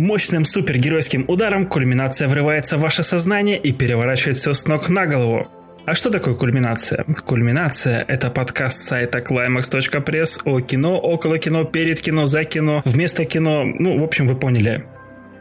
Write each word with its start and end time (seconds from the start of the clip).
Мощным 0.00 0.46
супергеройским 0.46 1.26
ударом 1.28 1.66
кульминация 1.66 2.26
врывается 2.26 2.78
в 2.78 2.80
ваше 2.80 3.02
сознание 3.02 3.58
и 3.58 3.70
переворачивает 3.70 4.38
все 4.38 4.54
с 4.54 4.66
ног 4.66 4.88
на 4.88 5.04
голову. 5.04 5.46
А 5.84 5.94
что 5.94 6.08
такое 6.08 6.32
кульминация? 6.32 7.04
Кульминация– 7.26 8.02
это 8.08 8.30
подкаст 8.30 8.82
сайта 8.82 9.18
climax.press 9.18 10.40
о 10.46 10.62
кино, 10.62 10.98
около 10.98 11.38
кино, 11.38 11.64
перед 11.64 12.00
кино, 12.00 12.26
за 12.26 12.44
кино, 12.44 12.80
вместо 12.86 13.26
кино. 13.26 13.66
Ну, 13.66 14.00
в 14.00 14.02
общем, 14.02 14.26
вы 14.26 14.36
поняли. 14.36 14.86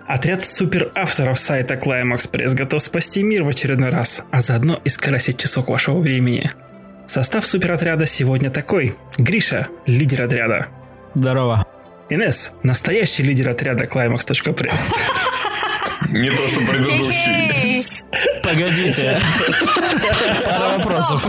Отряд 0.06 0.46
суперавторов 0.46 1.40
сайта 1.40 1.76
Climax 1.76 2.30
Press 2.30 2.54
готов 2.54 2.82
спасти 2.82 3.24
мир 3.24 3.44
в 3.44 3.48
очередной 3.48 3.92
раз, 3.92 4.26
а 4.30 4.42
заодно 4.42 4.82
и 4.84 4.90
скрасить 4.90 5.38
часок 5.38 5.70
вашего 5.70 6.00
времени. 6.02 6.52
Состав 7.08 7.46
суперотряда 7.46 8.06
сегодня 8.06 8.50
такой. 8.50 8.94
Гриша– 9.18 9.70
лидер 9.86 10.24
отряда. 10.24 10.68
Здорово. 11.16 11.66
Инес– 12.10 12.52
настоящий 12.64 13.22
лидер 13.22 13.50
отряда 13.50 13.86
Climax.press. 13.86 14.94
Не 16.12 16.30
то, 16.32 16.48
что 16.48 16.60
предыдущий. 16.62 17.84
Погодите. 18.42 19.20
Пара 20.46 20.78
вопросов. 20.78 21.24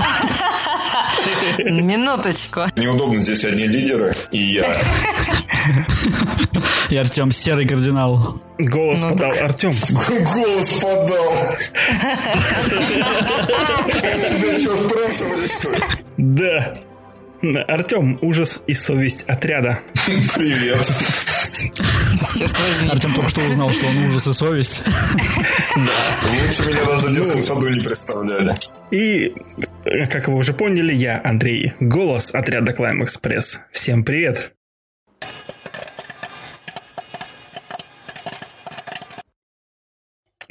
Минуточку. 1.59 2.61
Неудобно, 2.77 3.20
здесь 3.20 3.45
одни 3.45 3.64
лидеры, 3.64 4.14
и 4.33 4.55
я. 4.55 4.64
И 6.89 6.97
Артем 6.97 7.31
Серый 7.31 7.69
кардинал. 7.69 8.41
Голос 8.59 9.03
Ну 9.03 9.11
подал 9.11 9.33
Артем. 9.42 9.72
Голос 9.91 10.70
подал. 10.81 11.34
Тебя 14.31 14.59
что, 14.59 14.77
спрашивали, 14.77 15.47
что 15.47 15.70
ли? 15.72 15.78
Да. 16.17 16.75
Артем– 17.69 18.19
ужас 18.22 18.60
и 18.66 18.74
совесть 18.74 19.24
отряда. 19.24 19.80
Привет. 20.34 20.86
Артем 22.91 23.14
только 23.14 23.30
что 23.30 23.41
узнал, 23.41 23.70
что 23.70 23.86
он 23.86 23.97
ужас 24.08 24.27
и 24.27 24.32
совесть. 24.32 24.82
Лучше 25.77 26.70
меня 26.70 26.84
даже 26.84 27.08
в 27.08 27.14
детском 27.14 27.42
саду 27.42 27.69
не 27.69 27.80
представляли. 27.80 28.55
И, 28.91 29.34
э, 29.84 30.06
как 30.06 30.28
вы 30.28 30.34
уже 30.34 30.52
поняли, 30.52 30.92
я 30.92 31.20
Андрей, 31.22 31.74
голос 31.80 32.30
отряда 32.34 32.72
Climax 32.72 33.20
Press. 33.20 33.58
Всем 33.70 34.04
привет! 34.04 34.52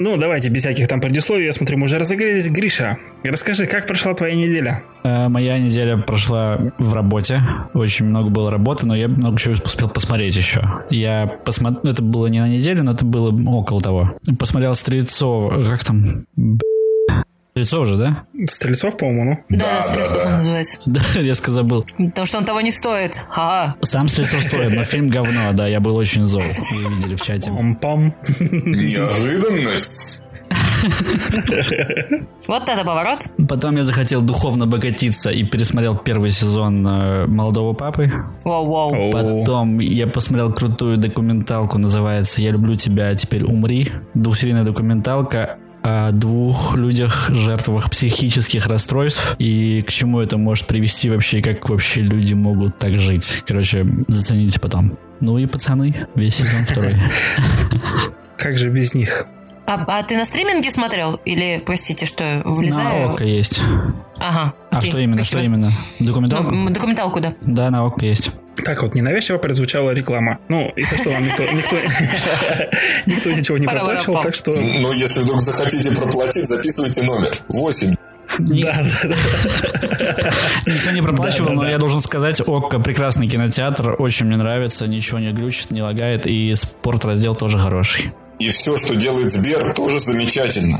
Ну, 0.02 0.16
давайте, 0.16 0.48
без 0.48 0.62
всяких 0.62 0.88
там 0.88 0.98
предисловий, 0.98 1.44
я 1.44 1.52
смотрю, 1.52 1.76
мы 1.76 1.84
уже 1.84 1.98
разогрелись. 1.98 2.48
Гриша, 2.48 2.96
расскажи, 3.22 3.66
как 3.66 3.86
прошла 3.86 4.14
твоя 4.14 4.34
неделя? 4.34 4.82
Э, 5.04 5.28
Моя 5.28 5.58
неделя 5.58 5.98
прошла 5.98 6.58
в 6.78 6.94
работе. 6.94 7.42
Очень 7.74 8.06
много 8.06 8.30
было 8.30 8.50
работы, 8.50 8.86
но 8.86 8.96
я 8.96 9.08
много 9.08 9.38
чего 9.38 9.56
успел 9.62 9.90
посмотреть 9.90 10.34
еще. 10.36 10.62
Я 10.88 11.30
посмотрел... 11.44 11.92
Это 11.92 12.00
было 12.00 12.28
не 12.28 12.40
на 12.40 12.48
неделю, 12.48 12.82
но 12.82 12.92
это 12.92 13.04
было 13.04 13.30
около 13.50 13.82
того. 13.82 14.14
Посмотрел 14.38 14.74
Стрельцов... 14.74 15.52
Как 15.66 15.84
там? 15.84 16.24
Стрельцов 17.60 17.86
же, 17.86 17.96
да? 17.96 18.24
Стрельцов, 18.46 18.96
по-моему, 18.96 19.24
ну? 19.24 19.58
Да, 19.58 19.64
Да, 19.76 19.82
Стрельцов 19.82 20.18
да, 20.18 20.24
он 20.24 20.30
да. 20.30 20.38
называется. 20.38 20.80
Да, 20.86 21.00
резко 21.16 21.50
забыл. 21.50 21.84
Потому 21.98 22.26
что 22.26 22.38
он 22.38 22.44
того 22.44 22.60
не 22.62 22.70
стоит. 22.70 23.18
Ага. 23.34 23.76
Сам 23.82 24.08
Стрельцов 24.08 24.42
стоит, 24.44 24.72
но 24.72 24.84
фильм 24.84 25.08
говно, 25.08 25.52
да, 25.52 25.66
я 25.66 25.80
был 25.80 25.96
очень 25.96 26.24
зол. 26.24 26.40
Вы 26.40 26.94
видели 26.94 27.16
в 27.16 27.22
чате. 27.22 27.50
Пам-пам. 27.50 28.14
Неожиданность. 28.40 30.22
Вот 32.48 32.68
это 32.68 32.84
поворот. 32.84 33.18
Потом 33.48 33.76
я 33.76 33.84
захотел 33.84 34.22
духовно 34.22 34.66
богатиться 34.66 35.30
и 35.30 35.44
пересмотрел 35.44 35.96
первый 35.96 36.30
сезон 36.30 36.86
э, 36.86 37.26
«Молодого 37.26 37.74
папы». 37.74 38.10
Воу-воу. 38.44 39.12
Потом 39.12 39.78
я 39.78 40.06
посмотрел 40.06 40.52
крутую 40.52 40.96
документалку, 40.96 41.78
называется 41.78 42.42
«Я 42.42 42.52
люблю 42.52 42.76
тебя, 42.76 43.08
а 43.08 43.14
теперь 43.14 43.44
умри». 43.44 43.92
Двухсерийная 44.14 44.64
документалка 44.64 45.58
о 45.82 46.12
двух 46.12 46.74
людях, 46.74 47.30
жертвах 47.30 47.90
психических 47.90 48.66
расстройств 48.66 49.36
и 49.38 49.82
к 49.82 49.90
чему 49.90 50.20
это 50.20 50.36
может 50.36 50.66
привести 50.66 51.10
вообще, 51.10 51.38
и 51.38 51.42
как 51.42 51.68
вообще 51.68 52.02
люди 52.02 52.34
могут 52.34 52.78
так 52.78 52.98
жить. 52.98 53.42
Короче, 53.46 53.86
зацените 54.08 54.60
потом. 54.60 54.98
Ну 55.20 55.38
и 55.38 55.46
пацаны, 55.46 56.06
весь 56.14 56.36
сезон 56.36 56.64
второй. 56.64 56.96
Как 58.38 58.56
же 58.56 58.70
без 58.70 58.94
них? 58.94 59.26
А, 59.70 59.84
а 59.86 60.02
ты 60.02 60.16
на 60.16 60.24
стриминге 60.24 60.68
смотрел? 60.68 61.20
Или, 61.24 61.62
простите, 61.64 62.04
что, 62.04 62.42
влезаю? 62.44 63.06
На 63.06 63.12
ОККО 63.12 63.22
есть. 63.22 63.60
Ага. 64.18 64.52
А 64.68 64.78
окей, 64.78 64.90
что 64.90 64.98
именно, 64.98 65.22
спасибо. 65.22 65.38
что 65.38 65.46
именно? 65.46 65.72
Документалку? 66.00 66.50
Ну, 66.50 66.70
документалку, 66.70 67.20
да. 67.20 67.34
Да, 67.40 67.70
на 67.70 67.86
ОККО 67.86 68.04
есть. 68.04 68.32
Так 68.64 68.82
вот, 68.82 68.96
ненавязчиво 68.96 69.38
прозвучала 69.38 69.92
реклама. 69.92 70.38
Ну, 70.48 70.72
если 70.74 70.96
что, 70.96 71.10
вам 71.10 71.22
никто, 71.22 71.44
никто, 71.44 71.76
никто 73.06 73.30
ничего 73.30 73.58
не 73.58 73.68
проплачивал, 73.68 74.20
так 74.20 74.34
что... 74.34 74.50
Ну, 74.50 74.92
если 74.92 75.20
вдруг 75.20 75.40
захотите 75.40 75.92
проплатить, 75.92 76.48
записывайте 76.48 77.04
номер. 77.04 77.30
8. 77.48 77.94
Да, 78.38 78.72
да, 78.72 79.08
да. 79.08 80.32
Никто 80.66 80.90
не 80.90 81.02
проплачивал, 81.02 81.46
Да, 81.46 81.50
да, 81.50 81.56
но 81.56 81.62
да. 81.62 81.70
я 81.70 81.78
должен 81.78 82.00
сказать, 82.00 82.40
ОККО 82.40 82.80
прекрасный 82.80 83.28
кинотеатр, 83.28 83.94
очень 83.98 84.26
мне 84.26 84.36
нравится, 84.36 84.88
ничего 84.88 85.20
не 85.20 85.32
глючит, 85.32 85.70
не 85.70 85.82
лагает, 85.82 86.26
и 86.26 86.52
спорт 86.54 87.04
раздел 87.04 87.34
тоже 87.34 87.58
хороший. 87.58 88.12
И 88.40 88.48
все, 88.48 88.78
что 88.78 88.96
делает 88.96 89.30
Сбер, 89.30 89.74
тоже 89.74 90.00
замечательно. 90.00 90.78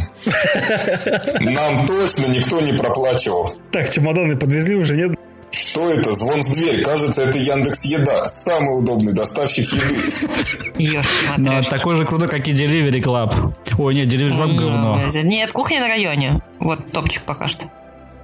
Нам 1.41 1.87
точно 1.87 2.27
никто 2.27 2.59
не 2.63 2.73
проплачивал. 2.73 3.51
Так, 3.71 3.91
чемоданы 3.91 4.35
подвезли 4.35 4.77
уже, 4.77 4.97
нет? 4.97 5.13
Что 5.51 5.91
это? 5.91 6.15
Звон 6.15 6.43
в 6.43 6.55
дверь. 6.55 6.83
Кажется, 6.83 7.23
это 7.23 7.39
Яндекс 7.39 7.85
Еда. 7.85 8.23
Самый 8.31 8.79
удобный 8.79 9.13
доставщик 9.13 9.69
еды. 9.75 11.05
Но 11.37 11.53
матрешки. 11.53 11.71
такой 11.71 11.97
же 11.97 12.07
крутой, 12.07 12.29
как 12.29 12.49
и 12.49 12.53
Delivery 12.53 13.03
Club. 13.03 13.55
Ой, 13.77 13.95
нет, 13.95 14.09
Delivery 14.09 14.37
Club 14.39 14.57
говно. 14.57 14.99
Ну, 14.99 15.23
Нет, 15.25 15.53
кухня 15.53 15.81
на 15.81 15.89
районе. 15.89 16.41
Вот 16.61 16.91
топчик 16.93 17.25
пока 17.25 17.47
что. 17.47 17.67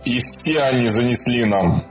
И 0.06 0.18
все 0.20 0.62
они 0.62 0.88
занесли 0.88 1.44
нам. 1.44 1.84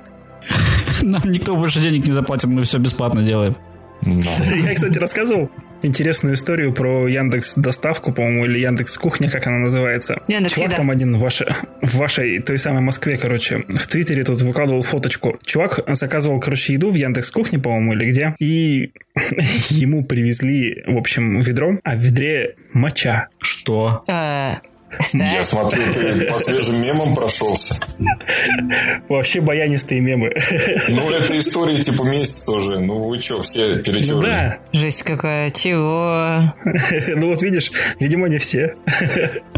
Нам 1.04 1.32
никто 1.32 1.56
больше 1.56 1.80
денег 1.80 2.08
не 2.08 2.12
заплатит, 2.12 2.46
мы 2.46 2.64
все 2.64 2.80
бесплатно 2.80 3.22
делаем. 3.22 3.56
Я, 4.02 4.74
кстати, 4.74 4.98
рассказывал 4.98 5.50
интересную 5.85 6.35
историю 6.35 6.73
про 6.73 7.07
Яндекс 7.07 7.56
Доставку, 7.56 8.12
по-моему, 8.12 8.46
или 8.46 8.59
Яндекс 8.59 8.97
Кухня, 8.97 9.29
как 9.29 9.47
она 9.47 9.59
называется. 9.59 10.22
Яндекс 10.28 10.56
Чувак 10.56 10.69
Еда. 10.69 10.78
там 10.78 10.91
один 10.91 11.16
в 11.16 11.19
вашей, 11.19 11.47
в 11.81 11.96
вашей 11.96 12.40
той 12.40 12.57
самой 12.57 12.81
Москве, 12.81 13.18
короче, 13.18 13.63
в 13.68 13.88
Твиттере 13.88 14.23
тут 14.23 14.41
выкладывал 14.41 14.81
фоточку. 14.81 15.40
Чувак 15.46 15.81
заказывал, 15.88 16.40
короче, 16.40 16.73
еду 16.73 16.90
в 16.90 16.96
Яндекс 16.96 17.31
Кухне, 17.31 17.59
по-моему, 17.59 17.94
или 17.94 18.09
где, 18.09 18.35
и 18.40 18.91
ему 19.69 20.03
привезли, 20.03 20.84
в 20.85 20.97
общем, 20.97 21.40
ведро, 21.40 21.79
а 21.84 21.96
в 21.96 22.00
ведре 22.00 22.56
моча. 22.73 23.29
Что? 23.40 24.03
Я 25.14 25.44
смотрю, 25.44 25.82
ты 25.94 26.26
по 26.26 26.40
свежим 26.40 26.82
мемам 26.82 27.16
прошелся. 27.16 27.76
Вообще 29.10 29.42
баянистые 29.42 30.02
мемы. 30.02 30.34
Ну, 30.90 31.10
это 31.10 31.40
история 31.40 31.82
типа 31.84 32.04
месяца 32.04 32.52
уже. 32.52 32.80
Ну, 32.80 33.08
вы 33.08 33.20
что, 33.22 33.42
все 33.42 33.76
Ну 33.78 33.84
перетерли? 33.84 34.22
да. 34.22 34.58
Жесть 34.74 35.04
какая. 35.04 35.50
Чего? 35.52 36.54
Ну 37.18 37.30
вот 37.30 37.42
видишь, 37.42 37.72
видимо, 38.00 38.28
не 38.28 38.38
все. 38.38 38.74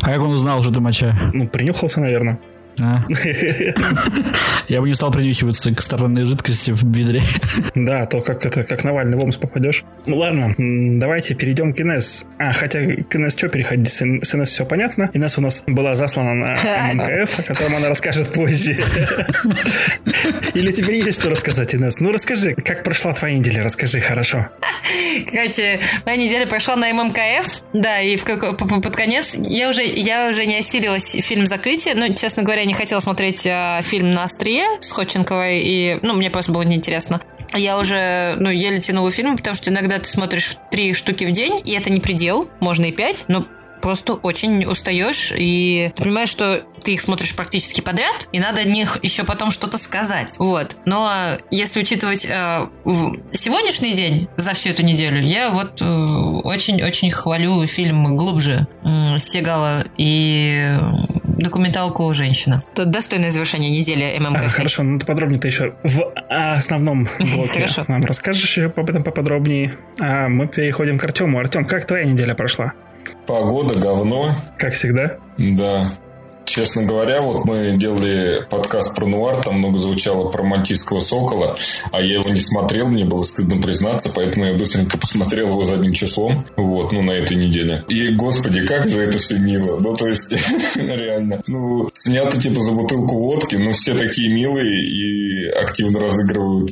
А 0.01 0.05
как 0.13 0.21
он 0.21 0.31
узнал, 0.33 0.61
ты 0.71 0.79
моча? 0.79 1.17
Ну, 1.33 1.47
принюхался, 1.47 1.99
наверное. 2.01 2.39
А? 2.79 3.03
Я 4.67 4.81
бы 4.81 4.87
не 4.87 4.93
стал 4.95 5.11
принюхиваться 5.11 5.73
к 5.73 5.81
странной 5.81 6.25
жидкости 6.25 6.71
в 6.71 6.83
ведре. 6.95 7.21
Да, 7.75 8.05
то 8.05 8.21
как 8.21 8.45
это, 8.45 8.63
как 8.63 8.83
Навальный 8.83 9.17
в 9.17 9.23
Омск 9.23 9.39
попадешь. 9.39 9.83
Ну 10.05 10.17
ладно, 10.17 10.53
давайте 10.57 11.35
перейдем 11.35 11.73
к 11.73 11.79
Инесс. 11.81 12.25
А, 12.39 12.51
хотя 12.51 12.79
к 12.85 13.15
Инесс 13.15 13.33
что 13.37 13.49
переходить? 13.49 13.89
С 13.89 14.01
Ин- 14.01 14.21
с 14.23 14.33
Инесс 14.35 14.49
все 14.49 14.65
понятно. 14.65 15.09
Инесс 15.13 15.37
у 15.37 15.41
нас 15.41 15.63
была 15.67 15.95
заслана 15.95 16.33
на 16.33 16.53
МКФ, 16.93 17.39
о 17.39 17.43
котором 17.43 17.75
она 17.75 17.89
расскажет 17.89 18.33
позже. 18.33 18.77
Или 20.53 20.71
тебе 20.71 20.99
есть 20.99 21.19
что 21.19 21.29
рассказать, 21.29 21.75
Инесс? 21.75 21.99
Ну 21.99 22.11
расскажи, 22.11 22.53
как 22.53 22.83
прошла 22.83 23.13
твоя 23.13 23.37
неделя? 23.37 23.63
Расскажи, 23.63 23.99
хорошо. 23.99 24.47
Короче, 25.31 25.79
моя 26.05 26.17
неделя 26.17 26.45
прошла 26.45 26.75
на 26.75 26.91
ММКФ, 26.93 27.63
да, 27.73 28.01
и 28.01 28.17
под 28.17 28.95
конец 28.95 29.35
я 29.35 29.69
уже, 29.69 29.83
я 29.83 30.29
уже 30.29 30.45
не 30.45 30.57
осилилась 30.59 31.11
фильм 31.11 31.47
«Закрытие», 31.47 31.95
но, 31.95 32.13
честно 32.13 32.43
говоря, 32.43 32.65
не 32.67 32.73
хотела 32.73 32.99
смотреть 32.99 33.47
а, 33.47 33.81
фильм 33.81 34.11
«На 34.11 34.25
острие» 34.25 34.65
с 34.79 34.91
Ходченковой, 34.91 35.61
и, 35.61 35.99
ну, 36.03 36.13
мне 36.13 36.29
просто 36.29 36.51
было 36.51 36.61
неинтересно. 36.61 37.21
Я 37.55 37.79
уже, 37.79 38.35
ну, 38.37 38.49
еле 38.49 38.79
тянула 38.79 39.09
фильм, 39.09 39.37
потому 39.37 39.55
что 39.55 39.69
иногда 39.69 39.97
ты 39.99 40.05
смотришь 40.05 40.57
три 40.69 40.93
штуки 40.93 41.23
в 41.23 41.31
день, 41.31 41.61
и 41.63 41.71
это 41.71 41.91
не 41.91 41.99
предел, 41.99 42.49
можно 42.59 42.85
и 42.85 42.91
пять, 42.91 43.25
но 43.27 43.45
просто 43.81 44.13
очень 44.13 44.65
устаешь 44.65 45.31
и 45.35 45.91
понимаешь, 45.97 46.29
что 46.29 46.63
ты 46.83 46.93
их 46.93 47.01
смотришь 47.01 47.35
практически 47.35 47.81
подряд, 47.81 48.27
и 48.31 48.39
надо 48.39 48.61
о 48.61 48.63
них 48.63 48.99
еще 49.01 49.23
потом 49.23 49.51
что-то 49.51 49.77
сказать. 49.77 50.35
Вот. 50.39 50.77
Но 50.85 51.11
если 51.51 51.81
учитывать 51.81 52.25
э, 52.25 52.67
сегодняшний 53.33 53.93
день 53.93 54.27
за 54.35 54.53
всю 54.53 54.69
эту 54.69 54.83
неделю, 54.83 55.21
я 55.21 55.51
вот 55.51 55.81
э, 55.81 55.85
очень-очень 55.85 57.11
хвалю 57.11 57.65
фильм 57.67 58.15
«Глубже» 58.15 58.67
м, 58.83 59.19
Сегала 59.19 59.85
и 59.97 60.77
документалку 61.37 62.11
«Женщина». 62.13 62.59
Это 62.73 62.85
достойное 62.85 63.31
завершение 63.31 63.71
недели 63.71 64.17
ММК. 64.19 64.43
А, 64.45 64.49
хорошо, 64.49 64.83
ну 64.83 64.99
ты 64.99 65.05
подробнее 65.05 65.39
ты 65.39 65.47
еще 65.47 65.73
в 65.83 66.13
основном 66.29 67.07
блоке 67.19 67.53
Хорошо. 67.53 67.85
нам 67.87 68.03
расскажешь 68.05 68.43
еще 68.43 68.65
об 68.65 68.89
этом 68.89 69.03
поподробнее. 69.03 69.75
А 69.99 70.27
мы 70.27 70.47
переходим 70.47 70.97
к 70.97 71.03
Артему. 71.03 71.39
Артем, 71.39 71.65
как 71.65 71.85
твоя 71.85 72.05
неделя 72.05 72.35
прошла? 72.35 72.73
Погода, 73.25 73.79
говно. 73.79 74.31
Как 74.57 74.73
всегда? 74.73 75.17
Да. 75.37 75.89
Честно 76.47 76.83
говоря, 76.83 77.21
вот 77.21 77.43
мы 77.43 77.75
делали 77.77 78.41
подкаст 78.49 78.95
про 78.95 79.05
нуар, 79.05 79.43
там 79.43 79.59
много 79.59 79.79
звучало 79.79 80.29
про 80.29 80.43
мальтийского 80.43 81.01
сокола, 81.01 81.57
а 81.91 82.01
я 82.01 82.15
его 82.15 82.29
не 82.29 82.39
смотрел, 82.39 82.87
мне 82.87 83.03
было 83.03 83.23
стыдно 83.23 83.61
признаться, 83.61 84.09
поэтому 84.15 84.45
я 84.45 84.53
быстренько 84.53 84.97
посмотрел 84.97 85.49
его 85.49 85.65
задним 85.65 85.91
числом, 85.91 86.45
вот, 86.55 86.93
ну, 86.93 87.01
на 87.01 87.11
этой 87.11 87.35
неделе. 87.35 87.83
И, 87.89 88.07
господи, 88.15 88.65
как 88.65 88.87
же 88.87 89.01
это 89.01 89.19
все 89.19 89.37
мило. 89.37 89.77
Ну, 89.81 89.93
то 89.97 90.07
есть, 90.07 90.33
реально. 90.75 91.41
Ну, 91.47 91.89
снято 91.93 92.39
типа 92.39 92.61
за 92.61 92.71
бутылку 92.71 93.17
водки, 93.17 93.57
но 93.57 93.73
все 93.73 93.93
такие 93.93 94.33
милые 94.33 94.87
и 94.89 95.49
активно 95.49 95.99
разыгрывают 95.99 96.71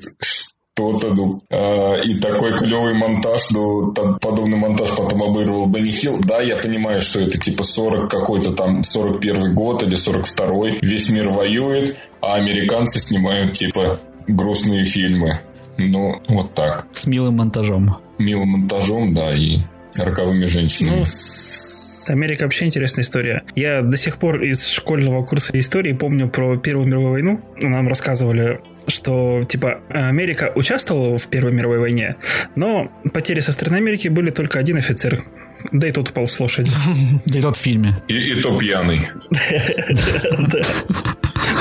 то-то, 0.75 1.13
ну, 1.13 1.41
а, 1.49 1.95
и 2.01 2.19
такой 2.19 2.57
клевый 2.57 2.93
монтаж, 2.93 3.49
ну, 3.51 3.93
там 3.93 4.19
подобный 4.19 4.57
монтаж 4.57 4.89
потом 4.89 5.23
обыгрывал 5.23 5.67
Бенни 5.67 5.91
Хилл. 5.91 6.19
Да, 6.19 6.41
я 6.41 6.57
понимаю, 6.57 7.01
что 7.01 7.21
это 7.21 7.39
типа 7.39 7.63
40 7.63 8.11
какой-то 8.11 8.51
там 8.51 8.83
41 8.83 9.53
год 9.53 9.83
или 9.83 9.95
42 9.95 10.79
весь 10.81 11.09
мир 11.09 11.29
воюет, 11.29 11.97
а 12.21 12.35
американцы 12.35 12.99
снимают 12.99 13.53
типа 13.53 14.01
грустные 14.27 14.83
фильмы. 14.83 15.39
Ну, 15.77 16.21
вот 16.27 16.53
так. 16.53 16.87
С 16.93 17.07
милым 17.07 17.37
монтажом. 17.37 17.91
Милым 18.17 18.49
монтажом, 18.49 19.13
да, 19.13 19.33
и 19.33 19.59
роковыми 19.97 20.45
женщинами. 20.45 20.99
Ну, 20.99 21.05
с 21.05 22.09
Америкой 22.09 22.45
вообще 22.45 22.65
интересная 22.65 23.03
история. 23.03 23.43
Я 23.55 23.81
до 23.81 23.97
сих 23.97 24.17
пор 24.17 24.43
из 24.43 24.67
школьного 24.67 25.25
курса 25.25 25.59
истории 25.59 25.93
помню 25.93 26.29
про 26.29 26.57
Первую 26.57 26.87
мировую 26.87 27.11
войну. 27.13 27.41
Нам 27.61 27.87
рассказывали, 27.87 28.59
что, 28.87 29.43
типа, 29.43 29.81
Америка 29.89 30.51
участвовала 30.55 31.17
в 31.17 31.27
Первой 31.27 31.51
мировой 31.51 31.79
войне, 31.79 32.15
но 32.55 32.91
потери 33.13 33.39
со 33.39 33.51
стороны 33.51 33.77
Америки 33.77 34.07
были 34.07 34.29
только 34.29 34.59
один 34.59 34.77
офицер. 34.77 35.23
Да 35.71 35.87
и 35.87 35.91
тот 35.91 36.09
упал 36.09 36.27
с 36.27 36.39
лошади. 36.39 36.71
Да 37.25 37.39
и 37.39 37.41
тот 37.41 37.57
в 37.57 37.59
фильме. 37.59 38.01
И, 38.07 38.13
и 38.17 38.41
то 38.41 38.57
пьяный. 38.57 39.01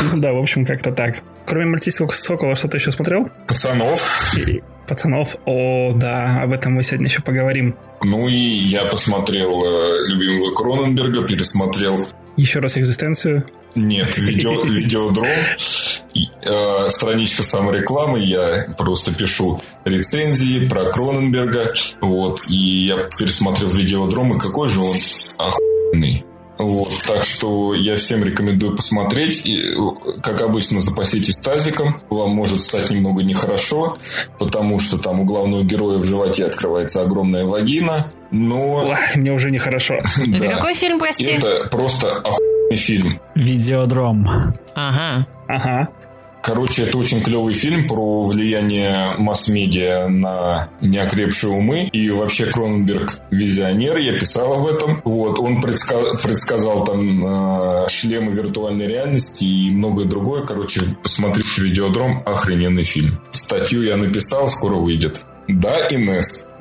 Ну 0.02 0.18
да, 0.20 0.32
в 0.32 0.38
общем, 0.38 0.66
как-то 0.66 0.92
так. 0.92 1.22
Кроме 1.46 1.66
«Мальтийского 1.66 2.10
сокола» 2.10 2.56
что-то 2.56 2.78
еще 2.78 2.90
смотрел? 2.90 3.30
Пацанов. 3.46 4.34
Пацанов. 4.88 5.36
О, 5.44 5.92
да, 5.94 6.42
об 6.42 6.52
этом 6.52 6.72
мы 6.72 6.82
сегодня 6.82 7.06
еще 7.06 7.22
поговорим. 7.22 7.76
Ну 8.02 8.28
и 8.28 8.34
я 8.34 8.84
посмотрел 8.84 9.62
э, 9.64 10.08
любимого 10.08 10.54
Кроненберга, 10.54 11.26
пересмотрел 11.26 12.06
Еще 12.36 12.60
раз 12.60 12.76
экзистенцию. 12.76 13.46
Нет, 13.74 14.16
видео, 14.18 14.62
видеодром. 14.64 15.26
Э, 16.46 16.90
страничка 16.90 17.42
саморекламы, 17.42 18.20
я 18.20 18.66
просто 18.76 19.14
пишу 19.14 19.60
рецензии 19.84 20.68
про 20.68 20.84
Кроненберга, 20.84 21.72
вот, 22.00 22.40
и 22.48 22.86
я 22.86 23.08
пересмотрел 23.18 23.70
видеодром, 23.70 24.36
и 24.36 24.40
какой 24.40 24.68
же 24.68 24.80
он 24.80 24.96
охуенный. 25.38 26.24
Вот, 26.56 26.88
так 27.06 27.24
что 27.24 27.74
я 27.74 27.96
всем 27.96 28.22
рекомендую 28.22 28.76
посмотреть. 28.76 29.44
И, 29.44 29.74
как 30.22 30.40
обычно, 30.40 30.80
запаситесь 30.80 31.40
тазиком. 31.40 32.00
Вам 32.10 32.30
может 32.30 32.60
стать 32.60 32.90
немного 32.90 33.24
нехорошо, 33.24 33.96
потому 34.38 34.78
что 34.78 34.96
там 34.96 35.20
у 35.20 35.24
главного 35.24 35.64
героя 35.64 35.98
в 35.98 36.04
животе 36.04 36.44
открывается 36.44 37.02
огромная 37.02 37.44
вагина. 37.44 38.06
Но... 38.30 38.86
Ой, 38.86 38.96
мне 39.16 39.32
уже 39.32 39.50
нехорошо. 39.50 39.94
Это 40.34 40.48
какой 40.48 40.74
фильм, 40.74 41.00
прости? 41.00 41.24
Это 41.24 41.68
просто 41.70 42.12
охуенный 42.12 42.76
фильм. 42.76 43.20
Видеодром. 43.34 44.54
Ага. 44.76 45.26
Ага. 45.48 45.88
Короче, 46.44 46.82
это 46.82 46.98
очень 46.98 47.22
клевый 47.22 47.54
фильм 47.54 47.88
про 47.88 48.22
влияние 48.24 49.16
масс-медиа 49.16 50.08
на 50.08 50.68
неокрепшие 50.82 51.50
умы. 51.50 51.88
И 51.90 52.10
вообще 52.10 52.44
Кроненберг 52.44 53.18
визионер, 53.30 53.96
я 53.96 54.18
писал 54.18 54.52
об 54.52 54.66
этом. 54.66 55.00
Вот, 55.06 55.38
он 55.38 55.64
предска- 55.64 56.20
предсказал 56.22 56.84
там 56.84 57.24
э, 57.24 57.88
шлемы 57.88 58.32
виртуальной 58.32 58.86
реальности 58.86 59.46
и 59.46 59.70
многое 59.70 60.04
другое. 60.04 60.44
Короче, 60.44 60.82
посмотрите 61.02 61.62
видеодром, 61.62 62.22
охрененный 62.26 62.84
фильм. 62.84 63.18
Статью 63.30 63.82
я 63.82 63.96
написал, 63.96 64.46
скоро 64.50 64.76
выйдет. 64.76 65.24
Да, 65.48 65.74
Инесс? 65.90 66.52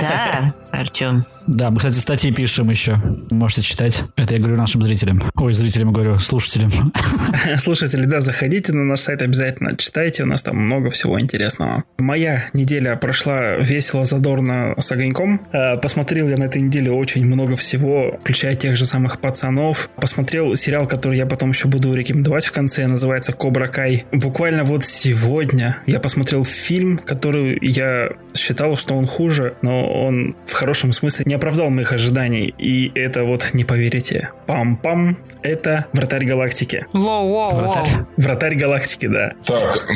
Да, 0.00 0.54
Артем. 0.70 1.24
Да, 1.46 1.70
мы, 1.70 1.78
кстати, 1.78 1.94
статьи 1.94 2.30
пишем 2.30 2.68
еще. 2.68 3.00
Можете 3.30 3.62
читать. 3.62 4.02
Это 4.16 4.34
я 4.34 4.40
говорю 4.40 4.56
нашим 4.56 4.82
зрителям. 4.82 5.22
Ой, 5.34 5.54
зрителям 5.54 5.92
говорю, 5.92 6.18
слушателям. 6.18 6.92
Слушатели, 7.58 8.04
да, 8.04 8.20
заходите 8.20 8.72
на 8.72 8.84
наш 8.84 9.00
сайт 9.00 9.22
обязательно, 9.22 9.76
читайте, 9.76 10.24
у 10.24 10.26
нас 10.26 10.42
там 10.42 10.56
много 10.56 10.90
всего 10.90 11.18
интересного. 11.20 11.84
Моя 11.98 12.50
неделя 12.52 12.96
прошла 12.96 13.56
весело, 13.56 14.04
задорно, 14.04 14.74
с 14.78 14.92
огоньком. 14.92 15.40
Э, 15.52 15.78
Посмотрел 15.78 16.28
я 16.28 16.36
на 16.36 16.44
этой 16.44 16.60
неделе 16.60 16.90
очень 16.90 17.24
много 17.24 17.56
всего, 17.56 18.18
включая 18.20 18.54
тех 18.54 18.76
же 18.76 18.84
самых 18.84 19.20
пацанов. 19.20 19.88
Посмотрел 19.96 20.54
сериал, 20.56 20.86
который 20.86 21.16
я 21.16 21.26
потом 21.26 21.50
еще 21.50 21.68
буду 21.68 21.94
рекомендовать 21.94 22.44
в 22.44 22.52
конце, 22.52 22.86
называется 22.86 23.32
«Кобра 23.32 23.68
Кай». 23.68 24.04
Буквально 24.12 24.64
вот 24.64 24.84
сегодня 24.84 25.78
я 25.86 25.98
посмотрел 25.98 26.44
фильм, 26.44 26.98
который 26.98 27.58
я 27.62 28.10
считал, 28.36 28.76
что 28.76 28.94
он 28.94 29.06
хуже, 29.06 29.56
но 29.62 29.86
он 29.88 30.36
в 30.46 30.52
хорошем 30.52 30.92
смысле 30.92 31.24
не 31.26 31.34
оправдал 31.34 31.70
моих 31.70 31.92
ожиданий. 31.92 32.54
И 32.58 32.90
это 32.94 33.24
вот, 33.24 33.50
не 33.52 33.64
поверите, 33.64 34.30
пам-пам, 34.46 35.16
это 35.42 35.86
«Вратарь 35.92 36.24
галактики». 36.24 36.86
Воу-воу-воу. 36.92 37.56
Вратарь. 37.56 37.88
«Вратарь 38.16 38.54
галактики», 38.56 39.06
да. 39.06 39.32
Так, 39.44 39.88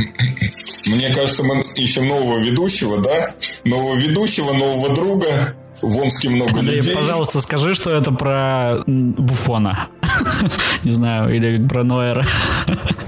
мне 0.86 1.12
кажется, 1.14 1.42
мы 1.42 1.62
ищем 1.76 2.08
нового 2.08 2.38
ведущего, 2.38 3.00
да? 3.02 3.34
Нового 3.64 3.96
ведущего, 3.96 4.52
нового 4.52 4.94
друга. 4.94 5.54
В 5.80 5.96
Омске 5.98 6.28
много 6.28 6.60
Андрей, 6.60 6.76
людей. 6.76 6.94
пожалуйста, 6.94 7.40
скажи, 7.40 7.74
что 7.74 7.90
это 7.90 8.12
про 8.12 8.78
Буфона. 8.86 9.88
Не 10.84 10.90
знаю, 10.90 11.34
или 11.34 11.66
про 11.66 11.82
Ноэра. 11.82 12.26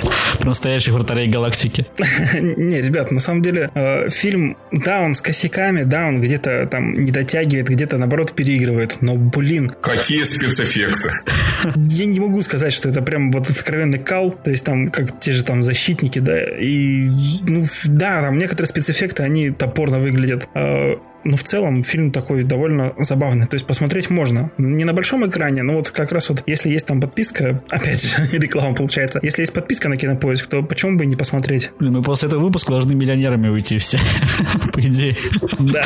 Настоящих 0.44 0.92
вратарей 0.92 1.28
галактики. 1.28 1.86
Не, 2.34 2.80
ребят, 2.80 3.10
на 3.10 3.20
самом 3.20 3.42
деле 3.42 3.70
э, 3.74 4.10
фильм, 4.10 4.56
да, 4.72 5.00
он 5.00 5.14
с 5.14 5.20
косяками, 5.20 5.84
да, 5.84 6.06
он 6.06 6.20
где-то 6.20 6.66
там 6.66 6.92
не 6.92 7.10
дотягивает, 7.10 7.68
где-то 7.68 7.98
наоборот 7.98 8.32
переигрывает, 8.32 8.98
но, 9.00 9.16
блин, 9.16 9.70
Какие 9.80 10.24
спецэффекты? 10.24 11.10
я 11.74 12.06
не 12.06 12.20
могу 12.20 12.42
сказать, 12.42 12.72
что 12.72 12.88
это 12.88 13.02
прям 13.02 13.30
вот 13.30 13.48
откровенный 13.48 13.98
кал, 13.98 14.30
то 14.30 14.50
есть 14.50 14.64
там 14.64 14.90
как 14.90 15.18
те 15.20 15.32
же 15.32 15.44
там 15.44 15.62
защитники, 15.62 16.18
да, 16.18 16.42
и, 16.42 17.08
ну, 17.48 17.64
да, 17.86 18.22
там 18.22 18.38
некоторые 18.38 18.68
спецэффекты, 18.68 19.22
они 19.22 19.50
топорно 19.50 19.98
выглядят, 19.98 20.48
э, 20.54 20.96
но 21.24 21.36
в 21.36 21.42
целом 21.42 21.82
фильм 21.82 22.10
такой 22.10 22.44
довольно 22.44 22.94
забавный. 22.98 23.46
То 23.46 23.54
есть 23.54 23.66
посмотреть 23.66 24.10
можно. 24.10 24.50
Не 24.58 24.84
на 24.84 24.92
большом 24.92 25.26
экране, 25.28 25.62
но 25.62 25.74
вот 25.74 25.90
как 25.90 26.12
раз 26.12 26.28
вот 26.28 26.42
если 26.46 26.70
есть 26.70 26.86
там 26.86 27.00
подписка, 27.00 27.62
опять 27.70 28.02
же, 28.02 28.38
реклама 28.38 28.74
получается. 28.74 29.20
Если 29.22 29.42
есть 29.42 29.52
подписка 29.52 29.88
на 29.88 29.96
кинопоиск, 29.96 30.46
то 30.46 30.62
почему 30.62 30.98
бы 30.98 31.04
и 31.04 31.06
не 31.06 31.16
посмотреть? 31.16 31.72
Блин, 31.78 31.94
мы 31.94 32.02
после 32.02 32.28
этого 32.28 32.40
выпуска 32.40 32.72
должны 32.72 32.94
миллионерами 32.94 33.48
уйти 33.48 33.78
все. 33.78 33.98
По 34.72 34.80
идее. 34.80 35.16
Да, 35.58 35.84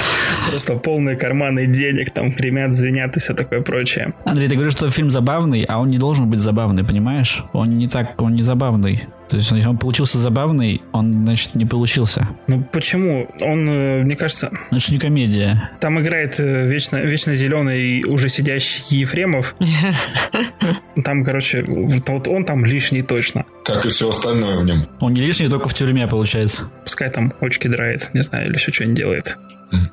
просто 0.50 0.75
полные 0.75 1.16
карманы 1.16 1.66
денег, 1.66 2.11
там 2.11 2.30
гремят, 2.30 2.75
звенят 2.75 3.16
и 3.16 3.21
все 3.21 3.35
такое 3.35 3.62
прочее. 3.62 4.14
Андрей, 4.25 4.49
ты 4.49 4.54
говоришь, 4.54 4.75
что 4.75 4.90
фильм 4.90 5.11
забавный, 5.11 5.64
а 5.64 5.78
он 5.78 5.90
не 5.90 5.99
должен 5.99 6.28
быть 6.28 6.40
забавный, 6.40 6.85
понимаешь? 6.85 7.45
Он 7.52 7.78
не 7.78 7.88
так, 7.88 8.21
он 8.21 8.35
не 8.35 8.42
забавный. 8.42 9.09
То 9.28 9.37
есть, 9.37 9.50
если 9.50 9.66
он 9.68 9.76
получился 9.78 10.18
забавный, 10.18 10.80
он, 10.92 11.25
значит, 11.25 11.54
не 11.54 11.66
получился. 11.66 12.28
Ну 12.47 12.62
почему? 12.73 13.28
Он, 13.42 13.68
э, 13.68 14.02
мне 14.02 14.16
кажется, 14.16 14.50
Значит, 14.70 14.90
не 14.92 14.99
комедия. 14.99 15.70
там 15.80 16.00
играет 16.00 16.40
э, 16.40 16.66
вечно, 16.66 16.97
вечно 16.97 17.35
зеленый 17.35 18.04
уже 18.04 18.28
сидящий 18.28 18.99
Ефремов. 19.00 19.54
Там, 21.04 21.23
короче, 21.25 21.62
вот 21.66 22.08
вот 22.08 22.28
он 22.28 22.44
там 22.44 22.64
лишний 22.64 23.02
точно. 23.02 23.44
Как 23.64 23.87
и 23.87 23.90
все 23.90 24.11
остальное 24.11 24.58
в 24.58 24.64
нем. 24.64 24.87
Он 25.00 25.12
не 25.14 25.20
лишний, 25.20 25.49
только 25.49 25.68
в 25.68 25.75
тюрьме, 25.75 26.06
получается. 26.08 26.70
Пускай 26.85 27.11
там 27.11 27.32
очки 27.40 27.68
драет, 27.68 28.11
не 28.14 28.23
знаю, 28.23 28.47
или 28.47 28.54
еще 28.54 28.73
что-нибудь 28.73 28.97
делает. 28.97 29.38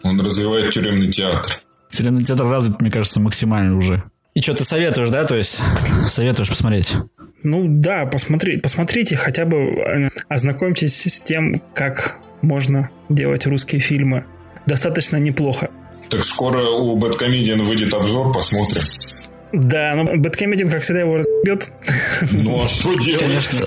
Он 0.04 0.20
развивает 0.20 0.72
тюремный 0.72 1.12
театр. 1.12 1.52
Вселенный 1.90 2.24
театр 2.24 2.48
развит, 2.48 2.82
мне 2.82 2.90
кажется, 2.90 3.20
максимально 3.20 3.78
уже. 3.78 4.04
И 4.36 4.42
что, 4.42 4.54
ты 4.54 4.66
советуешь, 4.66 5.10
да? 5.10 5.24
То 5.24 5.36
есть, 5.36 5.62
советуешь 6.08 6.50
посмотреть? 6.50 6.94
Ну 7.44 7.66
да, 7.68 8.06
посмотри, 8.06 8.58
посмотрите, 8.58 9.16
хотя 9.16 9.46
бы 9.46 9.58
э, 9.58 10.10
ознакомьтесь 10.28 11.04
с 11.04 11.22
тем, 11.22 11.62
как 11.74 12.20
можно 12.42 12.90
делать 13.08 13.48
русские 13.48 13.80
фильмы. 13.80 14.26
Достаточно 14.66 15.16
неплохо. 15.18 15.70
Так 16.10 16.22
скоро 16.24 16.66
у 16.66 16.98
Бэткомедиан 16.98 17.62
выйдет 17.62 17.94
обзор, 17.94 18.34
посмотрим. 18.34 18.84
Да, 19.54 19.94
но 19.96 20.18
Бэткомедиан, 20.18 20.70
как 20.70 20.82
всегда, 20.82 21.00
его 21.02 21.18
разъебет. 21.18 21.72
Ну 22.34 22.62
а 22.62 22.68
что 22.68 22.94
делать? 22.96 23.66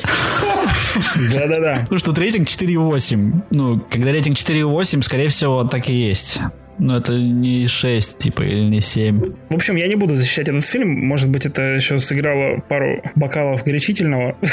Да-да-да. 1.35 1.87
Ну 1.89 1.97
что, 1.97 2.13
рейтинг 2.13 2.47
4,8. 2.47 3.43
Ну, 3.51 3.81
когда 3.91 4.13
рейтинг 4.13 4.37
4,8, 4.37 5.03
скорее 5.03 5.29
всего, 5.31 5.65
так 5.65 5.89
и 5.89 5.95
есть. 5.95 6.41
Но 6.79 6.99
это 6.99 7.13
не 7.13 7.67
6, 7.67 8.19
типа, 8.19 8.43
или 8.43 8.61
не 8.61 8.81
7. 8.81 9.21
В 9.51 9.55
общем, 9.55 9.77
я 9.77 9.89
не 9.89 9.95
буду 9.95 10.17
защищать 10.17 10.49
этот 10.49 10.65
фильм. 10.65 10.89
Может 11.07 11.29
быть, 11.29 11.47
это 11.47 11.63
еще 11.63 11.99
сыграло 11.99 12.61
пару 12.69 13.03
бокалов 13.15 13.65
горячительного. 13.65 14.37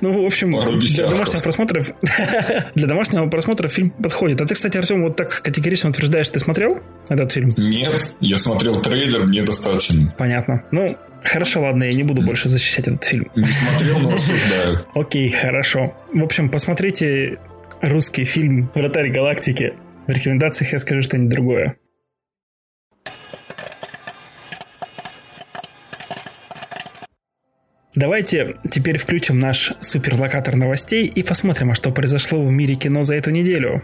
Ну, 0.00 0.22
в 0.22 0.26
общем, 0.26 0.52
для 0.80 1.08
домашнего 1.08 1.40
просмотра 1.40 1.84
для 2.74 2.86
домашнего 2.86 3.26
просмотра 3.28 3.68
фильм 3.68 3.90
подходит. 3.90 4.40
А 4.40 4.46
ты, 4.46 4.54
кстати, 4.54 4.76
Артем, 4.76 5.02
вот 5.02 5.16
так 5.16 5.42
категорично 5.42 5.90
утверждаешь, 5.90 6.28
ты 6.28 6.40
смотрел 6.40 6.80
этот 7.08 7.32
фильм? 7.32 7.50
Нет, 7.56 8.14
я 8.20 8.38
смотрел 8.38 8.80
трейлер, 8.80 9.26
мне 9.26 9.42
достаточно. 9.42 10.12
Понятно. 10.18 10.64
Ну, 10.72 10.88
Хорошо, 11.24 11.62
ладно, 11.62 11.84
я 11.84 11.92
не 11.92 12.02
буду 12.02 12.22
больше 12.22 12.48
защищать 12.48 12.88
этот 12.88 13.04
фильм. 13.04 13.30
Не 13.36 13.46
смотрел, 13.46 13.98
но 14.00 14.12
рассуждаю. 14.12 14.86
Окей, 14.94 15.30
хорошо. 15.30 15.94
В 16.12 16.22
общем, 16.22 16.50
посмотрите 16.50 17.38
русский 17.80 18.24
фильм 18.24 18.70
«Вратарь 18.74 19.10
галактики». 19.10 19.74
В 20.06 20.10
рекомендациях 20.10 20.72
я 20.72 20.78
скажу 20.78 21.02
что-нибудь 21.02 21.32
другое. 21.32 21.76
Давайте 27.94 28.56
теперь 28.70 28.96
включим 28.96 29.38
наш 29.38 29.74
суперлокатор 29.80 30.56
новостей 30.56 31.06
и 31.06 31.22
посмотрим, 31.22 31.70
а 31.70 31.74
что 31.74 31.90
произошло 31.90 32.42
в 32.42 32.50
мире 32.50 32.74
кино 32.74 33.04
за 33.04 33.14
эту 33.16 33.30
неделю. 33.30 33.82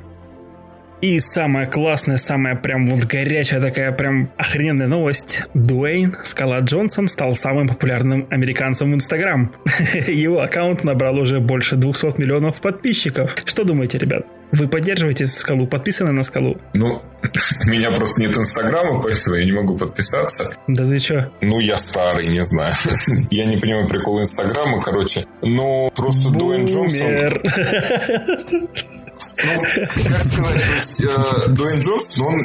И 1.00 1.20
самая 1.20 1.66
классная, 1.66 2.16
самая 2.16 2.56
прям 2.56 2.88
вот 2.88 3.04
горячая 3.04 3.60
такая 3.60 3.92
прям 3.92 4.32
охрененная 4.36 4.88
новость. 4.88 5.42
Дуэйн 5.54 6.16
Скала 6.24 6.58
Джонсон 6.58 7.08
стал 7.08 7.36
самым 7.36 7.68
популярным 7.68 8.26
американцем 8.30 8.90
в 8.90 8.94
Инстаграм. 8.94 9.52
Его 10.08 10.40
аккаунт 10.40 10.82
набрал 10.82 11.18
уже 11.20 11.38
больше 11.38 11.76
200 11.76 12.18
миллионов 12.18 12.60
подписчиков. 12.60 13.36
Что 13.44 13.62
думаете, 13.62 13.98
ребят? 13.98 14.26
Вы 14.52 14.68
поддерживаете 14.68 15.26
скалу, 15.26 15.66
подписаны 15.66 16.12
на 16.12 16.22
скалу? 16.22 16.56
Ну, 16.74 17.02
у 17.66 17.68
меня 17.68 17.90
просто 17.90 18.20
нет 18.20 18.36
инстаграма, 18.36 19.00
поэтому 19.00 19.36
я 19.36 19.44
не 19.44 19.52
могу 19.52 19.76
подписаться. 19.76 20.52
Да 20.66 20.84
ты 20.84 20.98
чё? 20.98 21.30
Ну, 21.40 21.60
я 21.60 21.78
старый, 21.78 22.28
не 22.28 22.42
знаю. 22.42 22.74
я 23.30 23.44
не 23.44 23.58
понимаю 23.58 23.88
прикол 23.88 24.22
инстаграма, 24.22 24.80
короче. 24.80 25.24
Но 25.42 25.90
просто 25.94 26.30
Дуэйн 26.30 26.66
Джонсон... 26.66 27.42
Ну, 29.44 29.60
как 29.60 30.22
сказать, 30.22 30.62
то 30.64 30.74
есть 30.74 31.02
э, 31.02 31.48
Дуэйн 31.48 31.80
Джонсон, 31.80 32.26
он 32.26 32.40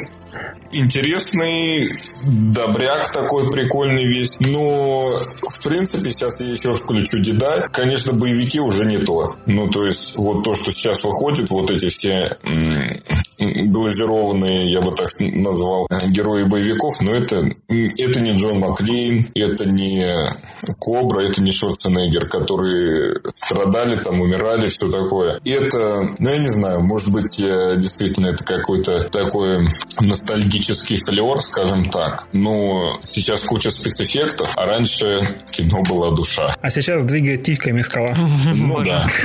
интересный, 0.72 1.88
добряк 2.26 3.12
такой 3.12 3.50
прикольный 3.50 4.04
весь. 4.04 4.40
Но, 4.40 5.16
в 5.16 5.64
принципе, 5.64 6.12
сейчас 6.12 6.40
я 6.40 6.48
еще 6.48 6.74
включу 6.74 7.18
Деда. 7.18 7.68
Конечно, 7.72 8.12
боевики 8.12 8.60
уже 8.60 8.84
не 8.84 8.98
то. 8.98 9.36
Ну, 9.46 9.68
то 9.68 9.86
есть, 9.86 10.16
вот 10.16 10.44
то, 10.44 10.54
что 10.54 10.72
сейчас 10.72 11.04
выходит, 11.04 11.50
вот 11.50 11.70
эти 11.70 11.88
все 11.88 12.38
глазированные, 13.36 14.72
я 14.72 14.80
бы 14.80 14.94
так 14.94 15.10
назвал, 15.18 15.88
герои 16.08 16.44
боевиков, 16.44 17.00
но 17.00 17.12
это, 17.14 17.50
это 17.68 18.20
не 18.20 18.38
Джон 18.38 18.60
Маклейн, 18.60 19.30
это 19.34 19.64
не 19.68 20.14
Кобра, 20.78 21.28
это 21.28 21.42
не 21.42 21.50
Шварценеггер, 21.50 22.28
которые 22.28 23.20
страдали 23.26 23.96
там, 23.96 24.20
умирали, 24.20 24.68
все 24.68 24.88
такое. 24.88 25.40
Это, 25.44 26.14
ну, 26.18 26.28
я 26.30 26.38
не 26.38 26.48
знаю, 26.48 26.82
может 26.82 27.10
быть, 27.10 27.36
действительно 27.36 28.28
это 28.28 28.44
какой-то 28.44 29.02
такой 29.10 29.68
ностальгический 30.24 30.96
флер, 30.96 31.40
скажем 31.40 31.84
так. 31.84 32.28
Но 32.32 32.98
сейчас 33.02 33.40
куча 33.40 33.70
спецэффектов, 33.70 34.52
а 34.56 34.66
раньше 34.66 35.26
кино 35.52 35.82
была 35.82 36.10
душа. 36.10 36.54
А 36.60 36.70
сейчас 36.70 37.04
двигает 37.04 37.42
тиськами 37.42 37.82
скала. 37.82 38.16
Ну 38.54 38.82
да. 38.82 39.06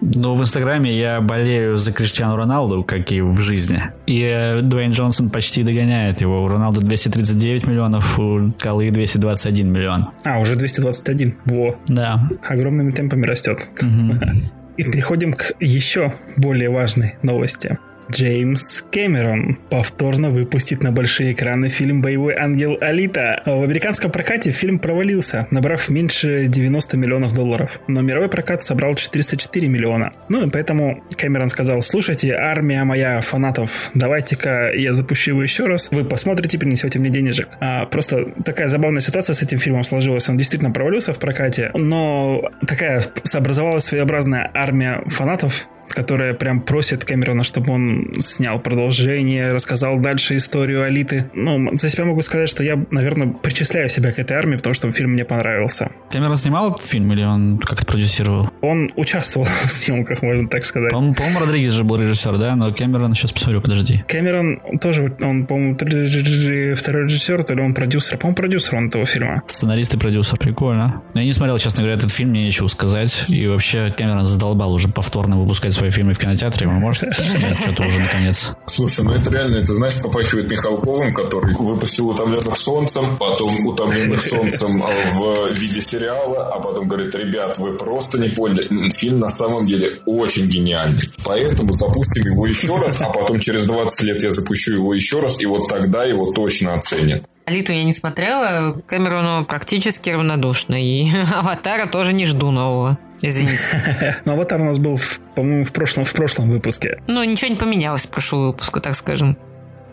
Ну, 0.00 0.34
в 0.34 0.40
Инстаграме 0.40 0.98
я 0.98 1.20
болею 1.20 1.76
за 1.76 1.92
Криштиану 1.92 2.36
Роналду, 2.36 2.82
как 2.82 3.12
и 3.12 3.20
в 3.20 3.40
жизни. 3.40 3.82
И 4.06 4.22
э, 4.22 4.62
Дуэйн 4.62 4.90
Джонсон 4.90 5.28
почти 5.28 5.62
догоняет 5.62 6.22
его. 6.22 6.42
У 6.42 6.48
Роналду 6.48 6.80
239 6.80 7.66
миллионов, 7.66 8.18
у 8.18 8.50
Скалы 8.58 8.90
221 8.90 9.70
миллион. 9.70 10.04
А, 10.24 10.38
уже 10.38 10.56
221. 10.56 11.36
Во. 11.44 11.76
Да. 11.86 12.28
Огромными 12.48 12.92
темпами 12.92 13.26
растет. 13.26 13.60
И 14.78 14.84
переходим 14.84 15.34
к 15.34 15.52
еще 15.60 16.14
более 16.36 16.70
важной 16.70 17.16
новости. 17.22 17.78
Джеймс 18.10 18.82
Кэмерон 18.90 19.58
повторно 19.70 20.30
выпустит 20.30 20.82
на 20.82 20.92
большие 20.92 21.32
экраны 21.32 21.68
фильм 21.68 22.00
«Боевой 22.00 22.34
ангел 22.34 22.78
Алита». 22.80 23.42
В 23.44 23.62
американском 23.62 24.10
прокате 24.10 24.50
фильм 24.50 24.78
провалился, 24.78 25.46
набрав 25.50 25.88
меньше 25.90 26.46
90 26.46 26.96
миллионов 26.96 27.34
долларов. 27.34 27.80
Но 27.86 28.00
мировой 28.00 28.28
прокат 28.28 28.64
собрал 28.64 28.94
404 28.94 29.68
миллиона. 29.68 30.10
Ну 30.28 30.46
и 30.46 30.50
поэтому 30.50 31.04
Кэмерон 31.16 31.48
сказал, 31.48 31.82
слушайте, 31.82 32.34
армия 32.34 32.84
моя 32.84 33.20
фанатов, 33.20 33.90
давайте-ка 33.94 34.72
я 34.72 34.94
запущу 34.94 35.32
его 35.32 35.42
еще 35.42 35.64
раз, 35.64 35.90
вы 35.90 36.04
посмотрите, 36.04 36.58
принесете 36.58 36.98
мне 36.98 37.10
денежек. 37.10 37.48
А, 37.60 37.84
просто 37.86 38.32
такая 38.44 38.68
забавная 38.68 39.02
ситуация 39.02 39.34
с 39.34 39.42
этим 39.42 39.58
фильмом 39.58 39.84
сложилась. 39.84 40.28
Он 40.28 40.36
действительно 40.38 40.72
провалился 40.72 41.12
в 41.12 41.18
прокате, 41.18 41.70
но 41.74 42.50
такая 42.66 43.02
образовалась 43.34 43.84
своеобразная 43.84 44.50
армия 44.54 45.02
фанатов, 45.06 45.68
которая 45.94 46.34
прям 46.34 46.60
просит 46.60 47.04
Кэмерона, 47.04 47.44
чтобы 47.44 47.72
он 47.72 48.14
снял 48.18 48.58
продолжение, 48.60 49.48
рассказал 49.48 49.98
дальше 49.98 50.36
историю 50.36 50.82
Алиты. 50.84 51.30
Ну, 51.34 51.74
за 51.74 51.90
себя 51.90 52.04
могу 52.04 52.22
сказать, 52.22 52.48
что 52.48 52.62
я, 52.62 52.82
наверное, 52.90 53.28
причисляю 53.28 53.88
себя 53.88 54.12
к 54.12 54.18
этой 54.18 54.36
армии, 54.36 54.56
потому 54.56 54.74
что 54.74 54.90
фильм 54.90 55.12
мне 55.12 55.24
понравился. 55.24 55.90
Кэмерон 56.10 56.36
снимал 56.36 56.72
этот 56.72 56.86
фильм 56.86 57.12
или 57.12 57.22
он 57.22 57.58
как-то 57.58 57.86
продюсировал? 57.86 58.50
Он 58.60 58.90
участвовал 58.96 59.46
в 59.64 59.70
съемках, 59.70 60.22
можно 60.22 60.48
так 60.48 60.64
сказать. 60.64 60.90
По-моему, 60.90 61.14
по 61.14 61.40
Родригес 61.40 61.72
же 61.72 61.84
был 61.84 61.96
режиссер, 61.96 62.38
да? 62.38 62.56
Но 62.56 62.72
Кэмерон, 62.72 63.14
сейчас 63.14 63.32
посмотрю, 63.32 63.60
подожди. 63.60 64.04
Кэмерон 64.08 64.78
тоже, 64.80 65.14
он, 65.20 65.46
по-моему, 65.46 65.76
второй 65.76 67.04
режиссер, 67.04 67.44
то 67.44 67.54
ли 67.54 67.62
он 67.62 67.74
продюсер. 67.74 68.18
По-моему, 68.18 68.36
продюсер 68.36 68.76
он 68.76 68.88
этого 68.88 69.06
фильма. 69.06 69.42
Сценарист 69.46 69.94
и 69.94 69.98
продюсер, 69.98 70.38
прикольно. 70.38 71.02
Но 71.14 71.20
я 71.20 71.26
не 71.26 71.32
смотрел, 71.32 71.58
честно 71.58 71.82
говоря, 71.82 71.98
этот 71.98 72.10
фильм, 72.12 72.30
мне 72.30 72.44
нечего 72.44 72.68
сказать. 72.68 73.24
И 73.28 73.46
вообще 73.46 73.94
Кэмерон 73.96 74.24
задолбал 74.24 74.72
уже 74.72 74.88
повторно 74.88 75.38
выпускать 75.38 75.77
свои 75.78 75.90
фильмы 75.90 76.12
в 76.12 76.18
кинотеатре, 76.18 76.66
вы 76.66 76.74
можете 76.74 77.12
снять 77.12 77.58
что-то 77.60 77.82
уже 77.84 77.98
наконец? 77.98 78.52
Слушай, 78.66 79.04
ну 79.04 79.12
это 79.12 79.30
реально, 79.30 79.56
это 79.56 79.74
знаешь, 79.74 79.94
попахивает 80.02 80.50
Михалковым, 80.50 81.14
который 81.14 81.54
выпустил 81.54 82.10
«Утомленных 82.10 82.56
солнцем», 82.56 83.16
потом 83.18 83.54
«Утомленных 83.66 84.20
солнцем» 84.22 84.82
в 85.14 85.52
виде 85.54 85.80
сериала, 85.80 86.48
а 86.52 86.58
потом 86.60 86.88
говорит, 86.88 87.14
ребят, 87.14 87.58
вы 87.58 87.76
просто 87.76 88.18
не 88.18 88.28
поняли, 88.28 88.90
фильм 88.90 89.20
на 89.20 89.30
самом 89.30 89.66
деле 89.66 89.92
очень 90.06 90.46
гениальный. 90.48 91.08
Поэтому 91.24 91.72
запустим 91.74 92.24
его 92.24 92.46
еще 92.46 92.76
раз, 92.76 93.00
а 93.00 93.10
потом 93.10 93.40
через 93.40 93.64
20 93.64 94.02
лет 94.02 94.22
я 94.22 94.32
запущу 94.32 94.72
его 94.72 94.94
еще 94.94 95.20
раз, 95.20 95.40
и 95.40 95.46
вот 95.46 95.68
тогда 95.68 96.04
его 96.04 96.32
точно 96.32 96.74
оценят. 96.74 97.24
Алиту 97.48 97.72
я 97.72 97.82
не 97.84 97.94
смотрела, 97.94 98.78
Кэмерону 98.86 99.46
практически 99.46 100.10
равнодушно, 100.10 100.74
и 100.74 101.08
Аватара 101.34 101.86
тоже 101.86 102.12
не 102.12 102.26
жду 102.26 102.50
нового. 102.50 102.98
Извините. 103.22 104.18
Но 104.26 104.34
аватар 104.34 104.60
у 104.60 104.64
нас 104.64 104.78
был, 104.78 105.00
по-моему, 105.34 105.64
в 105.64 105.72
прошлом, 105.72 106.04
в 106.04 106.12
прошлом 106.12 106.50
выпуске. 106.50 107.00
Ну, 107.06 107.24
ничего 107.24 107.50
не 107.50 107.56
поменялось 107.56 108.06
в 108.06 108.10
прошлом 108.10 108.48
выпуске, 108.48 108.80
так 108.80 108.94
скажем. 108.94 109.38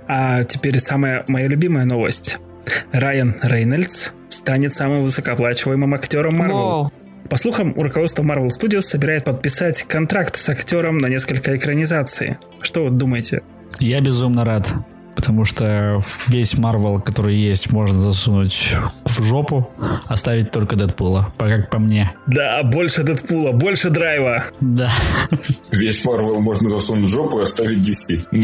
А 0.05 0.43
теперь 0.43 0.79
самая 0.79 1.23
моя 1.27 1.47
любимая 1.47 1.85
новость. 1.85 2.39
Райан 2.91 3.33
Рейнольдс 3.41 4.09
станет 4.27 4.73
самым 4.73 5.03
высокооплачиваемым 5.03 5.93
актером 5.93 6.35
Марвел. 6.35 6.91
По 7.29 7.37
слухам, 7.37 7.73
руководство 7.79 8.21
Marvel 8.21 8.49
Studios 8.49 8.81
собирает 8.81 9.23
подписать 9.23 9.83
контракт 9.83 10.35
с 10.35 10.49
актером 10.49 10.97
на 10.97 11.07
несколько 11.07 11.55
экранизаций. 11.55 12.35
Что 12.61 12.83
вы 12.83 12.89
думаете? 12.89 13.43
Я 13.79 14.01
безумно 14.01 14.43
рад 14.43 14.73
потому 15.15 15.45
что 15.45 16.01
весь 16.27 16.57
Марвел, 16.57 16.99
который 16.99 17.37
есть, 17.37 17.71
можно 17.71 18.01
засунуть 18.01 18.73
в 19.05 19.23
жопу, 19.23 19.69
оставить 20.07 20.51
только 20.51 20.75
Дэдпула, 20.75 21.33
как 21.37 21.69
по 21.69 21.79
мне. 21.79 22.13
Да, 22.27 22.61
больше 22.63 23.03
Дэдпула, 23.03 23.51
больше 23.51 23.89
драйва. 23.89 24.45
Да. 24.59 24.91
Весь 25.71 26.03
Марвел 26.05 26.39
можно 26.41 26.69
засунуть 26.69 27.09
в 27.09 27.13
жопу 27.13 27.39
и 27.39 27.43
оставить 27.43 27.79
DC. 27.79 28.27
Но 28.31 28.39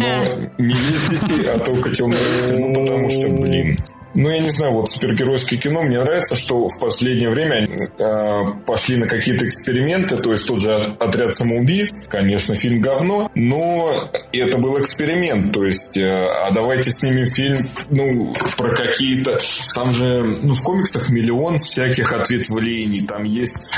не 0.58 0.74
весь 0.74 1.10
DC, 1.12 1.48
а 1.48 1.60
только 1.60 1.90
темный 1.92 2.18
ну 2.58 2.74
потому 2.74 3.10
что, 3.10 3.30
блин, 3.30 3.78
ну, 4.14 4.30
я 4.30 4.40
не 4.40 4.50
знаю, 4.50 4.74
вот 4.74 4.92
супергеройское 4.92 5.60
кино, 5.60 5.84
мне 5.84 6.00
нравится, 6.00 6.36
что 6.36 6.68
в 6.68 6.80
последнее 6.80 7.30
время 7.30 7.68
э, 7.68 8.66
пошли 8.66 8.98
на 8.98 9.08
какие-то 9.08 9.48
эксперименты, 9.48 10.18
то 10.18 10.32
есть 10.32 10.48
тот 10.48 10.62
же 10.62 10.72
«Отряд 11.00 11.36
самоубийц», 11.36 12.08
конечно, 12.08 12.56
фильм 12.56 12.82
говно, 12.82 13.30
но 13.36 14.12
это 14.34 14.58
был 14.58 14.82
эксперимент, 14.82 15.54
то 15.54 15.66
есть, 15.66 15.98
э, 15.98 16.28
а 16.28 16.52
давайте 16.52 16.92
снимем 16.92 17.28
фильм, 17.28 17.58
ну, 17.90 18.34
про 18.58 18.76
какие-то... 18.76 19.40
Там 19.74 19.94
же, 19.94 20.24
ну, 20.42 20.54
в 20.54 20.62
комиксах 20.62 21.10
миллион 21.10 21.58
всяких 21.58 22.14
ответвлений, 22.14 23.06
там 23.06 23.24
есть 23.24 23.74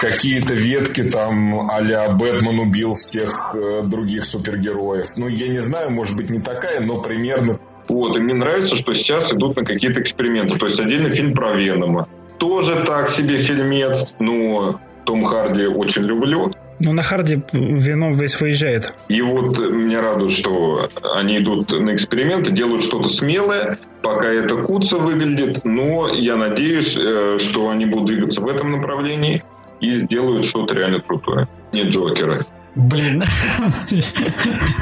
какие-то 0.00 0.54
ветки, 0.54 1.04
там, 1.04 1.70
а-ля 1.70 2.10
Бэтмен 2.10 2.58
убил 2.58 2.94
всех 2.94 3.54
э, 3.54 3.82
других 3.84 4.24
супергероев. 4.24 5.06
Ну, 5.16 5.28
я 5.28 5.48
не 5.48 5.60
знаю, 5.60 5.90
может 5.90 6.16
быть, 6.16 6.30
не 6.30 6.40
такая, 6.40 6.80
но 6.80 7.00
примерно 7.00 7.58
вот, 7.92 8.16
и 8.16 8.20
мне 8.20 8.34
нравится, 8.34 8.76
что 8.76 8.94
сейчас 8.94 9.32
идут 9.32 9.56
на 9.56 9.64
какие-то 9.64 10.00
эксперименты. 10.00 10.58
То 10.58 10.66
есть 10.66 10.80
отдельный 10.80 11.10
фильм 11.10 11.34
про 11.34 11.52
Венома. 11.52 12.08
Тоже 12.38 12.82
так 12.86 13.08
себе 13.08 13.38
фильмец, 13.38 14.16
но 14.18 14.80
Том 15.04 15.24
Харди 15.24 15.66
очень 15.66 16.02
люблю. 16.02 16.52
Ну, 16.80 16.92
на 16.94 17.02
харде 17.02 17.42
вино 17.52 18.12
весь 18.12 18.40
выезжает. 18.40 18.92
И 19.08 19.20
вот 19.20 19.58
меня 19.58 20.00
радует, 20.00 20.32
что 20.32 20.88
они 21.14 21.38
идут 21.38 21.70
на 21.70 21.94
эксперименты, 21.94 22.50
делают 22.50 22.82
что-то 22.82 23.08
смелое, 23.08 23.78
пока 24.02 24.28
это 24.28 24.56
куца 24.56 24.96
выглядит, 24.96 25.64
но 25.64 26.08
я 26.08 26.36
надеюсь, 26.36 26.96
э, 26.96 27.38
что 27.38 27.68
они 27.68 27.84
будут 27.84 28.06
двигаться 28.06 28.40
в 28.40 28.48
этом 28.48 28.72
направлении 28.72 29.44
и 29.80 29.92
сделают 29.92 30.44
что-то 30.44 30.74
реально 30.74 31.00
крутое. 31.00 31.46
Не 31.72 31.82
Джокера. 31.82 32.40
Блин. 32.74 33.22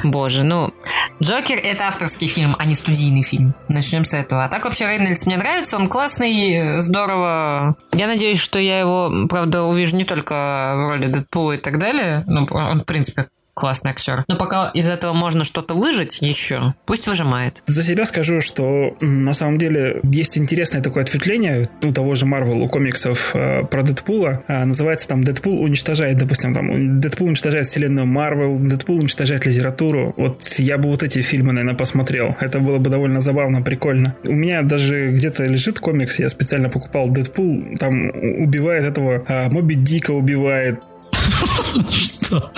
Боже, 0.04 0.44
ну, 0.44 0.72
Джокер— 1.20 1.58
это 1.62 1.88
авторский 1.88 2.28
фильм, 2.28 2.54
а 2.58 2.64
не 2.64 2.74
студийный 2.74 3.22
фильм. 3.22 3.54
Начнем 3.68 4.04
с 4.04 4.14
этого. 4.14 4.44
А 4.44 4.48
так 4.48 4.64
вообще 4.64 4.86
Рейнольдс 4.86 5.26
мне 5.26 5.36
нравится, 5.36 5.76
он 5.76 5.88
классный, 5.88 6.80
здорово. 6.80 7.76
Я 7.92 8.06
надеюсь, 8.06 8.38
что 8.38 8.58
я 8.58 8.78
его, 8.78 9.26
правда, 9.28 9.64
увижу 9.64 9.96
не 9.96 10.04
только 10.04 10.74
в 10.76 10.88
роли 10.88 11.08
Дэдпула 11.08 11.52
и 11.52 11.58
так 11.58 11.78
далее. 11.78 12.22
Ну, 12.26 12.46
он, 12.50 12.82
в 12.82 12.84
принципе, 12.84 13.28
классный 13.54 13.90
актер. 13.90 14.24
Но 14.28 14.36
пока 14.36 14.70
из 14.70 14.88
этого 14.88 15.12
можно 15.12 15.44
что-то 15.44 15.74
выжить 15.74 16.18
еще, 16.20 16.74
пусть 16.86 17.06
выжимает. 17.06 17.62
За 17.66 17.82
себя 17.82 18.06
скажу, 18.06 18.40
что 18.40 18.96
на 19.00 19.34
самом 19.34 19.58
деле 19.58 20.00
есть 20.02 20.38
интересное 20.38 20.82
такое 20.82 21.04
ответвление 21.04 21.68
у 21.84 21.92
того 21.92 22.14
же 22.14 22.26
Марвел, 22.26 22.62
у 22.62 22.68
комиксов 22.68 23.34
э, 23.34 23.64
про 23.64 23.82
Дэдпула. 23.82 24.44
Э, 24.48 24.64
называется 24.64 25.08
там 25.08 25.24
«Дэдпул 25.24 25.62
уничтожает», 25.62 26.18
допустим, 26.18 26.54
там 26.54 27.00
«Дэдпул 27.00 27.28
уничтожает 27.28 27.66
вселенную 27.66 28.06
Марвел», 28.06 28.56
«Дэдпул 28.56 28.96
уничтожает 28.96 29.46
литературу». 29.46 30.14
Вот 30.16 30.42
я 30.58 30.78
бы 30.78 30.88
вот 30.88 31.02
эти 31.02 31.22
фильмы, 31.22 31.52
наверное, 31.52 31.76
посмотрел. 31.76 32.36
Это 32.40 32.60
было 32.60 32.78
бы 32.78 32.90
довольно 32.90 33.20
забавно, 33.20 33.62
прикольно. 33.62 34.16
У 34.26 34.32
меня 34.32 34.62
даже 34.62 35.10
где-то 35.12 35.44
лежит 35.44 35.80
комикс, 35.80 36.18
я 36.18 36.28
специально 36.28 36.68
покупал 36.68 37.08
«Дэдпул», 37.08 37.76
там 37.78 38.10
убивает 38.42 38.84
этого, 38.84 39.24
э, 39.26 39.48
Моби 39.50 39.74
Дика 39.74 40.12
убивает, 40.12 40.80
Что? 41.90 42.50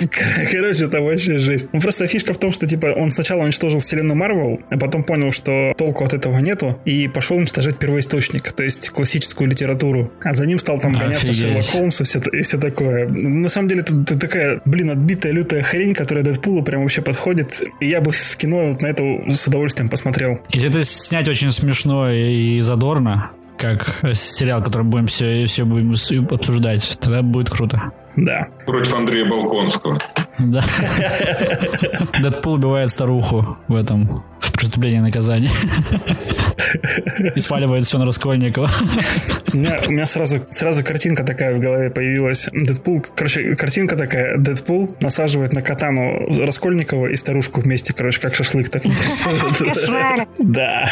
Короче, 0.52 0.84
это 0.84 1.00
вообще 1.00 1.38
жесть. 1.38 1.68
Ну, 1.72 1.80
просто 1.80 2.06
фишка 2.06 2.32
в 2.32 2.38
том, 2.38 2.52
что, 2.52 2.66
типа, 2.66 2.88
он 2.96 3.10
сначала 3.10 3.42
уничтожил 3.42 3.80
вселенную 3.80 4.16
Марвел, 4.16 4.60
а 4.70 4.78
потом 4.78 5.04
понял, 5.04 5.32
что 5.32 5.72
толку 5.76 6.04
от 6.04 6.14
этого 6.14 6.38
нету, 6.38 6.80
и 6.84 7.08
пошел 7.08 7.36
уничтожать 7.36 7.78
первоисточник, 7.78 8.52
то 8.52 8.62
есть 8.62 8.90
классическую 8.90 9.48
литературу. 9.48 10.12
А 10.22 10.34
за 10.34 10.46
ним 10.46 10.58
стал 10.58 10.78
там 10.78 10.92
гоняться. 10.92 11.32
Шерлок 11.32 11.64
Холмс 11.64 12.00
и 12.00 12.04
все, 12.04 12.20
и 12.32 12.42
все 12.42 12.58
такое. 12.58 13.08
На 13.08 13.48
самом 13.48 13.68
деле, 13.68 13.82
это, 13.82 13.94
это 13.94 14.18
такая, 14.18 14.60
блин, 14.64 14.90
отбитая 14.90 15.32
лютая 15.32 15.62
хрень, 15.62 15.94
которая 15.94 16.24
Дэдпулу 16.24 16.62
прям 16.62 16.82
вообще 16.82 17.02
подходит. 17.02 17.62
И 17.80 17.88
я 17.88 18.00
бы 18.00 18.10
в 18.10 18.36
кино 18.36 18.68
вот 18.68 18.82
на 18.82 18.86
это 18.86 19.04
с 19.28 19.46
удовольствием 19.46 19.88
посмотрел. 19.88 20.40
Если 20.50 20.70
это 20.70 20.84
снять 20.84 21.28
очень 21.28 21.50
смешно 21.50 22.10
и 22.10 22.60
задорно, 22.60 23.30
как 23.58 24.00
сериал, 24.14 24.62
который 24.62 24.84
будем 24.84 25.06
все, 25.06 25.44
все 25.46 25.64
будем 25.64 25.92
обсуждать, 26.30 26.98
тогда 27.00 27.22
будет 27.22 27.50
круто. 27.50 27.92
Да. 28.16 28.48
Против 28.66 28.94
Андрея 28.94 29.26
Балконского. 29.26 29.98
Да. 30.38 30.64
Дэдпул 32.20 32.54
убивает 32.54 32.90
старуху 32.90 33.58
в 33.68 33.74
этом 33.74 34.24
в 34.40 34.52
преступлении 34.52 34.98
и 34.98 35.02
наказании. 35.02 35.50
И 37.34 37.40
сваливает 37.40 37.86
все 37.86 37.98
на 37.98 38.06
Раскольникова. 38.06 38.70
У 39.52 39.56
меня, 39.56 39.80
у 39.86 39.90
меня 39.90 40.06
сразу, 40.06 40.40
сразу 40.50 40.84
картинка 40.84 41.24
такая 41.24 41.54
в 41.54 41.60
голове 41.60 41.90
появилась. 41.90 42.48
Дэдпул, 42.52 43.04
короче, 43.14 43.54
картинка 43.54 43.96
такая. 43.96 44.38
Дэдпул 44.38 44.94
насаживает 45.00 45.52
на 45.52 45.62
катану 45.62 46.26
Раскольникова 46.44 47.06
и 47.08 47.16
старушку 47.16 47.60
вместе, 47.60 47.92
короче, 47.92 48.20
как 48.20 48.34
шашлык. 48.34 48.68
Так. 48.70 48.82
Да. 50.38 50.88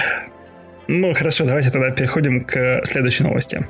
Ну, 0.89 1.13
хорошо, 1.15 1.45
давайте 1.45 1.71
тогда 1.71 1.91
переходим 1.91 2.45
к 2.45 2.83
следующей 2.85 3.25
новости. 3.25 3.67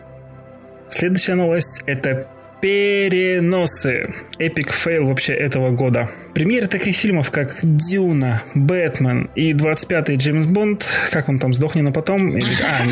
Следующая 0.90 1.34
новость— 1.34 1.82
это 1.86 2.28
переносы. 2.60 4.12
Epic 4.38 4.72
fail 4.72 5.04
вообще 5.04 5.34
этого 5.34 5.70
года. 5.70 6.08
Премьеры 6.34 6.66
таких 6.66 6.96
фильмов, 6.96 7.30
как 7.30 7.58
Дюна, 7.62 8.42
Бэтмен 8.54 9.30
и 9.34 9.52
25-й 9.52 10.16
Джеймс 10.16 10.46
Бонд, 10.46 10.84
как 11.10 11.28
он 11.28 11.38
там, 11.38 11.54
сдохни, 11.54 11.82
но 11.82 11.92
потом... 11.92 12.36
Или- 12.36 12.52
а, 12.64 12.82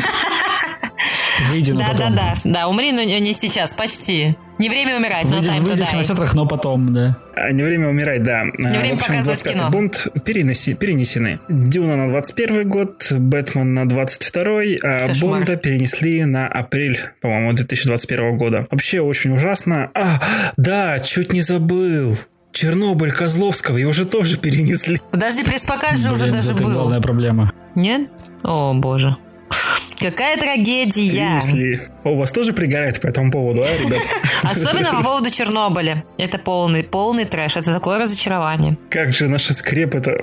Выйди, 1.51 1.71
но 1.71 1.79
Да, 1.79 1.87
да, 1.87 1.93
потом. 1.93 2.15
да, 2.15 2.33
да, 2.45 2.67
умри, 2.67 2.91
но 2.91 3.01
не 3.03 3.33
сейчас, 3.33 3.73
почти. 3.73 4.35
Не 4.57 4.69
время 4.69 4.97
умирать, 4.97 5.25
но 5.25 5.37
Выйди, 5.37 5.49
time 5.49 5.59
to 5.59 5.69
выйди 5.69 5.83
в 5.83 5.89
кинотеатрах, 5.91 6.33
но 6.33 6.47
потом, 6.47 6.91
да. 6.91 7.17
А, 7.35 7.51
Не 7.51 7.61
время 7.61 7.89
умирать, 7.89 8.23
да. 8.23 8.43
Не 8.57 8.79
время 8.79 8.97
показывать 8.97 9.43
кино. 9.43 9.69
Бонд 9.69 10.07
перенеси, 10.25 10.73
перенесены. 10.73 11.39
Дюна 11.47 11.95
на 11.95 12.07
21 12.07 12.67
год, 12.67 13.11
Бэтмен 13.11 13.73
на 13.75 13.87
22 13.87 14.43
а 14.83 15.07
Кошмар. 15.07 15.37
Бонда 15.37 15.57
перенесли 15.57 16.25
на 16.25 16.47
апрель, 16.47 16.99
по-моему, 17.21 17.53
2021 17.53 18.37
года. 18.37 18.65
Вообще 18.71 18.99
очень 19.01 19.31
ужасно. 19.31 19.91
А, 19.93 20.19
да, 20.57 20.99
чуть 20.99 21.33
не 21.33 21.41
забыл. 21.41 22.17
Чернобыль 22.51 23.11
Козловского, 23.11 23.77
его 23.77 23.91
же 23.91 24.05
тоже 24.05 24.37
перенесли. 24.37 24.99
Подожди, 25.11 25.43
пресс-показ 25.43 25.99
же 25.99 26.11
уже 26.11 26.23
Блин, 26.23 26.33
даже 26.33 26.53
это 26.53 26.63
был. 26.63 26.71
главная 26.73 27.01
проблема. 27.01 27.51
Нет? 27.75 28.09
О, 28.43 28.73
боже. 28.73 29.15
Какая 29.99 30.37
трагедия. 30.37 31.41
О, 32.03 32.11
у 32.11 32.17
вас 32.17 32.31
тоже 32.31 32.53
пригорает 32.53 33.01
по 33.01 33.07
этому 33.07 33.31
поводу, 33.31 33.63
а, 33.63 33.65
ребят? 33.65 34.01
Особенно 34.43 34.91
по 34.93 35.03
поводу 35.03 35.29
Чернобыля. 35.31 36.03
Это 36.17 36.37
полный, 36.37 36.83
полный 36.83 37.25
трэш. 37.25 37.57
Это 37.57 37.73
такое 37.73 37.99
разочарование. 37.99 38.77
Как 38.89 39.11
же 39.11 39.27
наши 39.27 39.53
скрепы-то? 39.53 40.17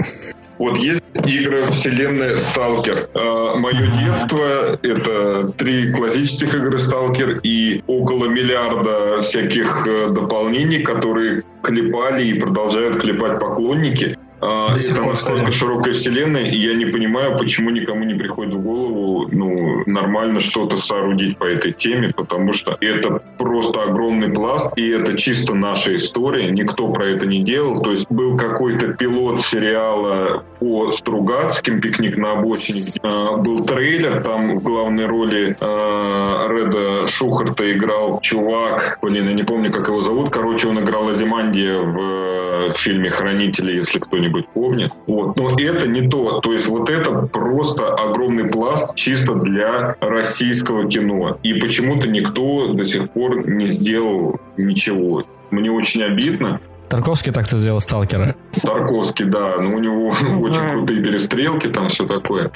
Вот 0.58 0.78
есть 0.78 1.02
игры 1.26 1.66
вселенной 1.72 2.38
Сталкер. 2.38 3.08
Мое 3.14 3.88
детство— 3.96 4.78
это 4.82 5.48
три 5.48 5.92
классических 5.92 6.54
игры 6.54 6.78
Сталкер 6.78 7.40
и 7.42 7.82
около 7.88 8.26
миллиарда 8.26 9.20
всяких 9.20 9.86
э, 9.86 10.10
дополнений, 10.10 10.82
которые 10.82 11.42
клепали 11.62 12.26
и 12.26 12.38
продолжают 12.38 13.00
клепать 13.00 13.40
поклонники. 13.40 14.16
А, 14.46 14.74
Это 14.76 15.02
настолько 15.02 15.50
широкая 15.52 15.94
вселенная, 15.94 16.50
и 16.50 16.56
я 16.56 16.74
не 16.74 16.86
понимаю, 16.86 17.38
почему 17.38 17.70
никому 17.70 18.04
не 18.04 18.14
приходит 18.14 18.54
в 18.54 18.60
голову 18.60 19.28
ну, 19.32 19.82
нормально 19.86 20.40
что-то 20.40 20.76
соорудить 20.76 21.38
по 21.38 21.44
этой 21.44 21.72
теме, 21.72 22.12
потому 22.14 22.52
что 22.52 22.76
это 22.80 23.22
просто 23.38 23.82
огромный 23.82 24.30
пласт, 24.30 24.72
и 24.76 24.88
это 24.88 25.16
чисто 25.16 25.54
наша 25.54 25.96
история, 25.96 26.50
никто 26.50 26.88
про 26.88 27.06
это 27.06 27.26
не 27.26 27.42
делал. 27.42 27.80
То 27.80 27.92
есть 27.92 28.06
был 28.10 28.36
какой-то 28.36 28.88
пилот 28.88 29.40
сериала 29.40 30.44
по 30.58 30.92
Стругацким 30.92 31.80
«Пикник 31.80 32.16
на 32.16 32.32
обочине», 32.32 32.82
где, 32.82 33.00
а, 33.02 33.36
был 33.36 33.64
трейлер, 33.64 34.22
там 34.22 34.58
в 34.58 34.62
главной 34.62 35.06
роли 35.06 35.56
а, 35.60 36.48
Реда 36.48 37.06
Шухарта 37.06 37.70
играл 37.72 38.20
чувак, 38.20 38.98
блин, 39.00 39.28
я 39.28 39.34
не 39.34 39.42
помню, 39.42 39.72
как 39.72 39.88
его 39.88 40.02
зовут, 40.02 40.30
короче, 40.30 40.68
он 40.68 40.80
играл 40.80 41.08
Азимандия 41.08 41.78
в 41.78 41.98
э, 42.00 42.72
фильме 42.76 43.10
«Хранители», 43.10 43.76
если 43.76 43.98
кто-нибудь 43.98 44.33
помнит. 44.42 44.92
Вот. 45.06 45.36
Но 45.36 45.58
это 45.58 45.86
не 45.86 46.08
то. 46.08 46.40
То 46.40 46.52
есть 46.52 46.66
вот 46.66 46.90
это 46.90 47.28
просто 47.32 47.94
огромный 47.94 48.46
пласт 48.46 48.94
чисто 48.94 49.34
для 49.34 49.96
российского 50.00 50.88
кино. 50.88 51.38
И 51.42 51.54
почему-то 51.54 52.08
никто 52.08 52.72
до 52.72 52.84
сих 52.84 53.10
пор 53.10 53.48
не 53.48 53.66
сделал 53.66 54.40
ничего. 54.56 55.24
Мне 55.50 55.70
очень 55.70 56.02
обидно. 56.02 56.60
Тарковский 56.88 57.32
так-то 57.32 57.56
сделал 57.58 57.80
сталкера. 57.80 58.36
Тарковский, 58.62 59.24
да, 59.24 59.56
но 59.58 59.74
у 59.74 59.78
него 59.78 60.08
очень 60.40 60.68
крутые 60.70 61.00
перестрелки, 61.00 61.68
там 61.68 61.88
все 61.88 62.06
такое. 62.06 62.50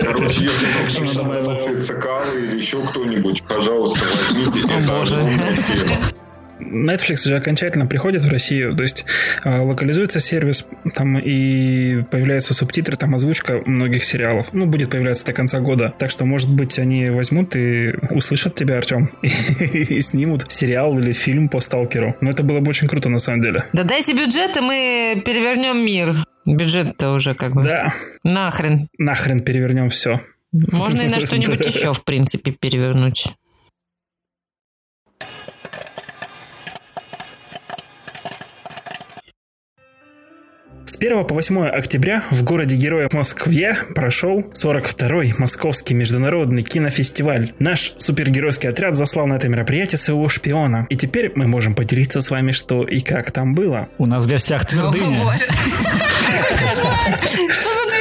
Короче, 0.00 0.44
если 0.44 0.66
кто-то 0.66 1.42
слушается 1.42 1.94
Калы 1.94 2.40
или 2.40 2.58
еще 2.58 2.86
кто-нибудь, 2.86 3.42
пожалуйста, 3.44 4.04
возьмите. 4.30 4.60
Это 4.60 4.90
боже. 4.90 5.14
огромная 5.14 5.54
тема. 5.54 5.96
Netflix 6.60 7.24
же 7.28 7.36
окончательно 7.36 7.86
приходит 7.86 8.24
в 8.24 8.28
Россию, 8.30 8.76
то 8.76 8.82
есть 8.82 9.04
э, 9.44 9.58
локализуется 9.58 10.20
сервис, 10.20 10.66
там 10.94 11.18
и 11.18 12.02
появляются 12.10 12.54
субтитры, 12.54 12.96
там 12.96 13.14
озвучка 13.14 13.62
многих 13.66 14.04
сериалов. 14.04 14.48
Ну, 14.52 14.66
будет 14.66 14.90
появляться 14.90 15.24
до 15.24 15.32
конца 15.32 15.60
года. 15.60 15.94
Так 15.98 16.10
что, 16.10 16.24
может 16.24 16.52
быть, 16.52 16.78
они 16.78 17.06
возьмут 17.06 17.56
и 17.56 17.94
услышат 18.10 18.54
тебя, 18.54 18.78
Артем, 18.78 19.10
и 19.22 20.00
снимут 20.00 20.50
сериал 20.50 20.98
или 20.98 21.12
фильм 21.12 21.48
по 21.48 21.60
Сталкеру. 21.60 22.16
Но 22.20 22.30
это 22.30 22.42
было 22.42 22.60
бы 22.60 22.70
очень 22.70 22.88
круто, 22.88 23.08
на 23.08 23.18
самом 23.18 23.42
деле. 23.42 23.64
Да 23.72 23.84
дайте 23.84 24.12
бюджет, 24.12 24.56
и 24.56 24.60
мы 24.60 25.22
перевернем 25.24 25.84
мир. 25.84 26.14
Бюджет-то 26.44 27.12
уже 27.12 27.34
как 27.34 27.54
бы 27.54 27.62
Да, 27.62 27.92
нахрен. 28.24 28.88
нахрен 28.98 29.40
перевернем 29.42 29.90
все. 29.90 30.20
Можно 30.52 31.02
и 31.02 31.08
на 31.08 31.20
что-нибудь 31.20 31.66
еще, 31.66 31.92
в 31.92 32.04
принципе, 32.04 32.52
перевернуть. 32.52 33.26
С 40.88 40.96
1 40.96 41.24
по 41.24 41.34
8 41.34 41.66
октября 41.66 42.24
в 42.30 42.42
городе 42.44 42.74
Героя 42.74 43.10
Москве 43.12 43.76
прошел 43.94 44.40
42-й 44.40 45.34
Московский 45.36 45.92
международный 45.92 46.62
кинофестиваль. 46.62 47.52
Наш 47.58 47.92
супергеройский 47.98 48.70
отряд 48.70 48.96
заслал 48.96 49.26
на 49.26 49.34
это 49.34 49.50
мероприятие 49.50 49.98
своего 49.98 50.30
шпиона. 50.30 50.86
И 50.88 50.96
теперь 50.96 51.30
мы 51.34 51.46
можем 51.46 51.74
поделиться 51.74 52.22
с 52.22 52.30
вами, 52.30 52.52
что 52.52 52.84
и 52.84 53.02
как 53.02 53.32
там 53.32 53.54
было. 53.54 53.90
У 53.98 54.06
нас 54.06 54.24
в 54.24 54.28
гостях 54.28 54.64
твердыня. 54.64 55.28
Что 57.50 57.68
за 57.68 57.97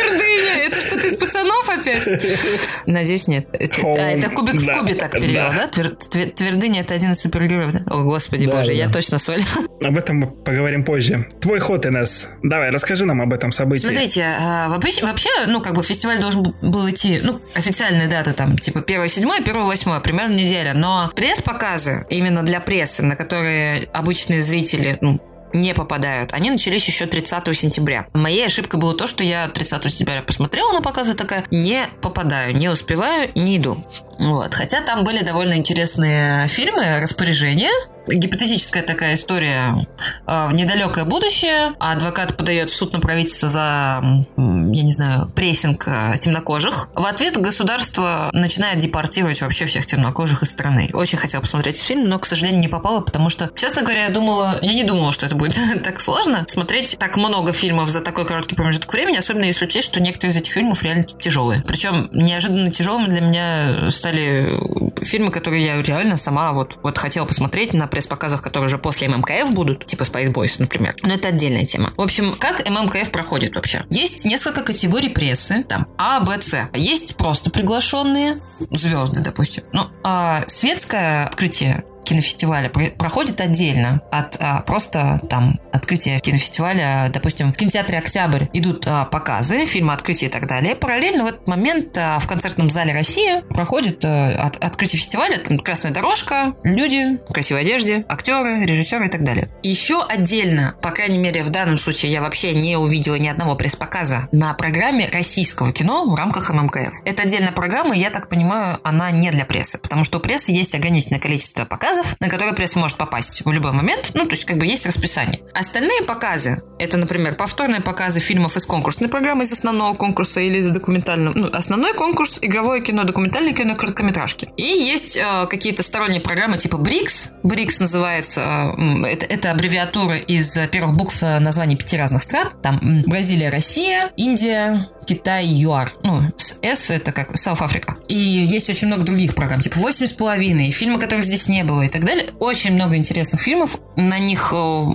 твердыня? 0.97 1.07
Это 1.07 1.07
что-то 1.07 1.07
из 1.07 1.15
пацанов 1.15 1.69
опять? 1.69 2.85
Надеюсь, 2.85 3.27
нет. 3.27 3.47
А, 3.53 4.11
это 4.11 4.29
кубик 4.29 4.61
в 4.61 4.73
кубе 4.73 4.93
так 4.93 5.11
перевел, 5.11 5.51
да? 5.51 5.67
Твердыня– 5.67 6.81
это 6.81 6.93
один 6.93 7.11
из 7.11 7.21
супергероев. 7.21 7.75
О, 7.87 8.03
господи 8.03 8.45
боже, 8.45 8.73
я 8.73 8.89
точно 8.89 9.17
свалил. 9.17 9.45
Об 9.83 9.97
этом 9.97 10.17
мы 10.17 10.27
поговорим 10.27 10.83
позже. 10.83 11.27
Твой 11.39 11.59
ход, 11.59 11.85
Инесс. 11.85 12.27
Давай, 12.43 12.69
расскажи 12.69 13.05
нам 13.05 13.21
об 13.21 13.33
этом 13.33 13.51
событии. 13.51 13.83
Смотрите, 13.83 14.25
а, 14.39 14.69
вообще, 14.69 15.29
ну, 15.47 15.61
как 15.61 15.73
бы 15.73 15.83
фестиваль 15.83 16.19
должен 16.19 16.53
был 16.61 16.89
идти, 16.89 17.21
ну, 17.23 17.39
официальная 17.53 18.09
дата 18.09 18.33
там, 18.33 18.57
типа 18.57 18.79
1-7, 18.79 19.43
1-8, 19.43 20.01
примерно 20.01 20.33
неделя. 20.33 20.73
Но 20.73 21.11
пресс-показы 21.15 22.05
именно 22.09 22.43
для 22.43 22.59
прессы, 22.59 23.03
на 23.03 23.15
которые 23.15 23.87
обычные 23.93 24.41
зрители, 24.41 24.97
ну, 25.01 25.19
не 25.61 25.73
попадают. 25.73 26.33
Они 26.33 26.49
начались 26.51 26.87
еще 26.87 27.05
30 27.05 27.57
сентября. 27.57 28.07
Моей 28.13 28.45
ошибкой 28.47 28.79
было 28.79 28.95
то, 28.95 29.07
что 29.07 29.23
я 29.23 29.47
30 29.47 29.91
сентября 29.91 30.21
посмотрела 30.21 30.73
на 30.73 30.81
показы, 30.81 31.13
такая, 31.13 31.43
не 31.51 31.87
попадаю, 32.01 32.55
не 32.55 32.69
успеваю, 32.69 33.29
не 33.35 33.57
иду. 33.57 33.77
Вот. 34.19 34.53
Хотя 34.53 34.81
там 34.81 35.03
были 35.03 35.23
довольно 35.23 35.55
интересные 35.55 36.47
фильмы, 36.47 36.99
распоряжения, 36.99 37.71
гипотетическая 38.07 38.83
такая 38.83 39.15
история 39.15 39.87
э, 40.25 40.47
в 40.49 40.53
недалекое 40.53 41.05
будущее. 41.05 41.73
А 41.79 41.93
адвокат 41.93 42.35
подает 42.37 42.69
в 42.69 42.75
суд 42.75 42.93
на 42.93 42.99
правительство 42.99 43.49
за, 43.49 44.01
я 44.37 44.83
не 44.83 44.93
знаю, 44.93 45.29
прессинг 45.35 45.87
э, 45.87 46.17
темнокожих. 46.19 46.89
В 46.95 47.05
ответ 47.05 47.37
государство 47.37 48.29
начинает 48.33 48.79
депортировать 48.79 49.41
вообще 49.41 49.65
всех 49.65 49.85
темнокожих 49.85 50.43
из 50.43 50.51
страны. 50.51 50.89
Очень 50.93 51.17
хотела 51.17 51.41
посмотреть 51.41 51.81
фильм, 51.81 52.07
но, 52.07 52.19
к 52.19 52.25
сожалению, 52.25 52.61
не 52.61 52.67
попала, 52.67 53.01
потому 53.01 53.29
что, 53.29 53.51
честно 53.55 53.81
говоря, 53.81 54.05
я 54.05 54.09
думала, 54.09 54.59
я 54.61 54.73
не 54.73 54.83
думала, 54.83 55.11
что 55.11 55.25
это 55.25 55.35
будет 55.35 55.57
так 55.83 55.99
сложно. 56.01 56.45
Смотреть 56.47 56.97
так 56.99 57.17
много 57.17 57.53
фильмов 57.53 57.89
за 57.89 58.01
такой 58.01 58.25
короткий 58.25 58.55
промежуток 58.55 58.91
времени, 58.91 59.17
особенно 59.17 59.45
если 59.45 59.65
учесть, 59.65 59.87
что 59.87 60.01
некоторые 60.01 60.33
из 60.33 60.37
этих 60.37 60.53
фильмов 60.53 60.83
реально 60.83 61.03
тяжелые. 61.03 61.63
Причем 61.65 62.09
неожиданно 62.11 62.71
тяжелыми 62.71 63.07
для 63.07 63.21
меня 63.21 63.89
стали 63.89 64.59
фильмы, 65.05 65.31
которые 65.31 65.65
я 65.65 65.81
реально 65.81 66.17
сама 66.17 66.51
вот, 66.51 66.77
вот 66.83 66.97
хотела 66.97 67.25
посмотреть 67.25 67.73
на 67.73 67.87
пресс-показах, 67.97 68.41
которые 68.43 68.67
уже 68.67 68.77
после 68.77 69.07
ММКФ 69.07 69.51
будут, 69.51 69.85
типа 69.85 70.03
Spice 70.03 70.31
Boys, 70.31 70.55
например. 70.59 70.95
Но 71.01 71.15
это 71.15 71.29
отдельная 71.29 71.65
тема. 71.65 71.91
В 71.97 72.01
общем, 72.01 72.35
как 72.39 72.67
ММКФ 72.69 73.09
проходит 73.11 73.55
вообще? 73.55 73.85
Есть 73.89 74.23
несколько 74.25 74.61
категорий 74.61 75.09
прессы, 75.09 75.63
там 75.63 75.87
А, 75.97 76.19
Б, 76.19 76.39
С. 76.39 76.69
Есть 76.75 77.15
просто 77.15 77.49
приглашенные 77.49 78.39
звезды, 78.71 79.21
допустим. 79.23 79.63
Ну, 79.73 79.87
а 80.03 80.43
светское 80.47 81.25
открытие 81.25 81.83
кинофестиваля 82.07 82.69
проходит 82.69 83.41
отдельно 83.41 84.01
от 84.11 84.37
а, 84.39 84.61
просто 84.61 85.19
там 85.29 85.59
открытия 85.73 86.19
кинофестиваля, 86.19 87.09
допустим, 87.13 87.53
в 87.53 87.57
кинотеатре 87.57 87.97
«Октябрь» 87.97 88.45
идут 88.53 88.87
а, 88.87 89.05
показы, 89.05 89.65
фильмы 89.65 89.93
открытия 89.93 90.27
и 90.27 90.29
так 90.29 90.47
далее. 90.47 90.75
Параллельно 90.75 91.25
в 91.25 91.27
этот 91.27 91.47
момент 91.47 91.97
а, 91.97 92.19
в 92.19 92.27
концертном 92.27 92.69
зале 92.69 92.93
«Россия» 92.93 93.41
проходит 93.41 94.03
а, 94.05 94.47
от, 94.47 94.63
открытие 94.63 94.99
фестиваля, 94.99 95.37
там 95.37 95.59
красная 95.59 95.91
дорожка, 95.91 96.53
люди 96.63 97.17
в 97.27 97.33
красивой 97.33 97.61
одежде, 97.61 98.05
актеры, 98.07 98.63
режиссеры 98.63 99.07
и 99.07 99.09
так 99.09 99.23
далее. 99.23 99.49
Еще 99.63 100.01
отдельно, 100.01 100.75
по 100.81 100.91
крайней 100.91 101.17
мере, 101.17 101.43
в 101.43 101.49
данном 101.49 101.77
случае 101.77 102.11
я 102.11 102.21
вообще 102.21 102.53
не 102.55 102.77
увидела 102.77 103.15
ни 103.15 103.27
одного 103.27 103.55
пресс-показа 103.55 104.29
на 104.31 104.53
программе 104.53 105.09
российского 105.09 105.73
кино 105.73 106.05
в 106.05 106.15
рамках 106.15 106.49
ММКФ. 106.49 106.93
Это 107.03 107.23
отдельная 107.23 107.51
программа, 107.51 107.97
и 107.97 107.99
я 107.99 108.11
так 108.11 108.29
понимаю, 108.29 108.79
она 108.83 109.11
не 109.11 109.29
для 109.31 109.45
прессы, 109.45 109.77
потому 109.77 110.03
что 110.03 110.19
у 110.19 110.21
прессы 110.21 110.51
есть 110.51 110.73
ограниченное 110.73 111.19
количество 111.19 111.65
показов, 111.65 111.96
показов, 111.97 112.15
на 112.19 112.29
которые 112.29 112.53
пресса 112.53 112.79
может 112.79 112.97
попасть 112.97 113.43
в 113.45 113.51
любой 113.51 113.71
момент. 113.71 114.11
Ну, 114.13 114.25
то 114.25 114.31
есть, 114.31 114.45
как 114.45 114.57
бы 114.57 114.65
есть 114.65 114.85
расписание. 114.85 115.41
Остальные 115.53 116.03
показы, 116.03 116.61
это, 116.79 116.97
например, 116.97 117.35
повторные 117.35 117.81
показы 117.81 118.19
фильмов 118.19 118.57
из 118.57 118.65
конкурсной 118.65 119.09
программы, 119.09 119.43
из 119.43 119.51
основного 119.51 119.95
конкурса 119.95 120.39
или 120.39 120.57
из 120.57 120.69
документального. 120.71 121.33
Ну, 121.35 121.49
основной 121.51 121.93
конкурс, 121.93 122.39
игровое 122.41 122.81
кино, 122.81 123.03
документальное 123.03 123.53
кино, 123.53 123.75
короткометражки. 123.75 124.49
И 124.57 124.63
есть 124.63 125.17
э, 125.17 125.47
какие-то 125.49 125.83
сторонние 125.83 126.21
программы 126.21 126.57
типа 126.57 126.77
БРИКС. 126.77 127.31
БРИКС 127.43 127.79
называется, 127.79 128.73
э, 128.77 129.05
это, 129.05 129.25
это 129.25 129.51
аббревиатура 129.51 130.17
из 130.17 130.57
первых 130.71 130.95
букв 130.95 131.21
э, 131.21 131.39
названий 131.39 131.75
пяти 131.75 131.97
разных 131.97 132.21
стран. 132.21 132.49
Там 132.61 132.79
Бразилия, 133.05 133.49
Россия, 133.49 134.11
Индия, 134.17 134.87
Китай, 135.07 135.47
ЮАР. 135.47 135.93
Ну, 136.03 136.33
С 136.61 136.89
это 136.89 137.11
как 137.13 137.31
South 137.35 137.61
Africa. 137.61 137.95
И 138.07 138.15
есть 138.15 138.69
очень 138.69 138.87
много 138.87 139.03
других 139.03 139.35
программ, 139.35 139.61
типа 139.61 139.77
«Восемь 139.79 140.05
с 140.05 140.11
половиной», 140.11 140.71
фильмы, 140.71 140.99
которых 140.99 141.25
здесь 141.25 141.47
не 141.47 141.63
было 141.63 141.83
и 141.83 141.89
так 141.89 142.03
далее. 142.03 142.31
Очень 142.39 142.73
много 142.73 142.97
интересных 142.97 143.41
фильмов. 143.41 143.77
На 143.95 144.19
них 144.19 144.51
э, 144.53 144.85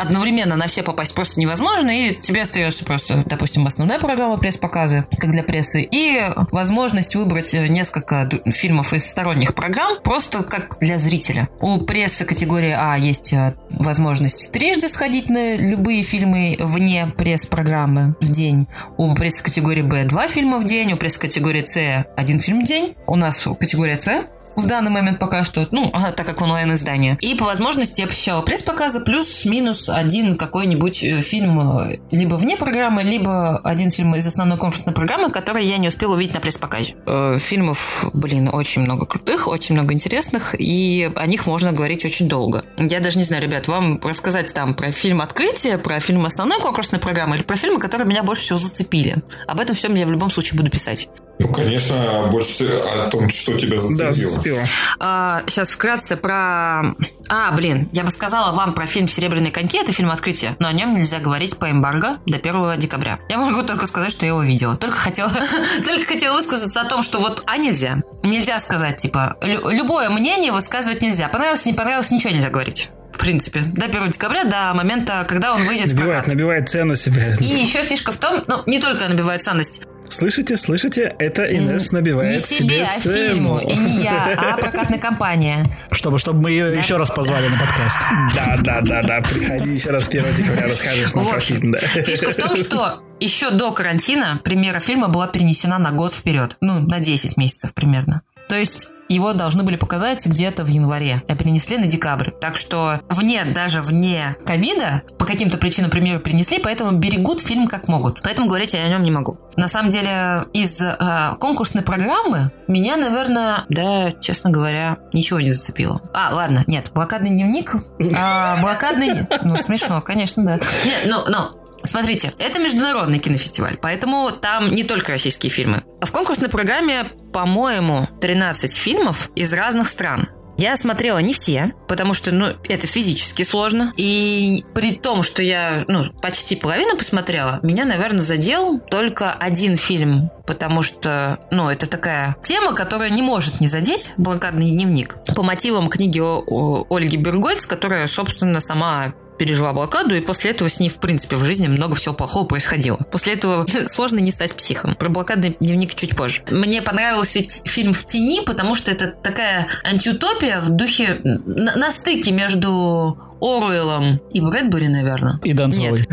одновременно 0.00 0.56
на 0.56 0.66
все 0.66 0.82
попасть 0.82 1.14
просто 1.14 1.40
невозможно, 1.40 1.90
и 1.90 2.14
тебе 2.14 2.42
остается 2.42 2.84
просто, 2.84 3.22
допустим, 3.26 3.66
основная 3.66 3.98
программа 3.98 4.38
пресс-показы, 4.38 5.04
как 5.16 5.30
для 5.30 5.42
прессы, 5.42 5.86
и 5.90 6.22
возможность 6.50 7.14
выбрать 7.14 7.52
несколько 7.52 8.28
фильмов 8.46 8.92
из 8.92 9.08
сторонних 9.08 9.54
программ 9.54 9.98
просто 10.02 10.42
как 10.42 10.78
для 10.80 10.98
зрителя. 10.98 11.48
У 11.60 11.80
прессы 11.84 12.24
категории 12.24 12.74
А 12.76 12.96
есть 12.96 13.32
э, 13.32 13.54
возможность 13.70 14.50
трижды 14.52 14.88
сходить 14.88 15.28
на 15.28 15.56
любые 15.56 16.02
фильмы 16.02 16.56
вне 16.58 17.06
пресс-программы 17.16 18.14
в 18.20 18.30
день. 18.30 18.66
У 18.96 19.14
прессы 19.14 19.42
категории 19.42 19.82
Б 19.82 20.04
два 20.04 20.28
фильма 20.28 20.58
в 20.58 20.64
день, 20.64 20.92
у 20.92 20.96
пресс 20.96 21.18
категории 21.18 21.64
С 21.64 22.06
один 22.16 22.40
фильм 22.40 22.64
в 22.64 22.66
день. 22.66 22.94
У 23.06 23.16
нас 23.16 23.46
категория 23.58 23.98
С 23.98 24.08
в 24.56 24.66
данный 24.66 24.90
момент 24.90 25.18
пока 25.18 25.44
что, 25.44 25.66
ну, 25.70 25.92
так 26.16 26.26
как 26.26 26.40
онлайн-издание. 26.42 27.16
И 27.20 27.34
по 27.34 27.44
возможности 27.44 28.00
я 28.00 28.06
посещала 28.06 28.42
пресс-показы, 28.42 29.00
плюс-минус 29.00 29.88
один 29.88 30.36
какой-нибудь 30.36 31.02
э, 31.02 31.22
фильм 31.22 31.60
э, 31.60 31.98
либо 32.10 32.36
вне 32.36 32.56
программы, 32.56 33.02
либо 33.02 33.58
один 33.58 33.90
фильм 33.90 34.14
из 34.16 34.26
основной 34.26 34.58
конкурсной 34.58 34.94
программы, 34.94 35.30
который 35.30 35.64
я 35.64 35.78
не 35.78 35.88
успела 35.88 36.14
увидеть 36.14 36.34
на 36.34 36.40
пресс-показе. 36.40 36.94
Э, 37.06 37.36
фильмов, 37.38 38.10
блин, 38.12 38.50
очень 38.52 38.82
много 38.82 39.06
крутых, 39.06 39.48
очень 39.48 39.74
много 39.74 39.94
интересных, 39.94 40.54
и 40.58 41.10
о 41.14 41.26
них 41.26 41.46
можно 41.46 41.72
говорить 41.72 42.04
очень 42.04 42.28
долго. 42.28 42.64
Я 42.76 43.00
даже 43.00 43.18
не 43.18 43.24
знаю, 43.24 43.42
ребят, 43.42 43.68
вам 43.68 44.00
рассказать 44.02 44.52
там 44.52 44.74
про 44.74 44.90
фильм 44.92 45.20
«Открытие», 45.20 45.78
про 45.78 46.00
фильм 46.00 46.24
основной 46.26 46.60
конкурсной 46.60 47.00
программы 47.00 47.36
или 47.36 47.42
про 47.42 47.56
фильмы, 47.56 47.80
которые 47.80 48.06
меня 48.06 48.22
больше 48.22 48.42
всего 48.42 48.58
зацепили. 48.58 49.16
Об 49.46 49.60
этом 49.60 49.74
всем 49.74 49.94
я 49.94 50.06
в 50.06 50.12
любом 50.12 50.30
случае 50.30 50.58
буду 50.58 50.70
писать. 50.70 51.08
Ну, 51.40 51.48
конечно, 51.48 52.28
больше 52.30 52.68
о 52.68 53.08
том, 53.08 53.30
что 53.30 53.56
тебя 53.56 53.78
зацепило. 53.78 54.12
Да, 54.12 54.12
зацепило. 54.12 54.60
А, 54.98 55.42
сейчас 55.46 55.70
вкратце 55.70 56.18
про... 56.18 56.94
А, 57.28 57.52
блин, 57.52 57.88
я 57.92 58.04
бы 58.04 58.10
сказала 58.10 58.54
вам 58.54 58.74
про 58.74 58.86
фильм 58.86 59.08
«Серебряные 59.08 59.50
коньки». 59.50 59.78
Это 59.78 59.90
фильм 59.90 60.10
«Открытие», 60.10 60.54
но 60.58 60.68
о 60.68 60.72
нем 60.72 60.94
нельзя 60.94 61.18
говорить 61.18 61.56
по 61.56 61.70
эмбарго 61.70 62.18
до 62.26 62.36
1 62.36 62.78
декабря. 62.78 63.20
Я 63.30 63.38
могу 63.38 63.62
только 63.62 63.86
сказать, 63.86 64.12
что 64.12 64.26
я 64.26 64.32
его 64.32 64.42
видела. 64.42 64.76
Только 64.76 64.96
хотела, 64.96 65.32
только 65.86 66.06
хотела 66.06 66.36
высказаться 66.36 66.82
о 66.82 66.84
том, 66.84 67.02
что 67.02 67.18
вот... 67.18 67.42
А 67.46 67.56
нельзя. 67.56 68.02
Нельзя 68.22 68.58
сказать, 68.58 68.98
типа, 68.98 69.38
любое 69.40 70.10
мнение 70.10 70.52
высказывать 70.52 71.00
нельзя. 71.00 71.28
Понравилось, 71.28 71.64
не 71.64 71.72
понравилось, 71.72 72.10
ничего 72.10 72.34
нельзя 72.34 72.50
говорить 72.50 72.90
в 73.12 73.18
принципе, 73.18 73.60
до 73.60 73.86
1 73.86 74.08
декабря, 74.08 74.44
до 74.44 74.72
момента, 74.72 75.26
когда 75.28 75.52
он 75.52 75.62
выйдет 75.62 75.88
набивает, 75.88 76.08
в 76.08 76.12
прокат. 76.12 76.26
Набивает 76.28 76.70
себе. 76.70 77.36
И 77.40 77.44
еще 77.44 77.82
фишка 77.82 78.12
в 78.12 78.16
том, 78.16 78.44
ну, 78.46 78.62
не 78.66 78.80
только 78.80 79.08
набивает 79.08 79.42
ценность, 79.42 79.82
Слышите, 80.10 80.56
слышите? 80.56 81.14
Это 81.18 81.44
Инесс 81.44 81.92
набивает 81.92 82.32
не 82.32 82.38
себе, 82.38 82.84
а 82.84 82.98
цену. 82.98 83.14
фильму. 83.14 83.58
И 83.60 83.76
не 83.76 84.02
я, 84.02 84.34
а 84.36 84.56
прокатная 84.60 84.98
компания. 84.98 85.70
Чтобы, 85.92 86.18
чтобы 86.18 86.42
мы 86.42 86.50
ее 86.50 86.72
да. 86.72 86.78
еще 86.78 86.96
раз 86.96 87.10
позвали 87.10 87.46
на 87.46 87.56
подкаст. 87.56 87.96
Да, 88.34 88.56
да, 88.60 88.80
да, 88.80 89.02
да. 89.02 89.20
Приходи 89.20 89.70
еще 89.70 89.90
раз 89.90 90.08
1 90.08 90.22
декабря, 90.36 90.64
расскажешь 90.64 91.14
нам 91.14 91.28
про 91.28 91.38
фильм. 91.40 91.70
Да. 91.70 91.78
Фишка 91.78 92.32
в 92.32 92.36
том, 92.36 92.56
что 92.56 93.02
еще 93.20 93.50
до 93.50 93.70
карантина 93.70 94.40
премьера 94.42 94.80
фильма 94.80 95.08
была 95.08 95.28
перенесена 95.28 95.78
на 95.78 95.92
год 95.92 96.12
вперед. 96.12 96.56
Ну, 96.60 96.80
на 96.80 96.98
10 96.98 97.36
месяцев 97.36 97.72
примерно. 97.72 98.22
То 98.50 98.56
есть 98.56 98.88
его 99.08 99.32
должны 99.32 99.62
были 99.62 99.76
показать 99.76 100.26
где-то 100.26 100.64
в 100.64 100.66
январе, 100.66 101.22
а 101.28 101.36
перенесли 101.36 101.78
на 101.78 101.86
декабрь. 101.86 102.30
Так 102.32 102.56
что 102.56 102.98
вне, 103.08 103.44
даже 103.44 103.80
вне 103.80 104.36
ковида, 104.44 105.02
по 105.18 105.24
каким-то 105.24 105.56
причинам 105.56 105.88
премьеру 105.88 106.18
перенесли, 106.18 106.58
поэтому 106.58 106.98
берегут 106.98 107.40
фильм 107.40 107.68
как 107.68 107.86
могут. 107.86 108.22
Поэтому 108.22 108.48
говорить 108.48 108.74
я 108.74 108.82
о 108.82 108.88
нем 108.88 109.04
не 109.04 109.12
могу. 109.12 109.38
На 109.54 109.68
самом 109.68 109.90
деле, 109.90 110.46
из 110.52 110.80
э, 110.80 110.96
конкурсной 111.38 111.84
программы 111.84 112.50
меня, 112.66 112.96
наверное, 112.96 113.66
да, 113.68 114.12
честно 114.20 114.50
говоря, 114.50 114.98
ничего 115.12 115.38
не 115.38 115.52
зацепило. 115.52 116.00
А, 116.12 116.34
ладно, 116.34 116.64
нет, 116.66 116.90
блокадный 116.92 117.30
дневник. 117.30 117.76
А, 118.18 118.60
блокадный... 118.60 119.28
Ну, 119.42 119.56
смешно, 119.56 120.00
конечно, 120.00 120.44
да. 120.44 120.54
Нет, 120.84 121.06
ну, 121.06 121.18
ну, 121.28 121.59
Смотрите, 121.82 122.32
это 122.38 122.58
международный 122.58 123.18
кинофестиваль, 123.18 123.76
поэтому 123.80 124.30
там 124.30 124.72
не 124.72 124.84
только 124.84 125.12
российские 125.12 125.50
фильмы. 125.50 125.82
В 126.00 126.10
конкурсной 126.12 126.48
программе, 126.48 127.04
по-моему, 127.32 128.08
13 128.20 128.76
фильмов 128.76 129.30
из 129.34 129.52
разных 129.54 129.88
стран. 129.88 130.28
Я 130.60 130.76
смотрела 130.76 131.20
не 131.20 131.32
все, 131.32 131.72
потому 131.88 132.12
что, 132.12 132.32
ну, 132.32 132.48
это 132.68 132.86
физически 132.86 133.44
сложно. 133.44 133.94
И 133.96 134.62
при 134.74 134.92
том, 134.92 135.22
что 135.22 135.42
я, 135.42 135.86
ну, 135.88 136.12
почти 136.20 136.54
половину 136.54 136.98
посмотрела, 136.98 137.60
меня, 137.62 137.86
наверное, 137.86 138.20
задел 138.20 138.78
только 138.78 139.32
один 139.32 139.78
фильм, 139.78 140.28
потому 140.46 140.82
что, 140.82 141.38
ну, 141.50 141.70
это 141.70 141.86
такая 141.86 142.36
тема, 142.42 142.74
которая 142.74 143.08
не 143.08 143.22
может 143.22 143.60
не 143.60 143.68
задеть 143.68 144.12
блокадный 144.18 144.70
дневник. 144.70 145.16
По 145.34 145.42
мотивам 145.42 145.88
книги 145.88 146.20
Ольги 146.20 147.16
Бергольц, 147.16 147.64
которая, 147.64 148.06
собственно, 148.06 148.60
сама 148.60 149.14
пережила 149.40 149.72
блокаду, 149.72 150.14
и 150.14 150.20
после 150.20 150.50
этого 150.50 150.68
с 150.68 150.80
ней, 150.80 150.90
в 150.90 150.98
принципе, 150.98 151.34
в 151.34 151.42
жизни 151.42 151.66
много 151.66 151.94
всего 151.94 152.14
плохого 152.14 152.44
происходило. 152.44 152.98
После 153.10 153.32
этого 153.32 153.66
сложно 153.86 154.18
не 154.18 154.30
стать 154.30 154.54
психом. 154.54 154.94
Про 154.96 155.08
блокадный 155.08 155.56
дневник 155.58 155.94
чуть 155.94 156.14
позже. 156.14 156.42
Мне 156.50 156.82
понравился 156.82 157.40
фильм 157.64 157.94
«В 157.94 158.04
тени», 158.04 158.42
потому 158.44 158.74
что 158.74 158.90
это 158.90 159.12
такая 159.12 159.66
антиутопия 159.82 160.60
в 160.60 160.68
духе 160.68 161.20
на, 161.24 161.74
на 161.74 161.90
стыке 161.90 162.32
между 162.32 163.18
Оруэллом 163.40 164.20
и 164.30 164.42
Брэдбери, 164.42 164.88
наверное. 164.88 165.40
И 165.42 165.54
Донцовой. 165.54 166.00
Нет. 166.00 166.08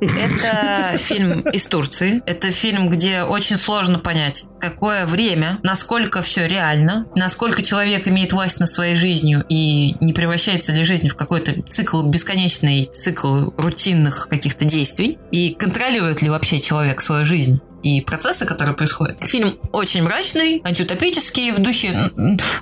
Это 0.00 0.96
фильм 0.98 1.40
из 1.40 1.66
Турции. 1.66 2.22
Это 2.26 2.50
фильм, 2.50 2.88
где 2.88 3.22
очень 3.22 3.56
сложно 3.56 3.98
понять, 3.98 4.44
какое 4.60 5.06
время, 5.06 5.58
насколько 5.62 6.22
все 6.22 6.46
реально, 6.46 7.06
насколько 7.14 7.62
человек 7.62 8.08
имеет 8.08 8.32
власть 8.32 8.60
над 8.60 8.70
своей 8.70 8.94
жизнью 8.94 9.44
и 9.48 9.96
не 10.00 10.12
превращается 10.12 10.72
ли 10.72 10.84
жизнь 10.84 11.08
в 11.08 11.16
какой-то 11.16 11.62
цикл, 11.68 12.02
бесконечный 12.02 12.84
цикл 12.84 13.50
рутинных 13.56 14.28
каких-то 14.28 14.64
действий, 14.64 15.18
и 15.30 15.54
контролирует 15.54 16.22
ли 16.22 16.30
вообще 16.30 16.60
человек 16.60 17.00
свою 17.00 17.24
жизнь 17.24 17.60
и 17.82 18.00
процессы, 18.00 18.44
которые 18.44 18.74
происходят. 18.74 19.18
Фильм 19.26 19.56
очень 19.72 20.02
мрачный, 20.02 20.60
антиутопический, 20.64 21.52
в 21.52 21.58
духе, 21.58 22.10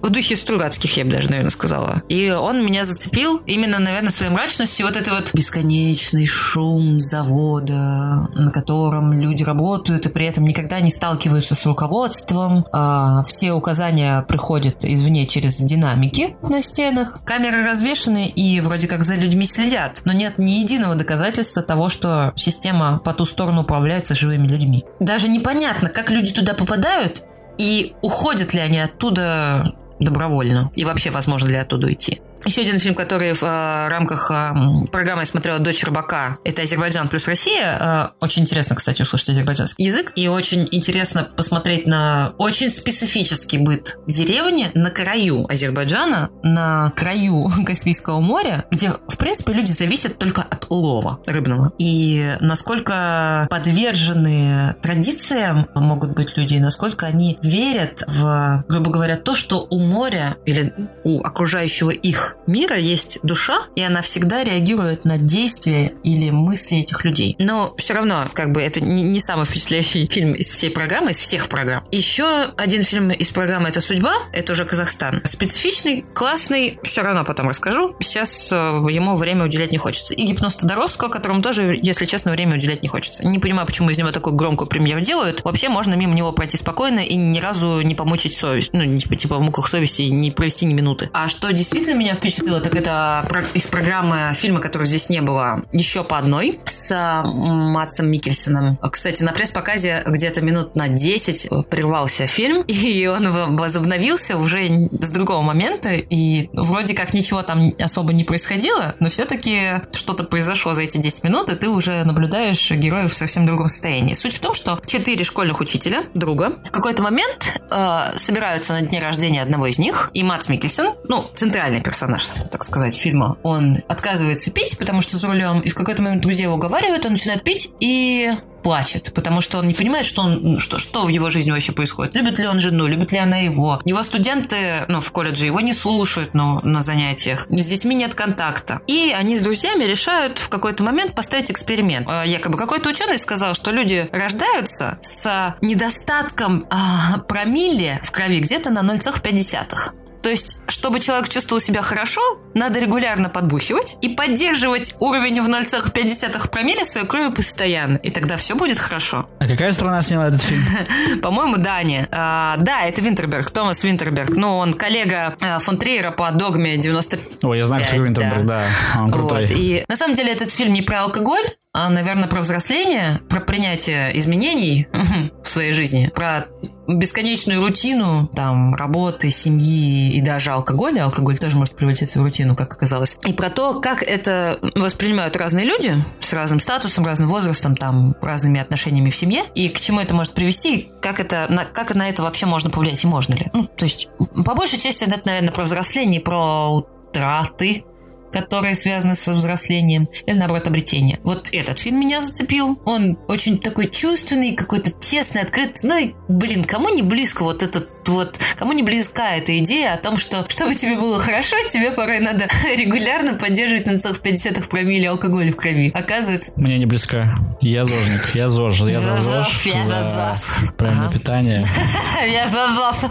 в 0.02 0.10
духе 0.10 0.36
Стругацких, 0.36 0.96
я 0.96 1.04
бы 1.04 1.10
даже, 1.10 1.30
наверное, 1.30 1.50
сказала. 1.50 2.02
И 2.08 2.30
он 2.30 2.64
меня 2.64 2.84
зацепил 2.84 3.38
именно, 3.46 3.78
наверное, 3.78 4.10
своей 4.10 4.32
мрачностью. 4.32 4.86
Вот 4.86 4.96
это 4.96 5.12
вот 5.12 5.32
бесконечный 5.34 6.26
шум 6.26 7.00
завода, 7.00 8.28
на 8.34 8.50
котором 8.52 9.12
люди 9.12 9.42
работают 9.42 10.06
и 10.06 10.08
при 10.08 10.26
этом 10.26 10.44
никогда 10.44 10.80
не 10.80 10.90
сталкиваются 10.90 11.54
с 11.54 11.64
руководством. 11.66 12.66
А 12.72 13.22
все 13.24 13.52
указания 13.52 14.22
приходят 14.22 14.84
извне 14.84 15.26
через 15.26 15.56
динамики 15.56 16.36
на 16.42 16.62
стенах. 16.62 17.20
Камеры 17.24 17.64
развешаны 17.64 18.28
и 18.28 18.60
вроде 18.60 18.88
как 18.88 19.02
за 19.02 19.14
людьми 19.14 19.46
следят, 19.46 20.02
но 20.04 20.12
нет 20.12 20.38
ни 20.38 20.52
единого 20.52 20.94
доказательства 20.94 21.62
того, 21.62 21.88
что 21.88 22.32
система 22.36 22.98
по 22.98 23.12
ту 23.12 23.24
сторону 23.24 23.62
управляется 23.62 24.14
живыми 24.14 24.46
людьми 24.46 24.84
даже 25.06 25.28
непонятно, 25.28 25.88
как 25.88 26.10
люди 26.10 26.32
туда 26.32 26.52
попадают 26.52 27.24
и 27.56 27.94
уходят 28.02 28.52
ли 28.52 28.60
они 28.60 28.78
оттуда 28.78 29.74
добровольно. 29.98 30.70
И 30.74 30.84
вообще, 30.84 31.10
возможно 31.10 31.48
ли 31.48 31.56
оттуда 31.56 31.86
уйти. 31.86 32.20
Еще 32.46 32.62
один 32.62 32.78
фильм, 32.78 32.94
который 32.94 33.34
в 33.34 33.42
э, 33.42 33.88
рамках 33.88 34.30
э, 34.30 34.54
программы 34.92 35.22
я 35.22 35.26
смотрела 35.26 35.58
«Дочь 35.58 35.82
рыбака», 35.82 36.38
это 36.44 36.62
«Азербайджан 36.62 37.08
плюс 37.08 37.26
Россия». 37.26 38.12
Э, 38.20 38.24
очень 38.24 38.42
интересно, 38.42 38.76
кстати, 38.76 39.02
услышать 39.02 39.30
азербайджанский 39.30 39.84
язык. 39.84 40.12
И 40.14 40.28
очень 40.28 40.68
интересно 40.70 41.24
посмотреть 41.24 41.88
на 41.88 42.34
очень 42.38 42.70
специфический 42.70 43.58
быт 43.58 43.98
деревни 44.06 44.70
на 44.74 44.90
краю 44.90 45.44
Азербайджана, 45.48 46.30
на 46.44 46.92
краю 46.94 47.50
Каспийского 47.66 48.20
моря, 48.20 48.64
где, 48.70 48.90
в 48.90 49.16
принципе, 49.18 49.52
люди 49.52 49.72
зависят 49.72 50.16
только 50.16 50.42
от 50.42 50.66
улова 50.68 51.18
рыбного. 51.26 51.72
И 51.78 52.32
насколько 52.40 53.48
подвержены 53.50 54.76
традициям 54.82 55.66
могут 55.74 56.12
быть 56.12 56.36
люди, 56.36 56.58
насколько 56.58 57.06
они 57.06 57.40
верят 57.42 58.04
в, 58.06 58.64
грубо 58.68 58.92
говоря, 58.92 59.16
то, 59.16 59.34
что 59.34 59.66
у 59.68 59.80
моря 59.80 60.36
или 60.46 60.72
у 61.02 61.20
окружающего 61.22 61.90
их 61.90 62.35
мира 62.46 62.78
есть 62.78 63.18
душа, 63.22 63.66
и 63.74 63.82
она 63.82 64.02
всегда 64.02 64.44
реагирует 64.44 65.04
на 65.04 65.18
действия 65.18 65.92
или 66.02 66.30
мысли 66.30 66.78
этих 66.78 67.04
людей. 67.04 67.36
Но 67.38 67.74
все 67.76 67.94
равно, 67.94 68.26
как 68.32 68.52
бы, 68.52 68.62
это 68.62 68.80
не, 68.80 69.02
не 69.02 69.20
самый 69.20 69.44
впечатляющий 69.44 70.06
фильм 70.10 70.32
из 70.34 70.50
всей 70.50 70.70
программы, 70.70 71.10
из 71.10 71.18
всех 71.18 71.48
программ. 71.48 71.84
Еще 71.90 72.26
один 72.56 72.84
фильм 72.84 73.10
из 73.10 73.30
программы 73.30 73.68
«Это 73.68 73.80
судьба», 73.80 74.14
это 74.32 74.52
уже 74.52 74.64
Казахстан. 74.64 75.22
Специфичный, 75.24 76.04
классный, 76.14 76.78
все 76.82 77.02
равно 77.02 77.24
потом 77.24 77.48
расскажу. 77.48 77.96
Сейчас 78.00 78.50
э, 78.52 78.56
ему 78.90 79.16
время 79.16 79.44
уделять 79.44 79.72
не 79.72 79.78
хочется. 79.78 80.14
И 80.14 80.24
«Гипноз 80.24 80.56
Тодоровского», 80.56 81.08
которому 81.08 81.42
тоже, 81.42 81.78
если 81.80 82.06
честно, 82.06 82.32
время 82.32 82.56
уделять 82.56 82.82
не 82.82 82.88
хочется. 82.88 83.26
Не 83.26 83.38
понимаю, 83.38 83.66
почему 83.66 83.90
из 83.90 83.98
него 83.98 84.10
такую 84.10 84.34
громкую 84.34 84.68
премьеру 84.68 85.00
делают. 85.00 85.44
Вообще 85.44 85.68
можно 85.68 85.94
мимо 85.94 86.14
него 86.14 86.32
пройти 86.32 86.56
спокойно 86.56 87.00
и 87.00 87.14
ни 87.14 87.38
разу 87.38 87.80
не 87.82 87.94
помучить 87.94 88.34
совесть. 88.34 88.70
Ну, 88.72 88.98
типа, 88.98 89.16
типа 89.16 89.38
в 89.38 89.42
муках 89.42 89.68
совести 89.68 90.02
не 90.02 90.30
провести 90.30 90.66
ни 90.66 90.74
минуты. 90.74 91.10
А 91.12 91.28
что 91.28 91.52
действительно 91.52 91.94
меня 91.94 92.14
впечатлило, 92.16 92.60
так 92.60 92.74
это 92.74 93.28
из 93.54 93.66
программы 93.66 94.32
фильма, 94.34 94.60
которого 94.60 94.86
здесь 94.86 95.08
не 95.08 95.20
было, 95.20 95.64
еще 95.72 96.04
по 96.04 96.18
одной 96.18 96.58
с 96.64 97.22
Матсом 97.24 98.10
Микельсоном. 98.10 98.78
Кстати, 98.90 99.22
на 99.22 99.32
пресс-показе 99.32 100.02
где-то 100.06 100.42
минут 100.42 100.76
на 100.76 100.88
10 100.88 101.68
прервался 101.70 102.26
фильм, 102.26 102.62
и 102.66 103.06
он 103.06 103.56
возобновился 103.56 104.36
уже 104.36 104.88
с 104.92 105.10
другого 105.10 105.42
момента, 105.42 105.90
и 105.94 106.48
вроде 106.52 106.94
как 106.94 107.14
ничего 107.14 107.42
там 107.42 107.72
особо 107.80 108.12
не 108.12 108.24
происходило, 108.24 108.94
но 109.00 109.08
все-таки 109.08 109.82
что-то 109.92 110.24
произошло 110.24 110.74
за 110.74 110.82
эти 110.82 110.98
10 110.98 111.24
минут, 111.24 111.50
и 111.50 111.56
ты 111.56 111.68
уже 111.68 112.04
наблюдаешь 112.04 112.70
героев 112.70 113.12
в 113.12 113.16
совсем 113.16 113.46
другом 113.46 113.68
состоянии. 113.68 114.14
Суть 114.14 114.34
в 114.34 114.40
том, 114.40 114.54
что 114.54 114.80
четыре 114.86 115.24
школьных 115.24 115.60
учителя, 115.60 116.04
друга, 116.14 116.52
в 116.64 116.70
какой-то 116.70 117.02
момент 117.02 117.60
э, 117.70 118.00
собираются 118.16 118.74
на 118.74 118.82
дне 118.82 119.00
рождения 119.00 119.42
одного 119.42 119.66
из 119.66 119.78
них, 119.78 120.10
и 120.14 120.22
Матс 120.22 120.48
Микельсон, 120.48 120.94
ну, 121.08 121.24
центральный 121.34 121.80
персонаж, 121.80 122.05
так 122.50 122.64
сказать, 122.64 122.96
фильма, 122.96 123.36
он 123.42 123.82
отказывается 123.88 124.50
пить, 124.50 124.78
потому 124.78 125.02
что 125.02 125.18
за 125.18 125.26
рулем, 125.26 125.60
и 125.60 125.68
в 125.68 125.74
какой-то 125.74 126.02
момент 126.02 126.22
друзья 126.22 126.44
его 126.44 126.54
уговаривают, 126.54 127.04
он 127.06 127.12
начинает 127.12 127.44
пить 127.44 127.72
и 127.80 128.30
плачет, 128.66 129.12
потому 129.14 129.40
что 129.40 129.58
он 129.58 129.68
не 129.68 129.74
понимает, 129.74 130.06
что, 130.06 130.22
он, 130.22 130.58
что, 130.58 130.80
что 130.80 131.04
в 131.04 131.08
его 131.08 131.30
жизни 131.30 131.52
вообще 131.52 131.70
происходит. 131.70 132.16
Любит 132.16 132.40
ли 132.40 132.48
он 132.48 132.58
жену, 132.58 132.88
любит 132.88 133.12
ли 133.12 133.18
она 133.18 133.36
его. 133.36 133.80
Его 133.84 134.02
студенты, 134.02 134.84
ну, 134.88 135.00
в 135.00 135.12
колледже 135.12 135.46
его 135.46 135.60
не 135.60 135.72
слушают 135.72 136.34
ну, 136.34 136.60
на 136.64 136.82
занятиях. 136.82 137.46
С 137.48 137.66
детьми 137.66 137.94
нет 137.94 138.16
контакта. 138.16 138.80
И 138.88 139.14
они 139.16 139.38
с 139.38 139.42
друзьями 139.42 139.84
решают 139.84 140.40
в 140.40 140.48
какой-то 140.48 140.82
момент 140.82 141.14
поставить 141.14 141.48
эксперимент. 141.48 142.08
Э, 142.10 142.24
якобы 142.26 142.58
какой-то 142.58 142.88
ученый 142.88 143.18
сказал, 143.18 143.54
что 143.54 143.70
люди 143.70 144.08
рождаются 144.10 144.98
с 145.00 145.54
недостатком 145.60 146.66
а, 146.68 147.18
промилле 147.18 148.00
в 148.02 148.10
крови 148.10 148.40
где-то 148.40 148.70
на 148.70 148.80
0,5. 148.80 150.05
То 150.26 150.30
есть, 150.30 150.58
чтобы 150.66 150.98
человек 150.98 151.28
чувствовал 151.28 151.60
себя 151.60 151.82
хорошо, 151.82 152.20
надо 152.52 152.80
регулярно 152.80 153.28
подбухивать 153.28 153.96
и 154.02 154.08
поддерживать 154.08 154.96
уровень 154.98 155.40
в 155.40 155.48
0,5 155.48 156.50
промилле 156.50 156.84
своей 156.84 157.06
крови 157.06 157.32
постоянно. 157.32 157.98
И 157.98 158.10
тогда 158.10 158.36
все 158.36 158.56
будет 158.56 158.76
хорошо. 158.76 159.28
А 159.38 159.46
какая 159.46 159.70
страна 159.70 160.02
сняла 160.02 160.26
этот 160.26 160.42
фильм? 160.42 160.62
По-моему, 161.22 161.58
Дания. 161.58 162.08
А, 162.10 162.56
да, 162.56 162.86
это 162.86 163.02
Винтерберг, 163.02 163.52
Томас 163.52 163.84
Винтерберг. 163.84 164.30
Ну, 164.30 164.56
он 164.56 164.72
коллега 164.72 165.36
а, 165.40 165.60
фон 165.60 165.78
Триера 165.78 166.10
по 166.10 166.32
«Догме» 166.32 166.76
95. 166.76 167.44
Ой, 167.44 167.58
я 167.58 167.64
знаю, 167.64 167.84
кто 167.86 167.94
Винтерберг, 167.94 168.46
да. 168.46 168.64
да. 168.94 169.02
Он 169.02 169.12
крутой. 169.12 169.42
Вот. 169.42 169.50
И 169.52 169.84
на 169.86 169.94
самом 169.94 170.16
деле 170.16 170.32
этот 170.32 170.50
фильм 170.50 170.72
не 170.72 170.82
про 170.82 171.02
алкоголь, 171.02 171.44
а, 171.78 171.90
наверное, 171.90 172.26
про 172.26 172.40
взросление, 172.40 173.20
про 173.28 173.38
принятие 173.38 174.16
изменений 174.16 174.88
в 175.42 175.46
своей 175.46 175.72
жизни, 175.72 176.10
про 176.14 176.46
бесконечную 176.88 177.60
рутину, 177.60 178.30
там, 178.34 178.74
работы, 178.74 179.28
семьи 179.28 180.16
и 180.16 180.22
даже 180.22 180.52
алкоголя. 180.52 181.04
Алкоголь 181.04 181.36
тоже 181.36 181.58
может 181.58 181.76
превратиться 181.76 182.18
в 182.18 182.22
рутину, 182.22 182.56
как 182.56 182.72
оказалось. 182.72 183.18
И 183.26 183.34
про 183.34 183.50
то, 183.50 183.78
как 183.80 184.02
это 184.02 184.58
воспринимают 184.74 185.36
разные 185.36 185.66
люди 185.66 186.02
с 186.20 186.32
разным 186.32 186.60
статусом, 186.60 187.04
разным 187.04 187.28
возрастом, 187.28 187.76
там, 187.76 188.16
разными 188.22 188.58
отношениями 188.58 189.10
в 189.10 189.16
семье, 189.16 189.42
и 189.54 189.68
к 189.68 189.78
чему 189.78 190.00
это 190.00 190.14
может 190.14 190.32
привести, 190.32 190.88
как, 191.02 191.20
это, 191.20 191.46
на, 191.50 191.66
как 191.66 191.94
на 191.94 192.08
это 192.08 192.22
вообще 192.22 192.46
можно 192.46 192.70
повлиять, 192.70 193.04
и 193.04 193.06
можно 193.06 193.34
ли. 193.34 193.50
Ну, 193.52 193.64
то 193.66 193.84
есть, 193.84 194.08
по 194.18 194.54
большей 194.54 194.78
части, 194.78 195.04
это, 195.04 195.20
наверное, 195.26 195.52
про 195.52 195.64
взросление, 195.64 196.22
про 196.22 196.70
утраты 196.70 197.84
которые 198.32 198.74
связаны 198.74 199.14
со 199.14 199.34
взрослением, 199.34 200.08
или 200.26 200.36
наоборот 200.36 200.66
обретение. 200.66 201.20
Вот 201.22 201.48
этот 201.52 201.78
фильм 201.78 202.00
меня 202.00 202.20
зацепил. 202.20 202.80
Он 202.84 203.18
очень 203.28 203.58
такой 203.58 203.88
чувственный, 203.88 204.54
какой-то 204.54 204.90
честный, 205.00 205.42
открытый. 205.42 205.88
Ну 205.88 205.98
и, 205.98 206.14
блин, 206.28 206.64
кому 206.64 206.88
не 206.88 207.02
близко 207.02 207.42
вот 207.42 207.62
этот 207.62 207.88
вот, 208.08 208.38
кому 208.56 208.72
не 208.72 208.82
близка 208.82 209.36
эта 209.36 209.58
идея 209.58 209.94
о 209.94 209.96
том, 209.96 210.16
что 210.16 210.44
чтобы 210.48 210.74
тебе 210.74 210.96
было 210.96 211.18
хорошо, 211.18 211.56
тебе 211.70 211.90
порой 211.90 212.20
надо 212.20 212.46
регулярно 212.76 213.34
поддерживать 213.34 213.86
на 213.86 213.98
целых 213.98 214.20
50 214.20 214.68
промилле 214.68 215.10
алкоголя 215.10 215.52
в 215.52 215.56
крови. 215.56 215.90
Оказывается... 215.94 216.52
Мне 216.56 216.78
не 216.78 216.86
близка. 216.86 217.36
Я 217.60 217.84
зожник. 217.84 218.34
Я 218.34 218.48
зож. 218.48 218.80
Я 218.80 218.98
за 218.98 219.16
ЗОЖ. 219.16 219.66
Я 219.66 219.84
за 219.84 220.72
правильное 220.76 221.10
питание. 221.10 221.64
Я 222.26 222.48
за 222.48 222.68
ЗОЖ. 222.68 223.10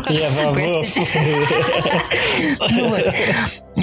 Простите. 0.54 1.38
Ну 2.72 2.90
вот. 2.90 3.14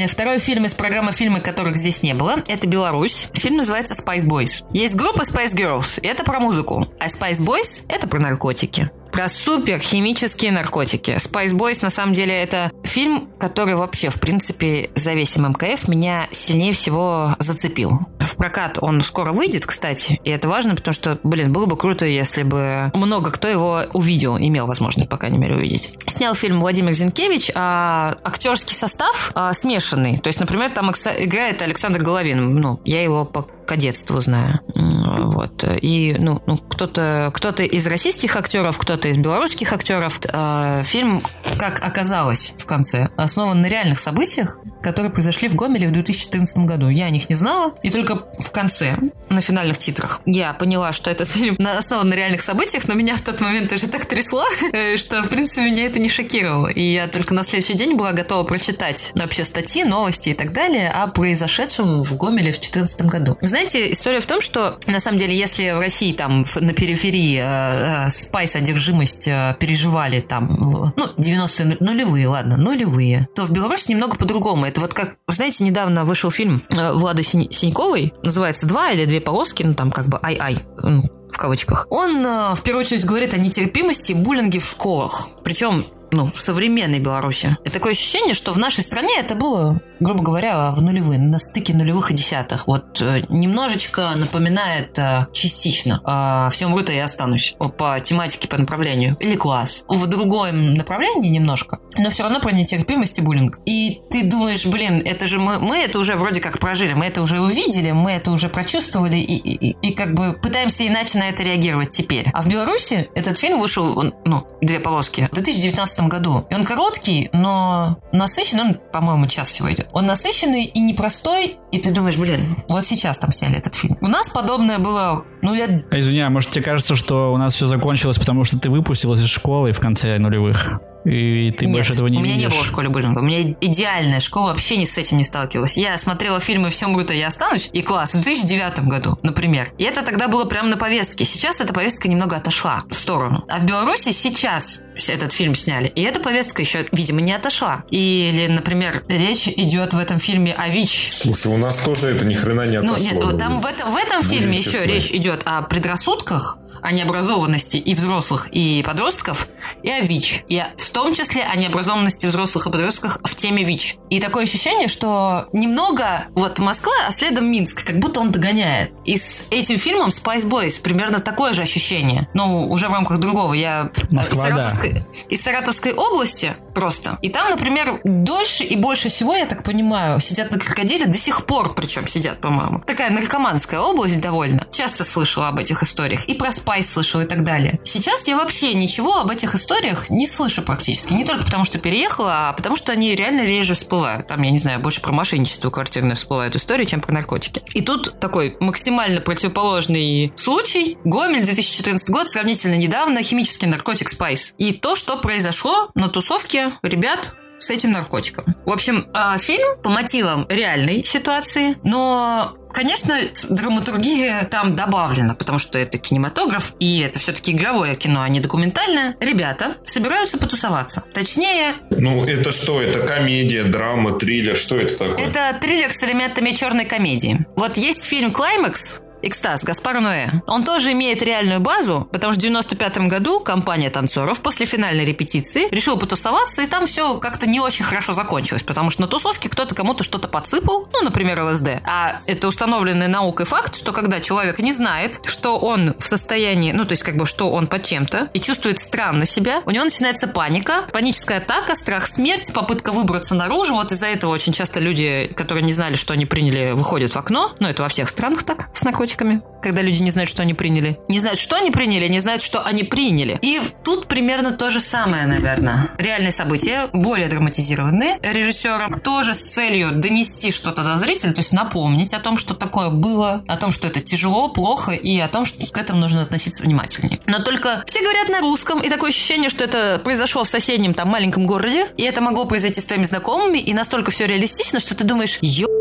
Второй 0.09 0.39
фильм 0.39 0.65
из 0.65 0.75
программы 0.75 1.13
«Фильмы, 1.13 1.41
которых 1.41 1.77
здесь 1.77 2.03
не 2.03 2.15
было»— 2.15 2.43
это 2.49 2.67
«Беларусь». 2.67 3.29
Фильм 3.35 3.57
называется 3.57 3.95
«Spice 3.95 4.25
Boys». 4.25 4.65
Есть 4.73 4.95
группа 4.95 5.23
Spice 5.23 5.55
Girls, 5.55 6.01
это 6.03 6.25
про 6.25 6.41
музыку. 6.41 6.87
А 6.99 7.07
Spice 7.07 7.41
Boys— 7.45 7.85
это 7.89 8.09
про 8.09 8.19
наркотики 8.19 8.91
про 9.13 9.29
супер 9.29 9.79
химические 9.81 10.51
наркотики. 10.51 11.13
Spice 11.13 11.53
Boys, 11.53 11.79
на 11.83 11.91
самом 11.91 12.15
деле, 12.15 12.35
это 12.35 12.73
фильм, 12.83 13.29
который 13.39 13.75
вообще, 13.75 14.09
в 14.09 14.19
принципе, 14.19 14.91
за 14.95 15.13
весь 15.13 15.37
ММКФ 15.37 15.87
меня 15.89 16.27
сильнее 16.33 16.73
всего 16.73 17.37
зацепил. 17.39 18.01
В 18.19 18.37
прокат 18.37 18.79
он 18.81 19.03
скоро 19.03 19.33
выйдет, 19.33 19.67
кстати, 19.67 20.19
и 20.25 20.31
это 20.31 20.49
важно, 20.49 20.75
потому 20.75 20.95
что, 20.95 21.19
блин, 21.23 21.53
было 21.53 21.67
бы 21.67 21.77
круто, 21.77 22.07
если 22.07 22.43
бы 22.43 22.91
много 22.95 23.31
кто 23.31 23.49
его 23.49 23.83
увидел, 23.93 24.39
имел 24.39 24.67
возможность, 24.67 25.11
по 25.11 25.19
крайней 25.19 25.39
мере, 25.39 25.57
увидеть. 25.57 25.93
Снял 26.07 26.35
фильм 26.35 26.61
Владимир 26.61 26.93
Зинкевич, 26.93 27.51
а 27.55 28.17
актерский 28.25 28.75
состав 28.75 29.33
а, 29.35 29.53
смешанный. 29.53 30.19
То 30.19 30.29
есть, 30.29 30.41
например, 30.41 30.71
там 30.71 30.91
играет 30.91 31.61
Александр 31.61 32.01
Головин. 32.01 32.57
Ну, 32.57 32.81
я 32.85 33.03
его 33.03 33.25
по 33.27 33.47
кадетству 33.67 34.21
знаю. 34.21 34.61
Вот. 34.75 35.65
И, 35.81 36.17
ну, 36.19 36.43
ну 36.47 36.59
кто-то 36.59 37.31
кто 37.35 37.51
из 37.63 37.87
российских 37.87 38.37
актеров, 38.37 38.79
кто-то 38.79 39.09
из 39.09 39.17
белорусских 39.17 39.73
актеров. 39.73 40.21
Э, 40.33 40.83
фильм, 40.85 41.23
как 41.59 41.85
оказалось 41.85 42.55
в 42.59 42.67
конце, 42.67 43.09
основан 43.17 43.61
на 43.61 43.67
реальных 43.67 43.99
событиях, 43.99 44.59
которые 44.83 45.13
произошли 45.13 45.49
в 45.49 45.55
Гомеле 45.55 45.89
в 45.89 45.93
2014 45.93 46.59
году. 46.59 46.89
Я 46.89 47.07
о 47.07 47.11
них 47.11 47.29
не 47.29 47.35
знала. 47.35 47.75
И 47.83 47.91
только 47.91 48.27
в 48.39 48.51
конце, 48.51 48.97
на 49.29 49.41
финальных 49.41 49.79
титрах, 49.79 50.21
я 50.25 50.53
поняла, 50.53 50.93
что 50.93 51.11
этот 51.11 51.29
фильм 51.29 51.57
основан 51.61 52.09
на 52.09 52.15
реальных 52.15 52.41
событиях, 52.41 52.89
но 52.89 52.95
меня 52.95 53.17
в 53.17 53.23
тот 53.23 53.41
момент 53.41 53.73
уже 53.73 53.89
так 53.89 54.07
трясло, 54.07 54.45
что, 54.97 55.23
в 55.23 55.29
принципе, 55.29 55.71
меня 55.71 55.87
это 55.87 55.99
не 55.99 56.09
шокировало. 56.09 56.69
И 56.69 56.95
я 56.95 57.09
только 57.09 57.35
на 57.35 57.45
следующий 57.45 57.75
день 57.75 57.97
была 57.97 58.13
готова 58.13 58.45
прочитать 58.45 59.13
вообще 59.15 59.45
статьи, 59.45 59.85
новости 59.85 60.31
и 60.31 60.35
так 60.35 60.53
далее 60.53 60.91
о 60.91 61.07
произошедшем 61.07 62.03
в 62.03 62.17
Гомеле 62.17 62.53
в 62.53 62.59
2014 62.61 63.03
году. 63.03 63.39
Знаете, 63.41 63.62
история 63.67 64.21
в 64.21 64.27
том, 64.27 64.41
что, 64.41 64.79
на 64.87 65.01
самом 65.01 65.19
деле, 65.19 65.37
если 65.37 65.71
в 65.71 65.79
России 65.79 66.13
там 66.13 66.45
на 66.61 66.73
периферии 66.73 67.39
э, 67.39 68.07
э, 68.07 68.11
спайс 68.11 68.57
одержимость 68.57 69.29
э, 69.29 69.57
переживали 69.59 70.21
там, 70.21 70.59
ну, 70.97 71.07
90-е 71.17 71.77
нулевые, 71.81 72.29
ладно, 72.29 72.57
нулевые, 72.57 73.29
то 73.35 73.45
в 73.45 73.51
Беларуси 73.51 73.91
немного 73.91 74.17
по-другому 74.17 74.67
это 74.67 74.81
вот 74.81 74.95
как, 74.95 75.17
знаете, 75.29 75.65
недавно 75.65 76.05
вышел 76.05 76.31
фильм 76.31 76.63
Влады 76.71 77.23
Синьковой, 77.23 78.13
называется 78.23 78.67
«Два» 78.67 78.91
или 78.91 79.05
«Две 79.05 79.21
полоски», 79.21 79.63
ну 79.63 79.75
там 79.75 79.91
как 79.91 80.07
бы 80.07 80.19
«Ай-ай», 80.23 80.59
в 80.77 81.39
кавычках. 81.39 81.87
Он 81.91 82.23
в 82.55 82.63
первую 82.63 82.85
очередь 82.85 83.05
говорит 83.05 83.33
о 83.35 83.39
нетерпимости 83.39 84.13
буллинге 84.13 84.59
в 84.59 84.65
школах. 84.65 85.29
Причем 85.43 85.85
ну, 86.13 86.31
современной 86.35 87.01
Беларуси. 87.01 87.57
И 87.65 87.71
такое 87.71 87.93
ощущение, 87.93 88.35
что 88.35 88.53
в 88.53 88.59
нашей 88.59 88.85
стране 88.85 89.15
это 89.19 89.35
было, 89.35 89.81
грубо 90.01 90.23
говоря, 90.23 90.71
в 90.73 90.83
нулевые, 90.83 91.19
на 91.19 91.39
стыке 91.39 91.75
нулевых 91.75 92.11
и 92.11 92.15
десятых. 92.15 92.67
Вот 92.67 93.01
э, 93.01 93.23
немножечко 93.29 94.15
напоминает 94.17 94.99
э, 94.99 95.27
частично 95.33 96.01
э, 96.05 96.51
«Все 96.53 96.67
умрут, 96.67 96.91
а 96.91 96.93
я 96.93 97.05
останусь» 97.05 97.57
по 97.79 97.99
тематике, 98.01 98.49
по 98.49 98.59
направлению. 98.59 99.17
Или 99.21 99.37
«Класс». 99.37 99.85
В 99.89 100.07
другом 100.07 100.75
направлении 100.75 101.31
немножко, 101.31 101.79
но 101.99 102.11
все 102.11 102.25
равно 102.25 102.41
про 102.41 102.53
нетерпимость 102.53 103.19
и 103.19 103.23
буллинг. 103.23 103.61
И 103.67 104.01
ты 104.11 104.23
думаешь, 104.25 104.67
блин, 104.67 105.03
это 105.05 105.27
же 105.27 105.39
мы, 105.39 105.59
мы 105.59 105.79
это 105.79 105.99
уже 105.99 106.17
вроде 106.17 106.41
как 106.41 106.59
прожили, 106.59 106.93
мы 106.93 107.07
это 107.07 107.23
уже 107.23 107.41
увидели, 107.41 107.93
мы 107.93 108.13
это 108.13 108.31
уже 108.31 108.49
прочувствовали 108.49 109.17
и, 109.17 109.37
и, 109.37 109.77
и, 109.81 109.95
как 109.95 110.15
бы 110.15 110.35
пытаемся 110.35 110.87
иначе 110.87 111.19
на 111.19 111.29
это 111.29 111.43
реагировать 111.43 111.91
теперь. 111.91 112.27
А 112.33 112.43
в 112.43 112.49
Беларуси 112.49 113.09
этот 113.15 113.39
фильм 113.39 113.59
вышел, 113.59 114.13
ну, 114.25 114.47
две 114.61 114.81
полоски, 114.81 115.29
в 115.33 115.35
2019 115.35 116.02
году. 116.09 116.47
И 116.51 116.55
он 116.55 116.65
короткий, 116.65 117.31
но 117.33 117.99
насыщенный, 118.13 118.63
он, 118.63 118.75
по-моему, 118.93 119.27
час 119.27 119.49
всего 119.49 119.71
идет. 119.73 119.89
Он 119.93 120.07
насыщенный 120.07 120.65
и 120.65 120.81
непростой, 120.81 121.57
и 121.71 121.79
ты 121.79 121.91
думаешь, 121.91 122.17
блин, 122.17 122.57
вот 122.69 122.85
сейчас 122.85 123.19
там 123.19 123.33
сняли 123.33 123.59
этот 123.59 123.75
фильм. 123.75 123.97
У 124.01 124.09
нас 124.09 124.29
подобное 124.31 124.79
было, 124.79 125.25
ну, 125.43 125.55
лет... 125.55 125.85
Извини, 125.91 126.21
а 126.21 126.31
может 126.31 126.51
тебе 126.51 126.63
кажется, 126.63 126.97
что 126.97 127.33
у 127.33 127.37
нас 127.37 127.55
все 127.55 127.67
закончилось, 127.67 128.19
потому 128.19 128.45
что 128.45 128.59
ты 128.59 128.71
выпустилась 128.71 129.21
из 129.21 129.29
школы 129.29 129.73
в 129.73 129.81
конце 129.81 130.19
нулевых? 130.19 130.81
И 131.05 131.51
ты 131.59 131.67
Нет, 131.67 131.75
больше 131.75 131.95
этого 131.95 132.07
не 132.07 132.19
у 132.19 132.21
меня 132.21 132.35
видишь. 132.35 132.51
не 132.51 132.55
было 132.55 132.65
в 132.65 132.67
школе 132.67 132.89
буллинга. 132.89 133.19
У 133.19 133.23
меня 133.23 133.57
идеальная 133.61 134.21
школа, 134.21 134.49
вообще 134.49 134.77
ни 134.77 134.85
с 134.85 134.97
этим 134.97 135.17
не 135.17 135.25
сталкивалась. 135.25 135.77
Я 135.77 135.99
смотрела 135.99 136.39
фильмы 136.39 136.71
«Все 136.71 136.87
умрут, 136.87 137.11
а 137.11 137.15
я 137.15 137.27
останусь» 137.27 137.71
и 137.73 137.83
класс 137.83 138.15
в 138.15 138.21
2009 138.21 138.85
году, 138.85 139.19
например. 139.23 139.73
И 139.79 139.85
это 139.85 140.03
тогда 140.03 140.29
было 140.29 140.45
прямо 140.45 140.69
на 140.69 140.77
повестке. 140.77 141.25
Сейчас 141.25 141.61
эта 141.61 141.75
повестка 141.75 142.09
немного 142.09 142.37
отошла 142.37 142.85
в 142.89 142.95
сторону. 142.95 143.45
А 143.49 143.59
в 143.59 143.67
Беларуси 143.67 144.13
сейчас 144.13 144.83
этот 145.09 145.33
фильм 145.33 145.55
сняли, 145.55 145.89
и 145.89 146.03
эта 146.03 146.21
повестка 146.21 146.63
еще, 146.63 146.87
видимо, 146.93 147.21
не 147.21 147.33
отошла. 147.33 147.83
Или, 147.91 148.47
например, 148.47 149.05
речь 149.09 149.49
идет 149.49 149.95
в 149.95 149.99
этом 149.99 150.19
фильме 150.21 150.53
о 150.53 150.69
ВИЧ. 150.69 151.11
Слушай, 151.13 151.53
у 151.53 151.57
нас 151.57 151.79
тоже 151.79 152.09
это 152.09 152.25
ни 152.25 152.35
хрена 152.35 152.67
не 152.67 152.77
отошло. 152.77 152.97
Ну, 152.99 153.31
нет, 153.31 153.39
там 153.39 153.59
в 153.59 153.67
этом, 153.67 153.91
в 153.91 153.97
этом 153.97 154.23
фильме 154.23 154.59
честны. 154.59 154.79
еще 154.79 154.87
речь 154.87 155.11
идет 155.11 155.32
о 155.45 155.63
предрассудках, 155.63 156.59
о 156.83 156.93
необразованности 156.93 157.77
и 157.77 157.95
взрослых, 157.95 158.49
и 158.53 158.83
подростков, 158.85 159.49
и 159.83 159.91
о 159.91 160.01
ВИЧ. 160.01 160.45
И 160.49 160.63
в 160.77 160.91
том 160.91 161.15
числе 161.15 161.43
о 161.43 161.57
необразованности 161.57 162.27
взрослых 162.27 162.67
и 162.67 162.71
подростков 162.71 163.19
в 163.25 163.35
теме 163.35 163.65
ВИЧ. 163.65 163.97
И 164.11 164.21
такое 164.21 164.45
ощущение, 164.45 164.89
что 164.89 165.47
немного 165.53 166.27
вот 166.31 166.59
Москва, 166.59 166.93
а 167.09 167.13
следом 167.13 167.51
Минск, 167.51 167.85
как 167.85 167.99
будто 167.99 168.21
он 168.21 168.31
догоняет. 168.31 168.93
И 169.05 169.17
с 169.17 169.47
этим 169.51 169.79
фильмом 169.79 170.09
Spice 170.11 170.49
Boys 170.49 170.81
примерно 170.81 171.21
такое 171.21 171.53
же 171.53 171.63
ощущение. 171.63 172.29
Ну, 172.35 172.69
уже 172.71 172.89
в 172.89 172.93
рамках 172.93 173.19
другого. 173.19 173.55
Я 173.55 173.91
Москва, 174.11 174.49
из, 174.49 174.51
Саратовской, 174.51 174.93
да. 174.93 175.01
из 175.29 175.43
Саратовской 175.43 175.93
области 175.93 176.53
просто. 176.75 177.19
И 177.23 177.31
там, 177.31 177.51
например, 177.51 178.01
дольше 178.05 178.65
и 178.65 178.77
больше 178.77 179.09
всего, 179.09 179.35
я 179.35 179.47
так 179.47 179.63
понимаю, 179.63 180.21
сидят 180.21 180.53
на 180.53 180.59
крокодиле 180.59 181.07
до 181.07 181.19
сих 181.19 181.47
пор, 181.47 181.75
причем 181.75 182.07
сидят, 182.07 182.41
по-моему. 182.41 182.81
Такая 182.87 183.11
наркоманская 183.11 183.81
область 183.81 184.21
довольно. 184.21 184.67
Часто 184.73 185.05
слышала 185.05 185.49
об 185.49 185.59
этих 185.59 185.83
историях. 185.83 186.25
И 186.27 186.35
про 186.35 186.51
Спайс 186.73 186.91
слышала 186.91 187.21
и 187.21 187.27
так 187.27 187.45
далее. 187.45 187.79
Сейчас 187.85 188.27
я 188.29 188.39
вообще 188.39 188.73
ничего 188.73 189.19
об 189.19 189.31
этих 189.31 189.55
историях 189.55 190.09
не 190.09 190.27
слышу 190.27 190.63
практически. 190.63 191.13
Не 191.13 191.25
только 191.25 191.45
потому, 191.45 191.67
что 191.67 191.79
переехала, 191.79 192.49
а 192.49 192.53
потому 192.55 192.77
что 192.77 192.93
они 192.93 193.15
реально 193.15 193.45
реже 193.45 193.75
всплывают. 193.75 194.29
Там, 194.29 194.41
я 194.41 194.51
не 194.51 194.57
знаю, 194.57 194.81
больше 194.81 195.03
про 195.03 195.13
мошенничество 195.13 195.69
квартирное 195.69 196.17
всплывают 196.17 196.57
истории, 196.57 196.87
чем 196.87 197.03
про 197.03 197.13
наркотики. 197.13 197.61
И 197.75 197.83
тут 197.83 198.19
такой 198.21 198.57
максимально 198.61 199.21
противоположный 199.21 200.33
случай. 200.35 200.97
Гомель, 201.05 201.45
2014 201.45 202.09
год, 202.09 202.31
сравнительно 202.31 202.77
недавно, 202.77 203.23
химический 203.23 203.69
наркотик 203.69 204.09
Спайс. 204.09 204.55
И 204.57 204.73
то, 204.73 204.97
что 204.97 205.19
произошло 205.19 205.91
на 205.95 206.09
тусовке 206.09 206.73
ребят 206.83 207.35
с 207.63 207.71
этим 207.71 207.93
наркотиком. 207.93 208.45
В 208.65 208.73
общем, 208.73 209.07
а, 209.13 209.39
фильм 209.39 209.79
по 209.83 209.91
мотивам 209.91 210.47
реальной 210.49 211.05
ситуации, 211.05 211.77
но 211.85 212.57
Конечно, 212.73 213.19
драматургия 213.51 214.45
там 214.51 214.75
добавлена, 214.75 215.35
потому 215.35 215.59
что 215.59 215.79
это 215.79 215.99
кинематограф, 215.99 216.75
и 216.81 217.01
это 217.01 217.19
все-таки 217.19 217.53
игровое 217.53 217.95
кино, 217.95 218.23
а 218.23 218.29
не 218.29 218.41
документальное. 218.41 219.15
Ребята 219.21 219.77
собираются 219.85 220.39
потусоваться. 220.39 221.05
Точнее... 221.13 221.75
Ну, 221.91 222.25
это 222.25 222.51
что? 222.51 222.81
Это 222.81 223.07
комедия, 223.07 223.65
драма, 223.65 224.19
триллер? 224.19 224.57
Что 224.57 224.77
это 224.77 224.97
такое? 224.97 225.27
Это 225.27 225.55
триллер 225.61 225.93
с 225.93 226.03
элементами 226.03 226.53
черной 226.53 226.87
комедии. 226.87 227.45
Вот 227.57 227.77
есть 227.77 228.05
фильм 228.05 228.31
«Клаймакс», 228.31 229.03
Экстаз, 229.23 229.65
Гаспар 229.65 230.01
Ноэ. 230.01 230.29
Он 230.47 230.65
тоже 230.65 230.93
имеет 230.93 231.23
реальную 231.23 231.61
базу, 231.61 232.09
потому 232.11 232.33
что 232.33 232.41
в 232.41 232.43
95 232.43 232.99
году 233.09 233.41
компания 233.41 233.89
танцоров 233.89 234.41
после 234.41 234.67
финальной 234.67 235.05
репетиции 235.05 235.69
решила 235.71 235.97
потусоваться, 235.97 236.63
и 236.63 236.67
там 236.67 236.87
все 236.87 237.19
как-то 237.19 237.47
не 237.47 237.61
очень 237.61 237.85
хорошо 237.85 238.13
закончилось, 238.13 238.65
потому 238.65 238.91
что 238.91 239.03
на 239.03 239.09
тусовке 239.09 239.49
кто-то 239.49 239.75
кому-то 239.75 240.03
что-то 240.03 240.27
подсыпал, 240.27 240.89
ну, 240.93 241.03
например, 241.03 241.41
ЛСД. 241.43 241.69
А 241.85 242.17
это 242.27 242.49
установленный 242.49 243.09
наукой 243.09 243.47
факт, 243.47 243.77
что 243.77 243.93
когда 243.93 244.21
человек 244.21 244.59
не 244.59 244.73
знает, 244.73 245.21
что 245.25 245.57
он 245.57 245.95
в 245.99 246.09
состоянии, 246.09 246.73
ну, 246.73 246.85
то 246.85 246.93
есть 246.93 247.05
как 247.05 247.17
бы, 247.17 247.25
что 247.25 247.51
он 247.53 247.69
под 247.69 247.85
чем-то, 247.85 248.29
и 248.35 248.41
чувствует 248.41 248.81
странно 248.81 249.25
себя, 249.25 249.63
у 249.65 249.71
него 249.71 249.85
начинается 249.85 250.27
паника, 250.27 250.85
паническая 250.93 251.39
атака, 251.39 251.77
страх 251.77 252.07
смерти, 252.09 252.51
попытка 252.51 252.91
выбраться 252.91 253.35
наружу. 253.37 253.75
Вот 253.75 253.93
из-за 253.93 254.07
этого 254.07 254.33
очень 254.33 254.53
часто 254.53 254.81
люди, 254.81 255.31
которые 255.37 255.63
не 255.63 255.73
знали, 255.73 255.95
что 255.95 256.13
они 256.13 256.27
приняли, 256.27 256.73
выходят 256.73 257.13
в 257.13 257.17
окно. 257.17 257.53
Ну, 257.61 257.69
это 257.69 257.83
во 257.83 257.89
всех 257.89 258.09
странах 258.09 258.43
так, 258.43 258.69
с 258.73 258.83
наркотиками 258.83 259.12
наркотиками, 259.13 259.43
когда 259.63 259.83
люди 259.83 260.03
не 260.03 260.11
знают, 260.11 260.29
что 260.29 260.43
они 260.43 260.55
приняли. 260.55 260.99
Не 261.09 261.19
знают, 261.19 261.39
что 261.39 261.57
они 261.57 261.71
приняли, 261.71 262.09
не 262.09 262.21
знают, 262.21 262.43
что 262.43 262.63
они 262.63 262.83
приняли. 262.85 263.39
И 263.43 263.61
тут 263.85 264.07
примерно 264.07 264.53
то 264.53 264.71
же 264.71 264.81
самое, 264.81 265.27
наверное. 265.27 265.91
Реальные 265.99 266.33
события, 266.33 266.89
более 266.93 267.29
драматизированные 267.29 268.19
режиссером, 268.23 269.01
тоже 269.01 269.35
с 269.35 269.43
целью 269.55 269.93
донести 269.93 270.51
что-то 270.51 270.85
до 270.85 270.97
зрителя, 270.97 271.33
то 271.33 271.41
есть 271.41 271.53
напомнить 271.53 272.13
о 272.13 272.19
том, 272.19 272.37
что 272.37 272.55
такое 272.55 272.91
было, 272.91 273.45
о 273.47 273.57
том, 273.57 273.71
что 273.71 273.87
это 273.87 274.01
тяжело, 274.01 274.49
плохо, 274.49 274.93
и 274.93 275.19
о 275.19 275.29
том, 275.29 275.45
что 275.45 275.65
к 275.67 275.79
этому 275.79 276.01
нужно 276.01 276.23
относиться 276.23 276.63
внимательнее. 276.63 277.21
Но 277.27 277.41
только 277.41 277.85
все 277.87 278.01
говорят 278.01 278.29
на 278.29 278.41
русском, 278.41 278.81
и 278.81 278.89
такое 278.89 279.11
ощущение, 279.11 279.49
что 279.49 279.65
это 279.65 280.01
произошло 280.03 280.45
в 280.45 280.49
соседнем 280.49 280.95
там 280.95 281.09
маленьком 281.09 281.47
городе, 281.47 281.87
и 281.97 282.03
это 282.03 282.21
могло 282.21 282.45
произойти 282.45 282.81
с 282.81 282.85
твоими 282.85 283.05
знакомыми, 283.05 283.59
и 283.59 283.73
настолько 283.75 284.11
все 284.11 284.27
реалистично, 284.27 284.81
что 284.81 284.95
ты 284.95 285.05
думаешь, 285.05 285.39
ё 285.41 285.72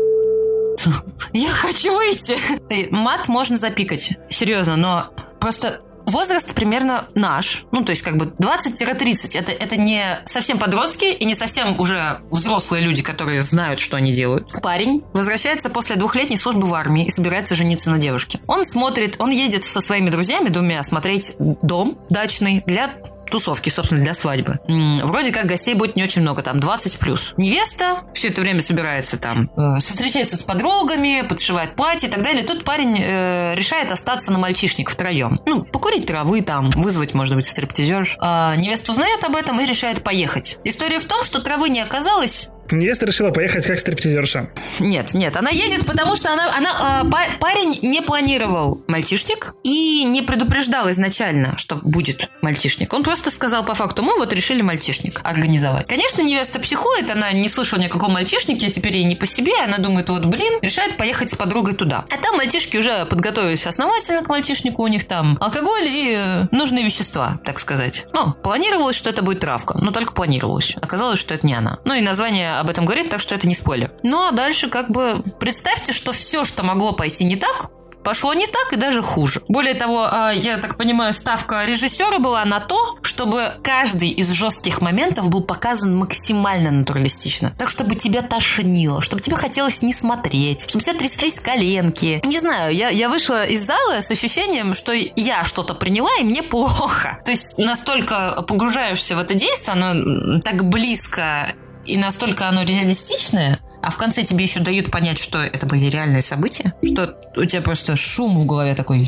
я 1.32 1.48
хочу 1.48 1.94
выйти. 1.94 2.88
Мат 2.90 3.28
можно 3.28 3.56
запикать, 3.56 4.12
серьезно, 4.28 4.76
но 4.76 5.06
просто 5.40 5.80
возраст 6.06 6.54
примерно 6.54 7.04
наш, 7.14 7.64
ну, 7.72 7.84
то 7.84 7.90
есть 7.90 8.02
как 8.02 8.16
бы 8.16 8.26
20-30. 8.26 9.38
Это, 9.38 9.52
это 9.52 9.76
не 9.76 10.04
совсем 10.24 10.58
подростки 10.58 11.04
и 11.04 11.24
не 11.24 11.34
совсем 11.34 11.78
уже 11.80 12.18
взрослые 12.30 12.82
люди, 12.82 13.02
которые 13.02 13.42
знают, 13.42 13.80
что 13.80 13.96
они 13.96 14.12
делают. 14.12 14.52
Парень 14.62 15.02
возвращается 15.12 15.70
после 15.70 15.96
двухлетней 15.96 16.36
службы 16.36 16.66
в 16.66 16.74
армии 16.74 17.06
и 17.06 17.10
собирается 17.10 17.54
жениться 17.54 17.90
на 17.90 17.98
девушке. 17.98 18.40
Он 18.46 18.64
смотрит, 18.64 19.16
он 19.18 19.30
едет 19.30 19.64
со 19.64 19.80
своими 19.80 20.10
друзьями 20.10 20.48
двумя 20.48 20.82
смотреть 20.82 21.34
дом 21.38 21.98
дачный 22.10 22.62
для 22.66 22.90
тусовки, 23.32 23.70
собственно, 23.70 24.02
для 24.02 24.14
свадьбы. 24.14 24.60
Вроде 25.04 25.32
как 25.32 25.46
гостей 25.46 25.74
будет 25.74 25.96
не 25.96 26.04
очень 26.04 26.22
много, 26.22 26.42
там 26.42 26.60
20 26.60 26.98
плюс. 26.98 27.32
Невеста 27.36 28.02
все 28.14 28.28
это 28.28 28.42
время 28.42 28.62
собирается 28.62 29.18
там, 29.18 29.50
э, 29.56 29.78
встречается 29.80 30.36
с 30.36 30.42
подругами, 30.42 31.26
подшивает 31.26 31.74
платье 31.74 32.08
и 32.08 32.12
так 32.12 32.22
далее. 32.22 32.44
Тут 32.44 32.64
парень 32.64 32.96
э, 33.00 33.54
решает 33.56 33.90
остаться 33.90 34.32
на 34.32 34.38
мальчишник 34.38 34.90
втроем. 34.90 35.40
Ну, 35.46 35.64
покурить 35.64 36.06
травы 36.06 36.42
там, 36.42 36.70
вызвать, 36.70 37.14
может 37.14 37.34
быть, 37.34 37.46
стриптизерш. 37.46 38.18
А 38.20 38.54
невеста 38.56 38.92
узнает 38.92 39.24
об 39.24 39.34
этом 39.34 39.58
и 39.60 39.66
решает 39.66 40.02
поехать. 40.02 40.58
История 40.64 40.98
в 40.98 41.06
том, 41.06 41.24
что 41.24 41.40
травы 41.40 41.70
не 41.70 41.80
оказалось, 41.80 42.50
Невеста 42.72 43.06
решила 43.06 43.30
поехать 43.30 43.66
как 43.66 43.78
стриптизерша. 43.78 44.48
Нет, 44.80 45.14
нет, 45.14 45.36
она 45.36 45.50
едет, 45.50 45.86
потому 45.86 46.16
что 46.16 46.32
она, 46.32 46.50
она 46.56 47.02
э, 47.04 47.38
парень 47.38 47.78
не 47.82 48.02
планировал 48.02 48.82
мальчишник 48.86 49.54
и 49.62 50.04
не 50.04 50.22
предупреждал 50.22 50.90
изначально, 50.90 51.56
что 51.56 51.76
будет 51.76 52.30
мальчишник. 52.40 52.92
Он 52.92 53.02
просто 53.02 53.30
сказал 53.30 53.64
по 53.64 53.74
факту, 53.74 54.02
мы 54.02 54.16
вот 54.16 54.32
решили 54.32 54.62
мальчишник 54.62 55.20
организовать. 55.24 55.86
Конечно, 55.86 56.22
невеста 56.22 56.58
психует, 56.60 57.10
она 57.10 57.32
не 57.32 57.48
слышала 57.48 57.80
никакого 57.80 58.10
мальчишника, 58.10 58.70
теперь 58.70 58.96
ей 58.96 59.04
не 59.04 59.14
по 59.14 59.26
себе, 59.26 59.52
она 59.62 59.78
думает, 59.78 60.08
вот 60.08 60.26
блин, 60.26 60.58
решает 60.62 60.96
поехать 60.96 61.30
с 61.30 61.36
подругой 61.36 61.74
туда. 61.74 62.04
А 62.10 62.16
там 62.16 62.36
мальчишки 62.36 62.76
уже 62.76 63.06
подготовились 63.06 63.66
основательно 63.66 64.22
к 64.22 64.28
мальчишнику, 64.28 64.82
у 64.82 64.88
них 64.88 65.06
там 65.06 65.36
алкоголь 65.40 65.86
и 65.86 66.16
э, 66.18 66.46
нужные 66.50 66.84
вещества, 66.84 67.38
так 67.44 67.58
сказать. 67.58 68.06
Ну, 68.12 68.32
планировалось, 68.32 68.96
что 68.96 69.10
это 69.10 69.22
будет 69.22 69.40
травка, 69.40 69.78
но 69.78 69.90
только 69.90 70.12
планировалось. 70.12 70.76
Оказалось, 70.80 71.18
что 71.18 71.34
это 71.34 71.46
не 71.46 71.54
она. 71.54 71.78
Ну 71.84 71.94
и 71.94 72.00
название 72.00 72.61
об 72.62 72.70
этом 72.70 72.84
говорит, 72.84 73.10
так 73.10 73.20
что 73.20 73.34
это 73.34 73.46
не 73.46 73.54
спойлер. 73.54 73.92
Ну 74.02 74.26
а 74.26 74.32
дальше 74.32 74.68
как 74.68 74.90
бы 74.90 75.22
представьте, 75.38 75.92
что 75.92 76.12
все, 76.12 76.44
что 76.44 76.62
могло 76.62 76.92
пойти 76.92 77.24
не 77.24 77.36
так, 77.36 77.70
пошло 78.02 78.34
не 78.34 78.46
так 78.46 78.72
и 78.72 78.76
даже 78.76 79.02
хуже. 79.02 79.42
Более 79.48 79.74
того, 79.74 80.08
а, 80.10 80.32
я 80.32 80.58
так 80.58 80.76
понимаю, 80.76 81.12
ставка 81.12 81.64
режиссера 81.64 82.18
была 82.18 82.44
на 82.44 82.60
то, 82.60 82.98
чтобы 83.02 83.54
каждый 83.62 84.10
из 84.10 84.30
жестких 84.30 84.80
моментов 84.80 85.28
был 85.28 85.42
показан 85.42 85.96
максимально 85.96 86.70
натуралистично. 86.70 87.52
Так, 87.58 87.68
чтобы 87.68 87.94
тебя 87.94 88.22
тошнило, 88.22 89.00
чтобы 89.00 89.22
тебе 89.22 89.36
хотелось 89.36 89.82
не 89.82 89.92
смотреть, 89.92 90.68
чтобы 90.68 90.84
тебя 90.84 90.94
тряслись 90.94 91.40
коленки. 91.40 92.20
Не 92.24 92.38
знаю, 92.38 92.74
я, 92.74 92.88
я 92.88 93.08
вышла 93.08 93.44
из 93.46 93.64
зала 93.64 94.00
с 94.00 94.10
ощущением, 94.10 94.74
что 94.74 94.92
я 94.92 95.44
что-то 95.44 95.74
приняла, 95.74 96.10
и 96.20 96.24
мне 96.24 96.42
плохо. 96.42 97.20
То 97.24 97.30
есть 97.30 97.58
настолько 97.58 98.44
погружаешься 98.46 99.16
в 99.16 99.20
это 99.20 99.34
действие, 99.34 99.74
оно 99.74 100.40
так 100.40 100.64
близко 100.64 101.54
и 101.84 101.96
настолько 101.96 102.48
оно 102.48 102.62
реалистичное, 102.62 103.60
а 103.82 103.90
в 103.90 103.96
конце 103.96 104.22
тебе 104.22 104.44
еще 104.44 104.60
дают 104.60 104.90
понять, 104.90 105.18
что 105.18 105.38
это 105.38 105.66
были 105.66 105.86
реальные 105.86 106.22
события, 106.22 106.74
что 106.84 107.16
у 107.36 107.44
тебя 107.44 107.62
просто 107.62 107.96
шум 107.96 108.38
в 108.38 108.46
голове 108.46 108.74
такой 108.74 108.98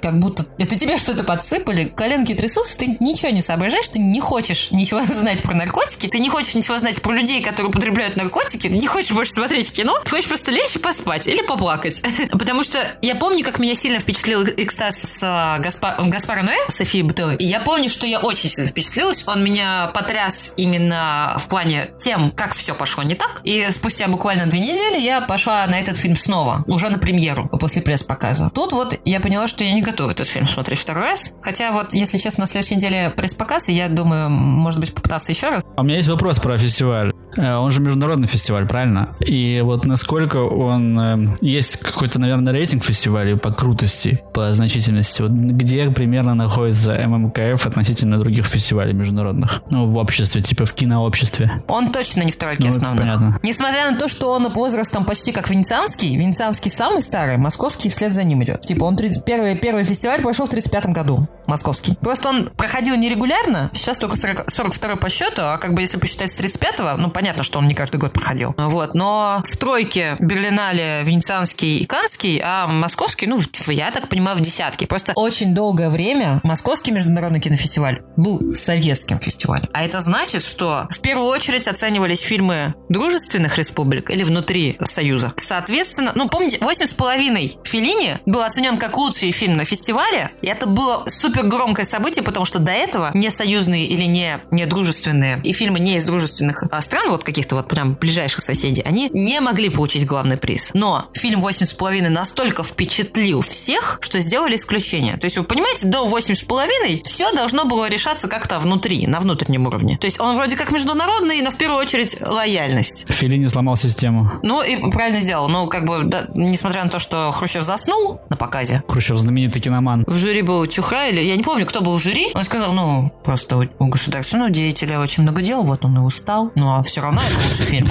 как 0.00 0.18
будто 0.18 0.46
это 0.58 0.76
тебе 0.76 0.98
что-то 0.98 1.24
подсыпали, 1.24 1.84
коленки 1.84 2.34
трясутся, 2.34 2.78
ты 2.78 2.96
ничего 3.00 3.30
не 3.30 3.42
соображаешь, 3.42 3.88
ты 3.88 3.98
не 3.98 4.20
хочешь 4.20 4.70
ничего 4.70 5.00
знать 5.02 5.42
про 5.42 5.54
наркотики, 5.54 6.06
ты 6.06 6.18
не 6.18 6.28
хочешь 6.28 6.54
ничего 6.54 6.78
знать 6.78 7.00
про 7.02 7.12
людей, 7.12 7.42
которые 7.42 7.70
употребляют 7.70 8.16
наркотики, 8.16 8.68
ты 8.68 8.76
не 8.76 8.86
хочешь 8.86 9.12
больше 9.12 9.32
смотреть 9.32 9.72
кино, 9.72 9.98
ты 10.04 10.10
хочешь 10.10 10.28
просто 10.28 10.50
лечь 10.50 10.76
и 10.76 10.78
поспать 10.78 11.26
или 11.26 11.42
поплакать. 11.42 12.02
Потому 12.32 12.62
что 12.62 12.78
я 13.02 13.14
помню, 13.14 13.44
как 13.44 13.58
меня 13.58 13.74
сильно 13.74 13.98
впечатлил 13.98 14.42
Иксас 14.42 14.96
с 14.96 15.20
а, 15.22 15.58
Гаспар, 15.58 16.02
Гаспара 16.04 16.42
Ноэ, 16.42 16.56
Софией 16.68 17.04
Бутовой. 17.04 17.36
И 17.36 17.44
я 17.44 17.60
помню, 17.60 17.88
что 17.88 18.06
я 18.06 18.20
очень 18.20 18.48
сильно 18.48 18.68
впечатлилась. 18.68 19.24
Он 19.26 19.42
меня 19.42 19.90
потряс 19.94 20.54
именно 20.56 21.36
в 21.38 21.48
плане 21.48 21.90
тем, 21.98 22.30
как 22.30 22.54
все 22.54 22.74
пошло 22.74 23.02
не 23.02 23.14
так. 23.14 23.40
И 23.44 23.66
спустя 23.70 24.08
буквально 24.08 24.46
две 24.46 24.60
недели 24.60 25.00
я 25.00 25.20
пошла 25.20 25.66
на 25.66 25.78
этот 25.78 25.96
фильм 25.96 26.16
снова, 26.16 26.64
уже 26.66 26.88
на 26.88 26.98
премьеру, 26.98 27.48
после 27.48 27.82
пресс-показа. 27.82 28.50
Тут 28.54 28.72
вот 28.72 28.98
я 29.04 29.20
поняла, 29.20 29.46
что 29.46 29.64
я 29.64 29.72
не 29.72 29.82
готова 29.90 30.10
этот 30.10 30.26
фильм 30.26 30.46
смотреть 30.46 30.78
второй 30.78 31.04
раз. 31.04 31.34
Хотя 31.42 31.72
вот, 31.72 31.92
если 31.92 32.18
честно, 32.18 32.42
на 32.42 32.46
следующей 32.46 32.76
неделе 32.76 33.10
пресс-показ, 33.16 33.68
и 33.68 33.74
я 33.74 33.88
думаю, 33.88 34.30
может 34.30 34.80
быть, 34.80 34.94
попытаться 34.94 35.32
еще 35.32 35.50
раз. 35.50 35.64
А 35.80 35.82
у 35.82 35.86
меня 35.86 35.96
есть 35.96 36.10
вопрос 36.10 36.38
про 36.38 36.58
фестиваль. 36.58 37.10
Э, 37.38 37.54
он 37.54 37.70
же 37.70 37.80
международный 37.80 38.28
фестиваль, 38.28 38.66
правильно? 38.66 39.08
И 39.20 39.62
вот 39.64 39.86
насколько 39.86 40.36
он... 40.36 41.00
Э, 41.00 41.36
есть 41.40 41.78
какой-то, 41.78 42.18
наверное, 42.18 42.52
рейтинг 42.52 42.84
фестиваля 42.84 43.34
по 43.36 43.50
крутости, 43.50 44.22
по 44.34 44.52
значительности. 44.52 45.22
Вот 45.22 45.30
где 45.30 45.90
примерно 45.90 46.34
находится 46.34 46.92
ММКФ 46.92 47.66
относительно 47.66 48.18
других 48.18 48.46
фестивалей 48.46 48.92
международных? 48.92 49.62
Ну, 49.70 49.86
в 49.86 49.96
обществе, 49.96 50.42
типа 50.42 50.66
в 50.66 50.74
кинообществе. 50.74 51.62
Он 51.68 51.90
точно 51.90 52.24
не 52.24 52.30
в 52.30 52.36
тройке 52.36 52.64
ну, 52.64 52.76
основных. 52.76 53.04
Понятно. 53.04 53.40
Несмотря 53.42 53.90
на 53.90 53.96
то, 53.96 54.06
что 54.06 54.32
он 54.32 54.52
возрастом 54.52 55.06
почти 55.06 55.32
как 55.32 55.48
венецианский, 55.48 56.14
венецианский 56.14 56.70
самый 56.70 57.00
старый, 57.00 57.38
московский 57.38 57.88
вслед 57.88 58.12
за 58.12 58.22
ним 58.24 58.42
идет. 58.44 58.60
Типа 58.60 58.84
он 58.84 58.96
30, 58.96 59.24
первый, 59.24 59.56
первый 59.56 59.84
фестиваль 59.84 60.20
прошел 60.20 60.44
в 60.44 60.50
35 60.50 60.86
году, 60.88 61.26
московский. 61.46 61.96
Просто 62.02 62.28
он 62.28 62.50
проходил 62.50 62.96
нерегулярно, 62.96 63.70
сейчас 63.72 63.96
только 63.96 64.16
40, 64.16 64.50
42 64.50 64.96
по 64.96 65.08
счету, 65.08 65.40
а 65.42 65.56
как 65.56 65.69
бы 65.74 65.80
если 65.80 65.98
посчитать 65.98 66.30
с 66.30 66.40
35-го, 66.40 67.00
ну, 67.00 67.10
понятно, 67.10 67.42
что 67.42 67.58
он 67.58 67.68
не 67.68 67.74
каждый 67.74 67.96
год 67.96 68.12
проходил. 68.12 68.54
Вот, 68.56 68.94
но 68.94 69.42
в 69.44 69.56
тройке 69.56 70.16
Берлинале, 70.18 71.02
Венецианский 71.04 71.78
и 71.78 71.86
Канский, 71.86 72.40
а 72.42 72.66
московский, 72.66 73.26
ну, 73.26 73.38
я 73.68 73.90
так 73.90 74.08
понимаю, 74.08 74.36
в 74.36 74.40
десятке. 74.40 74.86
Просто 74.86 75.12
очень 75.14 75.54
долгое 75.54 75.90
время 75.90 76.40
Московский 76.42 76.92
международный 76.92 77.40
кинофестиваль 77.40 78.02
был 78.16 78.54
советским 78.54 79.18
фестивалем. 79.18 79.68
А 79.72 79.84
это 79.84 80.00
значит, 80.00 80.42
что 80.42 80.86
в 80.90 81.00
первую 81.00 81.28
очередь 81.28 81.66
оценивались 81.68 82.20
фильмы 82.20 82.74
дружественных 82.88 83.58
республик 83.58 84.10
или 84.10 84.22
внутри 84.22 84.76
Союза. 84.82 85.32
Соответственно, 85.36 86.12
ну, 86.14 86.28
помните, 86.28 86.58
«Восемь 86.60 86.86
с 86.86 86.92
половиной» 86.92 87.56
Филини 87.64 88.18
был 88.26 88.42
оценен 88.42 88.78
как 88.78 88.96
лучший 88.96 89.30
фильм 89.30 89.56
на 89.56 89.64
фестивале, 89.64 90.30
и 90.42 90.48
это 90.48 90.66
было 90.66 91.04
супер 91.06 91.44
громкое 91.44 91.84
событие, 91.84 92.22
потому 92.22 92.44
что 92.44 92.58
до 92.58 92.72
этого 92.72 93.10
не 93.14 93.30
союзные 93.30 93.86
или 93.86 94.04
не, 94.04 94.38
не 94.50 94.66
дружественные 94.66 95.40
и 95.50 95.52
фильмы 95.52 95.80
не 95.80 95.96
из 95.96 96.04
дружественных 96.04 96.64
а, 96.70 96.80
стран, 96.80 97.10
вот 97.10 97.24
каких-то 97.24 97.56
вот 97.56 97.68
прям 97.68 97.94
ближайших 97.94 98.40
соседей, 98.40 98.82
они 98.82 99.10
не 99.12 99.40
могли 99.40 99.68
получить 99.68 100.06
главный 100.06 100.36
приз. 100.36 100.70
Но 100.74 101.06
фильм 101.12 101.40
«Восемь 101.40 101.66
с 101.66 101.74
половиной» 101.74 102.10
настолько 102.10 102.62
впечатлил 102.62 103.40
всех, 103.40 103.98
что 104.00 104.20
сделали 104.20 104.56
исключение. 104.56 105.16
То 105.16 105.26
есть, 105.26 105.36
вы 105.36 105.44
понимаете, 105.44 105.88
до 105.88 106.04
«Восемь 106.04 106.34
с 106.34 106.42
половиной» 106.42 107.02
все 107.04 107.32
должно 107.32 107.64
было 107.64 107.88
решаться 107.88 108.28
как-то 108.28 108.58
внутри, 108.60 109.06
на 109.06 109.20
внутреннем 109.20 109.66
уровне. 109.66 109.98
То 110.00 110.06
есть, 110.06 110.20
он 110.20 110.36
вроде 110.36 110.56
как 110.56 110.70
международный, 110.70 111.42
но 111.42 111.50
в 111.50 111.56
первую 111.56 111.80
очередь 111.80 112.16
лояльность. 112.20 113.06
Филини 113.08 113.46
сломал 113.46 113.76
систему. 113.76 114.30
Ну, 114.42 114.62
и 114.62 114.90
правильно 114.90 115.20
сделал. 115.20 115.48
Ну, 115.48 115.66
как 115.66 115.84
бы, 115.84 116.04
да, 116.04 116.28
несмотря 116.34 116.84
на 116.84 116.90
то, 116.90 116.98
что 116.98 117.30
Хрущев 117.32 117.64
заснул 117.64 118.20
на 118.28 118.36
показе. 118.36 118.82
Хрущев 118.88 119.18
знаменитый 119.18 119.60
киноман. 119.60 120.04
В 120.06 120.16
жюри 120.16 120.42
был 120.42 120.66
Чухра, 120.66 121.08
или 121.08 121.20
я 121.20 121.36
не 121.36 121.42
помню, 121.42 121.66
кто 121.66 121.80
был 121.80 121.98
в 121.98 122.02
жюри. 122.02 122.28
Он 122.34 122.44
сказал, 122.44 122.72
ну, 122.72 123.12
просто 123.24 123.56
у, 123.56 123.66
у 123.78 123.86
государственного 123.88 124.50
деятеля 124.50 125.00
очень 125.00 125.24
много 125.24 125.39
дел, 125.40 125.62
вот 125.62 125.84
он 125.84 125.96
и 125.96 126.00
устал. 126.00 126.52
Ну, 126.54 126.72
а 126.72 126.82
все 126.82 127.00
равно 127.00 127.20
это 127.22 127.48
лучший 127.48 127.66
фильм. 127.66 127.90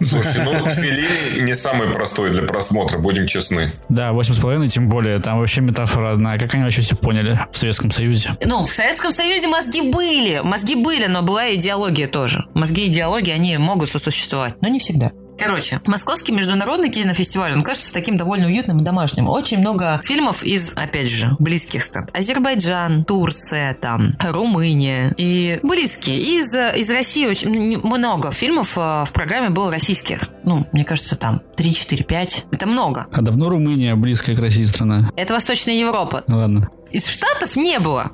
Слушайте, 0.00 0.42
ну, 0.42 0.66
Филини 0.66 1.40
не 1.42 1.54
самый 1.54 1.88
простой 1.88 2.30
для 2.30 2.42
просмотра, 2.42 2.98
будем 2.98 3.26
честны. 3.26 3.68
Да, 3.88 4.12
восемь 4.12 4.34
с 4.34 4.38
половиной, 4.38 4.68
тем 4.68 4.88
более, 4.88 5.18
там 5.20 5.38
вообще 5.38 5.60
метафора 5.60 6.12
одна. 6.12 6.38
Как 6.38 6.54
они 6.54 6.64
вообще 6.64 6.82
все 6.82 6.96
поняли 6.96 7.38
в 7.52 7.58
Советском 7.58 7.90
Союзе? 7.90 8.36
Ну, 8.44 8.64
в 8.64 8.70
Советском 8.70 9.12
Союзе 9.12 9.48
мозги 9.48 9.90
были, 9.90 10.40
мозги 10.42 10.74
были, 10.74 11.06
но 11.06 11.22
была 11.22 11.54
идеология 11.54 12.08
тоже. 12.08 12.46
Мозги 12.54 12.86
и 12.86 12.88
идеологии, 12.88 13.32
они 13.32 13.56
могут 13.58 13.90
сосуществовать, 13.90 14.54
но 14.60 14.68
не 14.68 14.78
всегда. 14.78 15.12
Короче, 15.38 15.80
Московский 15.86 16.32
международный 16.32 16.90
кинофестиваль, 16.90 17.52
он 17.52 17.62
кажется 17.62 17.92
таким 17.92 18.16
довольно 18.16 18.46
уютным 18.46 18.78
и 18.78 18.84
домашним. 18.84 19.28
Очень 19.28 19.58
много 19.58 20.00
фильмов 20.02 20.42
из, 20.42 20.74
опять 20.76 21.08
же, 21.08 21.36
близких 21.38 21.82
стран. 21.82 22.08
Азербайджан, 22.12 23.04
Турция, 23.04 23.74
там, 23.74 24.12
Румыния 24.20 25.14
и 25.16 25.58
близкие. 25.62 26.18
Из, 26.18 26.54
из 26.54 26.90
России 26.90 27.26
очень 27.26 27.78
много 27.78 28.30
фильмов 28.30 28.76
э, 28.76 29.04
в 29.06 29.12
программе 29.12 29.50
было 29.50 29.70
российских. 29.70 30.28
Ну, 30.44 30.66
мне 30.72 30.84
кажется, 30.84 31.16
там 31.16 31.40
3, 31.56 31.74
4, 31.74 32.04
5. 32.04 32.46
Это 32.52 32.66
много. 32.66 33.06
А 33.10 33.22
давно 33.22 33.48
Румыния 33.48 33.94
близкая 33.96 34.36
к 34.36 34.40
России 34.40 34.64
страна? 34.64 35.10
Это 35.16 35.34
Восточная 35.34 35.74
Европа. 35.74 36.22
Ладно. 36.28 36.70
Из 36.90 37.06
Штатов 37.06 37.56
не 37.56 37.78
было 37.78 38.12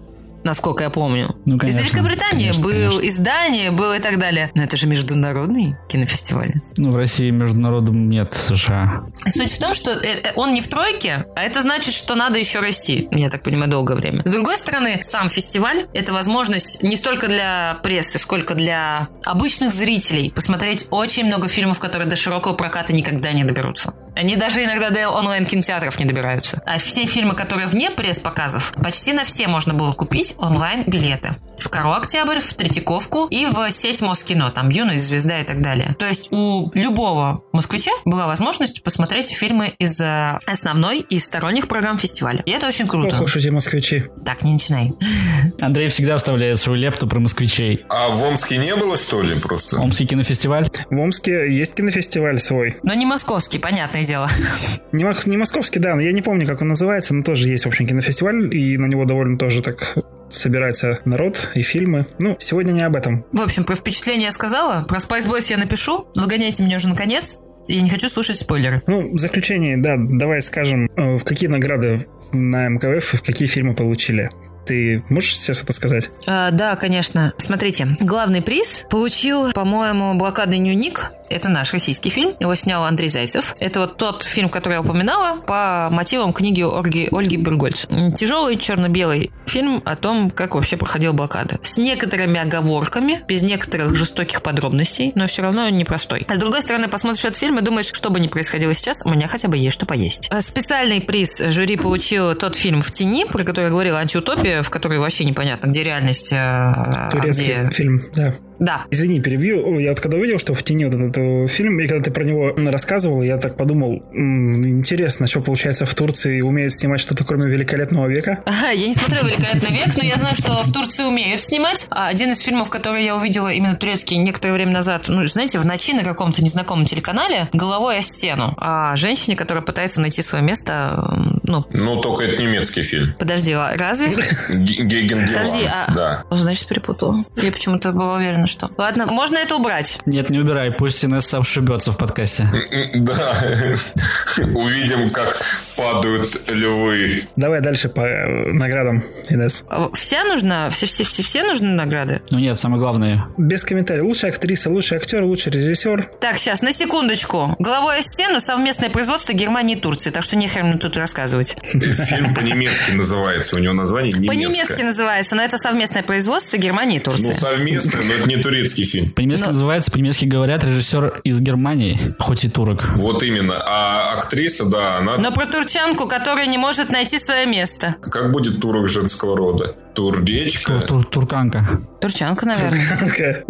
насколько 0.49 0.83
я 0.83 0.91
помню. 0.91 1.37
Ну, 1.45 1.59
конечно, 1.59 1.81
из 1.81 1.87
Великобритании 1.87 2.51
конечно, 2.51 2.63
был, 2.63 2.73
конечно. 2.73 3.01
из 3.01 3.19
Дании 3.19 3.69
был 3.69 3.93
и 3.93 4.01
так 4.01 4.19
далее. 4.19 4.51
Но 4.55 4.63
это 4.63 4.77
же 4.77 4.87
международный 4.87 5.77
кинофестиваль. 5.89 6.53
Ну, 6.77 6.91
в 6.91 6.97
России 6.97 7.31
международным 7.31 8.09
нет 8.09 8.35
США. 8.35 9.05
Суть 9.29 9.53
в 9.53 9.59
том, 9.59 9.75
что 9.75 9.91
э, 9.91 10.23
э, 10.25 10.33
он 10.37 10.55
не 10.55 10.61
в 10.61 10.69
тройке, 10.69 11.27
а 11.37 11.43
это 11.43 11.63
значит, 11.63 11.95
что 11.95 12.15
надо 12.15 12.39
еще 12.39 12.61
расти, 12.61 13.09
я 13.13 13.29
так 13.29 13.43
понимаю, 13.43 13.71
долгое 13.71 13.95
время. 13.97 14.23
С 14.25 14.33
другой 14.33 14.57
стороны, 14.57 15.01
сам 15.03 15.29
фестиваль– 15.29 15.87
это 15.93 16.13
возможность 16.13 16.83
не 16.83 16.97
столько 16.97 17.29
для 17.29 17.79
прессы, 17.83 18.19
сколько 18.19 18.55
для 18.55 19.09
обычных 19.25 19.73
зрителей 19.73 20.31
посмотреть 20.31 20.87
очень 20.91 21.27
много 21.27 21.49
фильмов, 21.49 21.79
которые 21.79 22.09
до 22.09 22.17
широкого 22.17 22.55
проката 22.55 22.95
никогда 22.95 23.33
не 23.33 23.45
доберутся. 23.45 23.93
Они 24.19 24.35
даже 24.35 24.65
иногда 24.65 24.91
до 24.91 25.11
онлайн-кинотеатров 25.11 25.97
не 26.01 26.05
добираются. 26.05 26.61
А 26.67 26.79
все 26.79 27.07
фильмы, 27.07 27.37
которые 27.37 27.69
вне 27.69 27.93
пресс-показов, 27.93 28.73
почти 28.83 29.13
на 29.13 29.23
все 29.23 29.47
можно 29.47 29.75
было 29.75 29.93
купить 29.93 30.35
онлайн-билеты 30.39 31.37
в 31.61 31.69
Кару 31.69 31.93
Октябрь, 31.93 32.41
в 32.41 32.55
Третьяковку 32.55 33.27
и 33.31 33.47
в 33.47 33.71
сеть 33.71 34.01
Москино, 34.01 34.51
там 34.51 34.69
Юная 34.69 34.99
звезда 34.99 35.41
и 35.41 35.45
так 35.45 35.63
далее. 35.63 35.97
То 35.99 36.07
есть 36.07 36.33
у 36.33 36.71
любого 36.75 37.43
москвича 37.53 37.93
была 38.05 38.27
возможность 38.27 38.83
посмотреть 38.83 39.29
фильмы 39.29 39.75
из 39.79 40.01
э, 40.01 40.39
основной 40.47 41.01
и 41.01 41.19
сторонних 41.19 41.69
программ 41.69 41.99
фестиваля. 41.99 42.43
И 42.47 42.51
это 42.51 42.67
очень 42.67 42.87
круто. 42.87 43.17
Ох 43.17 43.23
уж 43.23 43.37
эти 43.37 43.49
москвичи. 43.49 44.05
Так, 44.25 44.43
не 44.43 44.53
начинай. 44.53 44.93
Андрей 45.59 45.89
всегда 45.89 46.19
вставляет 46.19 46.59
свою 46.59 46.81
лепту 46.81 47.07
про 47.07 47.21
москвичей. 47.21 47.85
А 47.89 48.09
в 48.09 48.23
Омске 48.23 48.59
не 48.59 48.75
было, 48.77 48.97
что 48.97 49.23
ли, 49.23 49.39
просто? 49.39 49.79
Омский 49.79 50.07
кинофестиваль? 50.07 50.69
В 50.91 50.99
Омске 50.99 51.55
есть 51.55 51.75
кинофестиваль 51.75 52.39
свой. 52.39 52.77
Но 52.83 52.95
не 52.95 53.07
московский, 53.07 53.59
понятное 53.59 54.05
дело. 54.05 54.29
Не, 54.93 55.05
не 55.27 55.37
московский, 55.37 55.81
да, 55.81 55.95
но 55.95 56.01
я 56.01 56.13
не 56.13 56.23
помню, 56.23 56.47
как 56.47 56.63
он 56.63 56.69
называется, 56.69 57.13
но 57.15 57.23
тоже 57.23 57.49
есть, 57.49 57.65
в 57.65 57.69
общем, 57.69 57.87
кинофестиваль, 57.87 58.55
и 58.55 58.79
на 58.79 58.87
него 58.87 59.05
довольно 59.05 59.37
тоже 59.37 59.61
так 59.61 59.97
собирается 60.31 61.01
народ 61.05 61.51
и 61.55 61.63
фильмы. 61.63 62.07
Ну, 62.19 62.37
сегодня 62.39 62.73
не 62.73 62.83
об 62.83 62.97
этом. 62.97 63.25
В 63.33 63.41
общем, 63.41 63.65
про 63.65 63.75
впечатление 63.75 64.27
я 64.27 64.33
сказала. 64.33 64.85
Про 64.85 64.99
Spice 64.99 65.29
Boys 65.29 65.47
я 65.51 65.59
напишу. 65.59 66.07
Выгоняйте 66.15 66.63
меня 66.63 66.77
уже 66.77 66.89
наконец. 66.89 67.39
Я 67.69 67.83
не 67.83 67.91
хочу 67.91 68.09
слушать 68.09 68.39
спойлеры. 68.39 68.83
Ну, 68.87 69.15
в 69.15 69.19
заключение, 69.19 69.77
да, 69.77 69.97
давай 69.99 70.41
скажем, 70.41 70.89
э, 70.97 71.17
в 71.17 71.25
какие 71.25 71.51
награды 71.51 72.07
на 72.33 72.69
МКФ, 72.69 73.23
какие 73.23 73.47
фильмы 73.47 73.75
получили. 73.75 74.31
Ты 74.65 75.03
можешь 75.09 75.37
сейчас 75.37 75.63
это 75.63 75.73
сказать? 75.73 76.11
А, 76.27 76.51
да, 76.51 76.77
конечно. 76.77 77.33
Смотрите, 77.39 77.97
главный 78.01 78.43
приз 78.43 78.87
получил, 78.91 79.53
по-моему, 79.53 80.15
блокадный 80.15 80.59
дневник 80.59 81.13
это 81.31 81.49
наш 81.49 81.73
российский 81.73 82.11
фильм. 82.11 82.35
Его 82.41 82.55
снял 82.55 82.85
Андрей 82.85 83.09
Зайцев. 83.09 83.55
Это 83.61 83.81
вот 83.81 83.97
тот 83.97 84.23
фильм, 84.23 84.49
который 84.49 84.75
я 84.75 84.81
упоминала 84.81 85.41
по 85.41 85.89
мотивам 85.91 86.33
книги 86.33 86.63
Ольги, 86.63 87.09
Ольги 87.11 87.37
Бергольц. 87.37 87.87
Тяжелый 88.17 88.57
черно-белый 88.57 89.31
фильм 89.47 89.83
о 89.85 89.97
том, 89.97 90.31
как 90.31 90.55
вообще 90.55 90.77
проходила 90.77 91.13
блокада. 91.13 91.59
С 91.63 91.79
некоторыми 91.79 92.41
оговорками, 92.41 93.25
без 93.27 93.43
некоторых 93.43 93.95
жестоких 93.97 94.43
подробностей, 94.43 95.13
но 95.15 95.27
все 95.27 95.43
равно 95.43 95.69
непростой. 95.69 96.27
А 96.29 96.35
с 96.35 96.39
другой 96.39 96.61
стороны, 96.63 96.89
посмотришь 96.89 97.25
этот 97.25 97.39
фильм 97.39 97.59
и 97.59 97.63
думаешь, 97.63 97.91
что 97.93 98.11
бы 98.11 98.21
ни 98.21 98.29
происходило 98.29 98.75
сейчас, 98.75 99.03
у 99.05 99.11
меня 99.11 99.27
хотя 99.29 99.49
бы 99.49 99.57
есть 99.57 99.75
что 99.75 99.87
поесть. 99.87 100.29
А 100.31 100.43
специальный 100.43 101.01
приз 101.01 101.39
жюри 101.39 101.77
получил 101.77 102.35
тот 102.35 102.57
фильм 102.57 102.83
«В 102.83 102.91
тени», 102.91 103.25
про 103.25 103.43
который 103.45 103.65
я 103.65 103.71
говорила, 103.71 103.99
«Антиутопия», 103.99 104.63
в 104.63 104.71
которой 104.71 104.99
вообще 104.99 105.25
непонятно, 105.25 105.69
где 105.69 105.83
реальность, 105.83 106.33
а 106.33 107.11
Турецкий 107.11 107.55
где... 107.55 107.71
фильм, 107.71 108.01
да. 108.15 108.35
Да. 108.59 108.85
Извини, 108.91 109.21
перебью. 109.21 109.79
Я 109.79 109.91
вот 109.91 110.01
когда 110.01 110.19
увидел, 110.19 110.39
что 110.39 110.55
в 110.55 110.63
тени 110.63 110.85
вот 110.85 110.95
этот 110.95 111.19
э, 111.19 111.47
фильм, 111.47 111.81
и 111.81 111.87
когда 111.87 112.05
ты 112.05 112.11
про 112.11 112.25
него 112.25 112.53
рассказывал, 112.57 113.23
я 113.23 113.37
так 113.39 113.57
подумал, 113.57 114.03
м-м, 114.13 114.67
интересно, 114.67 115.27
что 115.27 115.41
получается 115.41 115.87
в 115.87 115.95
Турции 115.95 116.41
умеют 116.41 116.73
снимать 116.75 117.01
что-то 117.01 117.25
кроме 117.25 117.47
великолепного 117.49 118.07
века? 118.09 118.43
Ага, 118.59 118.71
я 118.71 118.89
не 118.89 118.95
смотрела 118.95 119.27
великолепный 119.27 119.71
век, 119.71 119.97
но 119.97 120.03
я 120.03 120.17
знаю, 120.17 120.35
что 120.35 120.63
в 120.63 120.73
Турции 120.73 121.05
умеют 121.05 121.41
снимать. 121.41 121.87
А 121.91 122.09
один 122.09 122.33
из 122.33 122.41
фильмов, 122.41 122.71
который 122.71 123.05
я 123.05 123.15
увидела 123.15 123.49
именно 123.49 123.77
турецкий 123.77 124.17
некоторое 124.17 124.55
время 124.55 124.73
назад, 124.73 125.05
ну, 125.09 125.25
знаете, 125.27 125.59
в 125.59 125.67
ночи 125.67 125.93
на 125.93 126.03
каком-то 126.03 126.43
незнакомом 126.43 126.87
телеканале 126.87 127.49
головой 127.53 127.99
о 127.99 128.03
стену. 128.03 128.55
А 128.57 128.97
женщине, 128.97 129.37
которая 129.37 129.63
пытается 129.63 130.01
найти 130.01 130.23
свое 130.23 130.43
место, 130.43 131.05
ну... 131.45 131.65
Ну, 131.73 132.01
только 132.01 132.25
это 132.25 132.43
немецкий 132.43 132.83
фильм. 132.83 133.15
Подожди, 133.19 133.53
а 133.53 133.77
разве? 133.77 134.09
Геген 134.51 135.29
Подожди, 135.29 135.65
а... 135.65 135.93
да. 135.95 136.25
Значит, 136.31 136.67
перепутала. 136.67 137.25
Я 137.37 137.53
почему-то 137.53 137.93
была 137.93 138.15
уверена, 138.17 138.48
что... 138.49 138.71
Ладно, 138.77 139.07
можно 139.07 139.37
это 139.37 139.57
убрать? 139.57 140.01
Нет, 140.07 140.31
не 140.31 140.39
убирай, 140.39 140.71
пусть 140.71 141.05
Инесса 141.05 141.39
ошибется 141.39 141.93
в 141.93 141.99
подкасте. 141.99 142.49
Да. 142.95 143.15
Увидим, 144.39 145.11
как 145.11 145.37
падают 145.77 146.49
львы. 146.49 147.23
Давай 147.37 147.61
дальше 147.61 147.89
по 147.89 148.01
э, 148.01 148.53
наградам, 148.53 149.03
Инесс. 149.29 149.65
Вся 149.95 150.25
нужна? 150.25 150.71
Все, 150.71 150.87
все, 150.87 151.05
все, 151.05 151.23
все 151.23 151.45
нужны 151.45 151.69
награды? 151.69 152.23
Ну 152.31 152.39
нет, 152.39 152.59
самое 152.59 152.81
главное. 152.81 153.27
Без 153.37 153.65
комментариев. 153.65 154.05
Лучшая 154.05 154.33
актриса, 154.33 154.71
лучший 154.71 154.99
актер, 154.99 155.23
лучший 155.23 155.53
режиссер. 155.53 156.11
Так, 156.21 156.39
сейчас, 156.39 156.63
на 156.63 156.73
секундочку. 156.73 157.57
Головой 157.59 157.99
о 157.99 158.03
стену 158.03 158.41
совместное 158.41 158.91
производство 158.91 159.33
Германии 159.33 159.77
и 159.77 159.81
Турции, 159.81 160.11
так 160.11 160.23
что 160.23 160.37
нехер 160.37 160.65
мне 160.65 160.79
тут 160.79 160.97
рассказывать. 160.97 161.57
Фильм 161.63 162.35
по-немецки 162.35 162.93
называется, 162.93 163.57
у 163.57 163.59
него 163.59 163.75
название 163.75 164.13
немецкое. 164.13 164.37
По-немецки 164.37 164.83
называется, 164.83 165.37
но 165.37 165.43
это 165.43 165.59
совместное 165.59 166.03
производство 166.03 166.57
Германии 166.57 166.97
и 166.97 167.01
Турции. 167.01 167.33
Ну, 167.33 167.39
совместное, 167.39 168.03
но 168.05 168.15
это 168.15 168.29
не 168.29 168.38
турецкий 168.43 168.85
фильм. 168.85 169.11
По-немецки 169.13 169.47
но... 169.47 169.53
называется, 169.53 169.91
по-немецки 169.91 170.25
говорят, 170.25 170.65
режиссер 170.65 171.21
из 171.25 171.41
Германии, 171.41 172.15
хоть 172.19 172.45
и 172.45 172.49
турок. 172.49 172.85
Вот 172.97 173.23
именно. 173.23 173.55
А 173.65 174.19
актриса, 174.19 174.67
да, 174.67 174.99
она... 174.99 175.17
Но 175.17 175.33
про 175.33 175.47
турчанку, 175.47 176.07
которая 176.09 176.47
не 176.47 176.59
может 176.59 176.91
найти 176.91 177.19
свое 177.19 177.47
место. 177.47 177.97
Как 178.03 178.33
будет 178.33 178.61
турок 178.61 178.89
женского 178.89 179.37
рода? 179.37 179.75
Турдечка? 179.95 180.81
Тур 180.81 181.01
-тур 181.01 181.11
Турканка. 181.11 181.81
Турчанка, 182.01 182.47
наверное. 182.47 182.87
Турканка. 182.89 183.45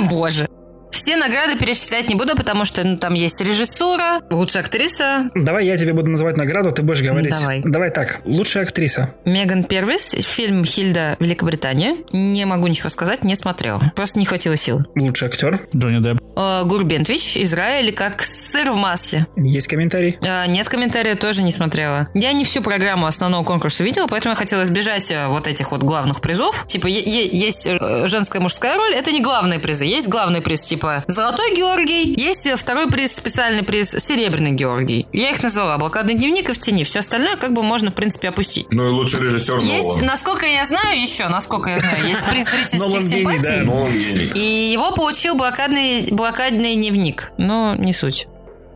Боже. 0.08 0.48
Все 0.90 1.16
награды 1.16 1.56
перечислять 1.56 2.08
не 2.08 2.14
буду, 2.14 2.36
потому 2.36 2.64
что 2.64 2.84
ну, 2.84 2.96
там 2.96 3.14
есть 3.14 3.40
режиссура, 3.40 4.20
лучшая 4.30 4.62
актриса. 4.62 5.30
Давай 5.34 5.66
я 5.66 5.76
тебе 5.76 5.92
буду 5.92 6.10
называть 6.10 6.36
награду, 6.36 6.70
ты 6.70 6.82
будешь 6.82 7.02
говорить. 7.02 7.30
Давай. 7.30 7.62
Давай 7.64 7.90
так, 7.90 8.20
лучшая 8.24 8.64
актриса. 8.64 9.14
Меган 9.24 9.64
Первис, 9.64 10.10
фильм 10.10 10.64
«Хильда. 10.64 11.16
Великобритания». 11.18 11.96
Не 12.12 12.44
могу 12.46 12.66
ничего 12.66 12.88
сказать, 12.88 13.24
не 13.24 13.34
смотрела. 13.34 13.92
Просто 13.94 14.18
не 14.18 14.26
хватило 14.26 14.56
сил. 14.56 14.80
Лучший 14.96 15.28
актер. 15.28 15.60
Джонни 15.74 16.02
Депп. 16.02 16.20
Э, 16.36 16.62
Гурбентвич, 16.64 17.36
Израиль, 17.36 17.92
как 17.92 18.22
сыр 18.22 18.70
в 18.70 18.76
масле. 18.76 19.26
Есть 19.36 19.66
комментарий? 19.66 20.18
Э, 20.22 20.46
нет 20.46 20.68
комментариев, 20.68 21.18
тоже 21.18 21.42
не 21.42 21.50
смотрела. 21.50 22.08
Я 22.14 22.32
не 22.32 22.44
всю 22.44 22.62
программу 22.62 23.06
основного 23.06 23.44
конкурса 23.44 23.82
видела, 23.82 24.06
поэтому 24.06 24.32
я 24.32 24.36
хотела 24.36 24.62
избежать 24.62 25.10
э, 25.10 25.26
вот 25.28 25.46
этих 25.46 25.72
вот 25.72 25.82
главных 25.82 26.20
призов. 26.20 26.66
Типа, 26.66 26.86
есть 26.86 27.68
женская 28.04 28.40
мужская 28.40 28.76
роль, 28.76 28.94
это 28.94 29.10
не 29.12 29.20
главные 29.20 29.58
призы. 29.58 29.84
Есть 29.84 30.08
главный 30.08 30.40
приз, 30.40 30.62
типа, 30.62 30.77
золотой 31.06 31.54
Георгий, 31.54 32.14
есть 32.20 32.48
второй 32.56 32.88
приз, 32.88 33.14
специальный 33.14 33.62
приз, 33.62 33.90
серебряный 33.90 34.52
Георгий. 34.52 35.06
Я 35.12 35.30
их 35.30 35.42
назвала 35.42 35.76
блокадный 35.78 36.14
дневник 36.14 36.48
и 36.50 36.52
в 36.52 36.58
тени. 36.58 36.84
Все 36.84 37.00
остальное 37.00 37.36
как 37.36 37.52
бы 37.52 37.62
можно, 37.62 37.90
в 37.90 37.94
принципе, 37.94 38.28
опустить. 38.28 38.66
Ну 38.70 38.86
и 38.86 38.90
лучший 38.90 39.20
режиссер 39.20 39.58
Есть, 39.58 39.86
Нолан. 39.86 40.04
насколько 40.06 40.46
я 40.46 40.66
знаю, 40.66 41.00
еще, 41.00 41.28
насколько 41.28 41.70
я 41.70 41.80
знаю, 41.80 42.06
есть 42.06 42.24
приз 42.26 42.50
зрительских 42.50 43.02
симпатий. 43.02 43.42
да. 43.42 43.64
Нолан 43.64 43.90
гений. 43.92 44.30
И 44.34 44.72
его 44.72 44.92
получил 44.92 45.34
блокадный, 45.34 46.08
блокадный 46.10 46.74
дневник. 46.76 47.30
Но 47.38 47.74
не 47.74 47.92
суть. 47.92 48.26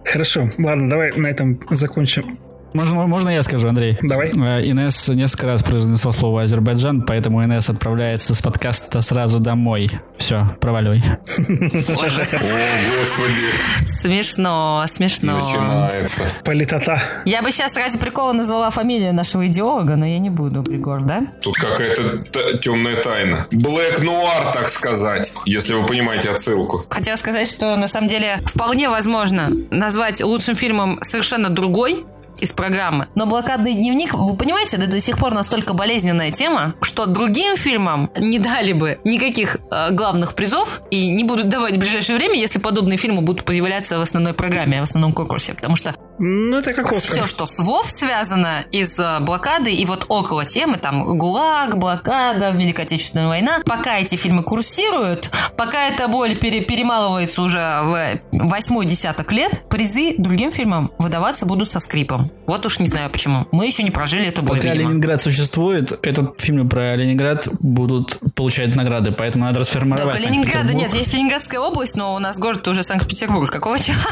Хорошо, 0.04 0.48
ладно, 0.58 0.88
давай 0.90 1.12
на 1.12 1.28
этом 1.28 1.60
закончим. 1.70 2.38
Можно, 2.74 3.06
можно 3.06 3.28
я 3.28 3.42
скажу, 3.42 3.68
Андрей? 3.68 3.98
Давай. 4.02 4.30
Э, 4.30 4.64
Инесс 4.68 5.08
несколько 5.08 5.46
раз 5.46 5.62
произнесла 5.62 6.12
слово 6.12 6.42
Азербайджан, 6.42 7.02
поэтому 7.02 7.44
Инесс 7.44 7.68
отправляется 7.68 8.34
с 8.34 8.40
подкаста 8.42 9.00
сразу 9.02 9.40
домой. 9.40 9.90
Все, 10.18 10.56
проваливай. 10.60 11.02
Боже. 11.36 12.22
О, 12.22 12.98
господи, 12.98 13.92
Смешно, 14.00 14.84
смешно. 14.88 15.34
начинается. 15.38 16.24
Политота. 16.44 17.00
Я 17.24 17.42
бы 17.42 17.50
сейчас 17.50 17.76
ради 17.76 17.98
прикола 17.98 18.32
назвала 18.32 18.70
фамилию 18.70 19.14
нашего 19.14 19.46
идеолога, 19.46 19.96
но 19.96 20.06
я 20.06 20.18
не 20.18 20.30
буду, 20.30 20.62
Григор, 20.62 21.02
да? 21.02 21.22
Тут 21.40 21.54
какая-то 21.56 22.58
темная 22.58 22.96
тайна. 22.96 23.46
Блэк 23.52 24.02
нуар, 24.02 24.52
так 24.52 24.68
сказать, 24.70 25.32
если 25.44 25.74
вы 25.74 25.86
понимаете 25.86 26.30
отсылку. 26.30 26.84
Хотела 26.88 27.16
сказать, 27.16 27.48
что 27.48 27.76
на 27.76 27.86
самом 27.88 28.08
деле 28.08 28.40
вполне 28.46 28.88
возможно 28.88 29.50
назвать 29.70 30.20
лучшим 30.22 30.56
фильмом 30.56 30.98
совершенно 31.02 31.48
другой 31.50 32.04
из 32.42 32.52
программы. 32.52 33.06
Но 33.14 33.26
«Блокадный 33.26 33.74
дневник», 33.74 34.14
вы 34.14 34.36
понимаете, 34.36 34.76
это 34.76 34.90
до 34.90 35.00
сих 35.00 35.18
пор 35.18 35.32
настолько 35.32 35.74
болезненная 35.74 36.30
тема, 36.30 36.74
что 36.82 37.06
другим 37.06 37.56
фильмам 37.56 38.10
не 38.18 38.38
дали 38.38 38.72
бы 38.72 38.98
никаких 39.04 39.56
э, 39.70 39.92
главных 39.92 40.34
призов 40.34 40.82
и 40.90 41.08
не 41.08 41.24
будут 41.24 41.48
давать 41.48 41.76
в 41.76 41.78
ближайшее 41.78 42.18
время, 42.18 42.34
если 42.34 42.58
подобные 42.58 42.96
фильмы 42.96 43.22
будут 43.22 43.44
появляться 43.44 43.98
в 43.98 44.02
основной 44.02 44.34
программе, 44.34 44.80
в 44.80 44.84
основном 44.84 45.12
конкурсе. 45.12 45.54
Потому 45.54 45.76
что 45.76 45.94
Ну, 46.18 46.58
это 46.58 46.72
как 46.72 46.92
Оскар. 46.92 47.00
все, 47.18 47.26
что 47.26 47.46
с 47.46 47.58
ВОВ 47.58 47.86
связано 47.86 48.64
из 48.70 48.98
э, 48.98 49.18
блокады 49.20 49.72
и 49.72 49.84
вот 49.86 50.06
около 50.08 50.44
темы, 50.44 50.76
там, 50.76 51.18
ГУЛАГ, 51.18 51.76
блокада, 51.78 52.50
Великая 52.50 52.82
Отечественная 52.82 53.28
война, 53.28 53.60
пока 53.64 53.98
эти 53.98 54.14
фильмы 54.16 54.42
курсируют, 54.42 55.30
пока 55.56 55.88
эта 55.88 56.08
боль 56.08 56.36
пере- 56.36 56.62
перемалывается 56.62 57.42
уже 57.42 57.58
в 57.82 58.20
восьмой 58.32 58.86
десяток 58.86 59.32
лет, 59.32 59.64
призы 59.68 60.14
другим 60.18 60.52
фильмам 60.52 60.92
выдаваться 60.98 61.46
будут 61.46 61.68
со 61.68 61.80
скрипом. 61.80 62.30
Вот 62.46 62.64
уж 62.66 62.78
не 62.78 62.86
знаю 62.86 63.10
почему. 63.10 63.46
Мы 63.50 63.66
еще 63.66 63.82
не 63.82 63.90
прожили 63.90 64.26
эту 64.26 64.42
боль, 64.42 64.58
Пока 64.58 64.68
видимо. 64.70 64.90
Ленинград 64.90 65.22
существует, 65.22 65.98
этот 66.02 66.40
фильмы 66.40 66.68
про 66.68 66.94
Ленинград 66.94 67.48
будут 67.60 68.18
получать 68.34 68.74
награды, 68.76 69.12
поэтому 69.12 69.44
надо 69.46 69.60
расформировать 69.60 70.16
Только 70.16 70.28
Ленинграда 70.28 70.74
нет, 70.74 70.92
есть 70.94 71.14
Ленинградская 71.14 71.60
область, 71.60 71.96
но 71.96 72.14
у 72.14 72.18
нас 72.18 72.38
город 72.38 72.66
уже 72.68 72.82
Санкт-Петербург. 72.82 73.50
Какого 73.50 73.78
черта? 73.80 74.08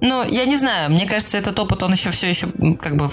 Ну, 0.00 0.24
я 0.24 0.44
не 0.46 0.56
знаю, 0.56 0.90
мне 0.90 1.06
кажется, 1.06 1.33
этот 1.34 1.58
опыт, 1.58 1.82
он 1.82 1.92
еще 1.92 2.10
все 2.10 2.28
еще 2.28 2.48
как 2.80 2.96
бы 2.96 3.08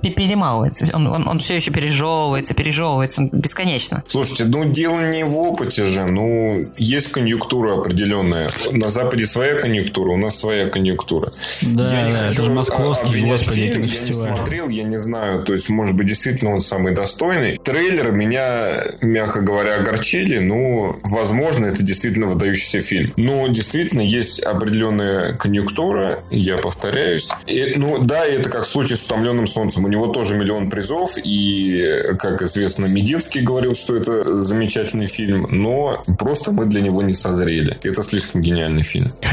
перемалывается. 0.00 0.86
Он, 0.94 1.06
он, 1.06 1.28
он 1.28 1.38
все 1.38 1.54
еще 1.54 1.70
пережевывается, 1.70 2.54
пережевывается 2.54 3.22
он 3.22 3.28
бесконечно. 3.32 4.02
Слушайте, 4.06 4.44
ну 4.44 4.70
дело 4.70 5.10
не 5.10 5.24
в 5.24 5.36
опыте 5.36 5.84
же, 5.84 6.04
ну 6.04 6.66
есть 6.76 7.12
конъюнктура 7.12 7.78
определенная. 7.80 8.50
На 8.72 8.90
Западе 8.90 9.26
своя 9.26 9.56
конъюнктура, 9.60 10.10
у 10.12 10.16
нас 10.16 10.38
своя 10.38 10.66
конъюнктура. 10.66 11.30
Да, 11.62 11.90
я 11.90 12.06
не 12.06 12.12
да, 12.12 12.18
хочу 12.18 12.32
это 12.32 12.42
же 12.42 12.50
московский, 12.50 13.20
господи, 13.20 13.60
фильм, 13.60 13.82
я 13.82 14.00
не 14.00 14.12
смотрел, 14.12 14.68
я 14.68 14.82
не 14.84 14.98
знаю, 14.98 15.42
то 15.42 15.52
есть 15.52 15.68
может 15.68 15.96
быть 15.96 16.06
действительно 16.06 16.52
он 16.52 16.60
самый 16.60 16.94
достойный. 16.94 17.58
Трейлер 17.58 18.12
меня, 18.12 18.84
мягко 19.00 19.40
говоря, 19.40 19.76
огорчили, 19.76 20.38
ну, 20.38 20.98
возможно, 21.04 21.66
это 21.66 21.82
действительно 21.82 22.26
выдающийся 22.26 22.80
фильм. 22.80 23.12
Но 23.16 23.48
действительно 23.48 24.00
есть 24.00 24.40
определенная 24.42 25.34
конъюнктура, 25.34 26.20
я 26.30 26.58
повторяюсь, 26.58 27.28
и 27.46 27.63
И, 27.64 27.78
ну 27.78 27.98
да, 28.04 28.24
это 28.24 28.48
как 28.48 28.64
в 28.64 28.68
случае 28.68 28.96
с 28.96 29.04
«Утомленным 29.04 29.46
солнцем». 29.46 29.84
У 29.84 29.88
него 29.88 30.08
тоже 30.08 30.36
миллион 30.36 30.70
призов, 30.70 31.16
и, 31.24 32.02
как 32.18 32.42
известно, 32.42 32.86
Мединский 32.86 33.42
говорил, 33.42 33.74
что 33.74 33.96
это 33.96 34.38
замечательный 34.40 35.06
фильм, 35.06 35.46
но 35.50 36.02
просто 36.18 36.52
мы 36.52 36.66
для 36.66 36.80
него 36.80 37.02
не 37.02 37.12
созрели. 37.12 37.78
Это 37.82 38.02
слишком 38.02 38.42
гениальный 38.42 38.82
фильм. 38.82 39.14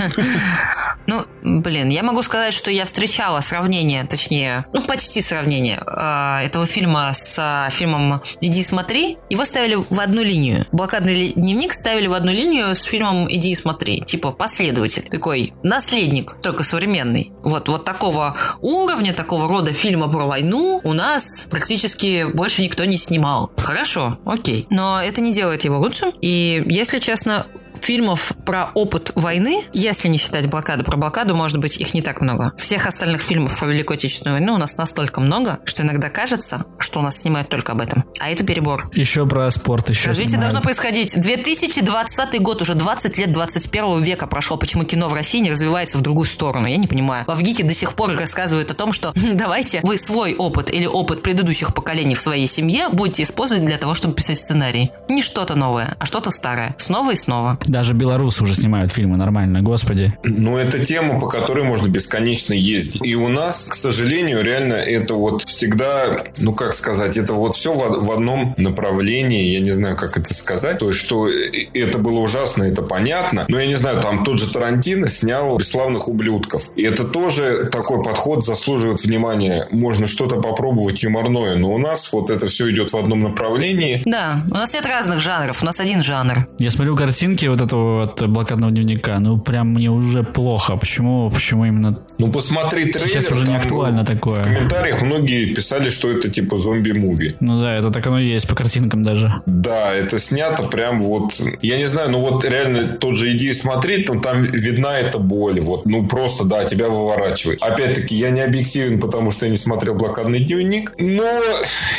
Ну, 1.08 1.24
блин, 1.42 1.90
я 1.90 2.04
могу 2.04 2.22
сказать, 2.22 2.54
что 2.54 2.72
я 2.72 2.86
встречала 2.86 3.42
сравнение, 3.42 4.06
точнее, 4.06 4.66
ну, 4.72 4.84
почти 4.84 5.22
сравнение 5.22 5.82
э, 5.86 6.46
этого 6.46 6.66
фильма 6.66 7.12
с 7.12 7.38
э, 7.38 7.72
фильмом 7.72 8.22
«Иди 8.40 8.64
смотри». 8.64 9.18
Его 9.30 9.46
ставили 9.46 9.76
в 9.76 10.00
одну 10.00 10.22
линию. 10.22 10.66
«Блокадный 10.72 11.34
дневник» 11.34 11.74
ставили 11.74 12.08
в 12.08 12.14
одну 12.14 12.32
линию 12.32 12.76
с 12.76 12.84
фильмом 12.84 13.28
«Иди 13.32 13.54
смотри». 13.56 14.02
Типа 14.02 14.32
последователь. 14.32 15.04
Такой 15.10 15.54
наследник, 15.64 16.38
только 16.42 16.64
современный. 16.64 17.32
Вот, 17.44 17.68
вот 17.68 17.84
такого 17.84 18.21
уровня, 18.62 19.14
такого 19.14 19.48
рода 19.48 19.74
фильма 19.74 20.08
про 20.08 20.26
войну 20.26 20.82
у 20.84 20.94
нас 20.94 21.48
практически 21.50 22.26
больше 22.32 22.62
никто 22.62 22.86
не 22.86 22.98
снимал. 22.98 23.52
Хорошо, 23.58 24.18
окей. 24.26 24.68
Но 24.70 25.02
это 25.02 25.22
не 25.22 25.34
делает 25.34 25.64
его 25.64 25.78
лучшим. 25.78 26.14
И, 26.22 26.64
если 26.68 27.00
честно, 27.00 27.48
фильмов 27.84 28.34
про 28.46 28.70
опыт 28.74 29.12
войны, 29.16 29.66
если 29.74 30.08
не 30.08 30.18
считать 30.18 30.48
блокаду, 30.50 30.84
про 30.84 30.98
блокаду, 30.98 31.36
может 31.36 31.60
быть, 31.60 31.78
их 31.78 31.94
не 31.94 32.02
так 32.02 32.22
много. 32.22 32.54
Всех 32.58 32.86
остальных 32.88 33.22
фильмов 33.22 33.58
про 33.58 33.68
Великую 33.68 33.96
Отечественную 33.96 34.40
войну 34.40 34.54
у 34.56 34.58
нас 34.58 34.78
настолько 34.78 35.22
много, 35.22 35.60
что 35.66 35.82
иногда 35.84 36.10
кажется, 36.10 36.66
что 36.80 37.00
у 37.00 37.04
нас 37.04 37.20
снимают 37.20 37.50
только 37.50 37.72
об 37.74 37.82
этом. 37.82 38.04
А 38.20 38.30
это 38.30 38.44
перебор. 38.44 38.90
Еще 38.94 39.26
про 39.26 39.50
спорт 39.52 39.90
еще 39.90 40.10
Развитие 40.10 40.30
снимают. 40.32 40.52
должно 40.54 40.62
происходить. 40.64 41.20
2020 41.20 42.42
год, 42.42 42.62
уже 42.62 42.76
20 42.76 43.18
лет 43.18 43.32
21 43.32 44.04
века 44.04 44.28
прошло. 44.28 44.58
Почему 44.58 44.84
кино 44.84 45.08
в 45.08 45.14
России 45.14 45.40
не 45.40 45.52
развивается 45.52 45.98
в 45.98 46.02
другую 46.02 46.26
сторону? 46.26 46.68
Я 46.68 46.78
не 46.78 46.88
понимаю. 46.88 47.24
Во 47.28 47.36
ВГИКе 47.36 47.64
до 47.64 47.74
сих 47.74 47.94
пор 47.94 48.16
рассказывают 48.16 48.72
о 48.72 48.74
том, 48.74 48.92
что 48.92 49.14
«Хм, 49.16 49.32
давайте 49.38 49.80
вы 49.84 49.98
свой 49.98 50.36
опыт 50.36 50.72
или 50.74 50.86
опыт 50.86 51.22
предыдущих 51.22 51.74
поколений 51.74 52.16
в 52.16 52.20
своей 52.20 52.48
семье 52.48 52.90
будете 52.90 53.24
использовать 53.24 53.66
для 53.66 53.78
того, 53.78 53.94
чтобы 53.94 54.14
писать 54.16 54.38
сценарий. 54.40 54.92
Не 55.10 55.22
что-то 55.22 55.56
новое, 55.56 55.96
а 56.00 56.06
что-то 56.06 56.32
старое. 56.32 56.76
Снова 56.78 57.12
и 57.12 57.16
снова. 57.16 57.58
Даже 57.72 57.94
белорусы 57.94 58.44
уже 58.44 58.54
снимают 58.54 58.92
фильмы 58.92 59.16
нормально, 59.16 59.62
господи. 59.62 60.14
Ну, 60.26 60.58
это 60.58 60.86
тема, 60.86 61.22
по 61.22 61.30
которой 61.30 61.64
можно 61.64 61.88
бесконечно 61.88 62.54
ездить. 62.54 63.02
И 63.02 63.16
у 63.16 63.30
нас, 63.30 63.68
к 63.70 63.76
сожалению, 63.76 64.44
реально 64.44 64.74
это 64.74 65.14
вот 65.14 65.44
всегда, 65.44 66.18
ну, 66.40 66.54
как 66.54 66.74
сказать, 66.74 67.16
это 67.16 67.34
вот 67.34 67.56
все 67.56 67.72
в, 67.72 68.06
в 68.06 68.12
одном 68.12 68.54
направлении, 68.58 69.54
я 69.54 69.62
не 69.62 69.72
знаю, 69.72 69.96
как 69.96 70.18
это 70.18 70.34
сказать. 70.34 70.80
То 70.80 70.90
есть, 70.90 71.00
что 71.00 71.30
это 71.30 71.98
было 71.98 72.20
ужасно, 72.20 72.64
это 72.64 72.82
понятно. 72.82 73.46
Но 73.48 73.58
я 73.58 73.68
не 73.68 73.76
знаю, 73.76 74.02
там 74.02 74.26
тот 74.26 74.40
же 74.40 74.52
Тарантино 74.52 75.08
снял 75.08 75.58
«Бесславных 75.58 76.10
ублюдков». 76.10 76.74
И 76.76 76.84
это 76.84 77.06
тоже 77.06 77.70
такой 77.72 78.04
подход 78.04 78.46
заслуживает 78.46 79.02
внимания. 79.02 79.70
Можно 79.72 80.08
что-то 80.08 80.42
попробовать 80.42 81.04
юморное, 81.04 81.56
но 81.56 81.74
у 81.74 81.78
нас 81.78 82.12
вот 82.12 82.32
это 82.32 82.48
все 82.48 82.70
идет 82.70 82.92
в 82.92 82.98
одном 82.98 83.22
направлении. 83.22 84.02
Да, 84.04 84.44
у 84.52 84.56
нас 84.56 84.74
нет 84.74 84.86
разных 84.86 85.22
жанров, 85.22 85.64
у 85.64 85.66
нас 85.66 85.80
один 85.80 86.04
жанр. 86.04 86.48
Я 86.60 86.70
смотрю 86.70 86.98
картинки 86.98 87.46
вот 87.46 87.61
этого 87.62 88.01
вот 88.01 88.22
блокадного 88.28 88.72
дневника, 88.72 89.20
ну 89.20 89.38
прям 89.38 89.70
мне 89.70 89.89
уже 89.89 90.24
плохо. 90.24 90.76
Почему, 90.76 91.30
почему 91.30 91.66
именно... 91.66 91.99
Ну, 92.18 92.32
посмотри 92.32 92.91
трейлер. 92.91 93.07
Сейчас 93.07 93.32
уже 93.32 93.41
не 93.41 93.47
там 93.47 93.57
актуально 93.57 94.05
такое. 94.05 94.41
В 94.41 94.43
комментариях 94.43 95.01
многие 95.01 95.53
писали, 95.53 95.89
что 95.89 96.12
это 96.12 96.30
типа 96.30 96.57
зомби-муви. 96.57 97.36
Ну 97.39 97.62
да, 97.62 97.76
это 97.76 97.91
так 97.91 98.05
оно 98.07 98.20
и 98.20 98.28
есть, 98.28 98.47
по 98.47 98.55
картинкам 98.55 99.03
даже. 99.03 99.41
Да, 99.45 99.93
это 99.93 100.20
снято 100.20 100.68
прям 100.68 100.99
вот... 100.99 101.34
Я 101.62 101.78
не 101.78 101.88
знаю, 101.88 102.12
ну 102.12 102.20
вот 102.20 102.43
реально 102.43 102.93
тот 102.93 103.16
же 103.16 103.32
«Иди 103.32 103.53
смотреть», 103.53 104.09
ну 104.09 104.20
там 104.20 104.43
видна 104.43 104.99
эта 104.99 105.20
боль. 105.20 105.59
Вот, 105.59 105.86
ну 105.86 106.07
просто, 106.07 106.45
да, 106.45 106.66
тебя 106.66 106.89
выворачивает. 106.89 107.62
Опять-таки, 107.62 108.16
я 108.16 108.30
не 108.30 108.41
объективен, 108.41 108.99
потому 108.99 109.32
что 109.32 109.45
я 109.45 109.51
не 109.51 109.57
смотрел 109.57 109.95
«Блокадный 109.95 110.39
дневник». 110.39 110.93
Но 110.97 111.41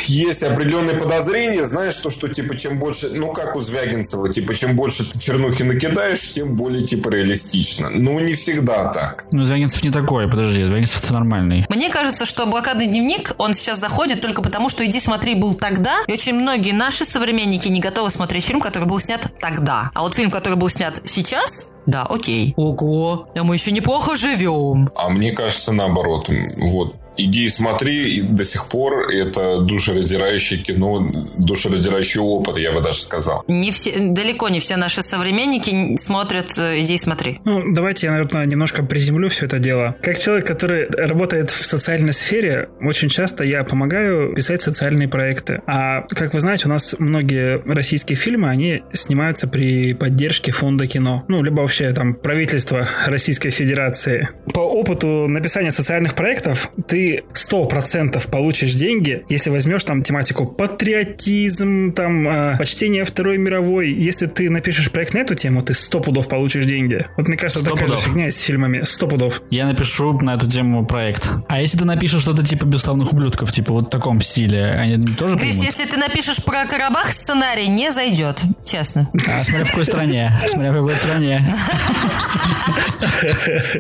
есть 0.06 0.42
определенные 0.42 0.96
подозрения, 0.96 1.64
знаешь, 1.64 1.96
то, 1.96 2.10
что 2.10 2.28
типа 2.28 2.56
чем 2.56 2.78
больше... 2.78 3.10
Ну, 3.14 3.32
как 3.32 3.56
у 3.56 3.60
Звягинцева, 3.60 4.32
типа 4.32 4.54
чем 4.54 4.76
больше 4.76 5.04
ты 5.04 5.18
чернухи 5.52 5.62
накидаешь, 5.62 6.32
тем 6.32 6.56
более 6.56 6.84
типа 6.84 7.08
реалистично. 7.10 7.90
Ну, 7.90 8.18
не 8.20 8.34
всегда 8.34 8.92
так. 8.92 9.26
Ну, 9.30 9.44
Звягинцев 9.44 9.82
не 9.82 9.90
такой, 9.90 10.28
подожди, 10.28 10.64
Звягинцев-то 10.64 11.12
нормальный. 11.12 11.66
Мне 11.68 11.90
кажется, 11.90 12.26
что 12.26 12.46
блокадный 12.46 12.86
дневник, 12.86 13.34
он 13.38 13.54
сейчас 13.54 13.78
заходит 13.78 14.20
только 14.20 14.42
потому, 14.42 14.68
что 14.68 14.84
«Иди 14.84 15.00
смотри» 15.00 15.34
был 15.34 15.54
тогда, 15.54 15.98
и 16.06 16.12
очень 16.12 16.34
многие 16.34 16.72
наши 16.72 17.04
современники 17.04 17.68
не 17.68 17.80
готовы 17.80 18.10
смотреть 18.10 18.44
фильм, 18.44 18.60
который 18.60 18.84
был 18.84 18.98
снят 18.98 19.26
тогда. 19.38 19.90
А 19.94 20.02
вот 20.02 20.14
фильм, 20.14 20.30
который 20.30 20.54
был 20.54 20.68
снят 20.68 21.00
сейчас, 21.04 21.68
да, 21.86 22.04
окей. 22.04 22.54
Ого, 22.56 23.28
а 23.34 23.42
мы 23.42 23.56
еще 23.56 23.72
неплохо 23.72 24.16
живем. 24.16 24.88
А 24.96 25.08
мне 25.08 25.32
кажется, 25.32 25.72
наоборот. 25.72 26.30
Вот 26.56 27.01
Иди 27.16 27.44
и 27.44 27.48
смотри, 27.48 28.16
и 28.16 28.22
до 28.22 28.44
сих 28.44 28.68
пор 28.68 29.10
это 29.10 29.60
душераздирающее 29.60 30.58
кино, 30.60 31.10
душераздирающий 31.38 32.20
опыт, 32.20 32.56
я 32.58 32.72
бы 32.72 32.80
даже 32.80 33.00
сказал. 33.00 33.44
Не 33.48 33.70
все, 33.70 33.92
далеко 33.98 34.48
не 34.48 34.60
все 34.60 34.76
наши 34.76 35.02
современники 35.02 35.96
смотрят 35.96 36.58
э, 36.58 36.80
«Иди 36.80 36.94
и 36.94 36.98
смотри». 36.98 37.40
Ну, 37.44 37.72
давайте 37.72 38.06
я, 38.06 38.12
наверное, 38.12 38.46
немножко 38.46 38.82
приземлю 38.82 39.28
все 39.28 39.46
это 39.46 39.58
дело. 39.58 39.96
Как 40.02 40.18
человек, 40.18 40.46
который 40.46 40.88
работает 40.88 41.50
в 41.50 41.64
социальной 41.64 42.12
сфере, 42.12 42.68
очень 42.80 43.08
часто 43.08 43.44
я 43.44 43.64
помогаю 43.64 44.34
писать 44.34 44.62
социальные 44.62 45.08
проекты. 45.08 45.62
А, 45.66 46.02
как 46.08 46.34
вы 46.34 46.40
знаете, 46.40 46.66
у 46.66 46.70
нас 46.70 46.94
многие 46.98 47.62
российские 47.66 48.16
фильмы, 48.16 48.48
они 48.48 48.82
снимаются 48.92 49.46
при 49.46 49.94
поддержке 49.94 50.52
фонда 50.52 50.86
кино. 50.86 51.24
Ну, 51.28 51.42
либо 51.42 51.60
вообще 51.60 51.92
там 51.92 52.14
правительства 52.14 52.88
Российской 53.06 53.50
Федерации. 53.50 54.28
По 54.54 54.60
опыту 54.60 55.26
написания 55.28 55.70
социальных 55.70 56.14
проектов 56.14 56.70
ты 56.86 57.01
сто 57.32 57.64
процентов 57.64 58.26
получишь 58.28 58.74
деньги, 58.74 59.24
если 59.28 59.50
возьмешь 59.50 59.84
там 59.84 60.02
тематику 60.02 60.46
патриотизм, 60.46 61.92
там 61.92 62.28
э, 62.28 62.58
почтение 62.58 63.04
Второй 63.04 63.38
мировой. 63.38 63.90
Если 63.92 64.26
ты 64.26 64.50
напишешь 64.50 64.90
проект 64.90 65.14
на 65.14 65.18
эту 65.18 65.34
тему, 65.34 65.62
ты 65.62 65.74
сто 65.74 66.00
пудов 66.00 66.28
получишь 66.28 66.66
деньги. 66.66 67.06
Вот 67.16 67.28
мне 67.28 67.36
кажется, 67.36 67.60
100 67.60 67.70
такая 67.70 67.88
пудов. 67.88 68.02
же 68.02 68.10
фигня 68.10 68.30
с 68.30 68.38
фильмами. 68.38 68.82
Сто 68.84 69.06
пудов. 69.06 69.42
Я 69.50 69.66
напишу 69.66 70.12
на 70.20 70.34
эту 70.34 70.48
тему 70.48 70.84
проект. 70.86 71.30
А 71.48 71.60
если 71.60 71.78
ты 71.78 71.84
напишешь 71.84 72.22
что-то 72.22 72.44
типа 72.44 72.64
«Бесславных 72.66 73.12
ублюдков», 73.12 73.52
типа 73.52 73.72
вот 73.72 73.86
в 73.86 73.90
таком 73.90 74.20
стиле, 74.20 74.64
они 74.72 75.06
тоже 75.14 75.36
Гриш, 75.36 75.50
примут? 75.50 75.66
если 75.66 75.84
ты 75.84 75.96
напишешь 75.96 76.42
про 76.44 76.66
Карабах 76.66 77.06
сценарий, 77.12 77.68
не 77.68 77.90
зайдет, 77.92 78.42
честно. 78.64 79.08
А, 79.28 79.44
смотря 79.44 79.64
в 79.64 79.68
какой 79.70 79.86
стране. 79.86 80.32
Смотря 80.46 80.72
в 80.72 80.74
какой 80.74 80.96
стране. 80.96 81.54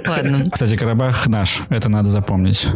Ладно. 0.06 0.50
Кстати, 0.50 0.76
Карабах 0.76 1.26
наш. 1.26 1.62
Это 1.68 1.88
надо 1.88 2.08
запомнить. 2.08 2.66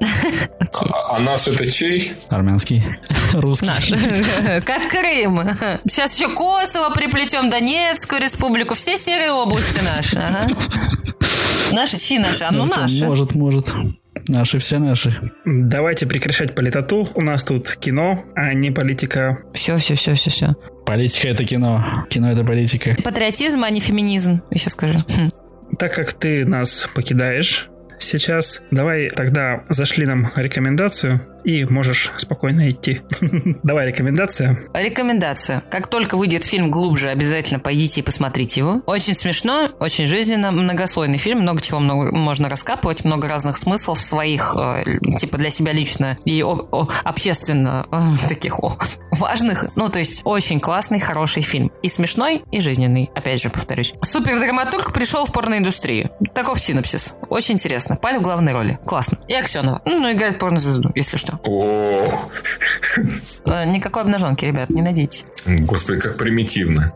А, 0.78 1.16
а 1.16 1.20
наш 1.20 1.48
это 1.48 1.70
чей? 1.70 2.10
Армянский. 2.28 2.84
Русский. 3.32 3.66
Наш. 3.66 3.88
Как 4.64 4.90
Крым. 4.90 5.40
Сейчас 5.88 6.18
еще 6.18 6.28
Косово 6.28 6.92
приплетем, 6.94 7.48
Донецкую 7.48 8.20
республику, 8.20 8.74
все 8.74 8.96
серые 8.98 9.32
области 9.32 9.82
наши. 9.82 10.18
ага. 10.18 10.46
Наши, 11.72 11.98
чьи 11.98 12.18
наши? 12.18 12.44
А 12.44 12.50
ну 12.52 12.66
наши. 12.66 13.04
Может, 13.04 13.34
может. 13.34 13.72
Наши 14.28 14.58
все 14.58 14.78
наши. 14.78 15.32
Давайте 15.44 16.06
прекращать 16.06 16.54
политоту. 16.54 17.08
У 17.14 17.22
нас 17.22 17.44
тут 17.44 17.68
кино, 17.76 18.24
а 18.34 18.52
не 18.54 18.70
политика. 18.70 19.38
Все, 19.52 19.76
все, 19.76 19.94
все, 19.94 20.14
все, 20.14 20.30
все. 20.30 20.54
Политика 20.84 21.28
это 21.28 21.44
кино. 21.44 22.06
Кино 22.10 22.30
это 22.30 22.44
политика. 22.44 22.96
Патриотизм, 23.02 23.62
а 23.64 23.70
не 23.70 23.80
феминизм, 23.80 24.42
еще 24.50 24.70
скажу. 24.70 24.98
Хм. 25.16 25.28
Так 25.78 25.94
как 25.94 26.12
ты 26.12 26.44
нас 26.44 26.86
покидаешь 26.94 27.68
сейчас, 27.98 28.62
давай 28.70 29.08
тогда 29.08 29.64
зашли 29.68 30.06
нам 30.06 30.30
рекомендацию 30.36 31.20
и 31.46 31.64
можешь 31.64 32.12
спокойно 32.18 32.70
идти. 32.70 33.02
Давай 33.62 33.86
рекомендация. 33.86 34.58
Рекомендация. 34.74 35.62
Как 35.70 35.86
только 35.86 36.16
выйдет 36.16 36.42
фильм 36.42 36.72
«Глубже», 36.72 37.08
обязательно 37.08 37.60
пойдите 37.60 38.00
и 38.00 38.02
посмотрите 38.04 38.60
его. 38.60 38.82
Очень 38.86 39.14
смешно, 39.14 39.70
очень 39.78 40.08
жизненно, 40.08 40.50
многослойный 40.50 41.18
фильм, 41.18 41.40
много 41.42 41.62
чего 41.62 41.78
много, 41.78 42.14
можно 42.14 42.48
раскапывать, 42.48 43.04
много 43.04 43.28
разных 43.28 43.56
смыслов 43.56 44.00
своих, 44.00 44.56
э, 44.58 44.98
типа 45.18 45.38
для 45.38 45.50
себя 45.50 45.72
лично 45.72 46.18
и 46.24 46.42
о- 46.42 46.66
о- 46.72 46.88
общественно 47.04 47.86
э, 47.92 47.98
таких 48.28 48.58
о, 48.58 48.76
важных. 49.12 49.66
Ну, 49.76 49.88
то 49.88 50.00
есть 50.00 50.22
очень 50.24 50.58
классный, 50.58 50.98
хороший 50.98 51.42
фильм. 51.42 51.70
И 51.80 51.88
смешной, 51.88 52.42
и 52.50 52.58
жизненный, 52.58 53.08
опять 53.14 53.40
же 53.40 53.50
повторюсь. 53.50 53.94
Супердраматург 54.02 54.92
пришел 54.92 55.24
в 55.24 55.32
порноиндустрию. 55.32 56.10
Таков 56.34 56.58
синопсис. 56.58 57.14
Очень 57.28 57.54
интересно. 57.54 57.94
Паль 57.94 58.18
в 58.18 58.22
главной 58.22 58.52
роли. 58.52 58.80
Классно. 58.84 59.18
И 59.28 59.34
Аксенова. 59.34 59.80
Ну, 59.84 60.00
ну, 60.00 60.10
играет 60.10 60.40
порнозвезду, 60.40 60.90
если 60.96 61.16
что. 61.16 61.35
О, 61.44 62.08
Э, 63.44 63.64
Никакой 63.66 64.02
обнаженки, 64.02 64.44
ребят, 64.44 64.70
не 64.70 64.82
надейтесь. 64.82 65.26
господи, 65.46 66.00
как 66.00 66.16
примитивно. 66.16 66.92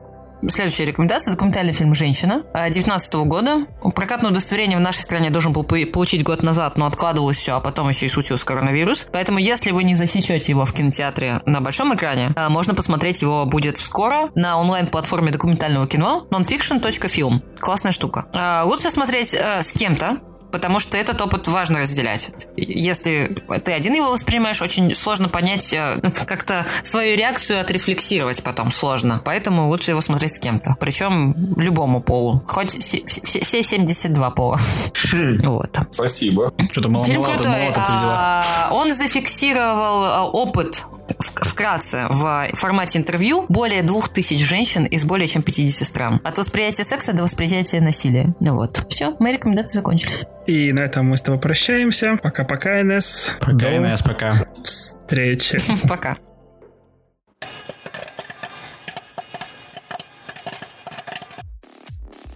Следующая 0.48 0.86
рекомендация– 0.86 1.30
документальный 1.32 1.74
фильм 1.74 1.92
«Женщина» 1.94 2.42
2019 2.54 3.14
года. 3.26 3.66
Прокатное 3.94 4.30
удостоверение 4.30 4.78
в 4.78 4.80
нашей 4.80 5.00
стране 5.02 5.28
должен 5.28 5.52
был 5.52 5.64
по- 5.64 5.76
получить 5.92 6.22
год 6.24 6.42
назад, 6.42 6.78
но 6.78 6.86
откладывалось 6.86 7.36
все, 7.36 7.56
а 7.56 7.60
потом 7.60 7.90
еще 7.90 8.06
и 8.06 8.08
случился 8.08 8.46
коронавирус. 8.46 9.06
Поэтому, 9.12 9.38
если 9.38 9.70
вы 9.70 9.84
не 9.84 9.94
засечете 9.94 10.52
его 10.52 10.64
в 10.64 10.72
кинотеатре 10.72 11.42
на 11.44 11.60
большом 11.60 11.94
экране, 11.94 12.32
а, 12.36 12.48
можно 12.48 12.74
посмотреть 12.74 13.20
его 13.20 13.44
будет 13.44 13.76
скоро 13.76 14.30
на 14.34 14.56
онлайн-платформе 14.58 15.30
документального 15.30 15.86
кино 15.86 16.26
nonfiction.film. 16.30 17.42
Классная 17.58 17.92
штука. 17.92 18.24
Лучше 18.64 18.88
смотреть 18.90 19.34
э, 19.34 19.60
с 19.62 19.72
кем-то, 19.72 20.16
потому 20.50 20.80
что 20.80 20.98
этот 20.98 21.20
опыт 21.20 21.48
важно 21.48 21.80
разделять. 21.80 22.30
Если 22.56 23.36
ты 23.64 23.72
один 23.72 23.94
его 23.94 24.10
воспринимаешь, 24.10 24.60
очень 24.62 24.94
сложно 24.94 25.28
понять, 25.28 25.72
э, 25.72 26.00
как-то 26.26 26.66
свою 26.82 27.16
реакцию 27.16 27.60
отрефлексировать 27.60 28.42
потом 28.42 28.70
сложно. 28.70 29.20
Поэтому 29.24 29.68
лучше 29.68 29.92
его 29.92 30.00
смотреть 30.00 30.34
с 30.34 30.38
кем-то. 30.38 30.76
Причем 30.80 31.34
любому 31.56 32.00
полу. 32.00 32.42
Хоть 32.46 32.72
все, 32.78 33.02
все 33.04 33.62
72 33.62 34.30
пола. 34.30 34.58
Вот. 35.42 35.78
Спасибо. 35.90 36.52
Что-то 36.70 36.88
маловато, 36.88 37.48
маловато 37.48 37.84
ты 37.86 37.92
взяла. 37.92 38.44
А, 38.44 38.70
он 38.72 38.94
зафиксировал 38.94 40.04
а, 40.04 40.24
опыт 40.24 40.84
вкратце 41.18 42.06
в 42.08 42.48
формате 42.54 42.98
интервью 42.98 43.46
более 43.48 43.82
двух 43.82 44.08
тысяч 44.08 44.40
женщин 44.40 44.84
из 44.84 45.04
более 45.04 45.26
чем 45.26 45.42
50 45.42 45.86
стран. 45.86 46.20
От 46.24 46.38
восприятия 46.38 46.84
секса 46.84 47.12
до 47.12 47.22
восприятия 47.22 47.80
насилия. 47.80 48.34
Ну 48.40 48.54
вот. 48.54 48.86
Все, 48.88 49.16
мои 49.18 49.34
рекомендации 49.34 49.74
закончились. 49.74 50.24
И 50.46 50.72
на 50.72 50.80
этом 50.80 51.06
мы 51.06 51.16
с 51.16 51.20
тобой 51.20 51.40
прощаемся. 51.40 52.18
Пока-пока, 52.22 52.80
Инесс. 52.80 53.36
Пока, 53.40 53.76
Инесс, 53.76 54.02
пока. 54.02 54.44
Встречи. 54.64 55.58
Пока. 55.88 56.12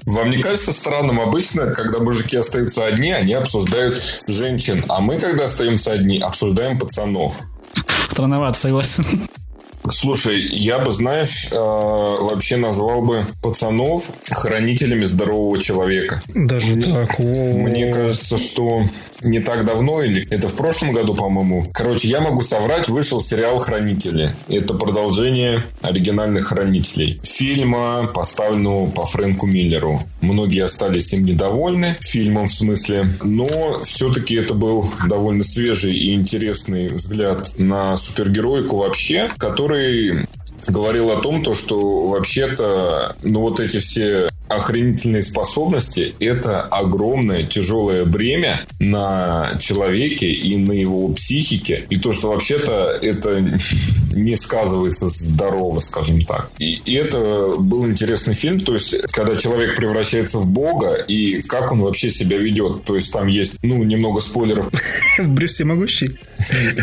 Вам 0.06 0.30
не 0.30 0.42
кажется 0.42 0.72
странным 0.72 1.18
обычно, 1.18 1.70
когда 1.70 1.98
мужики 1.98 2.36
остаются 2.36 2.84
одни, 2.84 3.10
они 3.10 3.32
обсуждают 3.32 3.94
женщин, 4.28 4.84
а 4.88 5.00
мы, 5.00 5.18
когда 5.18 5.46
остаемся 5.46 5.92
одни, 5.92 6.20
обсуждаем 6.20 6.78
пацанов? 6.78 7.40
Странновато, 8.10 8.58
согласен. 8.58 9.04
Слушай, 9.90 10.40
я 10.40 10.78
бы, 10.78 10.92
знаешь, 10.92 11.48
э, 11.52 11.56
вообще 11.56 12.56
назвал 12.56 13.02
бы 13.02 13.26
пацанов 13.42 14.04
хранителями 14.30 15.04
здорового 15.04 15.60
человека. 15.60 16.22
Даже 16.34 16.74
мне, 16.74 16.84
так? 16.84 17.18
Мне 17.18 17.92
кажется, 17.92 18.38
что 18.38 18.82
не 19.22 19.40
так 19.40 19.64
давно, 19.64 20.02
или 20.02 20.24
это 20.30 20.48
в 20.48 20.56
прошлом 20.56 20.92
году, 20.92 21.14
по-моему. 21.14 21.66
Короче, 21.72 22.08
я 22.08 22.20
могу 22.20 22.40
соврать, 22.40 22.88
вышел 22.88 23.20
сериал 23.20 23.58
«Хранители». 23.58 24.34
Это 24.48 24.74
продолжение 24.74 25.64
оригинальных 25.82 26.46
«Хранителей». 26.46 27.20
Фильма, 27.22 28.10
поставленного 28.14 28.90
по 28.90 29.04
Фрэнку 29.04 29.46
Миллеру. 29.46 30.02
Многие 30.22 30.64
остались 30.64 31.12
им 31.12 31.24
недовольны, 31.24 31.96
фильмом 32.00 32.48
в 32.48 32.52
смысле. 32.52 33.06
Но 33.22 33.80
все-таки 33.82 34.34
это 34.34 34.54
был 34.54 34.88
довольно 35.08 35.44
свежий 35.44 35.94
и 35.94 36.14
интересный 36.14 36.88
взгляд 36.88 37.52
на 37.58 37.96
супергероику 37.96 38.78
вообще, 38.78 39.30
который 39.36 39.73
который 39.74 40.26
говорил 40.68 41.10
о 41.10 41.20
том, 41.20 41.42
то, 41.42 41.54
что 41.54 42.06
вообще-то, 42.06 43.16
ну 43.22 43.40
вот 43.40 43.60
эти 43.60 43.78
все 43.78 44.28
охренительные 44.48 45.22
способности– 45.22 46.14
это 46.20 46.62
огромное 46.62 47.42
тяжелое 47.42 48.04
бремя 48.04 48.60
на 48.78 49.56
человеке 49.60 50.30
и 50.30 50.56
на 50.56 50.72
его 50.72 51.08
психике. 51.08 51.86
И 51.90 51.96
то, 51.96 52.12
что 52.12 52.28
вообще-то 52.28 52.98
это 53.02 53.58
не 54.14 54.36
сказывается 54.36 55.08
здорово, 55.08 55.80
скажем 55.80 56.20
так. 56.22 56.50
И, 56.58 56.74
и 56.84 56.94
это 56.94 57.56
был 57.58 57.86
интересный 57.88 58.34
фильм, 58.34 58.60
то 58.60 58.74
есть, 58.74 58.94
когда 59.12 59.36
человек 59.36 59.76
превращается 59.76 60.38
в 60.38 60.50
бога, 60.50 60.94
и 60.94 61.42
как 61.42 61.72
он 61.72 61.80
вообще 61.80 62.10
себя 62.10 62.38
ведет. 62.38 62.84
То 62.84 62.94
есть, 62.94 63.12
там 63.12 63.26
есть, 63.26 63.58
ну, 63.62 63.82
немного 63.82 64.20
спойлеров. 64.20 64.70
Брюс 65.18 65.52
всемогущий? 65.52 66.18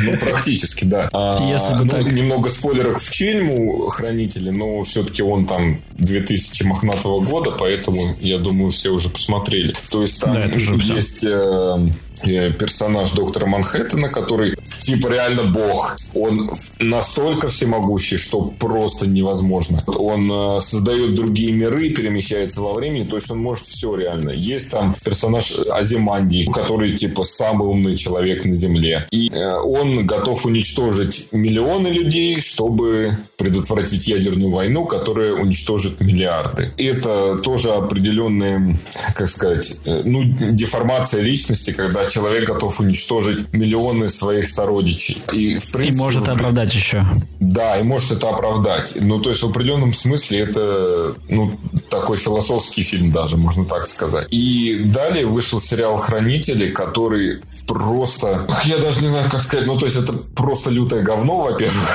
Ну, 0.04 0.18
практически, 0.18 0.86
да. 0.86 1.10
Если 1.42 1.74
бы 1.74 1.86
ну, 1.86 1.92
так... 1.92 2.12
Немного 2.12 2.50
спойлеров 2.50 2.98
к 2.98 3.02
фильму 3.02 3.88
«Хранители», 3.88 4.50
но 4.50 4.84
все-таки 4.84 5.24
он 5.24 5.46
там 5.46 5.82
2000 5.98 6.64
мохнатого 6.64 7.22
года, 7.24 7.52
поэтому, 7.58 8.16
я 8.20 8.38
думаю, 8.38 8.72
все 8.72 8.90
уже 8.90 9.10
посмотрели. 9.10 9.74
То 9.92 10.02
есть, 10.02 10.22
там 10.22 10.34
да, 10.34 10.46
есть 10.46 11.24
э, 11.24 11.90
э, 12.26 12.52
персонаж 12.54 13.12
доктора 13.12 13.46
Манхэттена, 13.46 14.10
который 14.10 14.56
типа 14.80 15.08
реально 15.08 15.44
бог. 15.44 15.98
Он 16.14 16.50
настолько 16.80 17.21
всемогущий, 17.48 18.18
что 18.18 18.54
просто 18.60 19.08
невозможно. 19.08 19.84
Он 19.98 20.32
э, 20.32 20.62
создает 20.62 21.16
другие 21.16 21.52
миры, 21.52 21.90
перемещается 21.90 22.62
во 22.62 22.74
времени, 22.74 23.06
то 23.06 23.16
есть 23.18 23.32
он 23.32 23.40
может 23.40 23.66
все 23.66 23.96
реально. 23.96 24.32
Есть 24.32 24.72
там 24.72 24.94
персонаж 25.04 25.54
Азиманди, 25.70 26.46
который 26.46 26.96
типа 26.96 27.24
самый 27.24 27.68
умный 27.68 27.96
человек 27.96 28.46
на 28.46 28.54
Земле. 28.54 29.06
И 29.12 29.30
э, 29.30 29.56
он 29.58 30.06
готов 30.06 30.46
уничтожить 30.46 31.30
миллионы 31.32 31.88
людей, 31.88 32.40
чтобы 32.40 33.12
предотвратить 33.38 34.08
ядерную 34.08 34.52
войну, 34.52 34.86
которая 34.86 35.34
уничтожит 35.34 36.00
миллиарды. 36.02 36.72
Это 36.78 37.38
тоже 37.38 37.70
определенная, 37.70 38.76
как 39.16 39.30
сказать, 39.30 39.72
э, 39.86 40.02
ну, 40.06 40.24
деформация 40.24 41.22
личности, 41.22 41.72
когда 41.72 42.06
человек 42.06 42.48
готов 42.48 42.80
уничтожить 42.80 43.54
миллионы 43.54 44.10
своих 44.10 44.48
сородичей. 44.48 45.16
И, 45.34 45.56
в 45.58 45.72
принципе, 45.72 45.96
и 45.96 45.98
может 45.98 46.28
оправдать 46.28 46.74
еще. 46.74 47.06
Да, 47.40 47.80
и 47.80 47.84
может 47.84 48.12
это 48.12 48.30
оправдать. 48.30 48.98
Ну, 49.02 49.20
то 49.20 49.30
есть, 49.32 49.42
в 49.42 49.48
определенном 49.48 49.94
смысле 49.94 50.42
это, 50.42 51.16
ну, 51.28 51.58
такой 51.90 52.18
философский 52.18 52.84
фильм 52.84 53.12
даже, 53.12 53.36
можно 53.36 53.66
так 53.66 53.88
сказать. 53.88 54.28
И 54.30 54.84
далее 54.86 55.26
вышел 55.26 55.60
сериал 55.60 55.98
«Хранители», 55.98 56.70
который 56.70 57.42
просто... 57.66 58.48
Я 58.66 58.78
даже 58.78 59.02
не 59.02 59.08
знаю, 59.08 59.30
как 59.30 59.42
сказать. 59.42 59.66
Ну, 59.66 59.78
то 59.78 59.86
есть, 59.86 59.98
это 59.98 60.14
просто 60.14 60.70
лютое 60.70 61.02
говно, 61.02 61.42
во-первых. 61.42 61.90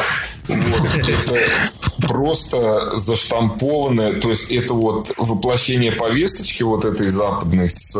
Это 0.49 2.09
просто 2.09 2.99
заштампованное. 2.99 4.15
То 4.15 4.31
есть, 4.31 4.51
это 4.51 4.75
вот 4.75 5.13
воплощение 5.17 5.93
повесточки 5.93 6.65
вот 6.65 6.85
этой 6.85 7.09
западной 7.09 7.69
с, 7.69 7.95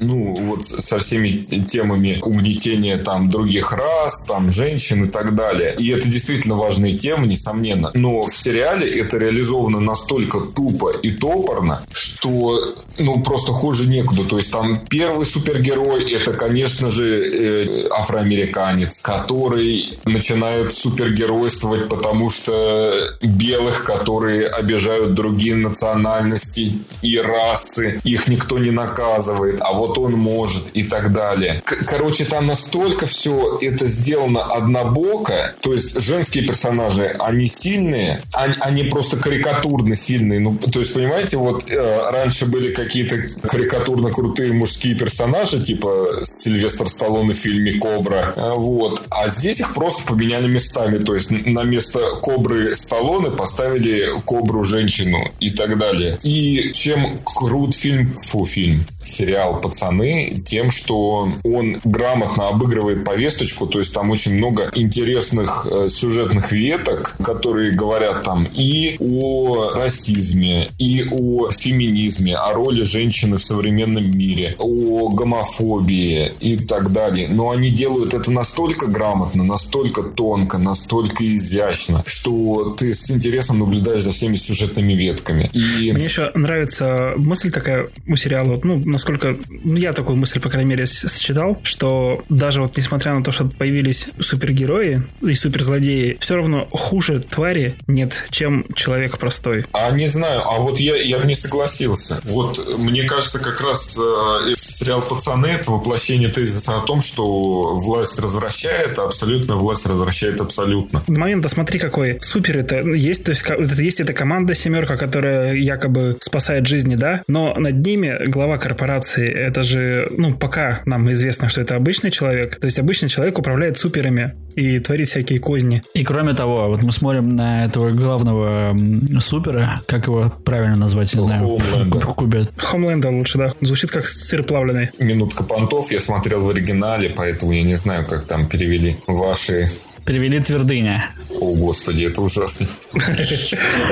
ну, 0.00 0.36
вот 0.42 0.66
со 0.66 0.98
всеми 0.98 1.46
темами 1.64 2.18
угнетения 2.22 2.96
там 2.96 3.30
других 3.30 3.72
рас, 3.72 4.24
там 4.26 4.50
женщин 4.50 5.04
и 5.04 5.08
так 5.08 5.36
далее. 5.36 5.76
И 5.78 5.88
это 5.88 6.08
действительно 6.08 6.31
важные 6.46 6.96
темы, 6.96 7.26
несомненно. 7.26 7.90
Но 7.94 8.26
в 8.26 8.34
сериале 8.34 8.88
это 8.88 9.18
реализовано 9.18 9.80
настолько 9.80 10.40
тупо 10.40 10.90
и 10.90 11.10
топорно, 11.10 11.80
что, 11.90 12.74
ну, 12.98 13.22
просто 13.22 13.52
хуже 13.52 13.86
некуда. 13.86 14.24
То 14.24 14.36
есть, 14.38 14.52
там 14.52 14.80
первый 14.88 15.26
супергерой, 15.26 16.10
это, 16.12 16.32
конечно 16.32 16.90
же, 16.90 17.04
э, 17.04 17.88
афроамериканец, 17.90 19.00
который 19.02 19.90
начинает 20.04 20.72
супергеройствовать, 20.72 21.88
потому 21.88 22.30
что 22.30 22.94
белых, 23.22 23.84
которые 23.84 24.46
обижают 24.48 25.14
другие 25.14 25.56
национальности 25.56 26.72
и 27.02 27.18
расы, 27.18 28.00
их 28.04 28.28
никто 28.28 28.58
не 28.58 28.70
наказывает, 28.70 29.60
а 29.60 29.72
вот 29.72 29.98
он 29.98 30.12
может 30.12 30.74
и 30.74 30.82
так 30.82 31.12
далее. 31.12 31.62
К- 31.64 31.84
короче, 31.86 32.24
там 32.24 32.46
настолько 32.46 33.06
все 33.06 33.58
это 33.60 33.86
сделано 33.86 34.42
однобоко, 34.42 35.54
то 35.60 35.72
есть 35.72 36.00
женские 36.22 36.44
персонажи, 36.44 37.16
они 37.18 37.48
сильные, 37.48 38.22
они, 38.32 38.54
они 38.60 38.84
просто 38.84 39.16
карикатурно 39.16 39.96
сильные. 39.96 40.38
Ну, 40.38 40.56
то 40.56 40.78
есть, 40.78 40.94
понимаете, 40.94 41.36
вот 41.36 41.68
э, 41.68 42.10
раньше 42.10 42.46
были 42.46 42.72
какие-то 42.72 43.16
карикатурно 43.48 44.10
крутые 44.10 44.52
мужские 44.52 44.94
персонажи, 44.94 45.58
типа 45.58 46.20
Сильвестр 46.22 46.86
Сталлоне 46.86 47.32
в 47.32 47.36
фильме 47.36 47.80
«Кобра». 47.80 48.34
А, 48.36 48.54
вот. 48.54 49.02
А 49.10 49.28
здесь 49.28 49.58
их 49.58 49.74
просто 49.74 50.06
поменяли 50.12 50.46
местами. 50.46 50.98
То 50.98 51.14
есть 51.14 51.32
на 51.46 51.64
место 51.64 51.98
Кобры 52.22 52.76
Сталлоне 52.76 53.30
поставили 53.32 54.08
Кобру 54.24 54.62
женщину 54.62 55.28
и 55.40 55.50
так 55.50 55.76
далее. 55.76 56.18
И 56.22 56.70
чем 56.72 57.12
крут 57.24 57.74
фильм, 57.74 58.14
фу, 58.16 58.44
фильм, 58.44 58.86
сериал 59.00 59.60
«Пацаны», 59.60 60.40
тем, 60.44 60.70
что 60.70 61.32
он 61.42 61.80
грамотно 61.82 62.48
обыгрывает 62.48 63.04
повесточку, 63.04 63.66
то 63.66 63.80
есть 63.80 63.92
там 63.92 64.10
очень 64.10 64.34
много 64.34 64.70
интересных 64.74 65.66
э, 65.68 65.88
сюжетных 66.12 66.52
веток, 66.52 67.16
которые 67.24 67.72
говорят 67.72 68.22
там 68.22 68.44
и 68.44 68.96
о 69.00 69.70
расизме, 69.74 70.68
и 70.78 71.04
о 71.10 71.50
феминизме, 71.50 72.36
о 72.36 72.52
роли 72.52 72.82
женщины 72.82 73.38
в 73.38 73.44
современном 73.44 74.10
мире, 74.10 74.54
о 74.58 75.08
гомофобии 75.08 76.32
и 76.40 76.56
так 76.56 76.92
далее. 76.92 77.28
Но 77.28 77.50
они 77.50 77.70
делают 77.70 78.14
это 78.14 78.30
настолько 78.30 78.86
грамотно, 78.86 79.44
настолько 79.44 80.02
тонко, 80.02 80.58
настолько 80.58 81.24
изящно, 81.34 82.02
что 82.06 82.76
ты 82.78 82.92
с 82.92 83.10
интересом 83.10 83.58
наблюдаешь 83.58 84.02
за 84.02 84.10
всеми 84.10 84.36
сюжетными 84.36 84.92
ветками. 84.92 85.50
И... 85.52 85.92
Мне 85.92 86.04
еще 86.04 86.30
нравится 86.34 87.14
мысль 87.16 87.50
такая 87.50 87.88
у 88.06 88.16
сериала, 88.16 88.60
ну, 88.62 88.82
насколько 88.84 89.36
ну, 89.48 89.76
я 89.76 89.92
такую 89.92 90.16
мысль, 90.16 90.40
по 90.40 90.50
крайней 90.50 90.70
мере, 90.70 90.86
считал, 90.86 91.58
что 91.62 92.22
даже 92.28 92.60
вот 92.60 92.76
несмотря 92.76 93.14
на 93.14 93.24
то, 93.24 93.32
что 93.32 93.46
появились 93.46 94.08
супергерои 94.20 95.02
и 95.22 95.34
суперзлодеи, 95.34 96.01
все 96.20 96.36
равно 96.36 96.68
хуже 96.70 97.20
твари 97.20 97.74
нет, 97.86 98.26
чем 98.30 98.66
человек 98.74 99.18
простой. 99.18 99.66
А 99.72 99.90
не 99.90 100.06
знаю, 100.06 100.42
а 100.44 100.58
вот 100.58 100.78
я, 100.78 100.96
я 100.96 101.18
бы 101.18 101.26
не 101.26 101.34
согласился 101.34 101.62
согласился. 101.62 102.20
Вот 102.24 102.78
мне 102.78 103.04
кажется, 103.04 103.38
как 103.38 103.60
раз 103.60 103.98
э, 103.98 104.54
сериал 104.54 105.02
«Пацаны»— 105.08 105.46
это 105.60 105.70
воплощение 105.70 106.28
тезиса 106.28 106.78
о 106.78 106.80
том, 106.80 107.00
что 107.00 107.74
власть 107.74 108.18
развращает, 108.20 108.98
а 108.98 109.04
абсолютно 109.04 109.56
власть 109.56 109.86
развращает 109.86 110.40
абсолютно. 110.40 111.02
Момент, 111.06 111.42
да 111.42 111.48
смотри, 111.48 111.78
какой 111.78 112.18
супер 112.20 112.58
это 112.58 112.80
есть, 112.80 113.24
то 113.24 113.30
есть 113.30 113.44
есть 113.78 114.00
эта 114.00 114.12
команда 114.12 114.54
семерка, 114.54 114.96
которая 114.96 115.54
якобы 115.54 116.16
спасает 116.20 116.66
жизни, 116.66 116.96
да, 116.96 117.22
но 117.28 117.54
над 117.54 117.84
ними 117.84 118.26
глава 118.26 118.58
корпорации, 118.58 119.30
это 119.30 119.62
же, 119.62 120.08
ну, 120.10 120.34
пока 120.34 120.82
нам 120.86 121.10
известно, 121.12 121.48
что 121.48 121.60
это 121.60 121.76
обычный 121.76 122.10
человек, 122.10 122.56
то 122.56 122.66
есть 122.66 122.78
обычный 122.78 123.08
человек 123.08 123.38
управляет 123.38 123.78
суперами 123.78 124.34
и 124.56 124.78
творит 124.78 125.08
всякие 125.08 125.38
козни. 125.38 125.82
И 125.94 126.04
кроме 126.04 126.32
того, 126.32 126.68
вот 126.68 126.82
мы 126.82 126.90
смотрим 126.92 127.36
на 127.36 127.64
этого 127.64 127.90
главного 127.90 128.76
супера, 129.20 129.82
как 129.86 130.06
его 130.06 130.32
правильно 130.44 130.76
назвать, 130.76 131.14
не 131.14 131.20
знаю. 131.20 131.40
Хоумленда. 131.40 132.48
Хоумленда 132.56 133.10
лучше, 133.10 133.38
да. 133.38 133.52
Звучит 133.60 133.90
как 133.90 134.06
сыр 134.06 134.42
плавленый. 134.42 134.90
Минутка 134.98 135.44
понтов, 135.44 135.92
я 135.92 136.00
смотрел 136.00 136.42
в 136.42 136.48
оригинале, 136.48 137.12
поэтому 137.14 137.52
я 137.52 137.62
не 137.62 137.74
знаю, 137.74 138.06
как 138.08 138.24
там 138.24 138.48
перевели 138.48 138.96
ваши 139.06 139.66
Перевели 140.04 140.40
твердыня. 140.40 141.10
О, 141.30 141.54
господи, 141.54 142.04
это 142.04 142.22
ужасно. 142.22 142.66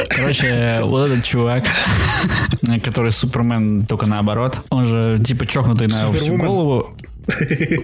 Короче, 0.09 0.81
вот 0.83 1.07
этот 1.07 1.25
чувак, 1.25 1.65
который 2.85 3.13
Супермен 3.13 3.87
только 3.87 4.07
наоборот, 4.07 4.59
он 4.71 4.87
же 4.87 5.23
типа 5.25 5.47
чокнутый 5.47 5.87
на 5.87 6.13
всю 6.13 6.37
голову. 6.37 6.97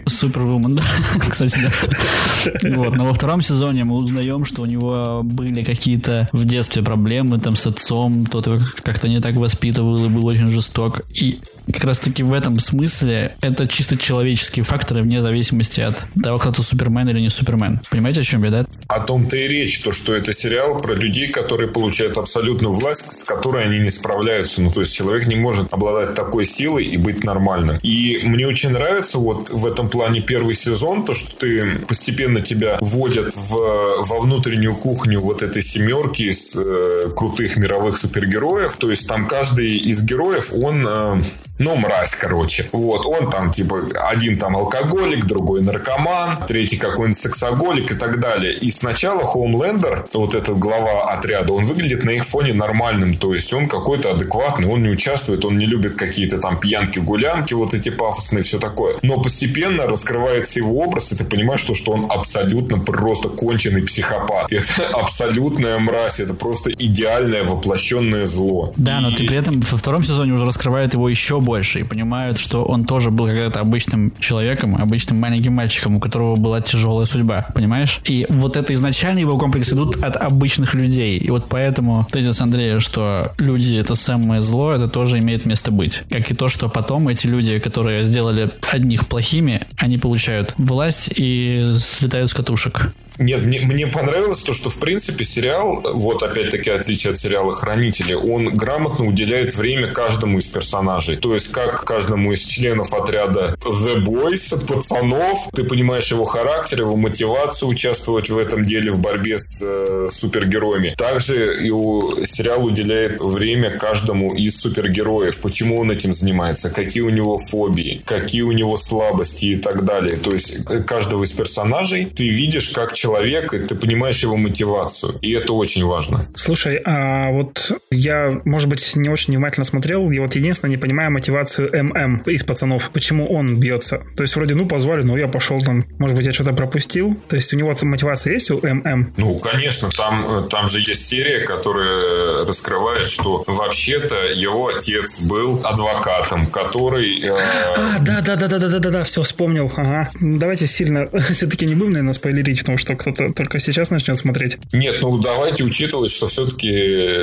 Супервумен, 0.07 0.77
да. 0.77 0.83
Кстати, 1.31 1.59
да. 1.61 2.77
Вот. 2.77 2.95
Но 2.97 3.07
во 3.07 3.15
втором 3.15 3.43
сезоне 3.43 3.85
мы 3.85 3.97
узнаем, 3.97 4.45
что 4.45 4.63
у 4.63 4.67
него 4.67 5.21
были 5.23 5.63
какие-то 5.63 6.29
в 6.33 6.45
детстве 6.45 6.83
проблемы 6.83 7.39
там 7.39 7.57
с 7.57 7.67
отцом, 7.67 8.27
тот 8.27 8.49
как-то 8.83 9.09
не 9.09 9.21
так 9.21 9.35
воспитывал 9.35 10.05
и 10.05 10.09
был 10.09 10.27
очень 10.27 10.49
жесток. 10.49 11.03
И 11.13 11.41
как 11.73 11.85
раз 11.85 11.99
таки 11.99 12.23
в 12.23 12.33
этом 12.33 12.61
смысле 12.61 13.35
это 13.41 13.67
чисто 13.67 13.97
человеческие 13.97 14.65
факторы 14.65 15.03
вне 15.03 15.21
зависимости 15.21 15.81
от 15.81 16.03
того, 16.23 16.39
кто 16.39 16.53
то 16.53 16.63
Супермен 16.63 17.09
или 17.09 17.21
не 17.21 17.31
Супермен. 17.31 17.81
Понимаете, 17.91 18.21
о 18.21 18.25
чем 18.25 18.45
я, 18.45 18.51
да? 18.51 18.67
О 18.89 19.01
том-то 19.01 19.37
и 19.37 19.49
речь, 19.49 19.81
то, 19.83 19.93
что 19.93 20.15
это 20.15 20.33
сериал 20.33 20.81
про 20.81 20.95
людей, 20.95 21.29
которые 21.29 21.69
получают 21.69 22.17
абсолютную 22.17 22.73
власть, 22.73 23.21
с 23.21 23.25
которой 23.25 23.65
они 23.65 23.81
не 23.81 23.91
справляются. 23.91 24.61
Ну, 24.63 24.71
то 24.71 24.81
есть 24.81 24.95
человек 24.95 25.27
не 25.27 25.37
может 25.37 25.73
обладать 25.73 26.15
такой 26.15 26.45
силой 26.45 26.85
и 26.85 26.97
быть 26.97 27.25
нормальным. 27.25 27.79
И 27.83 28.21
мне 28.25 28.47
очень 28.47 28.71
нравится 28.71 29.19
вот 29.19 29.51
в 29.51 29.67
этом 29.67 29.89
плане 29.89 30.21
первый 30.21 30.55
сезон, 30.55 31.05
то, 31.05 31.15
что 31.15 31.37
ты 31.39 31.81
постепенно 31.81 32.41
тебя 32.41 32.79
вводят 32.81 33.35
в, 33.35 33.51
во 33.51 34.21
внутреннюю 34.21 34.77
кухню 34.77 35.21
вот 35.21 35.43
этой 35.43 35.63
семерки 35.63 36.23
из 36.23 36.57
э, 36.57 37.11
крутых 37.17 37.57
мировых 37.57 37.97
супергероев. 37.97 38.77
То 38.77 38.91
есть 38.91 39.09
там 39.09 39.27
каждый 39.27 39.77
из 39.77 40.03
героев, 40.03 40.53
он 40.55 40.87
э, 40.87 41.23
ну, 41.59 41.77
мразь, 41.77 42.15
короче. 42.15 42.67
Вот, 42.73 43.07
он 43.07 43.31
там, 43.31 43.51
типа, 43.51 43.81
один 44.11 44.39
там 44.39 44.57
алкоголик, 44.57 45.25
другой 45.25 45.63
наркоман, 45.63 46.45
третий 46.47 46.77
какой-нибудь 46.77 47.19
сексоголик 47.19 47.93
и 47.93 47.95
так 47.95 48.21
далее. 48.21 48.53
И 48.53 48.71
сначала 48.71 49.25
Хоумлендер, 49.25 50.07
вот 50.13 50.35
этот 50.35 50.59
глава 50.59 51.13
отряда, 51.13 51.53
он 51.53 51.65
выглядит 51.65 52.05
на 52.05 52.11
их 52.11 52.25
фоне 52.25 52.53
нормальным, 52.53 53.17
то 53.17 53.33
есть 53.33 53.53
он 53.53 53.69
какой-то 53.69 54.13
адекватный, 54.13 54.69
он 54.69 54.83
не 54.83 54.91
участвует, 54.91 55.45
он 55.45 55.57
не 55.57 55.67
любит 55.67 55.95
какие-то 55.95 56.39
там 56.39 56.59
пьянки-гулянки, 56.59 57.55
вот 57.55 57.73
эти 57.73 57.89
пафосные, 57.89 58.43
все 58.43 58.59
такое. 58.59 58.97
Но 59.03 59.21
постепенно 59.21 59.87
раскрывается 59.87 60.59
его 60.59 60.83
образ, 60.83 61.13
и 61.13 61.17
ты 61.17 61.25
понимаешь, 61.25 61.61
что, 61.61 61.75
что 61.75 61.93
он 61.93 62.07
абсолютно 62.11 62.79
просто 62.79 63.31
конченый 63.31 63.83
психопат. 63.83 64.53
Это 64.53 64.87
абсолютная 64.93 65.79
мразь, 65.79 66.21
это 66.21 66.35
просто 66.35 66.71
идеальное 66.73 67.45
воплощенное 67.45 68.27
зло. 68.27 68.73
Да, 68.77 68.99
и... 68.99 69.03
но 69.03 69.11
ты 69.11 69.27
при 69.27 69.37
этом 69.37 69.61
во 69.61 69.79
втором 69.79 70.05
сезоне 70.05 70.33
уже 70.33 70.45
раскрывает 70.45 70.93
его 70.93 71.09
еще 71.09 71.41
больше 71.47 71.81
и 71.81 71.85
понимают, 71.85 72.39
что 72.39 72.65
он 72.65 72.85
тоже 72.85 73.11
был 73.11 73.27
когда-то 73.27 73.61
обычным 73.61 74.13
человеком, 74.19 74.77
обычным 74.77 75.19
маленьким 75.19 75.55
мальчиком, 75.55 75.97
у 75.97 76.01
которого 76.01 76.37
была 76.37 76.61
тяжелая 76.61 77.07
судьба, 77.07 77.47
понимаешь? 77.55 78.01
И 78.05 78.27
вот 78.29 78.57
это 78.57 78.75
изначально 78.75 79.21
его 79.21 79.39
комплекс 79.39 79.73
идут 79.73 80.03
от 80.03 80.17
обычных 80.17 80.75
людей. 80.75 81.17
И 81.17 81.31
вот 81.31 81.47
поэтому 81.49 82.07
тезис 82.13 82.41
Андрея, 82.41 82.81
что 82.81 83.33
люди— 83.39 83.75
это 83.79 83.95
самое 83.95 84.43
зло, 84.43 84.73
это 84.73 84.89
тоже 84.89 85.19
имеет 85.19 85.47
место 85.47 85.71
быть. 85.71 86.03
Как 86.11 86.31
и 86.31 86.35
то, 86.35 86.49
что 86.49 86.69
потом 86.69 87.09
эти 87.09 87.27
люди, 87.29 87.59
которые 87.59 88.05
сделали 88.05 88.51
одних 88.71 89.07
плохими, 89.07 89.63
они 89.77 89.97
получают 89.97 90.55
власть 90.59 91.11
и 91.17 91.71
слетают 91.73 92.31
с 92.31 92.35
катушек. 92.35 92.93
Нет, 93.19 93.45
мне, 93.45 93.61
мне 93.61 93.87
понравилось 93.87 94.43
то, 94.43 94.53
что 94.53 94.69
в 94.69 94.79
принципе 94.79 95.25
сериал, 95.25 95.83
вот 95.95 96.23
опять-таки 96.23 96.71
отличие 96.71 97.13
от 97.13 97.19
сериала 97.19 97.53
«Хранители», 97.53 98.15
он 98.15 98.55
грамотно 98.55 99.07
уделяет 99.07 99.55
время 99.55 99.93
каждому 99.93 100.39
из 100.39 100.47
персонажей. 100.47 101.17
То 101.17 101.35
есть 101.35 101.53
как 101.53 101.85
каждому 101.85 102.33
из 102.33 102.45
членов 102.45 102.93
отряда 102.93 103.57
The 103.65 104.05
Boys, 104.05 104.67
пацанов, 104.67 105.49
ты 105.53 105.65
понимаешь 105.65 106.11
его 106.11 106.25
характер, 106.25 106.81
его 106.81 106.97
мотивацию 106.97 107.69
участвовать 107.69 108.29
в 108.29 108.39
этом 108.39 108.65
деле, 108.65 108.91
в 108.93 109.01
борьбе 109.01 109.39
с 109.39 109.61
э, 109.63 110.09
супергероями. 110.11 110.95
Также 110.97 111.67
и 111.67 111.71
у, 111.71 112.25
сериал 112.25 112.65
уделяет 112.65 113.21
время 113.21 113.79
каждому 113.79 114.35
из 114.35 114.59
супергероев. 114.61 115.41
Почему 115.41 115.79
он 115.79 115.91
этим 115.91 116.13
занимается, 116.13 116.71
какие 116.71 117.03
у 117.03 117.11
него 117.11 117.39
фобии, 117.39 118.03
какие 118.05 118.43
у 118.43 118.53
него 118.53 118.77
слабости 118.77 119.47
и 119.47 119.57
так 119.57 119.85
далее. 119.85 120.17
То 120.17 120.33
есть 120.33 120.61
э, 120.69 120.83
каждого 120.83 121.25
из 121.25 121.33
персонажей 121.33 122.07
ты 122.07 122.29
видишь 122.29 122.71
как 122.71 122.93
человек 122.93 123.06
человек, 123.07 123.53
и 123.55 123.59
ты 123.59 123.75
понимаешь 123.75 124.23
его 124.23 124.37
мотивацию. 124.37 125.19
И 125.21 125.33
это 125.33 125.53
очень 125.53 125.85
важно. 125.85 126.29
Слушай, 126.35 126.81
а 126.85 127.31
вот 127.31 127.73
я, 127.91 128.41
может 128.45 128.69
быть, 128.69 128.97
не 128.97 129.09
очень 129.09 129.33
внимательно 129.33 129.65
смотрел, 129.65 130.11
и 130.11 130.19
вот 130.19 130.35
единственное, 130.35 130.71
не 130.71 130.77
понимаю 130.77 131.11
мотивацию 131.13 131.71
ММ 131.73 132.23
из 132.27 132.43
пацанов. 132.43 132.91
Почему 132.91 133.27
он 133.33 133.59
бьется? 133.59 134.03
То 134.17 134.23
есть 134.23 134.35
вроде, 134.37 134.55
ну, 134.55 134.67
позвали, 134.67 135.03
но 135.03 135.17
я 135.17 135.29
пошел 135.29 135.61
там, 135.61 135.85
может 135.99 136.17
быть, 136.17 136.27
я 136.27 136.33
что-то 136.33 136.53
пропустил. 136.53 137.17
То 137.29 137.37
есть 137.37 137.53
у 137.53 137.57
него 137.57 137.77
мотивация 137.83 138.33
есть 138.33 138.51
у 138.51 138.59
ММ? 138.59 139.15
Ну, 139.17 139.39
конечно, 139.39 139.89
там, 139.91 140.49
там 140.49 140.69
же 140.69 140.81
есть 140.81 141.07
серия, 141.07 141.41
которая 141.47 142.45
раскрывает, 142.45 143.09
что 143.09 143.45
вообще-то 143.47 144.33
его 144.35 144.69
отец 144.69 145.23
был 145.27 145.61
адвокатом, 145.65 146.47
который... 146.47 147.21
Э... 147.21 147.31
А, 147.31 147.99
да, 148.01 148.21
да, 148.21 148.37
да, 148.37 148.49
да, 148.49 148.59
да, 148.59 148.69
да, 148.69 148.79
да, 148.79 148.91
да, 148.91 149.05
все 149.05 149.23
вспомнил. 149.23 149.71
Ага. 149.77 150.11
Давайте 150.21 150.67
сильно 150.67 151.09
все-таки 151.31 151.67
не 151.67 151.75
будем, 151.75 151.93
наверное, 151.93 152.15
спойлерить, 152.15 152.61
потому 152.61 152.79
что 152.79 152.96
кто-то 152.97 153.33
только 153.33 153.59
сейчас 153.59 153.91
начнет 153.91 154.19
смотреть. 154.19 154.59
Нет, 154.73 154.97
ну 155.01 155.19
давайте 155.19 155.65
учитывать, 155.65 156.11
что 156.11 156.27
все-таки 156.27 156.71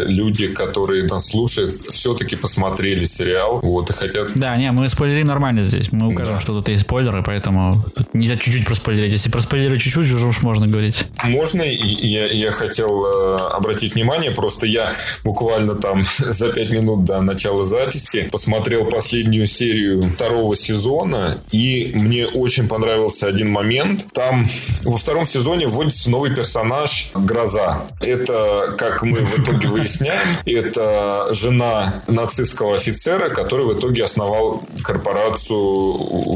люди, 0.05 0.47
которые 0.47 1.03
нас 1.03 1.29
слушают, 1.29 1.69
все-таки 1.69 2.35
посмотрели 2.35 3.05
сериал, 3.05 3.59
вот, 3.61 3.89
и 3.89 3.93
хотят... 3.93 4.33
Да, 4.35 4.55
не, 4.57 4.71
мы 4.71 4.89
спойлерим 4.89 5.27
нормально 5.27 5.63
здесь. 5.63 5.91
Мы 5.91 6.07
укажем, 6.07 6.35
да. 6.35 6.39
что 6.39 6.53
тут 6.53 6.69
есть 6.69 6.83
спойлеры, 6.83 7.23
поэтому 7.23 7.83
тут 7.95 8.13
нельзя 8.13 8.35
чуть-чуть 8.35 8.65
проспойлерить. 8.65 9.11
Если 9.11 9.29
проспойлерить 9.29 9.81
чуть-чуть, 9.81 10.11
уже 10.11 10.27
уж 10.27 10.41
можно 10.41 10.67
говорить. 10.67 11.05
Можно? 11.23 11.63
Я, 11.63 12.27
я 12.27 12.51
хотел 12.51 13.05
э, 13.05 13.37
обратить 13.53 13.95
внимание, 13.95 14.31
просто 14.31 14.65
я 14.65 14.91
буквально 15.23 15.75
там 15.75 16.03
за 16.17 16.51
пять 16.51 16.71
минут 16.71 17.05
до 17.05 17.21
начала 17.21 17.63
записи 17.63 18.27
посмотрел 18.31 18.85
последнюю 18.85 19.47
серию 19.47 20.11
второго 20.15 20.55
сезона, 20.55 21.37
и 21.51 21.91
мне 21.93 22.27
очень 22.27 22.67
понравился 22.67 23.27
один 23.27 23.51
момент. 23.51 24.07
Там 24.13 24.45
во 24.83 24.97
втором 24.97 25.25
сезоне 25.25 25.62
сезоне 25.63 25.67
вводится 25.67 26.09
новый 26.09 26.33
персонаж 26.33 27.11
Гроза. 27.15 27.87
Это, 27.99 28.75
как 28.77 29.03
мы 29.03 29.15
в 29.15 29.39
итоге 29.39 29.67
выясняем, 29.67 30.37
это 30.45 31.27
жена 31.31 31.93
нацистского 32.07 32.75
офицера, 32.75 33.29
который 33.29 33.65
в 33.65 33.79
итоге 33.79 34.03
основал 34.03 34.63
корпорацию 34.83 35.57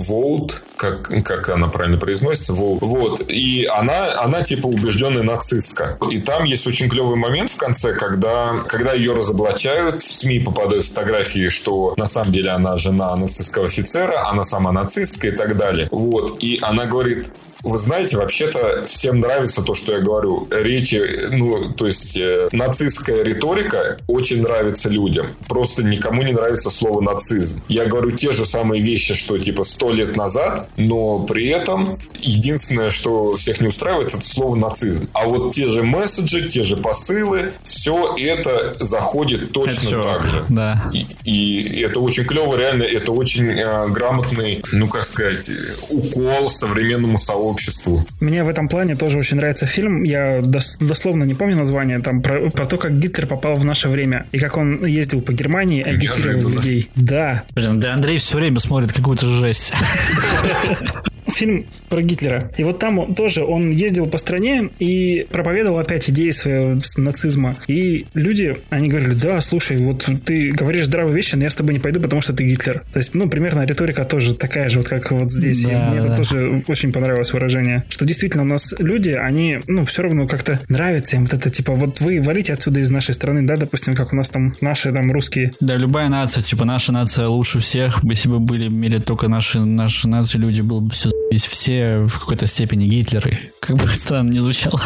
Волт, 0.08 0.64
как, 0.76 1.10
как 1.24 1.50
она 1.50 1.68
правильно 1.68 1.98
произносится, 1.98 2.54
Волт. 2.54 2.82
Вот. 2.82 3.30
И 3.30 3.66
она, 3.66 4.22
она 4.22 4.44
типа 4.44 4.68
убежденная 4.68 5.24
нацистка. 5.24 5.98
И 6.10 6.20
там 6.20 6.44
есть 6.46 6.68
очень 6.68 6.90
клевый 6.90 7.18
момент 7.18 7.52
в 7.52 7.58
конце, 7.58 7.94
когда, 7.94 8.64
когда 8.68 8.94
ее 8.94 9.14
разоблачают, 9.14 10.04
в 10.04 10.12
СМИ 10.12 10.40
попадают 10.40 10.86
фотографии, 10.86 11.50
что 11.50 11.94
на 11.98 12.06
самом 12.06 12.32
деле 12.32 12.52
она 12.52 12.76
жена 12.76 13.16
нацистского 13.16 13.66
офицера, 13.66 14.28
она 14.30 14.44
сама 14.44 14.72
нацистка 14.72 15.28
и 15.28 15.32
так 15.32 15.58
далее. 15.58 15.88
Вот. 15.92 16.38
И 16.42 16.60
она 16.62 16.86
говорит, 16.86 17.30
вы 17.64 17.78
знаете, 17.78 18.18
вообще-то 18.18 18.86
всем 18.86 19.20
нравится 19.20 19.62
то, 19.62 19.74
что 19.74 19.94
я 19.94 20.00
говорю. 20.00 20.48
Речи, 20.52 21.02
ну, 21.32 21.74
то 21.74 21.88
есть 21.88 22.16
э, 22.18 22.50
нацистская 22.52 23.24
риторика 23.24 23.98
очень 24.08 24.42
нравится 24.42 24.90
людям. 24.90 25.36
Просто 25.48 25.84
никому 25.84 26.22
не 26.22 26.34
нравится 26.34 26.70
слово 26.70 27.02
нацизм. 27.02 27.64
Я 27.68 27.86
говорю 27.86 28.12
те 28.12 28.32
же 28.32 28.46
самые 28.46 28.82
вещи, 28.82 29.16
что 29.16 29.38
типа 29.38 29.64
сто 29.64 29.92
лет 29.92 30.16
назад, 30.16 30.70
но 30.78 31.20
при 31.20 31.48
этом 31.48 31.98
единственное, 32.14 32.92
что 32.92 33.36
всех 33.36 33.60
не 33.62 33.68
устраивает, 33.68 34.10
это 34.10 34.22
слово 34.22 34.56
нацизм. 34.56 35.10
А 35.14 35.26
вот 35.26 35.54
те 35.54 35.68
же 35.68 35.84
месседжи, 35.84 36.50
те 36.50 36.64
же 36.64 36.78
посылы, 36.78 37.54
все 37.64 38.16
это 38.18 38.76
заходит 38.80 39.52
точно 39.52 39.88
это 39.88 40.04
так 40.04 40.26
же. 40.26 40.46
Да. 40.50 40.90
И, 40.94 41.08
и 41.24 41.82
это 41.82 42.00
очень 42.00 42.24
клево, 42.24 42.56
реально, 42.56 42.84
это 42.84 43.12
очень 43.12 43.48
э, 43.48 43.90
грамотный, 43.90 44.62
ну 44.74 44.88
как 44.88 45.06
сказать, 45.06 45.50
укол 45.92 46.50
современному 46.50 47.18
сообществу 47.18 47.47
сообществу. 47.48 48.06
Мне 48.20 48.44
в 48.44 48.50
этом 48.50 48.68
плане 48.68 48.96
тоже 48.96 49.18
очень 49.18 49.38
нравится 49.38 49.66
фильм. 49.66 50.04
Я 50.04 50.40
дос- 50.40 50.78
дословно 50.80 51.24
не 51.24 51.34
помню 51.34 51.56
название, 51.58 52.00
там 52.00 52.22
про, 52.22 52.50
про 52.50 52.66
то, 52.66 52.78
как 52.78 53.00
Гитлер 53.00 53.26
попал 53.28 53.56
в 53.56 53.66
наше 53.66 53.88
время. 53.88 54.26
И 54.32 54.38
как 54.38 54.58
он 54.58 54.86
ездил 54.86 55.22
по 55.22 55.34
Германии, 55.34 55.84
агитировал 55.84 56.50
людей. 56.50 56.90
Да. 56.96 57.44
Блин, 57.56 57.80
да 57.80 57.94
Андрей 57.94 58.18
все 58.18 58.38
время 58.38 58.60
смотрит 58.60 58.92
какую-то 58.92 59.26
жесть. 59.26 59.74
Фильм 61.38 61.68
про 61.90 62.02
Гитлера. 62.02 62.52
И 62.58 62.64
вот 62.64 62.80
там 62.80 62.98
он 62.98 63.14
тоже, 63.14 63.44
он 63.44 63.70
ездил 63.70 64.08
по 64.08 64.18
стране 64.18 64.70
и 64.80 65.28
проповедовал 65.30 65.78
опять 65.78 66.10
идеи 66.10 66.32
своего 66.32 66.80
нацизма. 66.98 67.58
И 67.68 68.08
люди, 68.16 68.58
они 68.72 68.88
говорили, 68.88 69.14
да, 69.14 69.40
слушай, 69.42 69.78
вот 69.78 70.10
ты 70.26 70.52
говоришь 70.52 70.86
здравые 70.86 71.16
вещи, 71.16 71.36
но 71.36 71.44
я 71.44 71.52
с 71.52 71.56
тобой 71.56 71.76
не 71.76 71.80
пойду, 71.80 72.00
потому 72.02 72.24
что 72.24 72.34
ты 72.34 72.44
Гитлер. 72.44 72.84
То 72.92 72.98
есть, 72.98 73.14
ну, 73.14 73.30
примерно 73.30 73.64
риторика 73.66 74.04
тоже 74.04 74.34
такая 74.34 74.68
же, 74.70 74.80
вот 74.80 74.90
как 74.90 75.12
вот 75.12 75.30
здесь. 75.30 75.60
И 75.62 75.68
Да, 75.68 75.90
мне 75.90 76.00
это 76.00 76.10
да. 76.10 76.16
тоже 76.16 76.64
очень 76.68 76.92
понравилось 76.92 77.32
выражение. 77.34 77.84
Что 77.90 78.06
действительно 78.06 78.44
у 78.44 78.48
нас 78.48 78.74
люди, 78.80 79.12
они, 79.12 79.60
ну, 79.68 79.86
все 79.86 80.02
равно 80.02 80.28
как-то 80.28 80.60
нравится 80.70 81.18
им 81.18 81.26
вот 81.26 81.34
это, 81.36 81.52
типа, 81.52 81.74
вот 81.74 82.02
вы 82.02 82.20
валите 82.20 82.54
отсюда 82.54 82.80
из 82.80 82.90
нашей 82.90 83.14
страны, 83.14 83.46
да, 83.46 83.58
допустим, 83.58 83.94
как 83.94 84.12
у 84.12 84.16
нас 84.16 84.30
там 84.30 84.56
наши 84.60 84.92
там 84.92 85.12
русские. 85.12 85.54
Да, 85.60 85.76
любая 85.76 86.10
нация, 86.10 86.42
типа 86.42 86.66
наша 86.66 86.92
нация 86.92 87.28
лучше 87.28 87.60
всех. 87.60 88.04
Если 88.04 88.28
бы 88.28 88.40
были 88.40 88.68
в 88.68 88.74
мире 88.74 89.00
только 89.00 89.28
наши, 89.28 89.60
наши 89.60 90.08
нации, 90.08 90.38
люди, 90.40 90.62
было 90.62 90.80
бы 90.80 90.92
все 90.92 91.12
все 91.36 92.00
в 92.00 92.20
какой-то 92.20 92.48
степени 92.48 92.86
Гитлеры. 92.86 93.52
Как 93.60 93.76
бы 93.76 93.88
странно 93.96 94.32
не 94.32 94.40
звучало. 94.40 94.82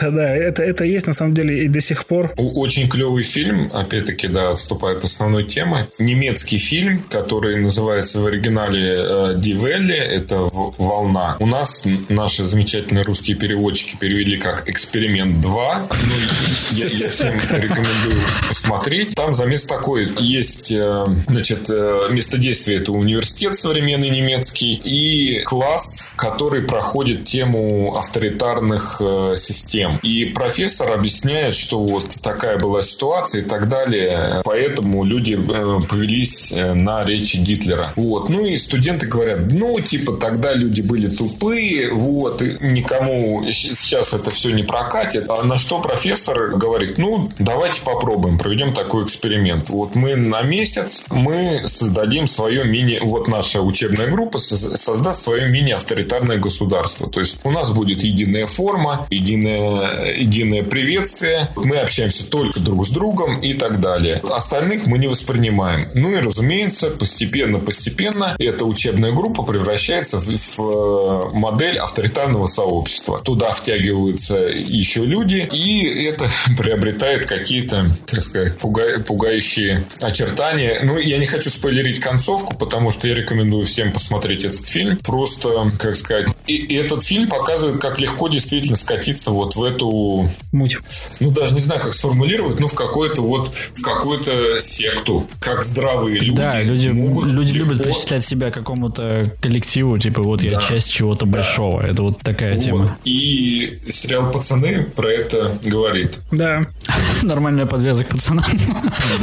Да-да, 0.00 0.34
это, 0.34 0.62
это 0.62 0.84
есть 0.84 1.06
на 1.06 1.12
самом 1.12 1.34
деле 1.34 1.64
и 1.64 1.68
до 1.68 1.80
сих 1.80 2.06
пор. 2.06 2.32
Очень 2.36 2.88
клевый 2.88 3.24
фильм, 3.24 3.70
опять-таки, 3.72 4.28
да, 4.28 4.50
отступает 4.50 4.98
от 4.98 5.04
основной 5.04 5.44
темы. 5.44 5.88
Немецкий 5.98 6.58
фильм, 6.58 7.04
который 7.10 7.60
называется 7.60 8.20
в 8.20 8.26
оригинале 8.26 8.80
э, 8.80 9.34
«Die 9.38 9.56
Welle», 9.56 9.92
это 9.92 10.48
«Волна». 10.52 11.36
У 11.40 11.46
нас 11.46 11.84
наши 12.08 12.44
замечательные 12.44 13.02
русские 13.02 13.36
переводчики 13.36 13.96
перевели 13.98 14.36
как 14.36 14.68
«Эксперимент 14.68 15.44
2». 15.44 15.44
Ну, 15.44 16.78
я, 16.78 16.84
я 16.84 17.08
всем 17.08 17.34
рекомендую 17.34 18.22
посмотреть. 18.48 19.14
Там 19.14 19.34
замес 19.34 19.64
такой. 19.64 20.08
Есть, 20.18 20.70
э, 20.70 21.04
значит, 21.26 21.68
э, 21.68 22.06
место 22.10 22.38
действия– 22.38 22.76
это 22.78 22.92
университет 22.92 23.58
современный 23.58 24.10
немецкий 24.10 24.74
и 24.84 25.40
класс, 25.40 25.71
который 26.16 26.62
проходит 26.62 27.24
тему 27.24 27.96
авторитарных 27.96 29.00
э, 29.00 29.34
систем. 29.36 29.98
И 30.02 30.26
профессор 30.26 30.92
объясняет, 30.92 31.54
что 31.54 31.82
вот 31.84 32.08
такая 32.22 32.58
была 32.58 32.82
ситуация 32.82 33.42
и 33.42 33.44
так 33.44 33.68
далее. 33.68 34.42
Поэтому 34.44 35.04
люди 35.04 35.34
э, 35.34 35.80
повелись 35.88 36.52
э, 36.52 36.74
на 36.74 37.04
речи 37.04 37.36
Гитлера. 37.36 37.88
Вот. 37.96 38.28
Ну 38.28 38.46
и 38.46 38.56
студенты 38.56 39.06
говорят, 39.06 39.50
ну, 39.50 39.80
типа, 39.80 40.12
тогда 40.12 40.54
люди 40.54 40.80
были 40.80 41.08
тупые, 41.08 41.90
вот, 41.92 42.42
и 42.42 42.56
никому 42.60 43.44
сейчас 43.50 44.12
это 44.12 44.30
все 44.30 44.50
не 44.50 44.62
прокатит. 44.62 45.28
А 45.28 45.42
на 45.42 45.58
что 45.58 45.80
профессор 45.80 46.56
говорит, 46.56 46.98
ну, 46.98 47.30
давайте 47.38 47.80
попробуем, 47.82 48.38
проведем 48.38 48.74
такой 48.74 49.04
эксперимент. 49.04 49.68
Вот 49.70 49.94
мы 49.94 50.16
на 50.16 50.42
месяц, 50.42 51.04
мы 51.10 51.62
создадим 51.66 52.26
свое 52.26 52.64
мини... 52.64 52.98
Вот 53.02 53.28
наша 53.28 53.60
учебная 53.60 54.08
группа 54.08 54.38
соз- 54.38 54.76
создаст 54.76 55.22
свое 55.22 55.48
мини-авторитарное 55.62 56.38
государство. 56.38 57.08
То 57.08 57.20
есть 57.20 57.40
у 57.44 57.50
нас 57.50 57.70
будет 57.70 58.02
единая 58.02 58.46
форма, 58.46 59.06
единое, 59.10 60.12
единое 60.12 60.62
приветствие. 60.62 61.48
Мы 61.56 61.76
общаемся 61.76 62.28
только 62.30 62.60
друг 62.60 62.86
с 62.86 62.90
другом 62.90 63.40
и 63.40 63.54
так 63.54 63.80
далее. 63.80 64.20
Остальных 64.30 64.86
мы 64.86 64.98
не 64.98 65.06
воспринимаем. 65.06 65.88
Ну 65.94 66.10
и, 66.10 66.16
разумеется, 66.16 66.90
постепенно-постепенно 66.90 68.34
эта 68.38 68.64
учебная 68.64 69.12
группа 69.12 69.42
превращается 69.42 70.18
в, 70.18 70.26
в, 70.26 70.58
э, 70.58 71.30
модель 71.36 71.78
авторитарного 71.78 72.46
сообщества. 72.46 73.20
Туда 73.20 73.52
втягиваются 73.52 74.36
еще 74.36 75.04
люди, 75.04 75.48
и 75.52 76.04
это 76.04 76.28
приобретает 76.58 77.26
какие-то, 77.26 77.96
так 78.06 78.22
сказать, 78.22 78.58
пуга- 78.58 79.02
пугающие 79.02 79.86
очертания. 80.00 80.80
Ну, 80.82 80.98
я 80.98 81.18
не 81.18 81.26
хочу 81.26 81.50
спойлерить 81.50 82.00
концовку, 82.00 82.56
потому 82.56 82.90
что 82.90 83.08
я 83.08 83.14
рекомендую 83.14 83.64
всем 83.66 83.92
посмотреть 83.92 84.44
этот 84.44 84.66
фильм. 84.66 84.98
Просто, 84.98 85.51
как 85.78 85.96
сказать, 85.96 86.26
и, 86.46 86.54
и 86.56 86.74
этот 86.74 87.02
фильм 87.04 87.28
показывает, 87.28 87.78
как 87.78 88.00
легко 88.00 88.28
действительно 88.28 88.76
скатиться 88.76 89.30
вот 89.30 89.54
в 89.56 89.62
эту 89.62 90.28
Муть. 90.52 90.78
ну, 91.20 91.30
даже 91.30 91.54
не 91.54 91.60
знаю, 91.60 91.80
как 91.80 91.94
сформулировать, 91.94 92.58
но 92.60 92.66
в 92.68 92.74
какую-то 92.74 93.22
вот, 93.22 93.48
в 93.48 93.82
какую-то 93.82 94.60
секту. 94.60 95.26
Как 95.40 95.64
здравые 95.64 96.18
люди 96.18 96.36
Да, 96.36 96.60
люди, 96.62 96.88
могут 96.88 97.28
люди 97.30 97.52
любят 97.52 97.76
легко- 97.78 97.84
причислять 97.92 98.24
себя 98.24 98.50
к 98.50 98.54
какому-то 98.54 99.30
коллективу, 99.40 99.98
типа 99.98 100.22
вот 100.22 100.42
я 100.42 100.50
Да. 100.50 100.62
часть 100.62 100.90
чего-то 100.90 101.26
большого. 101.26 101.80
Это 101.80 102.02
вот 102.02 102.18
такая 102.20 102.54
Вот. 102.56 102.64
тема. 102.64 102.96
И 103.04 103.80
сериал 103.90 104.30
«Пацаны» 104.32 104.84
про 104.84 105.08
это 105.10 105.58
говорит. 105.64 106.20
Да. 106.30 106.62
Нормальная 107.22 107.66
подвязок 107.66 108.08
пацанам. 108.08 108.44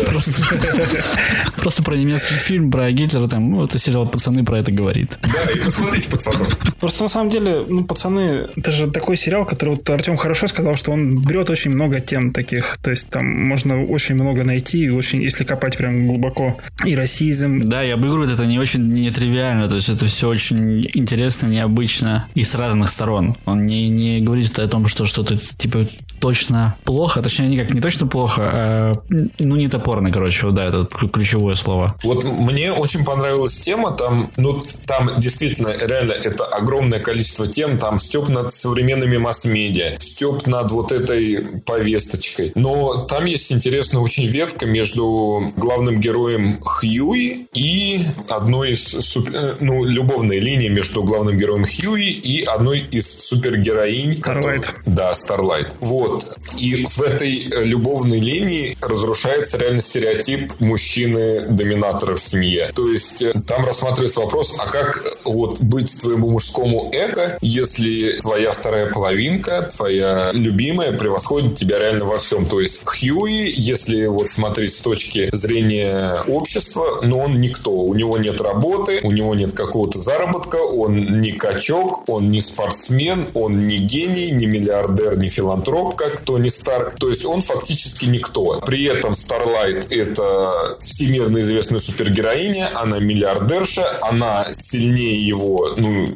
Просто- 0.06 0.32
Просто 1.58 1.84
про 1.84 1.96
немецкий 1.96 2.36
фильм, 2.36 2.72
про 2.72 2.90
Гитлера, 2.92 3.28
там, 3.28 3.50
ну, 3.52 3.66
это 3.66 3.78
сериал 3.78 4.08
«Пацаны» 4.08 4.44
про 4.46 4.60
это 4.60 4.72
говорит. 4.72 5.18
Да, 5.22 5.52
и 5.52 5.60
посмотрите 5.60 6.10
«Пацанов». 6.26 6.58
Просто 6.80 7.04
на 7.04 7.10
самом 7.10 7.30
деле, 7.30 7.66
ну, 7.68 7.84
пацаны, 7.84 8.48
это 8.56 8.72
же 8.72 8.90
такой 8.90 9.18
сериал, 9.18 9.46
который 9.46 9.76
вот 9.76 9.90
Артем 9.90 10.18
хорошо 10.18 10.48
сказал, 10.48 10.76
что 10.76 10.92
он 10.92 11.22
берет 11.22 11.50
очень 11.50 11.72
много 11.72 12.00
тем 12.00 12.34
таких. 12.34 12.78
То 12.78 12.92
есть 12.92 13.10
там 13.10 13.26
можно 13.26 13.84
очень 13.84 14.16
много 14.16 14.44
найти, 14.44 14.86
и 14.86 14.90
очень, 14.90 15.22
если 15.22 15.44
копать 15.44 15.78
прям 15.78 16.08
глубоко. 16.08 16.58
И 16.86 16.96
расизм. 16.96 17.62
Да, 17.66 17.84
и 17.84 17.90
обыгрывает 17.90 18.32
это 18.32 18.46
не 18.46 18.60
очень 18.60 18.88
нетривиально, 18.94 19.68
то 19.68 19.76
есть 19.76 19.90
это 19.90 20.06
все 20.06 20.28
очень 20.28 20.86
интересно, 20.94 21.48
необычно 21.48 22.28
и 22.36 22.44
с 22.44 22.56
разных 22.56 22.90
сторон. 22.90 23.36
Он 23.46 23.66
не, 23.66 23.90
не 23.90 24.20
говорит 24.20 24.58
о 24.60 24.68
том, 24.68 24.88
что 24.88 25.06
что-то 25.06 25.38
типа 25.38 25.86
точно 26.20 26.76
плохо, 26.84 27.22
точнее 27.22 27.48
никак 27.48 27.74
не 27.74 27.82
точно 27.82 28.08
плохо, 28.08 28.50
а, 28.54 28.94
ну 29.40 29.56
не 29.56 29.68
топорно, 29.68 30.12
короче, 30.12 30.50
да, 30.52 30.66
это 30.66 30.86
ключ- 30.86 31.12
ключевое 31.12 31.56
слово. 31.56 31.96
Вот 32.04 32.24
мне 32.24 32.72
очень 32.72 33.04
понравилась 33.06 33.58
тема, 33.60 33.92
там, 33.92 34.30
ну, 34.38 34.58
там 34.86 35.10
действительно, 35.18 35.74
реально, 35.82 36.09
это 36.14 36.46
огромное 36.46 37.00
количество 37.00 37.48
тем, 37.48 37.78
там 37.80 38.00
степ 38.00 38.30
над 38.30 38.54
современными 38.54 39.18
масс-медиа, 39.18 39.96
степ 40.00 40.48
над 40.48 40.72
вот 40.72 40.92
этой 40.92 41.60
повесточкой. 41.66 42.52
Но 42.56 43.04
там 43.04 43.26
есть 43.26 43.52
интересная 43.52 44.02
очень 44.02 44.28
ветка 44.28 44.66
между 44.66 45.54
главным 45.58 46.00
героем 46.00 46.62
Хьюи 46.64 47.48
и 47.54 48.02
одной 48.30 48.72
из, 48.74 48.84
суп- 48.88 49.30
э, 49.34 49.56
ну, 49.60 49.84
любовной 49.86 50.40
линии 50.40 50.68
между 50.70 51.04
главным 51.04 51.38
героем 51.38 51.66
Хьюи 51.66 52.10
и 52.12 52.44
одной 52.44 52.80
из 52.80 53.08
супергероинь. 53.28 54.20
Starlight. 54.20 54.22
который- 54.22 54.62
Да, 54.86 55.12
Starlight. 55.14 55.68
Вот. 55.82 56.26
И 56.58 56.86
в 56.86 57.02
этой 57.02 57.46
любовной 57.64 58.20
линии 58.20 58.78
разрушается 58.82 59.58
реально 59.58 59.82
стереотип 59.82 60.52
мужчины-доминатора 60.60 62.16
в 62.16 62.22
семье. 62.22 62.72
То 62.76 62.88
есть 62.90 63.22
э, 63.22 63.34
там 63.48 63.66
рассматривается 63.66 64.22
вопрос, 64.22 64.56
а 64.60 64.68
как 64.70 65.04
вот 65.26 65.60
быть 65.62 65.89
твоему 65.96 66.30
мужскому 66.30 66.90
эго, 66.94 67.38
если 67.42 68.18
твоя 68.20 68.52
вторая 68.52 68.92
половинка, 68.92 69.70
твоя 69.76 70.32
любимая 70.34 70.92
превосходит 70.92 71.56
тебя 71.56 71.80
реально 71.80 72.06
во 72.06 72.18
всем. 72.18 72.46
То 72.46 72.60
есть 72.60 72.84
Хьюи, 72.86 73.52
если 73.56 74.08
вот 74.08 74.30
смотреть 74.30 74.74
с 74.74 74.82
точки 74.82 75.30
зрения 75.32 76.22
общества, 76.28 77.00
но 77.02 77.20
он 77.20 77.40
никто. 77.40 77.72
У 77.72 77.94
него 77.94 78.18
нет 78.18 78.42
работы, 78.42 79.00
у 79.04 79.12
него 79.12 79.36
нет 79.36 79.54
какого-то 79.54 80.00
заработка, 80.00 80.58
он 80.58 81.20
не 81.20 81.32
качок, 81.32 82.04
он 82.08 82.30
не 82.30 82.42
спортсмен, 82.42 83.28
он 83.34 83.68
не 83.68 83.78
гений, 83.78 84.32
не 84.32 84.46
миллиардер, 84.46 85.18
не 85.18 85.30
филантроп, 85.30 85.96
как 85.96 86.22
Тони 86.22 86.50
Старк. 86.50 86.96
То 87.00 87.10
есть 87.10 87.26
он 87.26 87.42
фактически 87.42 88.06
никто. 88.06 88.60
При 88.66 88.84
этом 88.86 89.14
Starlight 89.14 89.88
это 89.90 90.78
всемирно 90.80 91.42
известная 91.42 91.80
супергероиня, 91.80 92.70
она 92.76 93.00
миллиардерша, 93.00 93.86
она 94.02 94.46
сильнее 94.52 95.26
его, 95.26 95.76
ну, 95.80 96.08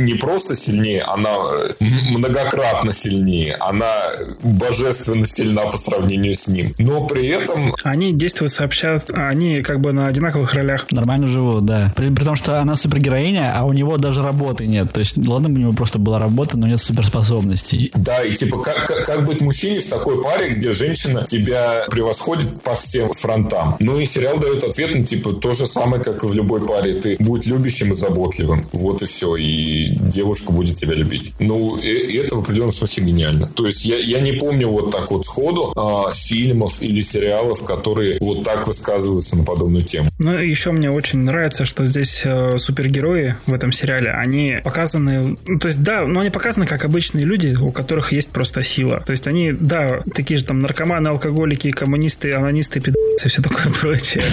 не 0.00 0.14
просто 0.14 0.56
сильнее, 0.56 1.02
она 1.02 1.30
э, 1.30 1.84
многократно 2.10 2.92
сильнее, 2.92 3.54
она 3.54 3.92
божественно 4.42 5.26
сильна 5.26 5.62
по 5.66 5.78
сравнению 5.78 6.34
с 6.34 6.48
ним. 6.48 6.74
Но 6.78 7.06
при 7.06 7.26
этом 7.28 7.74
Они 7.84 8.12
действуют 8.12 8.52
сообща, 8.52 9.02
они 9.12 9.62
как 9.62 9.80
бы 9.80 9.92
на 9.92 10.06
одинаковых 10.06 10.54
ролях. 10.54 10.90
Нормально 10.90 11.26
живут, 11.26 11.64
да. 11.64 11.92
При, 11.96 12.10
при 12.10 12.24
том, 12.24 12.36
что 12.36 12.60
она 12.60 12.76
супергероиня, 12.76 13.52
а 13.54 13.64
у 13.64 13.72
него 13.72 13.96
даже 13.96 14.22
работы 14.22 14.66
нет. 14.66 14.92
То 14.92 15.00
есть, 15.00 15.16
ладно 15.26 15.48
бы 15.48 15.56
у 15.56 15.60
него 15.60 15.72
просто 15.72 15.98
была 15.98 16.18
работа, 16.18 16.56
но 16.56 16.66
нет 16.66 16.80
суперспособностей. 16.80 17.90
Да, 17.94 18.22
и 18.22 18.34
типа 18.34 18.58
как, 18.62 18.86
как, 18.86 19.06
как 19.06 19.26
быть 19.26 19.40
мужчине 19.40 19.80
в 19.80 19.86
такой 19.88 20.22
паре, 20.22 20.54
где 20.54 20.72
женщина 20.72 21.24
тебя 21.24 21.84
превосходит 21.90 22.62
по 22.62 22.74
всем 22.74 23.10
фронтам. 23.12 23.76
Ну 23.80 23.98
и 23.98 24.06
сериал 24.06 24.38
дает 24.38 24.64
ответ, 24.64 24.90
ну 24.94 25.04
типа 25.04 25.32
то 25.32 25.52
же 25.52 25.66
самое, 25.66 26.02
как 26.02 26.22
и 26.22 26.26
в 26.26 26.34
любой 26.34 26.66
паре. 26.66 26.94
Ты 26.94 27.16
будь 27.18 27.46
любящим 27.46 27.92
и 27.92 27.94
заботливым. 27.94 28.64
Вот 28.72 29.02
и 29.02 29.06
все. 29.10 29.36
и 29.36 29.90
девушка 29.96 30.52
будет 30.52 30.76
тебя 30.76 30.94
любить. 30.94 31.34
Ну, 31.38 31.76
и, 31.76 31.88
и 31.88 32.16
это 32.16 32.36
в 32.36 32.40
определенном 32.40 32.72
смысле 32.72 33.04
гениально. 33.04 33.46
То 33.48 33.66
есть 33.66 33.84
я, 33.84 33.98
я 33.98 34.20
не 34.20 34.32
помню 34.32 34.68
вот 34.68 34.90
так 34.90 35.10
вот 35.10 35.26
сходу 35.26 35.72
а, 35.76 36.10
фильмов 36.12 36.82
или 36.82 37.00
сериалов, 37.00 37.64
которые 37.64 38.18
вот 38.20 38.44
так 38.44 38.66
высказываются 38.66 39.36
на 39.36 39.44
подобную 39.44 39.84
тему. 39.84 40.10
Ну, 40.18 40.38
еще 40.38 40.72
мне 40.72 40.90
очень 40.90 41.20
нравится, 41.20 41.64
что 41.64 41.86
здесь 41.86 42.22
э, 42.24 42.58
супергерои 42.58 43.36
в 43.46 43.54
этом 43.54 43.72
сериале, 43.72 44.10
они 44.10 44.58
показаны, 44.62 45.36
ну, 45.46 45.58
то 45.58 45.68
есть, 45.68 45.82
да, 45.82 46.06
но 46.06 46.20
они 46.20 46.30
показаны 46.30 46.66
как 46.66 46.84
обычные 46.84 47.24
люди, 47.24 47.56
у 47.60 47.70
которых 47.70 48.12
есть 48.12 48.28
просто 48.28 48.62
сила. 48.62 49.02
То 49.04 49.12
есть 49.12 49.26
они, 49.26 49.52
да, 49.52 50.02
такие 50.14 50.38
же 50.38 50.44
там 50.44 50.60
наркоманы, 50.60 51.08
алкоголики, 51.08 51.70
коммунисты, 51.70 52.32
анонисты, 52.32 52.80
и 52.80 53.28
все 53.28 53.42
такое 53.42 53.72
прочее. 53.80 54.24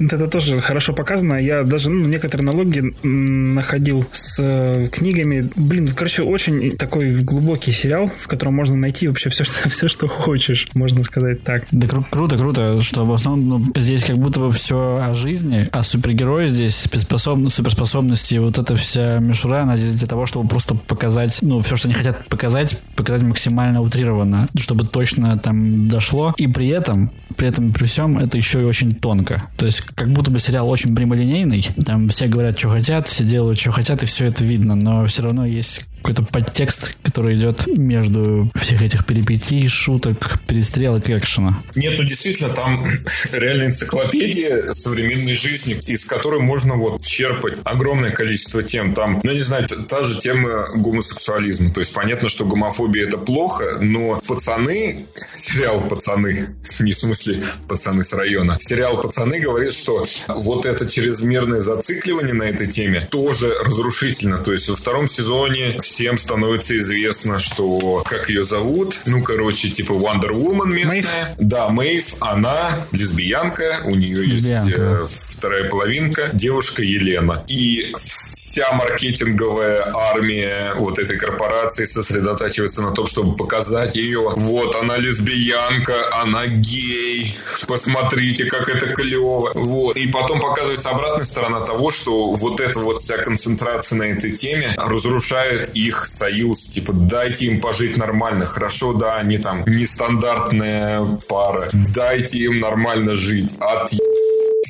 Это 0.00 0.26
тоже 0.28 0.60
хорошо 0.60 0.92
показано. 0.92 1.34
Я 1.34 1.62
даже 1.62 1.90
ну, 1.90 2.06
некоторые 2.06 2.46
налоги 2.46 2.94
находил 3.02 4.01
с 4.12 4.36
э, 4.40 4.88
книгами. 4.90 5.50
Блин, 5.56 5.88
короче, 5.94 6.22
очень 6.22 6.76
такой 6.76 7.20
глубокий 7.20 7.72
сериал, 7.72 8.08
в 8.08 8.26
котором 8.26 8.54
можно 8.54 8.76
найти 8.76 9.08
вообще 9.08 9.30
все, 9.30 9.44
что, 9.44 9.68
все, 9.68 9.88
что 9.88 10.08
хочешь, 10.08 10.68
можно 10.74 11.04
сказать 11.04 11.42
так. 11.42 11.64
Да 11.70 11.86
кру- 11.86 12.04
круто, 12.10 12.36
круто, 12.36 12.82
что 12.82 13.04
в 13.04 13.12
основном 13.12 13.52
ну, 13.74 13.80
здесь 13.80 14.04
как 14.04 14.16
будто 14.16 14.40
бы 14.40 14.52
все 14.52 15.02
о 15.02 15.14
жизни, 15.14 15.68
а 15.72 15.82
супергерои 15.82 16.48
здесь 16.48 16.76
спецспособ... 16.76 17.50
суперспособности, 17.50 18.36
вот 18.36 18.58
эта 18.58 18.76
вся 18.76 19.18
мишура, 19.18 19.62
она 19.62 19.76
здесь 19.76 19.94
для 19.94 20.06
того, 20.06 20.26
чтобы 20.26 20.48
просто 20.48 20.74
показать, 20.74 21.38
ну, 21.42 21.60
все, 21.60 21.76
что 21.76 21.88
они 21.88 21.94
хотят 21.94 22.26
показать, 22.28 22.78
показать 22.96 23.22
максимально 23.22 23.82
утрированно, 23.82 24.48
чтобы 24.56 24.86
точно 24.86 25.38
там 25.38 25.88
дошло. 25.88 26.34
И 26.36 26.46
при 26.46 26.68
этом, 26.68 27.10
при 27.36 27.48
этом, 27.48 27.72
при 27.72 27.84
всем, 27.84 28.18
это 28.18 28.36
еще 28.36 28.62
и 28.62 28.64
очень 28.64 28.92
тонко. 28.92 29.42
То 29.56 29.66
есть, 29.66 29.82
как 29.94 30.08
будто 30.08 30.30
бы 30.30 30.38
сериал 30.38 30.68
очень 30.70 30.94
прямолинейный, 30.94 31.68
там 31.84 32.08
все 32.08 32.26
говорят, 32.26 32.58
что 32.58 32.70
хотят, 32.70 33.08
все 33.08 33.24
делают, 33.24 33.58
что 33.58 33.72
хотят, 33.72 33.91
и 34.00 34.06
все 34.06 34.26
это 34.26 34.44
видно, 34.44 34.74
но 34.74 35.04
все 35.06 35.22
равно 35.22 35.44
есть 35.44 35.86
какой-то 36.02 36.22
подтекст, 36.22 36.96
который 37.02 37.36
идет 37.36 37.66
между 37.78 38.50
всех 38.56 38.82
этих 38.82 39.06
перипетий, 39.06 39.68
шуток, 39.68 40.40
перестрелок 40.48 41.08
и 41.08 41.16
экшена. 41.16 41.62
Нет, 41.76 41.94
ну 41.96 42.04
действительно, 42.04 42.52
там 42.52 42.84
реально 43.32 43.66
энциклопедия 43.66 44.72
современной 44.72 45.34
жизни, 45.34 45.78
из 45.86 46.04
которой 46.04 46.40
можно 46.40 46.74
вот 46.74 47.02
черпать 47.04 47.58
огромное 47.64 48.10
количество 48.10 48.62
тем. 48.62 48.94
Там, 48.94 49.20
ну, 49.22 49.32
не 49.32 49.42
знаю, 49.42 49.66
та 49.88 50.02
же 50.02 50.20
тема 50.20 50.66
гомосексуализма. 50.74 51.70
То 51.70 51.80
есть 51.80 51.94
понятно, 51.94 52.28
что 52.28 52.44
гомофобия 52.46 53.06
это 53.06 53.18
плохо, 53.18 53.78
но 53.80 54.20
пацаны, 54.26 55.06
сериал 55.32 55.80
«Пацаны», 55.88 56.56
не 56.80 56.92
в 56.92 56.98
смысле 56.98 57.38
пацаны 57.68 58.02
с 58.02 58.12
района, 58.12 58.58
сериал 58.60 59.00
«Пацаны» 59.00 59.38
говорит, 59.38 59.72
что 59.72 60.04
вот 60.28 60.66
это 60.66 60.88
чрезмерное 60.88 61.60
зацикливание 61.60 62.34
на 62.34 62.44
этой 62.44 62.66
теме 62.66 63.06
тоже 63.10 63.52
разрушительно. 63.64 64.38
То 64.38 64.52
есть 64.52 64.68
во 64.68 64.74
втором 64.74 65.08
сезоне 65.08 65.78
всем 65.92 66.16
становится 66.16 66.78
известно, 66.78 67.38
что 67.38 68.02
как 68.06 68.30
ее 68.30 68.44
зовут, 68.44 69.02
ну, 69.04 69.22
короче, 69.22 69.68
типа 69.68 69.92
Wonder 69.92 70.30
Woman 70.30 70.68
местная. 70.68 71.02
Мэйв? 71.02 71.28
Да, 71.36 71.68
Мэйв, 71.68 72.14
она 72.20 72.74
лесбиянка, 72.92 73.82
у 73.84 73.94
нее 73.94 74.26
есть 74.26 74.46
э, 74.74 75.04
вторая 75.06 75.68
половинка, 75.68 76.30
девушка 76.32 76.82
Елена. 76.82 77.44
И 77.46 77.92
вся 77.94 78.72
маркетинговая 78.72 79.84
армия 79.94 80.74
вот 80.76 80.98
этой 80.98 81.18
корпорации 81.18 81.84
сосредотачивается 81.84 82.82
на 82.82 82.92
том, 82.92 83.06
чтобы 83.06 83.36
показать 83.36 83.96
ее. 83.96 84.30
Вот, 84.36 84.74
она 84.76 84.96
лесбиянка, 84.96 85.94
она 86.22 86.46
гей. 86.46 87.34
Посмотрите, 87.66 88.44
как 88.46 88.68
это 88.68 88.88
клево. 88.88 89.52
Вот. 89.54 89.96
И 89.96 90.06
потом 90.08 90.40
показывается 90.40 90.90
обратная 90.90 91.24
сторона 91.24 91.60
того, 91.60 91.90
что 91.90 92.32
вот 92.32 92.60
эта 92.60 92.78
вот 92.80 93.00
вся 93.00 93.18
концентрация 93.18 93.98
на 93.98 94.04
этой 94.04 94.32
теме 94.32 94.74
разрушает 94.76 95.70
их 95.86 96.06
союз. 96.06 96.66
Типа, 96.66 96.92
дайте 96.92 97.46
им 97.46 97.60
пожить 97.60 97.96
нормально. 97.96 98.44
Хорошо, 98.44 98.94
да, 98.94 99.16
они 99.16 99.38
там 99.38 99.64
нестандартная 99.66 101.04
пара. 101.28 101.70
Дайте 101.72 102.38
им 102.38 102.60
нормально 102.60 103.14
жить. 103.14 103.50
От 103.60 103.92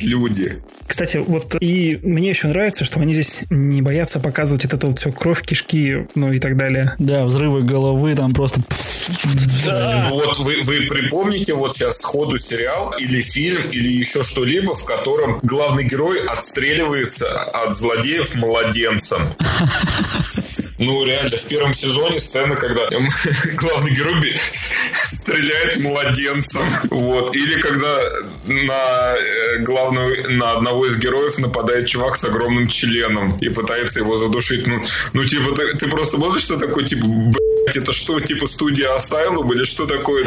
люди. 0.02 0.62
Кстати, 0.92 1.16
вот 1.16 1.56
и 1.58 1.98
мне 2.02 2.28
еще 2.28 2.48
нравится, 2.48 2.84
что 2.84 3.00
они 3.00 3.14
здесь 3.14 3.40
не 3.48 3.80
боятся 3.80 4.20
показывать 4.20 4.64
вот 4.64 4.74
это 4.74 4.86
вот 4.88 4.98
все 4.98 5.10
кровь, 5.10 5.40
кишки, 5.40 6.06
ну 6.14 6.30
и 6.30 6.38
так 6.38 6.58
далее. 6.58 6.96
Да, 6.98 7.24
взрывы 7.24 7.62
головы 7.62 8.14
там 8.14 8.34
просто... 8.34 8.60
Да. 9.64 10.10
Вот 10.12 10.38
вы, 10.40 10.62
вы 10.64 10.82
припомните 10.82 11.54
вот 11.54 11.74
сейчас 11.74 11.96
сходу 11.96 12.36
сериал 12.36 12.94
или 12.98 13.22
фильм 13.22 13.62
или 13.70 13.88
еще 13.88 14.22
что-либо, 14.22 14.74
в 14.74 14.84
котором 14.84 15.40
главный 15.42 15.84
герой 15.84 16.18
отстреливается 16.26 17.26
от 17.26 17.74
злодеев 17.74 18.34
младенцем. 18.34 19.22
Ну, 20.78 21.04
реально, 21.04 21.36
в 21.36 21.44
первом 21.44 21.74
сезоне 21.74 22.18
сцена, 22.18 22.56
когда 22.56 22.88
главный 23.60 23.92
герой 23.94 24.14
стреляет 25.22 25.80
младенцем. 25.80 26.62
Вот. 26.90 27.34
Или 27.36 27.60
когда 27.60 27.98
на 28.46 29.14
э, 29.16 29.64
главную, 29.64 30.36
на 30.36 30.52
одного 30.52 30.86
из 30.86 30.98
героев 30.98 31.38
нападает 31.38 31.86
чувак 31.86 32.16
с 32.16 32.24
огромным 32.24 32.66
членом 32.66 33.38
и 33.38 33.48
пытается 33.48 34.00
его 34.00 34.18
задушить. 34.18 34.66
Ну, 34.66 34.82
ну 35.12 35.24
типа, 35.24 35.54
ты, 35.54 35.76
ты 35.78 35.88
просто 35.88 36.16
смотришь, 36.16 36.42
что 36.42 36.58
такое, 36.58 36.84
типа, 36.84 37.06
блядь, 37.06 37.76
это 37.76 37.92
что, 37.92 38.20
типа 38.20 38.46
студия 38.46 38.88
Asylum 38.96 39.52
или 39.54 39.64
что 39.64 39.86
такое? 39.86 40.26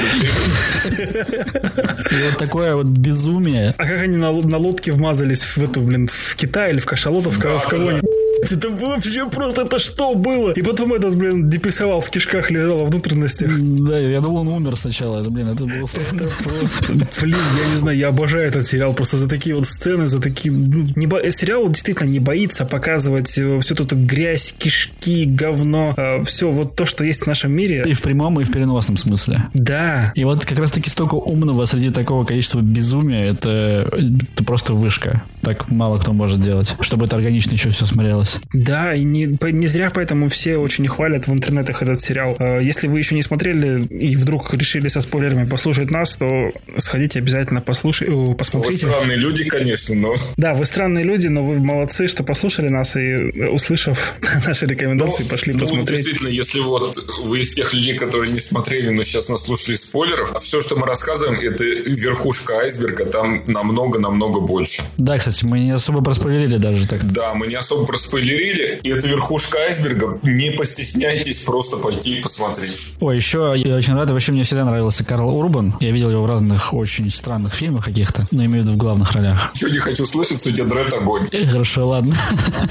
И 0.86 2.30
вот 2.30 2.38
такое 2.38 2.76
вот 2.76 2.88
безумие. 2.88 3.76
А 3.78 3.86
как 3.86 3.98
они 4.02 4.18
на, 4.18 4.32
на 4.32 4.58
лодке 4.58 4.92
вмазались 4.92 5.44
в 5.44 5.58
эту, 5.58 5.82
блин, 5.82 6.08
в 6.08 6.36
Китай 6.36 6.72
или 6.72 6.80
в 6.80 6.86
Кашалотов, 6.86 7.36
в 7.38 7.68
кого-нибудь? 7.68 8.25
Это 8.52 8.70
вообще 8.70 9.28
просто 9.30 9.62
это 9.62 9.80
что 9.80 10.16
было? 10.16 10.52
И 10.52 10.62
потом 10.62 10.94
этот, 10.94 11.16
блин, 11.16 11.50
депрессовал 11.50 12.02
в 12.02 12.10
кишках 12.10 12.52
лежал 12.52 12.80
во 12.80 12.86
внутренностях. 12.86 13.52
Да, 13.60 13.98
я 13.98 14.22
думал, 14.22 14.42
он 14.42 14.48
умер 14.50 14.78
сначала. 14.78 15.22
Это, 15.22 15.30
блин, 15.30 15.50
это 15.50 15.66
было 15.66 15.86
это 15.86 16.30
просто... 16.44 16.94
Блин, 17.22 17.38
я 17.58 17.70
не 17.70 17.78
знаю, 17.78 17.98
я 17.98 18.10
обожаю 18.10 18.48
этот 18.48 18.68
сериал 18.68 18.94
просто 18.94 19.18
за 19.18 19.28
такие 19.28 19.56
вот 19.56 19.66
сцены, 19.66 20.08
за 20.08 20.22
такие... 20.22 20.54
Ну, 20.54 20.88
не 20.96 21.08
бо... 21.08 21.20
Сериал 21.32 21.68
действительно 21.70 22.08
не 22.08 22.20
боится 22.20 22.66
показывать 22.66 23.38
э, 23.38 23.60
всю 23.60 23.74
эту 23.74 23.96
грязь, 23.96 24.54
кишки, 24.58 25.26
говно, 25.26 25.94
э, 25.98 26.24
все 26.24 26.52
вот 26.52 26.76
то, 26.76 26.86
что 26.86 27.04
есть 27.04 27.24
в 27.24 27.28
нашем 27.28 27.52
мире. 27.52 27.84
И 27.88 27.94
в 27.94 28.02
прямом, 28.02 28.40
и 28.40 28.44
в 28.44 28.52
переносном 28.52 28.98
смысле. 28.98 29.50
Да. 29.54 30.12
И 30.16 30.24
вот 30.24 30.46
как 30.46 30.60
раз-таки 30.60 30.90
столько 30.90 31.16
умного 31.16 31.66
среди 31.66 31.90
такого 31.90 32.26
количества 32.26 32.62
безумия, 32.62 33.26
это, 33.26 33.90
это 33.92 34.44
просто 34.44 34.74
вышка. 34.74 35.24
Так 35.42 35.70
мало 35.70 35.98
кто 35.98 36.14
может 36.14 36.42
делать, 36.42 36.76
чтобы 36.82 37.06
это 37.06 37.16
органично 37.16 37.54
еще 37.54 37.70
все 37.70 37.86
смотрелось. 37.86 38.25
Да, 38.54 38.94
и 38.94 39.04
не, 39.04 39.38
не 39.52 39.68
зря 39.68 39.92
поэтому 39.94 40.30
все 40.30 40.58
очень 40.58 40.88
хвалят 40.88 41.28
в 41.28 41.34
интернетах 41.34 41.82
этот 41.82 42.02
сериал. 42.02 42.36
Э, 42.40 42.60
если 42.62 42.88
вы 42.88 43.00
еще 43.00 43.16
не 43.16 43.24
смотрели 43.24 43.86
и 43.86 44.16
вдруг 44.16 44.54
решили 44.54 44.88
со 44.88 45.02
спойлерами 45.02 45.46
послушать 45.46 45.92
нас, 45.92 46.16
то 46.16 46.52
сходите 46.78 47.20
обязательно 47.20 47.62
послушай, 47.62 48.08
посмотрите. 48.38 48.88
Вы 48.88 48.92
странные 48.92 49.18
люди, 49.18 49.44
конечно, 49.46 49.96
но... 49.96 50.16
Да, 50.38 50.54
вы 50.54 50.66
странные 50.66 51.04
люди, 51.04 51.28
но 51.28 51.46
вы 51.46 51.60
молодцы, 51.60 52.08
что 52.08 52.24
послушали 52.24 52.70
нас 52.70 52.96
и, 52.96 53.16
услышав 53.50 54.14
наши 54.46 54.66
рекомендации, 54.66 55.24
ну, 55.24 55.30
пошли 55.30 55.54
ну, 55.54 55.60
посмотреть. 55.60 55.98
Действительно, 55.98 56.30
если 56.30 56.60
вот 56.60 56.96
вы 57.26 57.40
из 57.40 57.54
тех 57.54 57.74
людей, 57.74 57.96
которые 57.98 58.32
не 58.32 58.40
смотрели, 58.40 58.90
но 58.90 59.04
сейчас 59.04 59.30
нас 59.30 59.44
слушали 59.44 59.76
спойлеров, 59.76 60.34
все, 60.42 60.62
что 60.62 60.76
мы 60.76 60.86
рассказываем, 60.86 61.40
это 61.40 61.64
верхушка 61.64 62.60
айсберга, 62.60 63.06
там 63.06 63.44
намного-намного 63.48 64.42
больше. 64.42 64.84
Да, 64.98 65.18
кстати, 65.18 65.46
мы 65.46 65.60
не 65.60 65.72
особо 65.72 66.04
проспойлерили 66.04 66.58
даже 66.58 66.88
так. 66.88 67.04
Да, 67.12 67.34
мы 67.34 67.48
не 67.48 67.56
особо 67.56 67.86
проспойлерили, 67.86 68.15
спойлерили, 68.16 68.80
и 68.84 68.90
это 68.90 69.08
верхушка 69.08 69.58
айсберга. 69.68 70.20
Не 70.24 70.52
постесняйтесь 70.52 71.40
просто 71.40 71.78
пойти 71.78 72.20
и 72.20 72.22
посмотреть. 72.22 72.96
Ой, 73.02 73.16
еще 73.16 73.54
я 73.58 73.76
очень 73.76 73.94
рад, 73.94 74.10
вообще 74.10 74.32
мне 74.32 74.44
всегда 74.44 74.64
нравился 74.64 75.04
Карл 75.04 75.36
Урбан. 75.36 75.76
Я 75.82 75.92
видел 75.92 76.10
его 76.10 76.24
в 76.24 76.26
разных 76.26 76.74
очень 76.74 77.10
странных 77.10 77.54
фильмах 77.54 77.86
каких-то, 77.86 78.26
но 78.32 78.46
имею 78.46 78.64
в 78.64 78.66
виду 78.68 78.76
в 78.76 78.78
главных 78.78 79.12
ролях. 79.12 79.52
Еще 79.56 79.70
не 79.70 79.80
хочу 79.80 80.06
слышать, 80.06 80.42
тебя 80.42 80.64
дред 80.64 80.94
огонь. 80.94 81.28
Э, 81.32 81.46
хорошо, 81.46 81.88
ладно. 81.88 82.16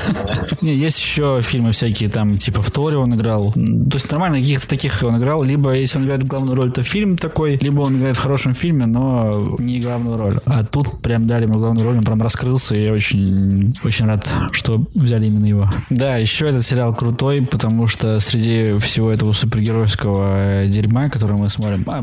Не, 0.63 0.75
есть 0.75 0.99
еще 0.99 1.43
фильмы 1.43 1.73
всякие, 1.73 2.09
там, 2.09 2.39
типа 2.39 2.63
в 2.63 2.71
Торе 2.71 2.97
он 2.97 3.15
играл. 3.15 3.53
То 3.53 3.95
есть 3.95 4.11
нормально 4.11 4.39
каких-то 4.39 4.69
таких 4.69 5.03
он 5.03 5.19
играл. 5.19 5.43
Либо, 5.43 5.75
если 5.75 5.99
он 5.99 6.05
играет 6.05 6.25
главную 6.25 6.57
роль, 6.57 6.73
то 6.73 6.83
фильм 6.83 7.19
такой, 7.19 7.59
либо 7.61 7.81
он 7.81 7.99
играет 7.99 8.17
в 8.17 8.21
хорошем 8.21 8.55
фильме, 8.55 8.87
но 8.87 9.57
не 9.59 9.81
главную 9.81 10.17
роль. 10.17 10.39
А 10.47 10.65
тут 10.65 11.03
прям 11.03 11.27
дали 11.27 11.45
ему 11.45 11.59
главную 11.59 11.87
роль, 11.87 11.99
он 11.99 12.05
прям 12.05 12.23
раскрылся, 12.23 12.75
и 12.75 12.85
я 12.85 12.93
очень, 12.93 13.77
очень 13.85 14.07
рад, 14.07 14.27
что 14.53 14.83
взяли 14.95 15.34
именно 15.35 15.47
его. 15.47 15.71
Да, 15.91 16.17
еще 16.17 16.49
этот 16.49 16.65
сериал 16.65 16.95
крутой, 16.95 17.43
потому 17.43 17.87
что 17.87 18.21
среди 18.21 18.79
всего 18.79 19.11
этого 19.11 19.33
супергеройского 19.33 20.63
э, 20.63 20.69
дерьма, 20.69 21.09
которое 21.09 21.35
мы 21.35 21.51
смотрим, 21.51 21.85
а, 21.87 22.01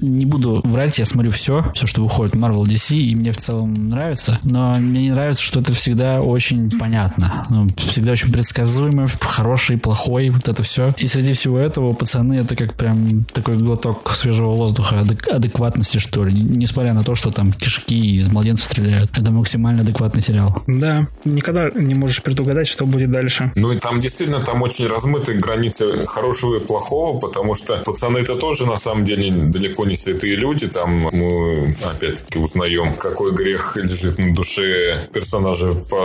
не 0.00 0.26
буду 0.26 0.60
врать, 0.64 0.98
я 0.98 1.04
смотрю 1.04 1.30
все, 1.30 1.70
все, 1.74 1.86
что 1.86 2.02
выходит 2.02 2.34
Marvel 2.34 2.64
DC, 2.64 2.96
и 2.96 3.14
мне 3.14 3.32
в 3.32 3.36
целом 3.36 3.74
нравится, 3.74 4.38
но 4.42 4.76
мне 4.78 5.02
не 5.02 5.10
нравится, 5.10 5.42
что 5.42 5.60
это 5.60 5.72
всегда 5.72 6.20
очень 6.20 6.70
понятно, 6.78 7.46
ну, 7.50 7.68
всегда 7.76 8.12
очень 8.12 8.32
предсказуемо, 8.32 9.08
хороший, 9.20 9.78
плохой, 9.78 10.30
вот 10.30 10.48
это 10.48 10.62
все. 10.62 10.94
И 10.96 11.06
среди 11.06 11.32
всего 11.32 11.58
этого 11.58 11.92
пацаны 11.92 12.34
это 12.34 12.56
как 12.56 12.74
прям 12.74 13.24
такой 13.24 13.58
глоток 13.58 14.10
свежего 14.10 14.54
воздуха, 14.54 14.96
адек- 14.96 15.28
адекватности, 15.28 15.98
что 15.98 16.24
ли, 16.24 16.32
несмотря 16.32 16.94
на 16.94 17.02
то, 17.02 17.14
что 17.14 17.30
там 17.30 17.52
кишки 17.52 18.16
из 18.16 18.28
младенцев 18.28 18.66
стреляют. 18.66 19.10
Это 19.12 19.30
максимально 19.30 19.82
адекватный 19.82 20.22
сериал. 20.22 20.62
Да, 20.66 21.06
никогда 21.24 21.68
не 21.74 21.94
можешь 21.94 22.22
предугадать 22.22 22.45
предугадать, 22.46 22.68
что 22.68 22.86
будет 22.86 23.10
дальше. 23.10 23.52
Ну 23.56 23.72
и 23.72 23.78
там 23.78 24.00
действительно 24.00 24.40
там 24.40 24.62
очень 24.62 24.86
размыты 24.86 25.34
границы 25.34 26.06
хорошего 26.06 26.56
и 26.56 26.66
плохого, 26.66 27.18
потому 27.18 27.54
что 27.54 27.76
пацаны 27.84 28.18
это 28.18 28.36
тоже 28.36 28.66
на 28.66 28.76
самом 28.76 29.04
деле 29.04 29.30
далеко 29.30 29.84
не 29.84 29.96
святые 29.96 30.36
люди. 30.36 30.68
Там 30.68 30.90
мы 31.12 31.74
опять-таки 31.84 32.38
узнаем, 32.38 32.94
какой 32.94 33.34
грех 33.34 33.76
лежит 33.76 34.18
на 34.18 34.34
душе 34.34 35.00
персонажа 35.12 35.74
по 35.90 35.96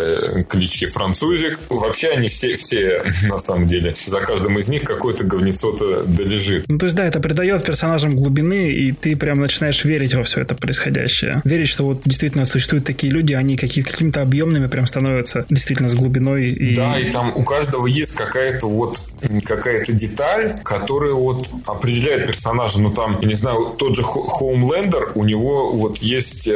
э, 0.00 0.44
кличке 0.48 0.86
Французик. 0.86 1.58
Вообще 1.70 2.08
они 2.08 2.28
все, 2.28 2.54
все 2.54 3.02
на 3.28 3.38
самом 3.38 3.68
деле, 3.68 3.94
за 4.06 4.18
каждым 4.20 4.58
из 4.58 4.68
них 4.68 4.82
какой-то 4.82 5.24
говнецо-то 5.24 6.04
долежит. 6.04 6.64
Ну 6.68 6.78
то 6.78 6.86
есть 6.86 6.96
да, 6.96 7.04
это 7.04 7.20
придает 7.20 7.64
персонажам 7.64 8.16
глубины, 8.16 8.70
и 8.72 8.92
ты 8.92 9.16
прям 9.16 9.40
начинаешь 9.40 9.84
верить 9.84 10.14
во 10.14 10.22
все 10.22 10.40
это 10.40 10.54
происходящее. 10.54 11.42
Верить, 11.44 11.68
что 11.68 11.84
вот 11.84 12.02
действительно 12.04 12.44
существуют 12.44 12.84
такие 12.84 13.12
люди, 13.12 13.34
они 13.34 13.56
какие- 13.56 13.84
какими-то 13.84 14.22
объемными 14.22 14.66
прям 14.66 14.86
становятся 14.86 15.44
действительно 15.50 15.88
с 15.90 15.94
глубиной. 15.94 16.48
И... 16.48 16.74
Да, 16.74 16.98
и 16.98 17.10
там 17.10 17.32
у 17.34 17.42
каждого 17.42 17.86
есть 17.86 18.14
какая-то 18.14 18.66
вот 18.66 18.98
какая-то 19.44 19.92
деталь, 19.92 20.60
которая 20.64 21.12
вот 21.12 21.46
определяет 21.66 22.26
персонажа. 22.26 22.80
Ну 22.80 22.92
там, 22.92 23.18
я 23.20 23.28
не 23.28 23.34
знаю, 23.34 23.74
тот 23.78 23.94
же 23.94 24.02
Хоумлендер, 24.02 25.12
у 25.14 25.24
него 25.24 25.72
вот 25.72 25.98
есть, 25.98 26.46
э, 26.46 26.52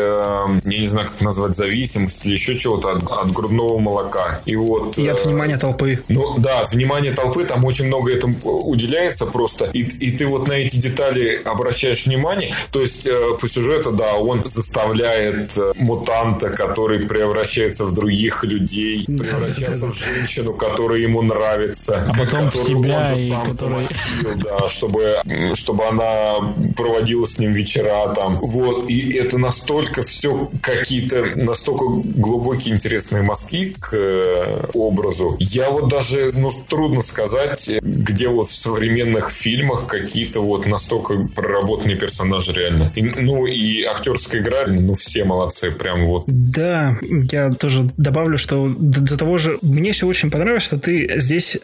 я 0.65 0.81
не 0.81 0.86
знаю, 0.86 1.09
как 1.09 1.20
назвать, 1.20 1.56
зависимость 1.56 2.24
или 2.27 2.35
еще 2.35 2.56
чего-то 2.56 2.93
от, 2.93 3.02
от 3.11 3.32
грудного 3.32 3.78
молока. 3.78 4.40
И 4.47 4.56
вот... 4.56 4.98
И 4.98 5.06
от 5.06 5.20
э, 5.20 5.28
внимания 5.28 5.59
толпы. 5.59 6.02
Ну 6.09 6.35
да, 6.39 6.61
от 6.61 6.73
внимания 6.73 7.12
толпы 7.12 7.44
там 7.44 7.65
очень 7.65 7.86
много 7.86 8.12
этому 8.12 8.36
уделяется 8.43 9.27
просто. 9.27 9.66
И, 9.73 9.81
и 9.81 10.11
ты 10.12 10.27
вот 10.27 10.48
на 10.48 10.55
эти 10.55 10.77
детали 10.77 11.40
обращаешь 11.44 12.06
внимание. 12.06 12.52
То 12.73 12.81
есть 12.81 13.06
э, 13.06 13.36
по 13.40 13.48
сюжету, 13.48 13.93
да, 13.93 14.15
он 14.15 14.44
заставляет 14.44 15.56
э, 15.56 15.73
мутанта, 15.77 16.51
который 16.51 17.01
превращается 17.01 17.85
в 17.85 17.94
других 17.94 18.44
людей, 18.44 19.05
превращаться 19.24 19.86
в 19.86 19.94
женщину, 19.94 20.55
которая 20.55 21.01
ему 21.01 21.22
нравится. 21.22 22.05
А 22.09 22.12
потом 22.12 22.51
в 22.51 22.55
которую 22.55 22.82
себя, 22.82 22.98
он 23.01 23.06
же 23.06 23.20
и 23.20 23.28
сам 23.30 23.51
который- 23.51 23.88
замочил, 23.88 24.42
да, 24.44 24.68
чтобы, 24.68 25.16
чтобы 25.55 25.84
она 25.86 26.55
проводила 26.76 27.24
с 27.26 27.38
ним 27.38 27.52
вечера 27.52 28.12
там. 28.14 28.40
Вот. 28.42 28.88
И 28.88 29.14
это 29.16 29.38
настолько 29.38 30.02
все 30.02 30.51
какие-то 30.60 31.24
настолько 31.36 31.84
глубокие 32.02 32.74
интересные 32.74 33.22
мазки 33.22 33.74
к 33.78 33.94
э, 33.94 34.66
образу. 34.74 35.36
Я 35.40 35.70
вот 35.70 35.88
даже, 35.88 36.30
ну, 36.34 36.51
трудно 36.68 37.02
сказать, 37.02 37.70
где 37.82 38.28
вот 38.28 38.48
в 38.48 38.55
современных 38.55 39.30
фильмах 39.30 39.86
какие-то 39.86 40.40
вот 40.40 40.66
настолько 40.66 41.28
проработанные 41.34 41.96
персонажи 41.96 42.52
реально. 42.52 42.92
И, 42.94 43.02
ну, 43.02 43.46
и 43.46 43.82
актерская 43.82 44.40
игра, 44.42 44.64
ну, 44.66 44.94
все 44.94 45.24
молодцы, 45.24 45.70
прям 45.70 46.06
вот. 46.06 46.24
Да, 46.26 46.96
я 47.30 47.52
тоже 47.52 47.90
добавлю, 47.96 48.38
что 48.38 48.68
до 49.15 49.19
того 49.19 49.39
же 49.39 49.59
мне 49.62 49.93
все 49.93 50.07
очень 50.07 50.31
понравилось, 50.31 50.65
что 50.65 50.77
ты 50.77 51.20
здесь, 51.20 51.59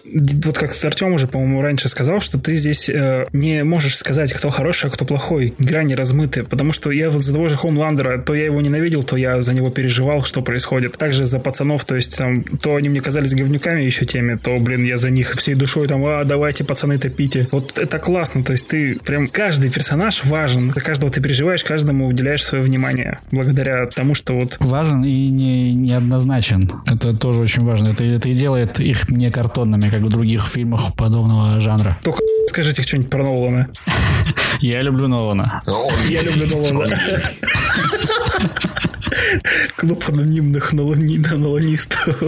вот 0.45 0.57
как 0.57 0.71
Артем 0.85 1.13
уже, 1.13 1.27
по-моему, 1.27 1.63
раньше 1.63 1.89
сказал, 1.89 2.21
что 2.21 2.39
ты 2.39 2.55
здесь 2.55 2.89
э, 2.89 3.27
не 3.33 3.65
можешь 3.65 3.97
сказать, 3.97 4.33
кто 4.33 4.51
хороший, 4.51 4.87
а 4.87 4.91
кто 4.91 5.05
плохой. 5.05 5.55
Грани 5.59 5.95
размыты, 5.95 6.45
потому 6.45 6.73
что 6.73 6.93
я 6.93 7.11
вот 7.11 7.23
за 7.23 7.35
того 7.35 7.49
же 7.49 7.57
Хоумландера, 7.57 8.19
то 8.19 8.35
я 8.35 8.45
его 8.45 8.61
ненавидел, 8.61 9.03
то 9.03 9.17
я 9.17 9.41
за 9.43 9.53
него 9.53 9.71
переживал, 9.71 10.25
что 10.25 10.43
происходит. 10.43 10.97
Также 10.97 11.25
за 11.25 11.41
пацанов, 11.41 11.85
то 11.85 11.97
есть 11.97 12.17
там, 12.17 12.45
то 12.45 12.77
они 12.77 12.89
мне 12.89 13.01
казались 13.01 13.35
говнюками 13.35 13.83
еще 13.83 14.07
теми, 14.07 14.37
то, 14.37 14.57
блин, 14.59 14.85
я 14.85 14.97
за 14.97 15.11
них 15.11 15.33
всей 15.33 15.55
душой 15.55 15.89
там, 15.89 16.05
а, 16.07 16.25
давайте, 16.25 16.63
пацаны, 16.63 16.99
топите. 16.99 17.49
Вот 17.51 17.79
это 17.79 17.99
классно, 17.99 18.45
то 18.45 18.53
есть 18.53 18.69
ты 18.69 18.97
прям, 19.05 19.27
каждый 19.27 19.71
персонаж 19.71 20.25
важен, 20.25 20.73
за 20.73 20.81
каждого 20.81 21.11
ты 21.11 21.21
переживаешь, 21.21 21.65
каждому 21.65 22.07
уделяешь 22.07 22.45
свое 22.45 22.63
внимание, 22.63 23.19
благодаря 23.33 23.87
тому, 23.87 24.15
что 24.15 24.35
вот 24.35 24.57
Важен 24.61 25.03
и 25.05 25.29
не, 25.29 25.75
неоднозначен. 25.75 26.71
Это 26.87 27.15
тоже 27.15 27.40
очень 27.41 27.65
важно. 27.65 27.89
Это, 27.89 28.05
это 28.05 28.29
и 28.29 28.33
делает 28.33 28.81
их 28.81 29.09
не 29.11 29.31
картонными, 29.31 29.89
как 29.89 30.03
в 30.03 30.09
других 30.09 30.47
фильмах 30.47 30.95
подобного 30.95 31.61
жанра. 31.61 31.99
только 32.03 32.21
скажите 32.49 32.83
что-нибудь 32.83 33.11
про 33.11 33.25
Нолана. 33.25 33.69
Я 34.61 34.83
люблю 34.83 35.09
Нолана. 35.09 35.61
Я 36.09 36.23
люблю 36.23 36.47
Нолана. 36.47 36.97
Клуб 39.77 40.05
анонимных 40.09 40.73
наланистов. 40.73 42.23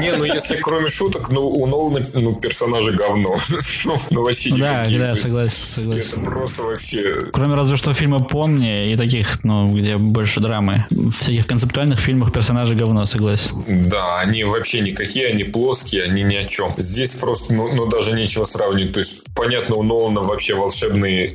Не, 0.00 0.16
ну 0.16 0.24
если 0.24 0.56
кроме 0.56 0.88
шуток, 0.90 1.30
ну 1.30 1.42
у 1.48 1.66
Нолана 1.66 2.06
ну, 2.14 2.36
персонажи 2.36 2.92
говно. 2.92 3.36
Ну, 3.84 3.96
ну 4.10 4.22
вообще 4.22 4.50
Да, 4.50 4.80
никакие. 4.80 4.98
да, 4.98 5.16
согласен, 5.16 5.56
согласен. 5.56 6.20
Это 6.22 6.30
просто 6.30 6.62
вообще... 6.62 7.30
Кроме 7.32 7.54
разве 7.54 7.76
что 7.76 7.94
фильма 7.94 8.20
«Помни» 8.20 8.92
и 8.92 8.96
таких, 8.96 9.44
ну, 9.44 9.74
где 9.76 9.96
больше 9.96 10.40
драмы. 10.40 10.86
В 10.90 11.10
всяких 11.10 11.46
концептуальных 11.46 11.98
фильмах 11.98 12.32
персонажи 12.32 12.74
говно, 12.74 13.06
согласен. 13.06 13.64
Да, 13.88 14.20
они 14.20 14.44
вообще 14.44 14.80
никакие, 14.80 15.28
они 15.28 15.44
плоские, 15.44 16.04
они 16.04 16.22
ни 16.22 16.34
о 16.34 16.44
чем. 16.44 16.72
Здесь 16.76 17.12
просто, 17.12 17.54
ну, 17.54 17.74
ну 17.74 17.86
даже 17.86 18.12
нечего 18.12 18.44
сравнивать. 18.44 18.92
То 18.92 19.00
есть, 19.00 19.26
понятно, 19.34 19.76
у 19.76 19.82
Нолана 19.82 20.20
вообще 20.20 20.54
волшебные 20.54 21.32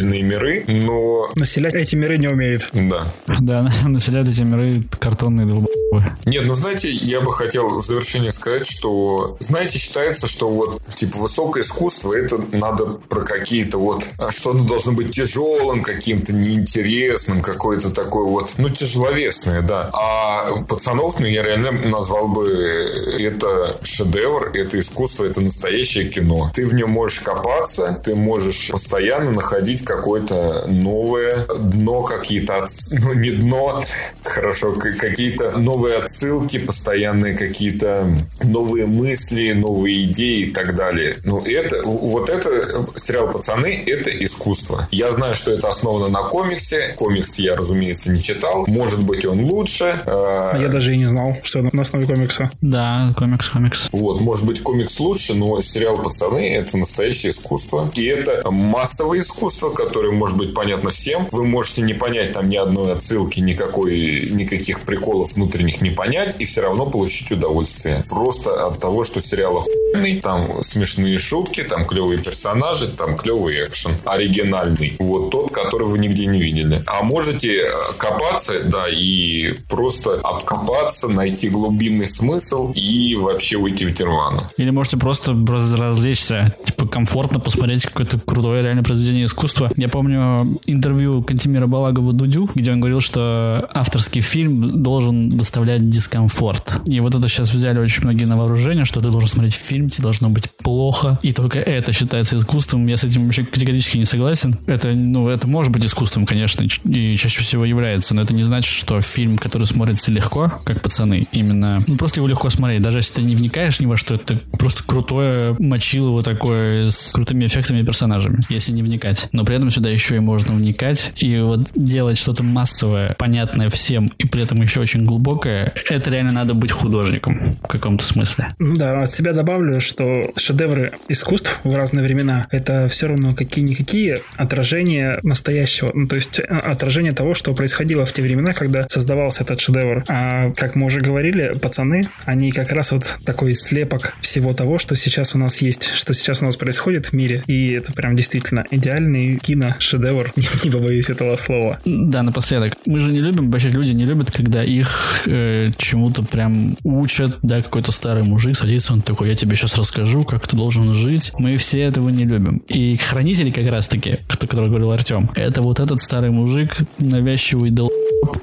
охуенные 0.00 0.22
миры, 0.22 0.64
но... 0.66 1.28
Населять 1.36 1.74
эти 1.74 1.94
миры 1.94 2.18
не 2.18 2.28
умеет. 2.28 2.68
Да. 2.72 3.06
Да, 3.40 3.70
населяют 4.10 4.28
эти 4.28 4.42
миры 4.42 4.82
картонные 4.98 5.46
долбоебы. 5.46 6.16
Нет, 6.24 6.44
ну 6.46 6.54
знаете, 6.54 6.90
я 6.90 7.20
бы 7.20 7.32
хотел 7.32 7.68
в 7.68 7.84
завершение 7.84 8.32
сказать, 8.32 8.66
что, 8.66 9.36
знаете, 9.40 9.78
считается, 9.78 10.26
что 10.26 10.48
вот, 10.48 10.80
типа, 10.82 11.18
высокое 11.18 11.62
искусство, 11.62 12.14
это 12.14 12.38
надо 12.52 12.86
про 13.08 13.22
какие-то 13.22 13.78
вот, 13.78 14.04
а 14.18 14.30
что 14.30 14.50
оно 14.50 14.64
должно 14.64 14.92
быть 14.92 15.10
тяжелым, 15.10 15.82
каким-то 15.82 16.32
неинтересным, 16.32 17.40
какое-то 17.40 17.90
такое 17.90 18.24
вот, 18.24 18.54
ну, 18.58 18.68
тяжеловесное, 18.68 19.62
да. 19.62 19.90
А 19.92 20.62
пацанов, 20.68 21.18
ну, 21.20 21.26
я 21.26 21.42
реально 21.42 21.72
назвал 21.88 22.28
бы 22.28 22.46
это 22.48 23.78
шедевр, 23.82 24.50
это 24.54 24.78
искусство, 24.78 25.24
это 25.24 25.40
настоящее 25.40 26.08
кино. 26.08 26.50
Ты 26.54 26.66
в 26.66 26.74
нем 26.74 26.90
можешь 26.90 27.20
копаться, 27.20 28.00
ты 28.04 28.14
можешь 28.14 28.70
постоянно 28.70 29.32
находить 29.32 29.84
какое-то 29.84 30.66
новое 30.68 31.46
дно, 31.58 32.02
какие-то, 32.02 32.66
ну, 32.92 33.14
не 33.14 33.30
дно, 33.30 33.82
хорошо, 34.24 34.74
какие-то 34.74 35.58
новые 35.58 35.96
отсылки, 35.98 36.58
постоянные 36.58 37.36
какие-то 37.36 38.06
новые 38.44 38.86
мысли, 38.86 39.52
новые 39.52 40.04
идеи 40.04 40.46
и 40.46 40.50
так 40.52 40.74
далее. 40.74 41.16
Ну, 41.24 41.42
это, 41.44 41.82
вот 41.84 42.28
это, 42.30 42.86
сериал 42.96 43.32
«Пацаны»— 43.32 43.82
это 43.86 44.10
искусство. 44.24 44.86
Я 44.90 45.10
знаю, 45.12 45.34
что 45.34 45.52
это 45.52 45.68
основано 45.68 46.08
на 46.08 46.22
комиксе. 46.22 46.94
Комикс 46.96 47.38
я, 47.38 47.56
разумеется, 47.56 48.10
не 48.10 48.20
читал. 48.20 48.64
Может 48.66 49.04
быть, 49.06 49.24
он 49.24 49.40
лучше. 49.44 49.84
Э, 50.06 50.50
А 50.52 50.58
я 50.58 50.68
даже 50.68 50.94
и 50.94 50.98
не 50.98 51.08
знал, 51.08 51.36
что 51.42 51.60
на 51.72 51.82
основе 51.82 52.06
комикса. 52.06 52.50
Да, 52.60 53.14
комикс, 53.16 53.48
комикс. 53.48 53.88
Вот, 53.92 54.20
может 54.20 54.46
быть, 54.46 54.62
комикс 54.62 54.98
лучше, 55.00 55.34
но 55.34 55.60
сериал 55.60 55.98
«Пацаны»— 56.02 56.54
это 56.54 56.76
настоящее 56.76 57.32
искусство. 57.32 57.90
И 57.94 58.04
это 58.04 58.50
массовое 58.50 59.20
искусство, 59.20 59.70
которое 59.70 60.12
может 60.12 60.36
быть 60.36 60.54
понятно 60.54 60.90
всем. 60.90 61.26
Вы 61.32 61.44
можете 61.44 61.82
не 61.82 61.94
понять 61.94 62.32
там 62.32 62.48
ни 62.48 62.56
одной 62.56 62.92
отсылки, 62.92 63.40
никакой, 63.40 63.89
никаких 63.90 64.82
приколов 64.82 65.34
внутренних 65.34 65.82
не 65.82 65.90
понять, 65.90 66.40
и 66.40 66.44
все 66.44 66.62
равно 66.62 66.86
получить 66.86 67.30
удовольствие. 67.30 68.04
Просто 68.08 68.66
от 68.66 68.78
того, 68.78 69.04
что 69.04 69.20
сериал 69.20 69.58
охуенный, 69.58 70.20
там 70.20 70.60
смешные 70.60 71.18
шутки, 71.18 71.62
там 71.62 71.84
клевые 71.84 72.18
персонажи, 72.18 72.88
там 72.96 73.16
клевый 73.16 73.64
экшен, 73.64 73.92
оригинальный. 74.04 74.96
Вот 75.00 75.30
тот, 75.30 75.52
который 75.52 75.86
вы 75.86 75.98
нигде 75.98 76.26
не 76.26 76.40
видели. 76.40 76.82
А 76.86 77.02
можете 77.02 77.62
э, 77.62 77.66
копаться, 77.98 78.54
да, 78.64 78.86
и 78.88 79.54
просто 79.68 80.14
обкопаться, 80.22 81.08
найти 81.08 81.48
глубинный 81.48 82.06
смысл 82.06 82.72
и 82.72 83.14
вообще 83.16 83.56
уйти 83.56 83.86
в 83.86 83.98
нирвану. 83.98 84.42
Или 84.56 84.70
можете 84.70 84.96
просто 84.96 85.32
раз- 85.32 85.72
развлечься, 85.74 86.54
типа 86.64 86.86
комфортно 86.86 87.40
посмотреть 87.40 87.84
какое-то 87.84 88.18
крутое 88.18 88.62
реально 88.62 88.82
произведение 88.82 89.26
искусства. 89.26 89.70
Я 89.76 89.88
помню 89.88 90.58
интервью 90.66 91.22
Кантимира 91.22 91.66
Балагова 91.66 92.12
Дудю, 92.12 92.48
где 92.54 92.72
он 92.72 92.80
говорил, 92.80 93.00
что 93.00 93.68
авторский 93.80 94.20
фильм 94.20 94.82
должен 94.82 95.30
доставлять 95.30 95.88
дискомфорт. 95.88 96.80
И 96.86 97.00
вот 97.00 97.14
это 97.14 97.28
сейчас 97.28 97.52
взяли 97.52 97.78
очень 97.78 98.02
многие 98.02 98.24
на 98.24 98.36
вооружение, 98.36 98.84
что 98.84 99.00
ты 99.00 99.10
должен 99.10 99.28
смотреть 99.28 99.54
фильм, 99.54 99.90
тебе 99.90 100.04
должно 100.04 100.28
быть 100.30 100.44
плохо, 100.62 101.18
и 101.22 101.32
только 101.32 101.58
это 101.58 101.92
считается 101.92 102.36
искусством. 102.38 102.86
Я 102.86 102.96
с 102.96 103.04
этим 103.04 103.24
вообще 103.24 103.44
категорически 103.44 103.98
не 103.98 104.04
согласен. 104.04 104.56
Это, 104.66 104.92
ну, 104.92 105.28
это 105.28 105.46
может 105.46 105.72
быть 105.72 105.84
искусством, 105.84 106.26
конечно, 106.26 106.62
и 106.62 107.16
чаще 107.16 107.42
всего 107.42 107.64
является, 107.64 108.14
но 108.14 108.22
это 108.22 108.34
не 108.34 108.44
значит, 108.44 108.72
что 108.72 109.00
фильм, 109.00 109.38
который 109.38 109.66
смотрится 109.66 110.10
легко, 110.10 110.60
как 110.64 110.82
пацаны, 110.82 111.26
именно, 111.32 111.82
ну, 111.86 111.96
просто 111.96 112.20
его 112.20 112.28
легко 112.28 112.50
смотреть, 112.50 112.82
даже 112.82 112.98
если 112.98 113.14
ты 113.14 113.22
не 113.22 113.36
вникаешь 113.36 113.80
ни 113.80 113.86
во 113.86 113.96
что, 113.96 114.14
это 114.14 114.40
просто 114.58 114.82
крутое 114.84 115.56
мочилово 115.58 116.22
такое 116.22 116.70
которые 116.70 116.90
с 116.90 117.12
крутыми 117.12 117.46
эффектами 117.46 117.80
и 117.80 117.84
персонажами, 117.84 118.42
если 118.48 118.72
не 118.72 118.82
вникать. 118.82 119.28
Но 119.32 119.44
при 119.44 119.56
этом 119.56 119.70
сюда 119.70 119.88
еще 119.88 120.16
и 120.16 120.18
можно 120.20 120.54
вникать, 120.54 121.12
и 121.16 121.36
вот 121.36 121.70
делать 121.74 122.18
что-то 122.18 122.42
массовое, 122.42 123.14
понятное 123.60 123.70
всем, 123.70 124.10
и 124.18 124.26
при 124.26 124.42
этом 124.42 124.60
еще 124.62 124.80
очень 124.80 125.04
глубокое, 125.04 125.72
это 125.88 126.10
реально 126.10 126.32
надо 126.32 126.54
быть 126.54 126.70
художником 126.70 127.56
в 127.62 127.68
каком-то 127.68 128.04
смысле. 128.04 128.48
Да, 128.58 129.02
от 129.02 129.10
себя 129.10 129.32
добавлю, 129.32 129.80
что 129.80 130.32
шедевры 130.36 130.92
искусств 131.08 131.60
в 131.64 131.74
разные 131.74 132.04
времена— 132.04 132.46
это 132.50 132.88
все 132.88 133.08
равно 133.08 133.34
какие-никакие 133.34 134.22
отражения 134.36 135.18
настоящего, 135.22 135.90
ну, 135.94 136.08
то 136.08 136.16
есть 136.16 136.38
э, 136.38 136.42
отражение 136.42 137.12
того, 137.12 137.34
что 137.34 137.54
происходило 137.54 138.04
в 138.06 138.12
те 138.12 138.22
времена, 138.22 138.54
когда 138.54 138.86
создавался 138.88 139.44
этот 139.44 139.60
шедевр. 139.60 140.04
А 140.08 140.50
как 140.52 140.76
мы 140.76 140.86
уже 140.86 141.00
говорили, 141.00 141.52
пацаны, 141.60 142.08
они 142.24 142.52
как 142.52 142.72
раз 142.72 142.92
вот 142.92 143.18
такой 143.24 143.54
слепок 143.54 144.14
всего 144.20 144.52
того, 144.54 144.78
что 144.78 144.96
сейчас 144.96 145.34
у 145.34 145.38
нас 145.38 145.62
есть, 145.62 145.84
что 145.94 146.14
сейчас 146.14 146.42
у 146.42 146.46
нас 146.46 146.56
происходит 146.56 147.06
в 147.06 147.12
мире. 147.12 147.42
И 147.46 147.72
это 147.72 147.92
прям 147.92 148.16
действительно 148.16 148.64
идеальный 148.70 149.36
кино-шедевр, 149.36 150.32
не 150.64 150.70
побоюсь 150.70 151.10
этого 151.10 151.36
слова. 151.36 151.78
Да, 151.84 152.22
напоследок. 152.22 152.74
Мы 152.86 153.00
же 153.00 153.12
не 153.12 153.20
любим, 153.20 153.49
вообще 153.50 153.68
люди 153.68 153.92
не 153.92 154.04
любят, 154.04 154.30
когда 154.30 154.64
их 154.64 155.22
э, 155.26 155.70
чему-то 155.76 156.22
прям 156.22 156.76
учат, 156.84 157.38
да, 157.42 157.62
какой-то 157.62 157.92
старый 157.92 158.22
мужик 158.22 158.56
садится, 158.56 158.92
он 158.92 159.00
такой, 159.00 159.28
я 159.28 159.36
тебе 159.36 159.56
сейчас 159.56 159.76
расскажу, 159.76 160.24
как 160.24 160.46
ты 160.46 160.56
должен 160.56 160.92
жить. 160.92 161.32
Мы 161.38 161.56
все 161.56 161.80
этого 161.80 162.08
не 162.08 162.24
любим. 162.24 162.58
И 162.68 162.96
хранители 162.96 163.50
как 163.50 163.68
раз-таки, 163.68 164.18
о 164.28 164.36
котором 164.36 164.68
говорил 164.68 164.90
Артем, 164.90 165.30
это 165.34 165.62
вот 165.62 165.80
этот 165.80 166.00
старый 166.00 166.30
мужик, 166.30 166.78
навязчивый 166.98 167.70
дол 167.70 167.90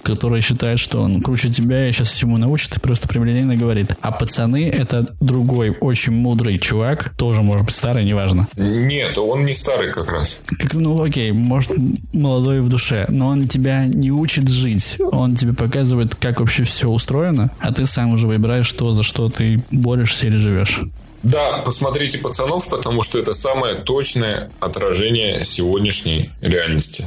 который 0.03 0.41
считает, 0.41 0.79
что 0.79 1.01
он 1.01 1.21
круче 1.21 1.49
тебя 1.49 1.87
и 1.87 1.91
сейчас 1.91 2.09
всему 2.09 2.37
научит 2.37 2.77
и 2.77 2.79
просто 2.79 3.07
прямолинейно 3.07 3.55
говорит. 3.55 3.91
А 4.01 4.11
пацаны— 4.11 4.69
это 4.73 5.05
другой, 5.19 5.75
очень 5.81 6.13
мудрый 6.13 6.57
чувак, 6.59 7.13
тоже 7.17 7.41
может 7.41 7.65
быть 7.65 7.75
старый, 7.75 8.03
неважно. 8.03 8.47
Нет, 8.55 9.17
он 9.17 9.45
не 9.45 9.53
старый 9.53 9.91
как 9.91 10.09
раз. 10.09 10.43
Как, 10.47 10.73
ну 10.73 11.01
окей, 11.01 11.31
может 11.31 11.71
молодой 12.13 12.61
в 12.61 12.69
душе, 12.69 13.05
но 13.09 13.27
он 13.27 13.47
тебя 13.47 13.85
не 13.85 14.11
учит 14.11 14.47
жить. 14.47 14.96
Он 14.99 15.35
тебе 15.35 15.53
показывает, 15.53 16.15
как 16.15 16.39
вообще 16.39 16.63
все 16.63 16.87
устроено, 16.87 17.51
а 17.59 17.73
ты 17.73 17.85
сам 17.85 18.13
уже 18.13 18.27
выбираешь, 18.27 18.67
что 18.67 18.91
за 18.91 19.03
что 19.03 19.29
ты 19.29 19.63
борешься 19.71 20.27
или 20.27 20.37
живешь. 20.37 20.79
Да, 21.23 21.61
посмотрите 21.65 22.19
пацанов, 22.19 22.69
потому 22.69 23.03
что 23.03 23.19
это 23.19 23.33
самое 23.33 23.75
точное 23.75 24.49
отражение 24.59 25.43
сегодняшней 25.43 26.31
реальности. 26.41 27.05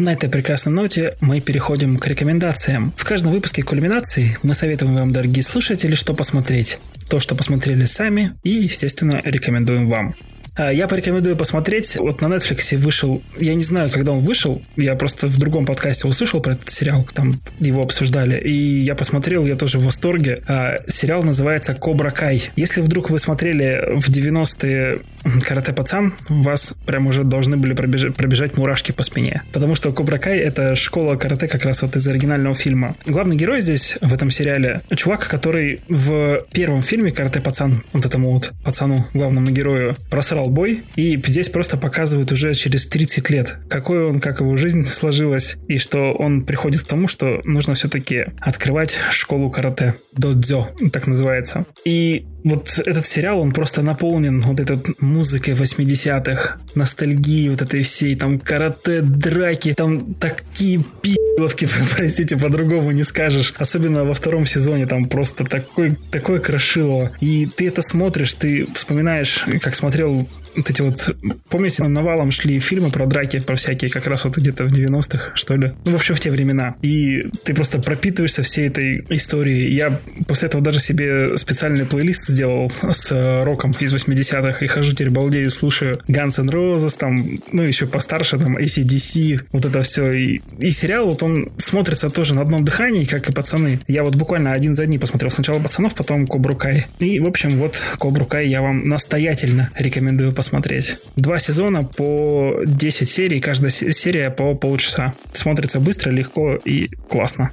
На 0.00 0.14
этой 0.14 0.30
прекрасной 0.30 0.72
ноте 0.72 1.18
мы 1.20 1.42
переходим 1.42 1.98
к 1.98 2.06
рекомендациям. 2.06 2.94
В 2.96 3.04
каждом 3.04 3.32
выпуске 3.32 3.62
кульминации 3.62 4.38
мы 4.42 4.54
советуем 4.54 4.96
вам, 4.96 5.12
дорогие 5.12 5.42
слушатели, 5.42 5.94
что 5.94 6.14
посмотреть. 6.14 6.78
То, 7.10 7.20
что 7.20 7.34
посмотрели 7.34 7.84
сами, 7.84 8.32
и, 8.42 8.50
естественно, 8.50 9.20
рекомендуем 9.22 9.90
вам. 9.90 10.14
А, 10.60 10.70
я 10.70 10.86
порекомендую 10.88 11.36
посмотреть. 11.36 11.96
Вот 11.98 12.20
на 12.20 12.26
Netflix 12.26 12.76
вышел, 12.76 13.22
я 13.38 13.54
не 13.54 13.64
знаю, 13.64 13.90
когда 13.90 14.12
он 14.12 14.20
вышел, 14.20 14.60
я 14.76 14.94
просто 14.94 15.26
в 15.26 15.38
другом 15.38 15.64
подкасте 15.64 16.06
услышал 16.06 16.40
про 16.40 16.52
этот 16.52 16.68
сериал, 16.68 17.08
там 17.14 17.40
его 17.58 17.82
обсуждали, 17.82 18.38
и 18.38 18.80
я 18.80 18.94
посмотрел, 18.94 19.46
я 19.46 19.56
тоже 19.56 19.78
в 19.78 19.84
восторге. 19.84 20.42
А, 20.46 20.76
сериал 20.86 21.22
называется 21.22 21.74
«Кобра 21.74 22.10
Кай». 22.10 22.50
Если 22.56 22.82
вдруг 22.82 23.08
вы 23.08 23.18
смотрели 23.18 23.96
в 23.98 24.10
90-е 24.10 25.00
«Карате 25.42 25.72
Пацан», 25.72 26.14
вас 26.28 26.74
прям 26.84 27.06
уже 27.06 27.24
должны 27.24 27.56
были 27.56 27.72
пробежать, 27.72 28.14
пробежать 28.14 28.58
мурашки 28.58 28.92
по 28.92 29.02
спине. 29.02 29.42
Потому 29.52 29.74
что 29.74 29.92
«Кобра 29.92 30.18
Кай»— 30.18 30.38
это 30.40 30.76
школа 30.76 31.16
карате 31.16 31.48
как 31.48 31.64
раз 31.64 31.80
вот 31.80 31.96
из 31.96 32.06
оригинального 32.06 32.54
фильма. 32.54 32.96
Главный 33.06 33.36
герой 33.36 33.62
здесь, 33.62 33.96
в 34.02 34.12
этом 34.12 34.30
сериале, 34.30 34.82
чувак, 34.94 35.26
который 35.26 35.80
в 35.88 36.44
первом 36.52 36.82
фильме 36.82 37.12
«Карате 37.12 37.40
Пацан», 37.40 37.82
вот 37.94 38.04
этому 38.04 38.32
вот 38.32 38.52
пацану, 38.62 39.06
главному 39.14 39.50
герою, 39.50 39.96
просрал 40.10 40.49
бой, 40.50 40.82
и 40.96 41.20
здесь 41.24 41.48
просто 41.48 41.76
показывают 41.76 42.32
уже 42.32 42.54
через 42.54 42.86
30 42.86 43.30
лет, 43.30 43.56
какой 43.68 44.04
он, 44.04 44.20
как 44.20 44.40
его 44.40 44.56
жизнь 44.56 44.84
сложилась, 44.84 45.56
и 45.68 45.78
что 45.78 46.12
он 46.12 46.44
приходит 46.44 46.82
к 46.82 46.86
тому, 46.86 47.08
что 47.08 47.40
нужно 47.44 47.74
все-таки 47.74 48.26
открывать 48.40 48.98
школу 49.10 49.50
карате, 49.50 49.94
додзё, 50.12 50.68
так 50.92 51.06
называется. 51.06 51.66
И 51.84 52.26
вот 52.44 52.78
этот 52.84 53.04
сериал, 53.04 53.40
он 53.40 53.52
просто 53.52 53.82
наполнен 53.82 54.40
вот 54.40 54.60
этой 54.60 54.78
музыкой 54.98 55.54
80-х, 55.54 56.58
ностальгией 56.74 57.50
вот 57.50 57.62
этой 57.62 57.82
всей, 57.82 58.16
там 58.16 58.38
карате, 58.38 59.02
драки, 59.02 59.74
там 59.74 60.14
такие 60.14 60.84
пи***ловки, 61.02 61.68
простите, 61.96 62.36
по-другому 62.36 62.90
не 62.92 63.04
скажешь. 63.04 63.54
Особенно 63.58 64.04
во 64.04 64.14
втором 64.14 64.46
сезоне 64.46 64.86
там 64.86 65.06
просто 65.06 65.44
такой, 65.44 65.96
такое 66.10 66.40
крошило. 66.40 67.12
И 67.20 67.46
ты 67.46 67.68
это 67.68 67.82
смотришь, 67.82 68.34
ты 68.34 68.66
вспоминаешь, 68.74 69.44
как 69.60 69.74
смотрел 69.74 70.28
вот 70.56 70.70
эти 70.70 70.82
вот... 70.82 71.16
Помните, 71.48 71.84
навалом 71.84 72.30
шли 72.30 72.58
фильмы 72.60 72.90
про 72.90 73.06
драки, 73.06 73.40
про 73.40 73.56
всякие, 73.56 73.90
как 73.90 74.06
раз 74.06 74.24
вот 74.24 74.36
где-то 74.36 74.64
в 74.64 74.72
90-х, 74.72 75.32
что 75.34 75.56
ли? 75.56 75.72
Ну, 75.84 75.92
вообще 75.92 76.14
в 76.14 76.20
те 76.20 76.30
времена. 76.30 76.76
И 76.82 77.26
ты 77.44 77.54
просто 77.54 77.80
пропитываешься 77.80 78.42
всей 78.42 78.68
этой 78.68 79.04
историей. 79.10 79.74
Я 79.74 80.00
после 80.26 80.48
этого 80.48 80.62
даже 80.62 80.80
себе 80.80 81.36
специальный 81.38 81.86
плейлист 81.86 82.28
сделал 82.28 82.70
с 82.70 83.42
роком 83.44 83.72
из 83.80 83.94
80-х 83.94 84.64
и 84.64 84.68
хожу 84.68 84.92
теперь 84.92 85.10
балдею, 85.10 85.50
слушаю 85.50 86.00
Guns 86.08 86.40
N' 86.40 86.50
Roses, 86.50 86.96
там, 86.98 87.34
ну, 87.52 87.62
еще 87.62 87.86
постарше, 87.86 88.38
там, 88.38 88.56
ACDC, 88.56 89.40
вот 89.52 89.64
это 89.64 89.82
все. 89.82 90.10
И, 90.12 90.40
и 90.58 90.70
сериал, 90.70 91.06
вот 91.06 91.22
он 91.22 91.48
смотрится 91.58 92.10
тоже 92.10 92.34
на 92.34 92.42
одном 92.42 92.64
дыхании, 92.64 93.04
как 93.04 93.28
и 93.28 93.32
«Пацаны». 93.32 93.80
Я 93.86 94.04
вот 94.04 94.16
буквально 94.16 94.52
один 94.52 94.74
за 94.74 94.82
одним 94.82 95.00
посмотрел 95.00 95.30
сначала 95.30 95.58
«Пацанов», 95.58 95.94
потом 95.94 96.26
«Кобру 96.26 96.56
Кай». 96.56 96.86
И, 96.98 97.20
в 97.20 97.28
общем, 97.28 97.56
вот 97.56 97.80
«Кобру 97.98 98.24
Кай» 98.24 98.48
я 98.48 98.60
вам 98.60 98.84
настоятельно 98.88 99.70
рекомендую 99.74 100.32
посмотреть. 100.40 100.96
Два 101.16 101.38
сезона 101.38 101.84
по 101.84 102.60
10 102.64 103.06
серий, 103.06 103.40
каждая 103.40 103.70
серия 103.70 104.30
по 104.30 104.54
полчаса. 104.54 105.12
Смотрится 105.34 105.80
быстро, 105.80 106.10
легко 106.10 106.54
и 106.54 106.88
классно. 107.10 107.50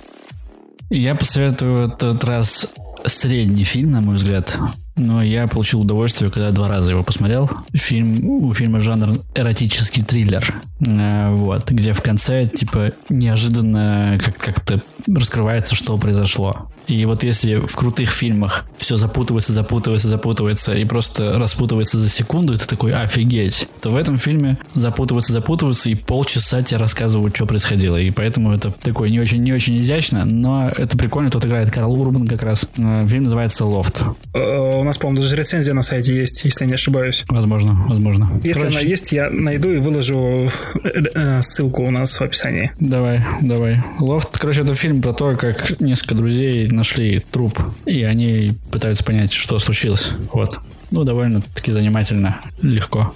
Я 0.89 1.15
посоветую 1.15 1.89
этот 1.89 2.23
раз 2.23 2.73
средний 3.05 3.65
фильм, 3.65 3.91
на 3.91 3.99
мой 3.99 4.15
взгляд. 4.15 4.57
Но 4.95 5.21
я 5.21 5.47
получил 5.47 5.81
удовольствие, 5.81 6.31
когда 6.31 6.51
два 6.51 6.69
раза 6.69 6.93
его 6.93 7.03
посмотрел. 7.03 7.51
Фильм, 7.73 8.25
у 8.25 8.53
фильма 8.53 8.79
жанр 8.79 9.19
эротический 9.35 10.01
триллер. 10.03 10.55
Э, 10.79 11.29
вот, 11.35 11.69
где 11.69 11.91
в 11.91 12.01
конце, 12.01 12.45
типа, 12.47 12.93
неожиданно 13.09 14.17
как- 14.23 14.37
как-то 14.37 14.81
раскрывается, 15.13 15.75
что 15.75 15.97
произошло. 15.97 16.71
И 16.87 17.05
вот 17.05 17.23
если 17.23 17.55
в 17.55 17.75
крутых 17.75 18.09
фильмах 18.09 18.65
все 18.77 18.95
запутывается, 18.95 19.53
запутывается, 19.53 20.07
запутывается 20.07 20.73
и 20.73 20.85
просто 20.85 21.37
распутывается 21.37 21.99
за 21.99 22.09
секунду, 22.09 22.53
и 22.53 22.57
ты 22.57 22.65
такой, 22.67 22.93
офигеть, 22.93 23.67
то 23.81 23.89
в 23.89 23.97
этом 23.97 24.17
фильме 24.17 24.57
запутываются, 24.73 25.33
запутываются 25.33 25.89
и 25.89 25.95
полчаса 25.95 26.61
тебе 26.63 26.77
рассказывают, 26.77 27.35
что 27.35 27.45
происходило. 27.45 27.97
И 27.97 28.09
поэтому 28.11 28.53
это 28.53 28.71
такое 28.71 29.09
не 29.09 29.19
очень, 29.19 29.43
не 29.43 29.53
очень 29.53 29.77
изящно, 29.77 30.25
но 30.25 30.69
это 30.69 30.97
прикольно. 30.97 31.29
Тут 31.29 31.45
играет 31.45 31.71
Карл 31.71 31.93
Урбан 31.99 32.27
как 32.27 32.43
раз. 32.43 32.65
Э, 32.77 33.05
фильм 33.07 33.23
называется 33.23 33.65
«Лофт». 33.65 34.01
Э, 34.33 34.79
у 34.79 34.83
нас, 34.83 34.97
по-моему, 34.97 35.21
даже 35.21 35.35
рецензия 35.35 35.73
на 35.73 35.83
сайте 35.83 36.15
есть, 36.15 36.43
если 36.45 36.63
я 36.63 36.67
не 36.69 36.75
ошибаюсь. 36.75 37.25
Возможно, 37.27 37.85
возможно. 37.87 38.31
Если 38.43 38.53
Короче, 38.53 38.79
она 38.79 38.87
есть, 38.87 39.11
я 39.11 39.29
найду 39.29 39.71
и 39.71 39.77
выложу 39.79 40.49
э, 40.83 41.41
ссылку 41.41 41.83
у 41.83 41.91
нас 41.91 42.19
в 42.19 42.21
описании. 42.21 42.71
Давай, 42.79 43.25
давай. 43.41 43.83
«Лофт». 43.99 44.37
Короче, 44.37 44.61
это 44.61 44.73
фильм 44.73 45.01
про 45.01 45.13
то, 45.13 45.35
как 45.35 45.79
несколько 45.81 46.15
друзей 46.15 46.67
нашли 46.77 47.19
труп, 47.31 47.59
и 47.85 48.03
они 48.03 48.53
пытаются 48.71 49.03
понять, 49.03 49.33
что 49.33 49.59
случилось. 49.59 50.11
Вот. 50.31 50.57
Ну, 50.91 51.03
довольно-таки 51.03 51.71
занимательно, 51.71 52.39
легко. 52.61 53.13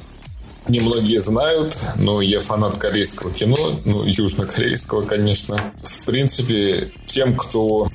Немногие 0.68 1.20
знают, 1.20 1.76
но 1.98 2.22
я 2.22 2.40
фанат 2.40 2.78
корейского 2.78 3.32
кино, 3.32 3.58
ну, 3.86 4.04
южнокорейского, 4.04 5.06
конечно. 5.06 5.58
В 5.82 6.06
принципе, 6.06 6.92
тем, 7.04 7.36
кто 7.36 7.88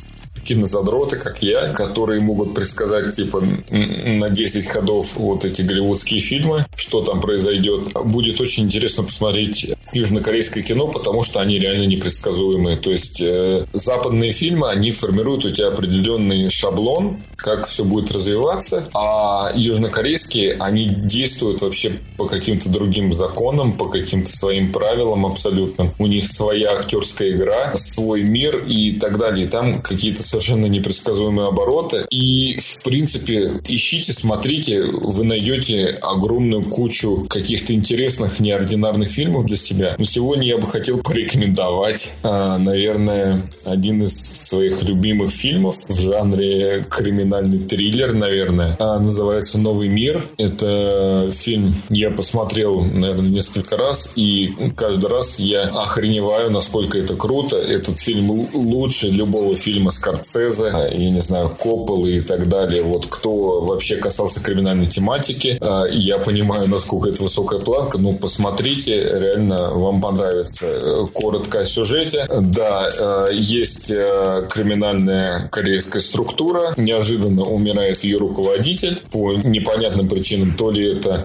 кинозадроты, 0.46 1.16
как 1.16 1.42
я, 1.42 1.68
которые 1.72 2.20
могут 2.20 2.54
предсказать, 2.54 3.14
типа, 3.14 3.42
на 3.70 4.30
10 4.30 4.66
ходов 4.66 5.16
вот 5.16 5.44
эти 5.44 5.62
голливудские 5.62 6.20
фильмы, 6.20 6.64
что 6.76 7.02
там 7.02 7.20
произойдет. 7.20 7.92
Будет 8.04 8.40
очень 8.40 8.64
интересно 8.64 9.04
посмотреть 9.04 9.74
южнокорейское 9.92 10.62
кино, 10.62 10.88
потому 10.88 11.22
что 11.22 11.40
они 11.40 11.58
реально 11.58 11.86
непредсказуемые. 11.86 12.76
То 12.76 12.92
есть, 12.92 13.20
э, 13.20 13.66
западные 13.72 14.32
фильмы, 14.32 14.70
они 14.70 14.90
формируют 14.92 15.44
у 15.44 15.50
тебя 15.50 15.68
определенный 15.68 16.48
шаблон, 16.48 17.18
как 17.46 17.64
все 17.64 17.84
будет 17.84 18.10
развиваться, 18.10 18.88
а 18.92 19.52
южнокорейские, 19.54 20.56
они 20.58 20.88
действуют 20.88 21.62
вообще 21.62 21.92
по 22.18 22.26
каким-то 22.26 22.68
другим 22.70 23.12
законам, 23.12 23.76
по 23.76 23.88
каким-то 23.88 24.36
своим 24.36 24.72
правилам 24.72 25.24
абсолютно. 25.24 25.92
У 26.00 26.08
них 26.08 26.26
своя 26.26 26.72
актерская 26.72 27.30
игра, 27.30 27.76
свой 27.76 28.24
мир 28.24 28.64
и 28.66 28.98
так 28.98 29.18
далее. 29.18 29.46
Там 29.46 29.80
какие-то 29.80 30.24
совершенно 30.24 30.66
непредсказуемые 30.66 31.46
обороты. 31.46 32.04
И, 32.10 32.58
в 32.58 32.82
принципе, 32.82 33.60
ищите, 33.68 34.12
смотрите, 34.12 34.82
вы 34.82 35.22
найдете 35.22 35.94
огромную 36.02 36.64
кучу 36.64 37.26
каких-то 37.28 37.74
интересных, 37.74 38.40
неординарных 38.40 39.08
фильмов 39.08 39.46
для 39.46 39.56
себя. 39.56 39.94
Но 39.98 40.04
сегодня 40.04 40.48
я 40.48 40.58
бы 40.58 40.66
хотел 40.66 40.98
порекомендовать, 40.98 42.18
а, 42.24 42.58
наверное, 42.58 43.48
один 43.64 44.02
из 44.02 44.16
своих 44.16 44.82
любимых 44.82 45.30
фильмов 45.30 45.76
в 45.88 46.00
жанре 46.00 46.84
криминал 46.90 47.35
криминальный 47.36 47.58
триллер, 47.58 48.12
наверное. 48.14 48.76
А, 48.78 48.98
называется 48.98 49.58
«Новый 49.58 49.88
мир». 49.88 50.22
Это 50.38 51.30
фильм 51.32 51.72
я 51.90 52.10
посмотрел, 52.10 52.82
наверное, 52.82 53.30
несколько 53.30 53.76
раз, 53.76 54.12
и 54.16 54.54
каждый 54.76 55.10
раз 55.10 55.38
я 55.38 55.62
охреневаю, 55.64 56.50
насколько 56.50 56.98
это 56.98 57.14
круто. 57.14 57.56
Этот 57.56 57.98
фильм 57.98 58.48
лучше 58.54 59.08
любого 59.08 59.56
фильма 59.56 59.90
Скорцезе, 59.90 60.70
я 60.72 61.10
не 61.10 61.20
знаю, 61.20 61.50
Копполы 61.58 62.16
и 62.16 62.20
так 62.20 62.48
далее. 62.48 62.82
Вот 62.82 63.06
кто 63.06 63.60
вообще 63.60 63.96
касался 63.96 64.42
криминальной 64.42 64.86
тематики, 64.86 65.58
а, 65.60 65.84
я 65.86 66.18
понимаю, 66.18 66.68
насколько 66.68 67.08
это 67.08 67.22
высокая 67.22 67.60
планка. 67.60 67.98
Ну, 67.98 68.14
посмотрите, 68.14 69.02
реально 69.02 69.70
вам 69.74 70.00
понравится. 70.00 71.06
Коротко 71.12 71.60
о 71.60 71.64
сюжете. 71.64 72.26
Да, 72.28 72.86
а, 73.00 73.28
есть 73.30 73.90
а, 73.90 74.46
криминальная 74.48 75.48
корейская 75.50 76.00
структура. 76.00 76.74
Неожиданно 76.76 77.15
умирает 77.24 77.98
ее 78.04 78.18
руководитель 78.18 78.96
по 79.10 79.32
непонятным 79.34 80.08
причинам. 80.08 80.54
То 80.56 80.70
ли 80.70 80.92
это 80.92 81.22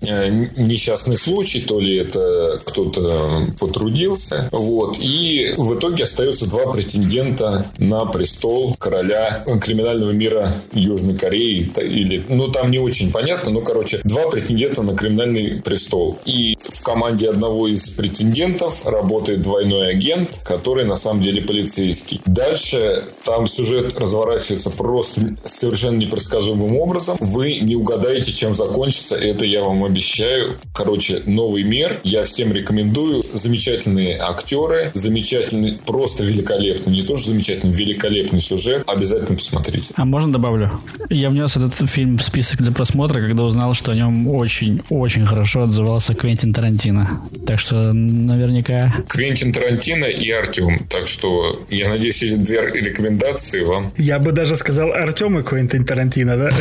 несчастный 0.57 1.17
случай, 1.17 1.61
то 1.61 1.79
ли 1.79 1.97
это 1.97 2.61
кто-то 2.65 3.47
потрудился. 3.59 4.49
Вот. 4.51 4.97
И 5.01 5.53
в 5.57 5.77
итоге 5.77 6.03
остается 6.03 6.49
два 6.49 6.71
претендента 6.71 7.65
на 7.77 8.05
престол 8.05 8.75
короля 8.79 9.45
криминального 9.61 10.11
мира 10.11 10.51
Южной 10.73 11.15
Кореи. 11.17 11.71
Или, 11.77 12.23
ну, 12.29 12.47
там 12.47 12.71
не 12.71 12.79
очень 12.79 13.11
понятно, 13.11 13.51
но, 13.51 13.61
короче, 13.61 13.99
два 14.03 14.29
претендента 14.29 14.83
на 14.83 14.95
криминальный 14.95 15.61
престол. 15.61 16.19
И 16.25 16.55
в 16.57 16.83
команде 16.83 17.29
одного 17.29 17.67
из 17.67 17.89
претендентов 17.91 18.85
работает 18.85 19.41
двойной 19.41 19.89
агент, 19.89 20.41
который 20.45 20.85
на 20.85 20.95
самом 20.95 21.21
деле 21.21 21.41
полицейский. 21.41 22.21
Дальше 22.25 23.03
там 23.23 23.47
сюжет 23.47 23.97
разворачивается 23.97 24.69
просто 24.71 25.21
совершенно 25.43 25.80
непредсказуемым 25.89 26.77
образом. 26.77 27.17
Вы 27.19 27.59
не 27.59 27.75
угадаете, 27.75 28.31
чем 28.31 28.53
закончится. 28.53 29.15
Это 29.15 29.45
я 29.45 29.63
вам 29.63 29.83
обещаю. 29.83 30.59
Короче, 30.73 31.21
новый 31.25 31.63
мир. 31.63 31.99
Я 32.03 32.23
всем 32.23 32.51
рекомендую. 32.51 33.21
Замечательные 33.23 34.17
актеры, 34.19 34.91
замечательный, 34.93 35.79
просто 35.85 36.23
великолепный, 36.23 36.93
не 36.93 37.03
тоже 37.03 37.25
замечательный, 37.27 37.73
великолепный 37.73 38.41
сюжет. 38.41 38.83
Обязательно 38.87 39.37
посмотрите. 39.37 39.93
А 39.95 40.05
можно 40.05 40.31
добавлю? 40.31 40.71
Я 41.09 41.29
внес 41.29 41.57
этот 41.57 41.89
фильм 41.89 42.17
в 42.17 42.23
список 42.23 42.61
для 42.61 42.71
просмотра, 42.71 43.19
когда 43.21 43.43
узнал, 43.43 43.73
что 43.73 43.91
о 43.91 43.95
нем 43.95 44.27
очень-очень 44.27 45.25
хорошо 45.25 45.63
отзывался 45.63 46.13
Квентин 46.13 46.53
Тарантино. 46.53 47.21
Так 47.45 47.59
что 47.59 47.93
наверняка... 47.93 48.95
Квентин 49.07 49.53
Тарантино 49.53 50.05
и 50.05 50.29
Артем. 50.29 50.85
Так 50.89 51.07
что 51.07 51.59
я 51.69 51.89
надеюсь, 51.89 52.21
эти 52.23 52.35
две 52.35 52.61
рекомендации 52.61 53.61
вам. 53.61 53.91
Я 53.97 54.19
бы 54.19 54.31
даже 54.31 54.55
сказал 54.55 54.91
Артем 54.91 55.39
и 55.39 55.43
Квентин 55.71 55.85
Тарантино, 55.85 56.37
да? 56.37 56.51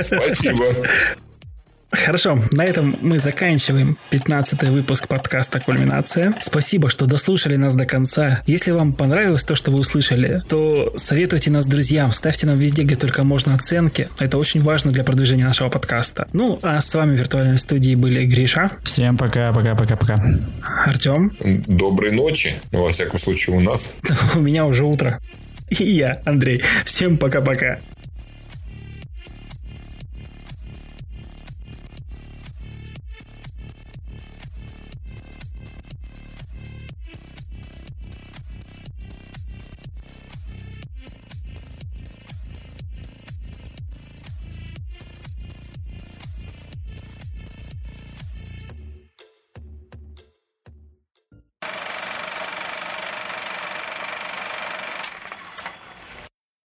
Спасибо. 0.00 0.64
Хорошо, 1.90 2.38
на 2.52 2.64
этом 2.64 2.96
мы 3.00 3.18
заканчиваем 3.18 3.98
15 4.10 4.62
выпуск 4.68 5.08
подкаста 5.08 5.58
«Кульминация». 5.58 6.34
Спасибо, 6.40 6.90
что 6.90 7.06
дослушали 7.06 7.56
нас 7.56 7.74
до 7.74 7.86
конца. 7.86 8.42
Если 8.46 8.70
вам 8.70 8.92
понравилось 8.92 9.42
то, 9.44 9.56
что 9.56 9.72
вы 9.72 9.80
услышали, 9.80 10.42
то 10.48 10.92
советуйте 10.96 11.50
нас 11.50 11.66
друзьям, 11.66 12.12
ставьте 12.12 12.46
нам 12.46 12.58
везде, 12.58 12.84
где 12.84 12.94
только 12.94 13.24
можно 13.24 13.54
оценки. 13.54 14.10
Это 14.20 14.38
очень 14.38 14.62
важно 14.62 14.92
для 14.92 15.02
продвижения 15.02 15.46
нашего 15.46 15.70
подкаста. 15.70 16.28
Ну, 16.32 16.60
а 16.62 16.80
с 16.80 16.94
вами 16.94 17.16
в 17.16 17.18
виртуальной 17.18 17.58
студии 17.58 17.96
были 17.96 18.26
Гриша. 18.26 18.70
Всем 18.84 19.16
пока, 19.16 19.52
пока, 19.52 19.74
пока, 19.74 19.96
пока. 19.96 20.24
Артем. 20.86 21.32
Доброй 21.66 22.12
ночи, 22.12 22.54
во 22.70 22.92
всяком 22.92 23.18
случае, 23.18 23.56
у 23.56 23.60
нас. 23.60 24.02
У 24.36 24.40
меня 24.40 24.66
уже 24.66 24.84
утро. 24.84 25.20
И 25.70 25.84
я, 25.84 26.20
Андрей. 26.24 26.62
Всем 26.84 27.18
пока-пока. 27.18 27.78